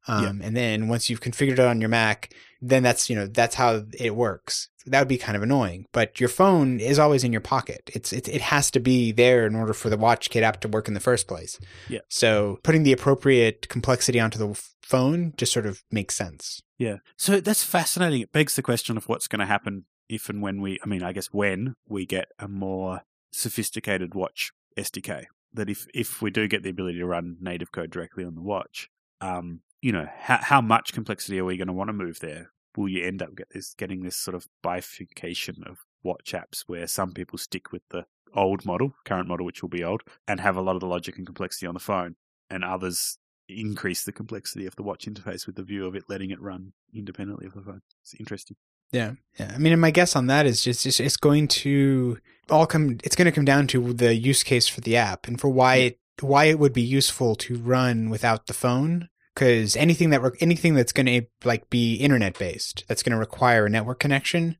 Um, 0.07 0.39
yeah. 0.39 0.47
And 0.47 0.55
then 0.55 0.87
once 0.87 1.09
you've 1.09 1.21
configured 1.21 1.53
it 1.53 1.59
on 1.59 1.79
your 1.79 1.89
Mac, 1.89 2.33
then 2.61 2.83
that's 2.83 3.09
you 3.09 3.15
know 3.15 3.27
that's 3.27 3.55
how 3.55 3.83
it 3.97 4.15
works. 4.15 4.69
That 4.85 4.99
would 4.99 5.07
be 5.07 5.17
kind 5.17 5.35
of 5.35 5.43
annoying. 5.43 5.85
But 5.91 6.19
your 6.19 6.29
phone 6.29 6.79
is 6.79 6.99
always 6.99 7.23
in 7.23 7.31
your 7.31 7.41
pocket. 7.41 7.89
It's 7.93 8.13
it, 8.13 8.27
it 8.27 8.41
has 8.41 8.71
to 8.71 8.79
be 8.79 9.11
there 9.11 9.45
in 9.45 9.55
order 9.55 9.73
for 9.73 9.89
the 9.89 9.97
WatchKit 9.97 10.41
app 10.41 10.61
to 10.61 10.67
work 10.67 10.87
in 10.87 10.93
the 10.93 10.99
first 10.99 11.27
place. 11.27 11.59
Yeah. 11.89 11.99
So 12.09 12.59
putting 12.63 12.83
the 12.83 12.93
appropriate 12.93 13.67
complexity 13.69 14.19
onto 14.19 14.39
the 14.39 14.59
phone 14.81 15.33
just 15.37 15.53
sort 15.53 15.65
of 15.65 15.83
makes 15.91 16.15
sense. 16.15 16.61
Yeah. 16.77 16.97
So 17.17 17.39
that's 17.39 17.63
fascinating. 17.63 18.21
It 18.21 18.31
begs 18.31 18.55
the 18.55 18.61
question 18.61 18.97
of 18.97 19.07
what's 19.09 19.27
going 19.27 19.39
to 19.39 19.45
happen 19.45 19.85
if 20.09 20.29
and 20.29 20.41
when 20.41 20.61
we. 20.61 20.79
I 20.83 20.87
mean, 20.87 21.03
I 21.03 21.13
guess 21.13 21.27
when 21.27 21.75
we 21.87 22.05
get 22.05 22.27
a 22.37 22.47
more 22.47 23.01
sophisticated 23.35 24.15
watch 24.15 24.51
SDK. 24.77 25.25
That 25.53 25.69
if 25.69 25.87
if 25.93 26.21
we 26.21 26.31
do 26.31 26.47
get 26.47 26.63
the 26.63 26.69
ability 26.69 26.99
to 26.99 27.05
run 27.05 27.37
native 27.39 27.71
code 27.71 27.89
directly 27.89 28.25
on 28.25 28.35
the 28.35 28.41
watch, 28.41 28.89
um, 29.21 29.61
you 29.85 29.91
know, 29.91 30.09
how, 30.17 30.39
how 30.41 30.61
much 30.61 30.93
complexity 30.93 31.37
are 31.37 31.45
we 31.45 31.57
going 31.57 31.67
to 31.67 31.73
want 31.73 31.89
to 31.89 31.93
move 31.93 32.19
there? 32.19 32.49
Will 32.75 32.89
you 32.89 33.05
end 33.05 33.21
up 33.21 33.35
get 33.35 33.51
this, 33.51 33.75
getting 33.75 34.01
this 34.01 34.15
sort 34.15 34.33
of 34.33 34.47
bifurcation 34.63 35.63
of 35.63 35.77
watch 36.03 36.33
apps 36.33 36.63
where 36.65 36.87
some 36.87 37.11
people 37.11 37.37
stick 37.37 37.71
with 37.71 37.83
the 37.91 38.07
old 38.35 38.65
model, 38.65 38.95
current 39.05 39.27
model, 39.27 39.45
which 39.45 39.61
will 39.61 39.69
be 39.69 39.83
old, 39.83 40.01
and 40.27 40.39
have 40.39 40.57
a 40.57 40.61
lot 40.61 40.73
of 40.73 40.79
the 40.79 40.87
logic 40.87 41.17
and 41.17 41.27
complexity 41.27 41.67
on 41.67 41.75
the 41.75 41.79
phone, 41.79 42.15
and 42.49 42.63
others 42.63 43.19
increase 43.47 44.03
the 44.03 44.11
complexity 44.11 44.65
of 44.65 44.75
the 44.75 44.81
watch 44.81 45.05
interface 45.05 45.45
with 45.45 45.55
the 45.55 45.61
view 45.61 45.85
of 45.85 45.93
it 45.93 46.05
letting 46.09 46.31
it 46.31 46.41
run 46.41 46.73
independently 46.91 47.45
of 47.45 47.53
the 47.53 47.61
phone. 47.61 47.81
It's 48.01 48.15
interesting. 48.15 48.57
Yeah, 48.91 49.11
yeah. 49.39 49.51
I 49.53 49.59
mean, 49.59 49.71
and 49.71 49.81
my 49.81 49.91
guess 49.91 50.15
on 50.15 50.25
that 50.27 50.47
is 50.47 50.63
just, 50.63 50.81
just 50.81 50.99
it's 50.99 51.15
going 51.15 51.47
to 51.49 52.17
all 52.49 52.65
come. 52.65 52.97
It's 53.03 53.15
going 53.15 53.27
to 53.27 53.31
come 53.31 53.45
down 53.45 53.67
to 53.67 53.93
the 53.93 54.15
use 54.15 54.41
case 54.41 54.67
for 54.67 54.81
the 54.81 54.97
app 54.97 55.27
and 55.27 55.39
for 55.39 55.49
why 55.49 55.75
it 55.75 55.99
why 56.21 56.45
it 56.45 56.57
would 56.57 56.73
be 56.73 56.81
useful 56.81 57.35
to 57.35 57.57
run 57.57 58.09
without 58.09 58.47
the 58.47 58.53
phone. 58.53 59.09
Because 59.35 59.75
anything 59.75 60.09
that 60.11 60.21
re- 60.21 60.37
anything 60.39 60.73
that's 60.73 60.93
going 60.93 61.05
to 61.07 61.21
like 61.43 61.69
be 61.69 61.95
internet 61.95 62.39
based, 62.39 62.85
that's 62.87 63.03
going 63.03 63.11
to 63.11 63.19
require 63.19 63.65
a 63.65 63.69
network 63.69 63.99
connection, 63.99 64.57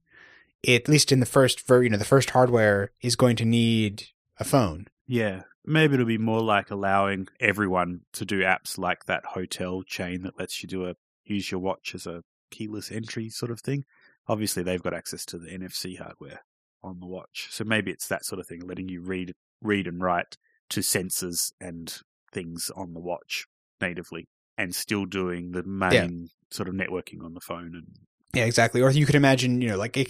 at 0.67 0.89
least 0.89 1.11
in 1.11 1.21
the 1.21 1.25
first 1.25 1.65
ver- 1.65 1.83
you 1.83 1.89
know 1.89 1.97
the 1.97 2.05
first 2.05 2.31
hardware 2.31 2.91
is 3.01 3.15
going 3.15 3.37
to 3.37 3.45
need 3.45 4.07
a 4.37 4.43
phone. 4.43 4.87
Yeah. 5.07 5.43
Maybe 5.65 5.95
it'll 5.95 6.05
be 6.05 6.19
more 6.19 6.41
like 6.41 6.69
allowing 6.69 7.27
everyone 7.39 8.01
to 8.13 8.25
do 8.25 8.41
apps 8.41 8.77
like 8.77 9.05
that 9.05 9.25
hotel 9.25 9.81
chain 9.81 10.21
that 10.21 10.37
lets 10.37 10.61
you 10.61 10.69
do 10.69 10.85
a 10.85 10.95
use 11.23 11.49
your 11.49 11.59
watch 11.59 11.95
as 11.95 12.05
a 12.05 12.23
keyless 12.51 12.91
entry 12.91 13.29
sort 13.29 13.51
of 13.51 13.61
thing. 13.61 13.83
Obviously, 14.27 14.61
they've 14.61 14.83
got 14.83 14.93
access 14.93 15.25
to 15.25 15.39
the 15.39 15.49
NFC 15.49 15.97
hardware 15.97 16.41
on 16.83 16.99
the 16.99 17.07
watch, 17.07 17.47
so 17.49 17.63
maybe 17.63 17.91
it's 17.91 18.07
that 18.07 18.25
sort 18.25 18.39
of 18.39 18.47
thing, 18.47 18.61
letting 18.61 18.89
you 18.89 19.01
read 19.01 19.33
read 19.61 19.87
and 19.87 20.01
write 20.01 20.37
to 20.69 20.81
sensors 20.81 21.51
and 21.59 22.01
things 22.31 22.71
on 22.75 22.93
the 22.93 22.99
watch 22.99 23.45
natively, 23.81 24.27
and 24.57 24.73
still 24.75 25.05
doing 25.05 25.51
the 25.51 25.63
main 25.63 26.29
sort 26.51 26.69
of 26.69 26.75
networking 26.75 27.23
on 27.23 27.33
the 27.33 27.41
phone 27.41 27.73
and 27.75 27.87
Yeah, 28.33 28.45
exactly. 28.45 28.81
Or 28.81 28.91
you 28.91 29.05
could 29.05 29.15
imagine, 29.15 29.61
you 29.61 29.69
know, 29.69 29.77
like 29.77 29.97
it, 29.97 30.09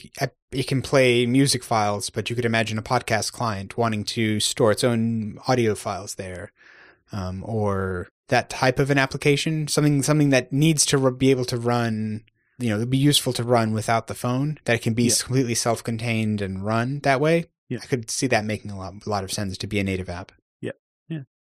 it 0.52 0.68
can 0.68 0.82
play 0.82 1.26
music 1.26 1.64
files, 1.64 2.10
but 2.10 2.30
you 2.30 2.36
could 2.36 2.46
imagine 2.46 2.78
a 2.78 2.84
podcast 2.84 3.32
client 3.32 3.78
wanting 3.78 4.04
to 4.06 4.40
store 4.40 4.72
its 4.72 4.84
own 4.84 5.38
audio 5.48 5.76
files 5.76 6.16
there, 6.16 6.52
um, 7.12 7.44
or 7.46 8.10
that 8.30 8.50
type 8.50 8.80
of 8.80 8.90
an 8.90 8.98
application, 8.98 9.68
something 9.68 10.02
something 10.02 10.30
that 10.32 10.52
needs 10.52 10.86
to 10.88 11.12
be 11.12 11.30
able 11.32 11.46
to 11.46 11.58
run, 11.58 12.24
you 12.58 12.70
know, 12.70 12.78
it'd 12.78 12.90
be 12.90 12.98
useful 12.98 13.34
to 13.34 13.44
run 13.44 13.74
without 13.74 14.08
the 14.08 14.16
phone. 14.16 14.58
That 14.66 14.76
it 14.78 14.82
can 14.82 14.94
be 14.96 15.04
Yeah. 15.04 15.16
completely 15.22 15.56
self-contained 15.56 16.42
and 16.42 16.66
run 16.66 17.00
that 17.04 17.22
way. 17.22 17.46
Yeah. 17.70 17.80
I 17.82 17.86
could 17.86 18.10
see 18.10 18.28
that 18.28 18.46
making 18.46 18.72
a 18.72 18.78
lot, 18.78 18.94
a 19.06 19.10
lot 19.10 19.24
of 19.24 19.32
sense 19.32 19.58
to 19.60 19.68
be 19.68 19.80
a 19.80 19.84
native 19.84 20.10
app. 20.10 20.32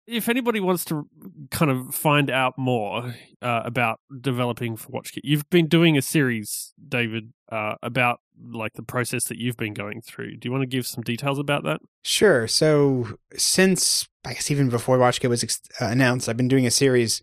If 0.08 0.28
anybody 0.30 0.60
wants 0.60 0.86
to 0.86 1.08
kind 1.52 1.72
of 1.72 1.94
find 1.96 2.30
out 2.30 2.58
more 2.58 3.16
uh, 3.42 3.62
about 3.64 4.00
developing 4.20 4.76
for 4.76 4.90
WatchKit, 4.90 5.22
you've 5.24 5.50
been 5.50 5.68
doing 5.68 5.98
a 5.98 6.02
series, 6.02 6.74
David, 6.88 7.34
uh, 7.52 7.76
about 7.82 8.20
like 8.52 8.74
the 8.74 8.84
process 8.84 9.26
that 9.26 9.38
you've 9.38 9.58
been 9.58 9.74
going 9.74 10.02
through. 10.02 10.38
Do 10.38 10.48
you 10.48 10.52
want 10.52 10.64
to 10.64 10.68
give 10.68 10.88
some 10.88 11.04
details 11.04 11.40
about 11.40 11.64
that? 11.64 11.82
Sure. 12.02 12.48
So 12.48 13.18
since 13.36 14.08
I 14.26 14.34
guess 14.34 14.52
even 14.52 14.70
before 14.70 14.98
WatchKit 14.98 15.30
was 15.30 15.44
ex- 15.44 15.62
uh, 15.80 15.86
announced, 15.86 16.28
I've 16.28 16.38
been 16.38 16.48
doing 16.48 16.66
a 16.66 16.72
series 16.72 17.22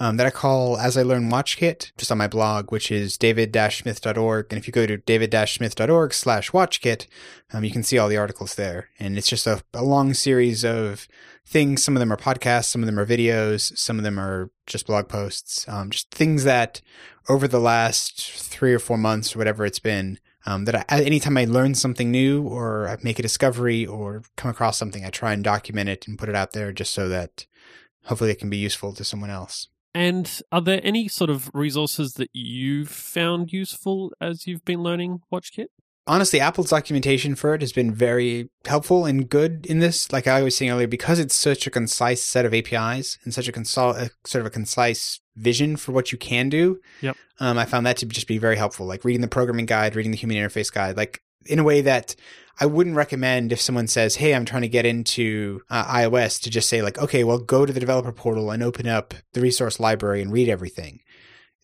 um, 0.00 0.16
that 0.16 0.26
I 0.26 0.30
call 0.30 0.78
As 0.78 0.96
I 0.96 1.02
Learn 1.02 1.30
WatchKit, 1.30 1.92
just 1.96 2.12
on 2.12 2.18
my 2.18 2.28
blog, 2.28 2.70
which 2.70 2.90
is 2.90 3.18
david-smith.org. 3.18 4.46
And 4.50 4.58
if 4.58 4.66
you 4.66 4.72
go 4.72 4.86
to 4.86 4.96
david-smith.org 4.96 6.14
slash 6.14 6.52
watchkit, 6.52 7.06
um, 7.52 7.64
you 7.64 7.70
can 7.70 7.82
see 7.82 7.98
all 7.98 8.08
the 8.08 8.16
articles 8.16 8.54
there. 8.54 8.90
And 9.00 9.18
it's 9.18 9.28
just 9.28 9.46
a, 9.46 9.62
a 9.74 9.82
long 9.82 10.14
series 10.14 10.64
of 10.64 11.08
things. 11.48 11.82
Some 11.82 11.96
of 11.96 12.00
them 12.00 12.12
are 12.12 12.16
podcasts, 12.16 12.66
some 12.66 12.82
of 12.82 12.86
them 12.86 12.98
are 12.98 13.06
videos, 13.06 13.76
some 13.76 13.98
of 13.98 14.04
them 14.04 14.18
are 14.18 14.50
just 14.66 14.86
blog 14.86 15.08
posts, 15.08 15.66
um, 15.68 15.90
just 15.90 16.10
things 16.10 16.44
that 16.44 16.82
over 17.28 17.48
the 17.48 17.60
last 17.60 18.32
three 18.32 18.74
or 18.74 18.78
four 18.78 18.98
months 18.98 19.34
or 19.34 19.38
whatever 19.38 19.64
it's 19.64 19.78
been, 19.78 20.18
um, 20.46 20.66
that 20.66 20.84
I, 20.88 21.02
anytime 21.02 21.36
I 21.36 21.46
learn 21.46 21.74
something 21.74 22.10
new 22.10 22.42
or 22.42 22.88
I 22.88 22.98
make 23.02 23.18
a 23.18 23.22
discovery 23.22 23.86
or 23.86 24.22
come 24.36 24.50
across 24.50 24.76
something, 24.76 25.04
I 25.04 25.10
try 25.10 25.32
and 25.32 25.42
document 25.42 25.88
it 25.88 26.06
and 26.06 26.18
put 26.18 26.28
it 26.28 26.34
out 26.34 26.52
there 26.52 26.72
just 26.72 26.92
so 26.92 27.08
that 27.08 27.46
hopefully 28.04 28.30
it 28.30 28.38
can 28.38 28.50
be 28.50 28.58
useful 28.58 28.92
to 28.94 29.04
someone 29.04 29.30
else. 29.30 29.68
And 29.94 30.40
are 30.52 30.60
there 30.60 30.80
any 30.84 31.08
sort 31.08 31.30
of 31.30 31.50
resources 31.54 32.14
that 32.14 32.30
you've 32.32 32.90
found 32.90 33.52
useful 33.52 34.12
as 34.20 34.46
you've 34.46 34.64
been 34.64 34.82
learning 34.82 35.22
WatchKit? 35.32 35.66
Honestly, 36.08 36.40
Apple's 36.40 36.70
documentation 36.70 37.34
for 37.34 37.54
it 37.54 37.60
has 37.60 37.72
been 37.72 37.92
very 37.92 38.50
helpful 38.64 39.04
and 39.04 39.28
good 39.28 39.66
in 39.66 39.78
this. 39.78 40.10
Like 40.12 40.26
I 40.26 40.42
was 40.42 40.56
saying 40.56 40.70
earlier, 40.70 40.88
because 40.88 41.18
it's 41.18 41.34
such 41.34 41.66
a 41.66 41.70
concise 41.70 42.22
set 42.22 42.46
of 42.46 42.54
APIs 42.54 43.18
and 43.24 43.32
such 43.32 43.46
a, 43.46 43.52
consol- 43.52 43.96
a 43.96 44.10
sort 44.26 44.40
of 44.40 44.46
a 44.46 44.50
concise 44.50 45.20
vision 45.36 45.76
for 45.76 45.92
what 45.92 46.10
you 46.10 46.18
can 46.18 46.48
do. 46.48 46.80
Yep. 47.02 47.16
Um, 47.38 47.58
I 47.58 47.64
found 47.64 47.86
that 47.86 47.98
to 47.98 48.06
just 48.06 48.26
be 48.26 48.38
very 48.38 48.56
helpful. 48.56 48.86
Like 48.86 49.04
reading 49.04 49.20
the 49.20 49.28
programming 49.28 49.66
guide, 49.66 49.94
reading 49.94 50.10
the 50.10 50.18
human 50.18 50.36
interface 50.36 50.72
guide, 50.72 50.96
like 50.96 51.22
in 51.46 51.58
a 51.58 51.64
way 51.64 51.82
that 51.82 52.16
I 52.60 52.66
wouldn't 52.66 52.96
recommend 52.96 53.52
if 53.52 53.60
someone 53.60 53.86
says, 53.86 54.16
"Hey, 54.16 54.34
I'm 54.34 54.44
trying 54.44 54.62
to 54.62 54.68
get 54.68 54.84
into 54.84 55.60
uh, 55.70 55.84
iOS," 55.84 56.40
to 56.42 56.50
just 56.50 56.68
say 56.68 56.82
like, 56.82 56.98
"Okay, 56.98 57.22
well, 57.22 57.38
go 57.38 57.64
to 57.64 57.72
the 57.72 57.80
developer 57.80 58.10
portal 58.10 58.50
and 58.50 58.62
open 58.62 58.88
up 58.88 59.14
the 59.32 59.40
resource 59.40 59.78
library 59.78 60.20
and 60.22 60.32
read 60.32 60.48
everything." 60.48 61.00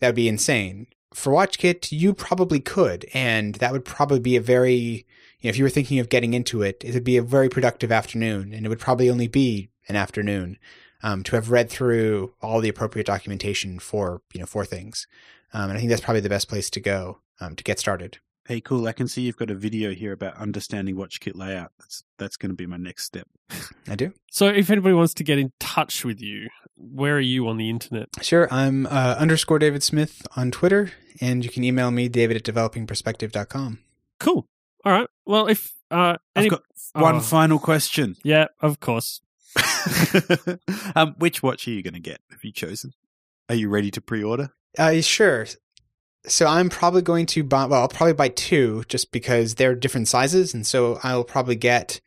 That 0.01 0.09
would 0.09 0.15
be 0.17 0.29
insane 0.29 0.87
for 1.15 1.33
WatchKit, 1.33 1.93
you 1.93 2.13
probably 2.13 2.61
could, 2.61 3.07
and 3.15 3.55
that 3.57 3.73
would 3.73 3.85
probably 3.85 4.19
be 4.19 4.37
a 4.37 4.41
very, 4.41 5.07
you 5.41 5.45
know, 5.45 5.51
if 5.51 5.57
you 5.57 5.65
were 5.65 5.71
thinking 5.71 5.99
of 6.01 6.09
getting 6.09 6.35
into 6.35 6.63
it, 6.63 6.83
it 6.85 6.93
would 6.93 7.05
be 7.05 7.17
a 7.17 7.23
very 7.23 7.49
productive 7.49 7.93
afternoon, 7.93 8.53
and 8.53 8.67
it 8.67 8.69
would 8.69 8.81
probably 8.81 9.09
only 9.09 9.29
be 9.29 9.71
an 9.89 9.97
afternoon 9.97 10.59
um, 11.03 11.23
to 11.23 11.37
have 11.37 11.51
read 11.51 11.71
through 11.71 12.35
all 12.43 12.61
the 12.61 12.69
appropriate 12.69 13.07
documentation 13.07 13.79
for, 13.79 14.23
you 14.33 14.41
know, 14.41 14.47
for 14.47 14.65
things. 14.65 15.07
Um, 15.53 15.71
and 15.71 15.73
I 15.73 15.77
think 15.77 15.89
that's 15.91 16.03
probably 16.03 16.21
the 16.21 16.29
best 16.29 16.49
place 16.49 16.69
to 16.71 16.81
go 16.81 17.21
um, 17.41 17.55
to 17.55 17.65
get 17.65 17.79
started. 17.79 18.19
Hey, 18.47 18.61
cool! 18.61 18.87
I 18.87 18.93
can 18.93 19.09
see 19.09 19.23
you've 19.23 19.39
got 19.39 19.51
a 19.51 19.55
video 19.55 19.95
here 19.95 20.13
about 20.13 20.37
understanding 20.37 20.97
WatchKit 20.97 21.35
layout. 21.35 21.73
That's 21.79 22.05
that's 22.19 22.37
going 22.37 22.51
to 22.51 22.57
be 22.57 22.67
my 22.67 22.77
next 22.77 23.05
step. 23.05 23.27
I 23.89 23.95
do. 23.95 24.13
So, 24.31 24.49
if 24.49 24.69
anybody 24.69 24.95
wants 24.95 25.15
to 25.15 25.25
get 25.25 25.39
in 25.39 25.53
touch 25.59 26.05
with 26.05 26.21
you, 26.21 26.49
where 26.77 27.17
are 27.17 27.21
you 27.21 27.49
on 27.49 27.57
the 27.57 27.71
internet? 27.71 28.09
Sure. 28.23 28.49
I'm 28.53 28.87
uh, 28.87 29.17
underscore 29.19 29.59
David 29.59 29.83
Smith 29.83 30.27
on 30.37 30.51
Twitter, 30.51 30.93
and 31.21 31.45
you 31.45 31.51
can 31.51 31.65
email 31.65 31.91
me, 31.91 32.09
david 32.09 32.37
at 32.37 32.43
developingperspective.com. 32.45 33.79
Cool. 34.21 34.47
All 34.85 34.93
right. 34.93 35.07
Well, 35.27 35.47
if 35.49 35.73
uh, 35.91 36.17
any, 36.37 36.47
I've 36.47 36.51
got 36.51 36.63
one 36.95 37.17
Oh. 37.17 37.21
final 37.21 37.59
question. 37.59 38.17
yeah, 38.25 38.47
of 38.61 38.81
course. 38.81 39.21
um, 40.97 41.15
which 41.19 41.43
watch 41.43 41.67
are 41.69 41.71
you 41.71 41.83
going 41.83 41.95
to 41.95 42.01
get? 42.01 42.21
Have 42.31 42.43
you 42.45 42.53
chosen? 42.53 42.93
Are 43.49 43.55
you 43.55 43.69
ready 43.69 43.91
to 43.93 44.01
pre-order? 44.01 44.51
Uh, 44.79 45.01
sure. 45.01 45.47
So 46.27 46.47
I'm 46.47 46.69
probably 46.71 47.03
going 47.03 47.27
to 47.27 47.45
buy. 47.45 47.67
Well, 47.67 47.83
I'll 47.83 47.89
probably 47.89 48.15
buy 48.15 48.29
two 48.31 48.85
just 48.89 49.13
because 49.13 49.57
they're 49.57 49.75
different 49.75 50.09
sizes, 50.09 50.55
and 50.55 50.67
so 50.67 50.99
I'll 51.03 51.25
probably 51.25 51.57
get 51.57 52.01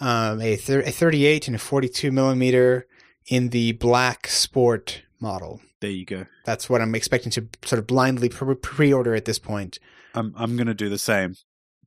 um, 0.00 0.40
a, 0.40 0.56
thir- 0.56 0.82
a 0.82 0.90
38 0.92 1.48
and 1.48 1.56
a 1.56 1.58
42 1.58 2.12
millimeter 2.12 2.86
in 3.28 3.48
the 3.50 3.72
black 3.72 4.26
sport 4.28 5.02
model. 5.20 5.60
There 5.80 5.90
you 5.90 6.04
go. 6.04 6.26
That's 6.44 6.68
what 6.70 6.80
I'm 6.80 6.94
expecting 6.94 7.30
to 7.32 7.46
sort 7.64 7.78
of 7.78 7.86
blindly 7.86 8.28
pre- 8.28 8.54
pre-order 8.54 9.14
at 9.14 9.24
this 9.24 9.38
point. 9.38 9.78
I'm 10.14 10.32
I'm 10.36 10.56
going 10.56 10.66
to 10.68 10.74
do 10.74 10.88
the 10.88 10.98
same, 10.98 11.34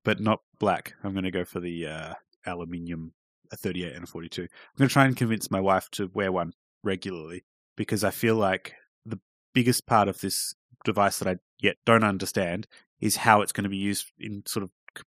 but 0.04 0.20
not 0.20 0.42
black. 0.60 0.94
I'm 1.04 1.14
going 1.14 1.24
to 1.24 1.32
go 1.32 1.44
for 1.46 1.60
the 1.60 1.88
uh, 1.88 2.14
aluminium, 2.46 3.14
a 3.52 3.58
38 3.58 3.94
and 3.96 4.04
a 4.04 4.08
42. 4.08 4.44
I'm 4.44 4.48
going 4.78 4.88
to 4.90 4.94
try 4.94 5.06
and 5.06 5.18
convince 5.18 5.50
my 5.50 5.60
wife 5.60 5.90
to 5.92 6.10
wear 6.14 6.32
one 6.32 6.54
regularly 6.84 7.46
because 7.76 8.04
I 8.04 8.12
feel 8.12 8.36
like 8.36 8.76
the 9.06 9.20
biggest 9.54 9.86
part 9.88 10.08
of 10.08 10.22
this 10.22 10.54
device 10.86 11.20
that 11.20 11.28
I 11.28 11.38
yet 11.60 11.78
don't 11.86 12.04
understand 12.04 12.68
is 13.02 13.18
how 13.18 13.42
it's 13.42 13.52
going 13.52 13.64
to 13.64 13.70
be 13.70 13.78
used 13.78 14.08
in 14.20 14.44
sort 14.46 14.64
of 14.64 14.70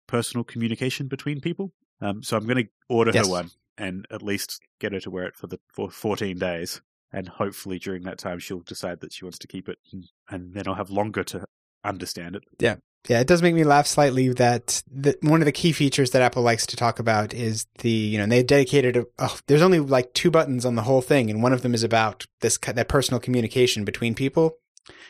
personal 0.06 0.44
communication 0.44 1.06
between 1.08 1.40
people. 1.40 1.72
Um, 2.00 2.22
so 2.22 2.36
I'm 2.36 2.46
going 2.46 2.64
to 2.64 2.70
order 2.88 3.10
Yes. 3.12 3.26
her 3.26 3.30
one 3.32 3.50
and 3.78 4.06
at 4.10 4.22
least 4.22 4.60
get 4.80 4.92
her 4.92 5.00
to 5.00 5.10
wear 5.10 5.24
it 5.24 5.36
for 5.36 5.46
the 5.46 5.58
for 5.72 5.90
14 5.90 6.38
days. 6.38 6.80
And 7.12 7.28
hopefully 7.28 7.78
during 7.78 8.02
that 8.04 8.18
time 8.18 8.38
she'll 8.38 8.60
decide 8.60 9.00
that 9.00 9.12
she 9.12 9.24
wants 9.24 9.38
to 9.38 9.46
keep 9.46 9.68
it, 9.68 9.78
and, 9.92 10.04
and 10.30 10.54
then 10.54 10.64
I'll 10.66 10.74
have 10.74 10.90
longer 10.90 11.22
to 11.24 11.44
understand 11.84 12.36
it. 12.36 12.44
Yeah, 12.58 12.76
Yeah, 13.08 13.20
it 13.20 13.26
does 13.26 13.42
make 13.42 13.54
me 13.54 13.64
laugh 13.64 13.86
slightly 13.86 14.28
that 14.30 14.82
the, 14.90 15.16
one 15.20 15.40
of 15.40 15.44
the 15.44 15.52
key 15.52 15.72
features 15.72 16.12
that 16.12 16.22
Apple 16.22 16.42
likes 16.42 16.66
to 16.66 16.76
talk 16.76 16.98
about 16.98 17.34
is 17.34 17.66
the, 17.78 17.90
you 17.90 18.18
know, 18.18 18.26
they 18.26 18.42
dedicated, 18.42 18.96
a, 18.96 19.06
oh, 19.18 19.38
there's 19.46 19.62
only 19.62 19.80
like 19.80 20.14
two 20.14 20.30
buttons 20.30 20.64
on 20.64 20.76
the 20.76 20.82
whole 20.82 21.02
thing, 21.02 21.28
and 21.28 21.42
one 21.42 21.52
of 21.52 21.62
them 21.62 21.74
is 21.74 21.82
about 21.82 22.26
this, 22.40 22.56
that 22.58 22.88
personal 22.88 23.20
communication 23.20 23.84
between 23.84 24.14
people, 24.14 24.56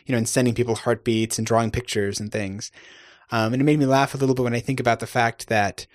you 0.07 0.13
know, 0.13 0.19
and 0.19 0.29
sending 0.29 0.55
people 0.55 0.75
heartbeats 0.75 1.39
and 1.39 1.47
drawing 1.47 1.71
pictures 1.71 2.19
and 2.19 2.33
things. 2.33 2.73
Um, 3.31 3.53
and 3.53 3.63
it 3.63 3.65
made 3.65 3.79
me 3.79 3.87
laugh 3.87 4.15
a 4.15 4.19
little 4.19 4.35
bit 4.35 4.43
when 4.43 4.55
I 4.55 4.61
think 4.61 4.81
about 4.81 5.01
the 5.01 5.07
fact 5.07 5.49
that 5.49 5.87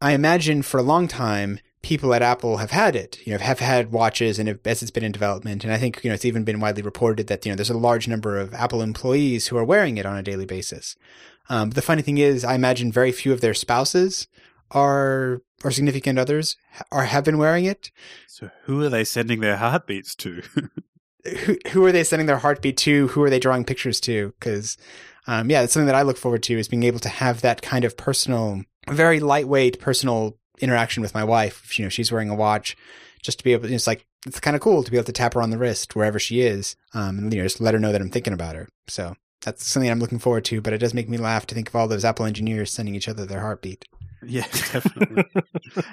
I 0.00 0.12
imagine 0.12 0.62
for 0.62 0.78
a 0.78 0.82
long 0.82 1.08
time, 1.08 1.60
people 1.82 2.14
at 2.14 2.22
Apple 2.22 2.58
have 2.58 2.70
had 2.70 2.94
it, 2.94 3.18
you 3.26 3.32
know, 3.32 3.38
have 3.38 3.58
had 3.58 3.92
watches 3.92 4.38
and 4.38 4.48
have, 4.48 4.60
as 4.64 4.82
it's 4.82 4.90
been 4.90 5.04
in 5.04 5.12
development. 5.12 5.64
And 5.64 5.72
I 5.72 5.78
think, 5.78 6.02
you 6.02 6.10
know, 6.10 6.14
it's 6.14 6.24
even 6.24 6.44
been 6.44 6.60
widely 6.60 6.82
reported 6.82 7.26
that, 7.26 7.44
you 7.44 7.52
know, 7.52 7.56
there's 7.56 7.70
a 7.70 7.76
large 7.76 8.06
number 8.06 8.38
of 8.38 8.54
Apple 8.54 8.82
employees 8.82 9.48
who 9.48 9.56
are 9.56 9.64
wearing 9.64 9.96
it 9.96 10.06
on 10.06 10.16
a 10.16 10.22
daily 10.22 10.46
basis. 10.46 10.96
Um, 11.48 11.70
but 11.70 11.74
the 11.74 11.82
funny 11.82 12.02
thing 12.02 12.18
is, 12.18 12.44
I 12.44 12.54
imagine 12.54 12.92
very 12.92 13.10
few 13.10 13.32
of 13.32 13.40
their 13.40 13.54
spouses 13.54 14.28
are, 14.70 15.42
or 15.64 15.70
significant 15.70 16.18
others 16.18 16.56
are, 16.92 17.04
have 17.04 17.24
been 17.24 17.38
wearing 17.38 17.64
it. 17.64 17.90
So 18.28 18.50
who 18.64 18.80
are 18.82 18.88
they 18.88 19.04
sending 19.04 19.40
their 19.40 19.56
heartbeats 19.56 20.14
to? 20.16 20.42
Who, 21.44 21.56
who 21.68 21.84
are 21.86 21.92
they 21.92 22.02
sending 22.02 22.26
their 22.26 22.38
heartbeat 22.38 22.76
to? 22.78 23.06
Who 23.06 23.22
are 23.22 23.30
they 23.30 23.38
drawing 23.38 23.64
pictures 23.64 24.00
to? 24.00 24.34
Cause, 24.40 24.76
um, 25.28 25.50
yeah, 25.50 25.62
it's 25.62 25.72
something 25.72 25.86
that 25.86 25.94
I 25.94 26.02
look 26.02 26.16
forward 26.16 26.42
to 26.42 26.58
is 26.58 26.66
being 26.66 26.82
able 26.82 26.98
to 26.98 27.08
have 27.08 27.42
that 27.42 27.62
kind 27.62 27.84
of 27.84 27.96
personal, 27.96 28.64
very 28.90 29.20
lightweight 29.20 29.78
personal 29.78 30.36
interaction 30.60 31.02
with 31.02 31.14
my 31.14 31.24
wife. 31.24 31.62
If, 31.64 31.78
you 31.78 31.84
know, 31.84 31.88
she's 31.88 32.12
wearing 32.12 32.30
a 32.30 32.34
watch, 32.34 32.76
just 33.22 33.38
to 33.38 33.44
be 33.44 33.52
able. 33.52 33.70
It's 33.70 33.86
like 33.86 34.04
it's 34.26 34.40
kind 34.40 34.56
of 34.56 34.62
cool 34.62 34.82
to 34.82 34.90
be 34.90 34.96
able 34.96 35.06
to 35.06 35.12
tap 35.12 35.34
her 35.34 35.42
on 35.42 35.50
the 35.50 35.58
wrist 35.58 35.96
wherever 35.96 36.18
she 36.18 36.40
is, 36.40 36.76
um, 36.94 37.18
and 37.18 37.32
you 37.32 37.40
know, 37.40 37.46
just 37.46 37.60
let 37.60 37.74
her 37.74 37.80
know 37.80 37.92
that 37.92 38.00
I'm 38.00 38.10
thinking 38.10 38.32
about 38.32 38.56
her. 38.56 38.68
So 38.88 39.16
that's 39.42 39.66
something 39.66 39.90
I'm 39.90 40.00
looking 40.00 40.18
forward 40.18 40.44
to. 40.46 40.60
But 40.60 40.72
it 40.72 40.78
does 40.78 40.94
make 40.94 41.08
me 41.08 41.16
laugh 41.16 41.46
to 41.46 41.54
think 41.54 41.68
of 41.68 41.76
all 41.76 41.88
those 41.88 42.04
Apple 42.04 42.26
engineers 42.26 42.72
sending 42.72 42.94
each 42.94 43.08
other 43.08 43.26
their 43.26 43.40
heartbeat. 43.40 43.84
Yeah, 44.24 44.46
definitely. 44.72 45.24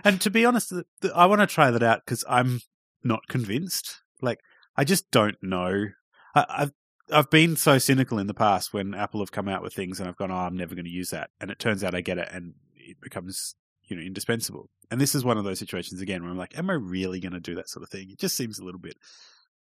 and 0.04 0.22
to 0.22 0.30
be 0.30 0.46
honest, 0.46 0.74
I 1.16 1.26
want 1.26 1.42
to 1.42 1.48
try 1.48 1.72
that 1.72 1.84
out 1.84 2.06
because 2.06 2.24
I'm 2.30 2.62
not 3.04 3.28
convinced. 3.28 4.02
Like, 4.22 4.40
I 4.76 4.84
just 4.84 5.10
don't 5.12 5.38
know. 5.42 5.88
I, 6.36 6.46
I've 6.50 6.74
I've 7.12 7.30
been 7.32 7.56
so 7.56 7.80
cynical 7.80 8.20
in 8.20 8.28
the 8.28 8.36
past 8.36 8.72
when 8.72 8.94
Apple 8.94 9.22
have 9.22 9.32
come 9.32 9.48
out 9.48 9.64
with 9.64 9.74
things 9.74 10.00
and 10.00 10.08
I've 10.08 10.18
gone, 10.18 10.30
oh, 10.32 10.36
I'm 10.36 10.56
never 10.56 10.76
going 10.76 10.86
to 10.86 10.92
use 10.92 11.10
that, 11.10 11.32
and 11.42 11.50
it 11.50 11.60
turns 11.60 11.84
out 11.84 11.96
I 11.96 12.02
get 12.02 12.20
it 12.20 12.30
and 12.32 12.54
it 12.76 13.02
becomes 13.02 13.56
you 13.90 13.96
know 13.98 14.02
indispensable. 14.02 14.70
And 14.92 15.00
this 15.02 15.14
is 15.16 15.24
one 15.26 15.38
of 15.38 15.44
those 15.44 15.60
situations 15.60 16.02
again 16.02 16.22
where 16.22 16.32
I'm 16.32 16.38
like, 16.38 16.58
am 16.58 16.70
I 16.70 16.74
really 16.74 17.20
going 17.20 17.34
to 17.34 17.40
do 17.40 17.56
that 17.56 17.70
sort 17.70 17.84
of 17.84 17.90
thing? 17.90 18.10
It 18.10 18.20
just 18.20 18.38
seems 18.38 18.60
a 18.60 18.64
little 18.64 18.80
bit, 18.80 18.96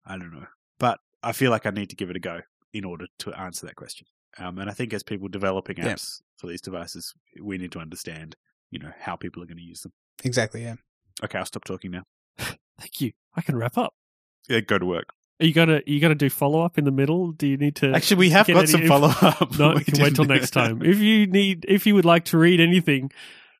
I 0.06 0.16
don't 0.18 0.32
know, 0.32 0.46
but 0.78 0.98
I 1.22 1.32
feel 1.32 1.50
like 1.50 1.66
I 1.66 1.70
need 1.70 1.90
to 1.90 1.96
give 1.96 2.10
it 2.10 2.16
a 2.16 2.20
go 2.20 2.40
in 2.72 2.84
order 2.84 3.06
to 3.20 3.32
answer 3.38 3.66
that 3.66 3.76
question. 3.76 4.06
Um, 4.38 4.58
and 4.58 4.68
I 4.68 4.72
think 4.72 4.92
as 4.92 5.02
people 5.02 5.28
developing 5.28 5.76
apps 5.76 5.84
Yeah. 6.20 6.24
for 6.38 6.46
these 6.48 6.60
devices, 6.60 7.14
we 7.40 7.56
need 7.56 7.70
to 7.72 7.78
understand, 7.78 8.34
you 8.70 8.78
know, 8.80 8.90
how 8.98 9.14
people 9.16 9.42
are 9.42 9.46
going 9.46 9.58
to 9.58 9.62
use 9.62 9.82
them. 9.82 9.92
Exactly. 10.24 10.62
Yeah. 10.64 10.74
Okay, 11.22 11.38
I'll 11.38 11.46
stop 11.46 11.64
talking 11.64 11.92
now. 11.92 12.02
Thank 12.38 13.00
you. 13.00 13.12
I 13.36 13.42
can 13.42 13.56
wrap 13.56 13.78
up. 13.78 13.94
Yeah, 14.48 14.60
go 14.60 14.78
to 14.78 14.86
work. 14.86 15.10
Are 15.40 15.46
you 15.46 15.52
gonna 15.52 15.76
are 15.76 15.82
you 15.86 15.98
gonna 16.00 16.14
do 16.14 16.30
follow 16.30 16.62
up 16.62 16.78
in 16.78 16.84
the 16.84 16.92
middle? 16.92 17.32
Do 17.32 17.48
you 17.48 17.56
need 17.56 17.74
to 17.76 17.92
Actually, 17.92 18.18
we 18.18 18.30
have 18.30 18.46
got 18.46 18.68
some 18.68 18.86
follow 18.86 19.08
up. 19.20 19.52
No, 19.58 19.74
you 19.76 19.84
can 19.84 20.00
wait 20.02 20.14
till 20.14 20.24
next 20.26 20.50
time. 20.52 20.80
If 20.82 20.98
you 20.98 21.26
need, 21.26 21.64
if 21.68 21.86
you 21.86 21.94
would 21.96 22.04
like 22.04 22.26
to 22.26 22.38
read 22.38 22.60
anything 22.60 23.10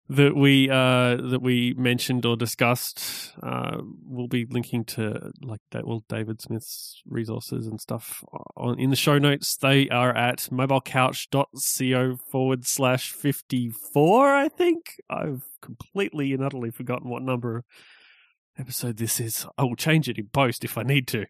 that 0.09 0.37
we 0.37 0.69
uh, 0.69 1.17
that 1.17 1.41
we 1.41 1.75
mentioned 1.79 2.27
or 2.27 2.37
discussed, 2.37 3.33
uh, 3.43 3.79
we'll 4.05 4.29
be 4.29 4.45
linking 4.45 4.85
to 4.85 5.33
like. 5.43 5.61
Well, 5.73 6.05
David 6.09 6.41
Smith's 6.43 7.03
resources 7.07 7.67
and 7.67 7.81
stuff 7.81 8.23
on 8.57 8.79
in 8.79 8.91
the 8.91 8.97
show 8.97 9.19
notes. 9.19 9.57
They 9.57 9.89
are 9.89 10.15
at 10.15 10.49
mobilecouch.co 10.53 12.17
forward 12.31 12.67
slash 12.67 13.11
fifty 13.11 13.71
four. 13.71 14.35
I 14.35 14.49
think 14.49 14.97
I've 15.09 15.45
completely 15.63 16.33
and 16.33 16.45
utterly 16.45 16.71
forgotten 16.71 17.09
what 17.09 17.23
number 17.23 17.65
episode 18.59 18.99
this 18.99 19.21
is. 19.21 19.47
I 19.57 19.65
will 19.65 19.77
change 19.77 20.09
it 20.09 20.19
in 20.19 20.29
post 20.33 20.65
if 20.65 20.77
I 20.77 20.83
need 20.83 21.09
to. 21.09 21.27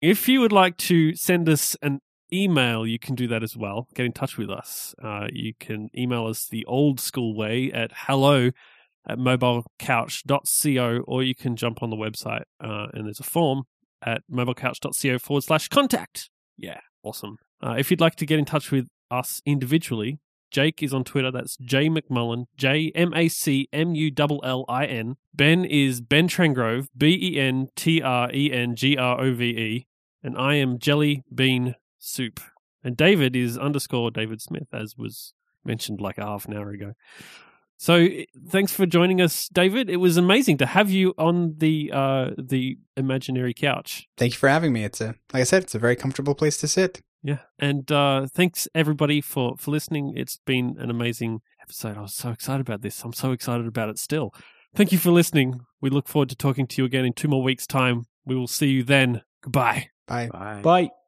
If 0.00 0.28
you 0.28 0.40
would 0.40 0.52
like 0.52 0.76
to 0.78 1.14
send 1.14 1.48
us 1.48 1.76
an 1.80 2.00
email, 2.32 2.86
you 2.86 2.98
can 2.98 3.14
do 3.14 3.28
that 3.28 3.42
as 3.42 3.56
well. 3.56 3.88
Get 3.94 4.06
in 4.06 4.12
touch 4.12 4.36
with 4.36 4.50
us. 4.50 4.94
Uh, 5.02 5.26
you 5.32 5.52
can 5.58 5.90
email 5.96 6.26
us 6.26 6.46
the 6.48 6.64
old 6.66 7.00
school 7.00 7.36
way 7.36 7.70
at 7.72 7.90
hello 7.94 8.50
at 9.06 9.18
mobilecouch.co, 9.18 11.04
or 11.06 11.22
you 11.22 11.34
can 11.34 11.56
jump 11.56 11.82
on 11.82 11.90
the 11.90 11.96
website 11.96 12.44
uh, 12.60 12.86
and 12.92 13.06
there's 13.06 13.20
a 13.20 13.24
form 13.24 13.64
at 14.04 14.22
mobilecouch.co 14.30 15.18
forward 15.18 15.44
slash 15.44 15.68
contact. 15.68 16.30
Yeah, 16.56 16.80
awesome. 17.02 17.36
Uh, 17.62 17.74
if 17.78 17.90
you'd 17.90 18.00
like 18.00 18.16
to 18.16 18.26
get 18.26 18.38
in 18.38 18.44
touch 18.44 18.70
with 18.70 18.86
us 19.10 19.40
individually, 19.46 20.18
Jake 20.50 20.82
is 20.82 20.92
on 20.92 21.02
Twitter. 21.02 21.30
That's 21.30 21.56
J 21.56 21.88
MacMullin, 21.88 22.44
J 22.56 22.92
M 22.94 23.12
A 23.14 23.28
C 23.28 23.68
M 23.72 23.94
U 23.94 24.10
L 24.18 24.40
L 24.44 24.64
I 24.68 24.84
N. 24.84 25.16
Ben 25.34 25.64
is 25.64 26.00
Ben 26.00 26.28
Trengrove, 26.28 26.88
B 26.96 27.18
E 27.20 27.40
N 27.40 27.68
T 27.74 28.02
R 28.02 28.30
E 28.32 28.52
N 28.52 28.76
G 28.76 28.96
R 28.96 29.20
O 29.20 29.34
V 29.34 29.44
E. 29.44 29.86
And 30.22 30.36
I 30.36 30.54
am 30.56 30.78
Jelly 30.78 31.24
Bean 31.34 31.74
Soup. 32.02 32.40
And 32.84 32.96
David 32.96 33.36
is 33.36 33.56
underscore 33.56 34.10
David 34.10 34.40
Smith, 34.40 34.68
as 34.72 34.96
was 34.96 35.34
mentioned 35.64 36.00
like 36.00 36.18
a 36.18 36.24
half 36.24 36.46
an 36.46 36.56
hour 36.56 36.70
ago. 36.70 36.92
So 37.78 38.06
thanks 38.48 38.72
for 38.72 38.86
joining 38.86 39.20
us, 39.20 39.48
David. 39.48 39.90
It 39.90 39.96
was 39.96 40.16
amazing 40.16 40.58
to 40.58 40.66
have 40.66 40.90
you 40.90 41.14
on 41.18 41.54
the 41.58 41.90
uh, 41.92 42.30
the 42.38 42.78
imaginary 42.96 43.54
couch. 43.54 44.06
Thank 44.16 44.34
you 44.34 44.38
for 44.38 44.48
having 44.48 44.72
me. 44.72 44.84
It's 44.84 45.00
a 45.00 45.16
like 45.32 45.40
I 45.40 45.44
said, 45.44 45.64
it's 45.64 45.74
a 45.74 45.80
very 45.80 45.96
comfortable 45.96 46.34
place 46.34 46.56
to 46.58 46.68
sit. 46.68 47.00
Yeah, 47.24 47.38
and 47.58 47.90
uh, 47.90 48.26
thanks 48.32 48.68
everybody 48.74 49.20
for 49.20 49.56
for 49.56 49.72
listening. 49.72 50.12
It's 50.16 50.38
been 50.44 50.76
an 50.78 50.90
amazing 50.90 51.40
episode. 51.60 51.96
I 51.96 52.02
was 52.02 52.14
so 52.14 52.30
excited 52.30 52.60
about 52.60 52.82
this. 52.82 53.02
I'm 53.02 53.12
so 53.12 53.32
excited 53.32 53.66
about 53.66 53.88
it 53.88 53.98
still. 53.98 54.32
Thank 54.74 54.92
you 54.92 54.98
for 54.98 55.10
listening. 55.10 55.60
We 55.80 55.90
look 55.90 56.08
forward 56.08 56.28
to 56.30 56.36
talking 56.36 56.66
to 56.68 56.80
you 56.80 56.86
again 56.86 57.04
in 57.04 57.12
two 57.12 57.28
more 57.28 57.42
weeks' 57.42 57.66
time. 57.66 58.04
We 58.24 58.36
will 58.36 58.46
see 58.46 58.68
you 58.68 58.84
then. 58.84 59.22
Goodbye. 59.42 59.90
Bye. 60.06 60.28
Bye. 60.32 60.60
Bye. 60.62 61.01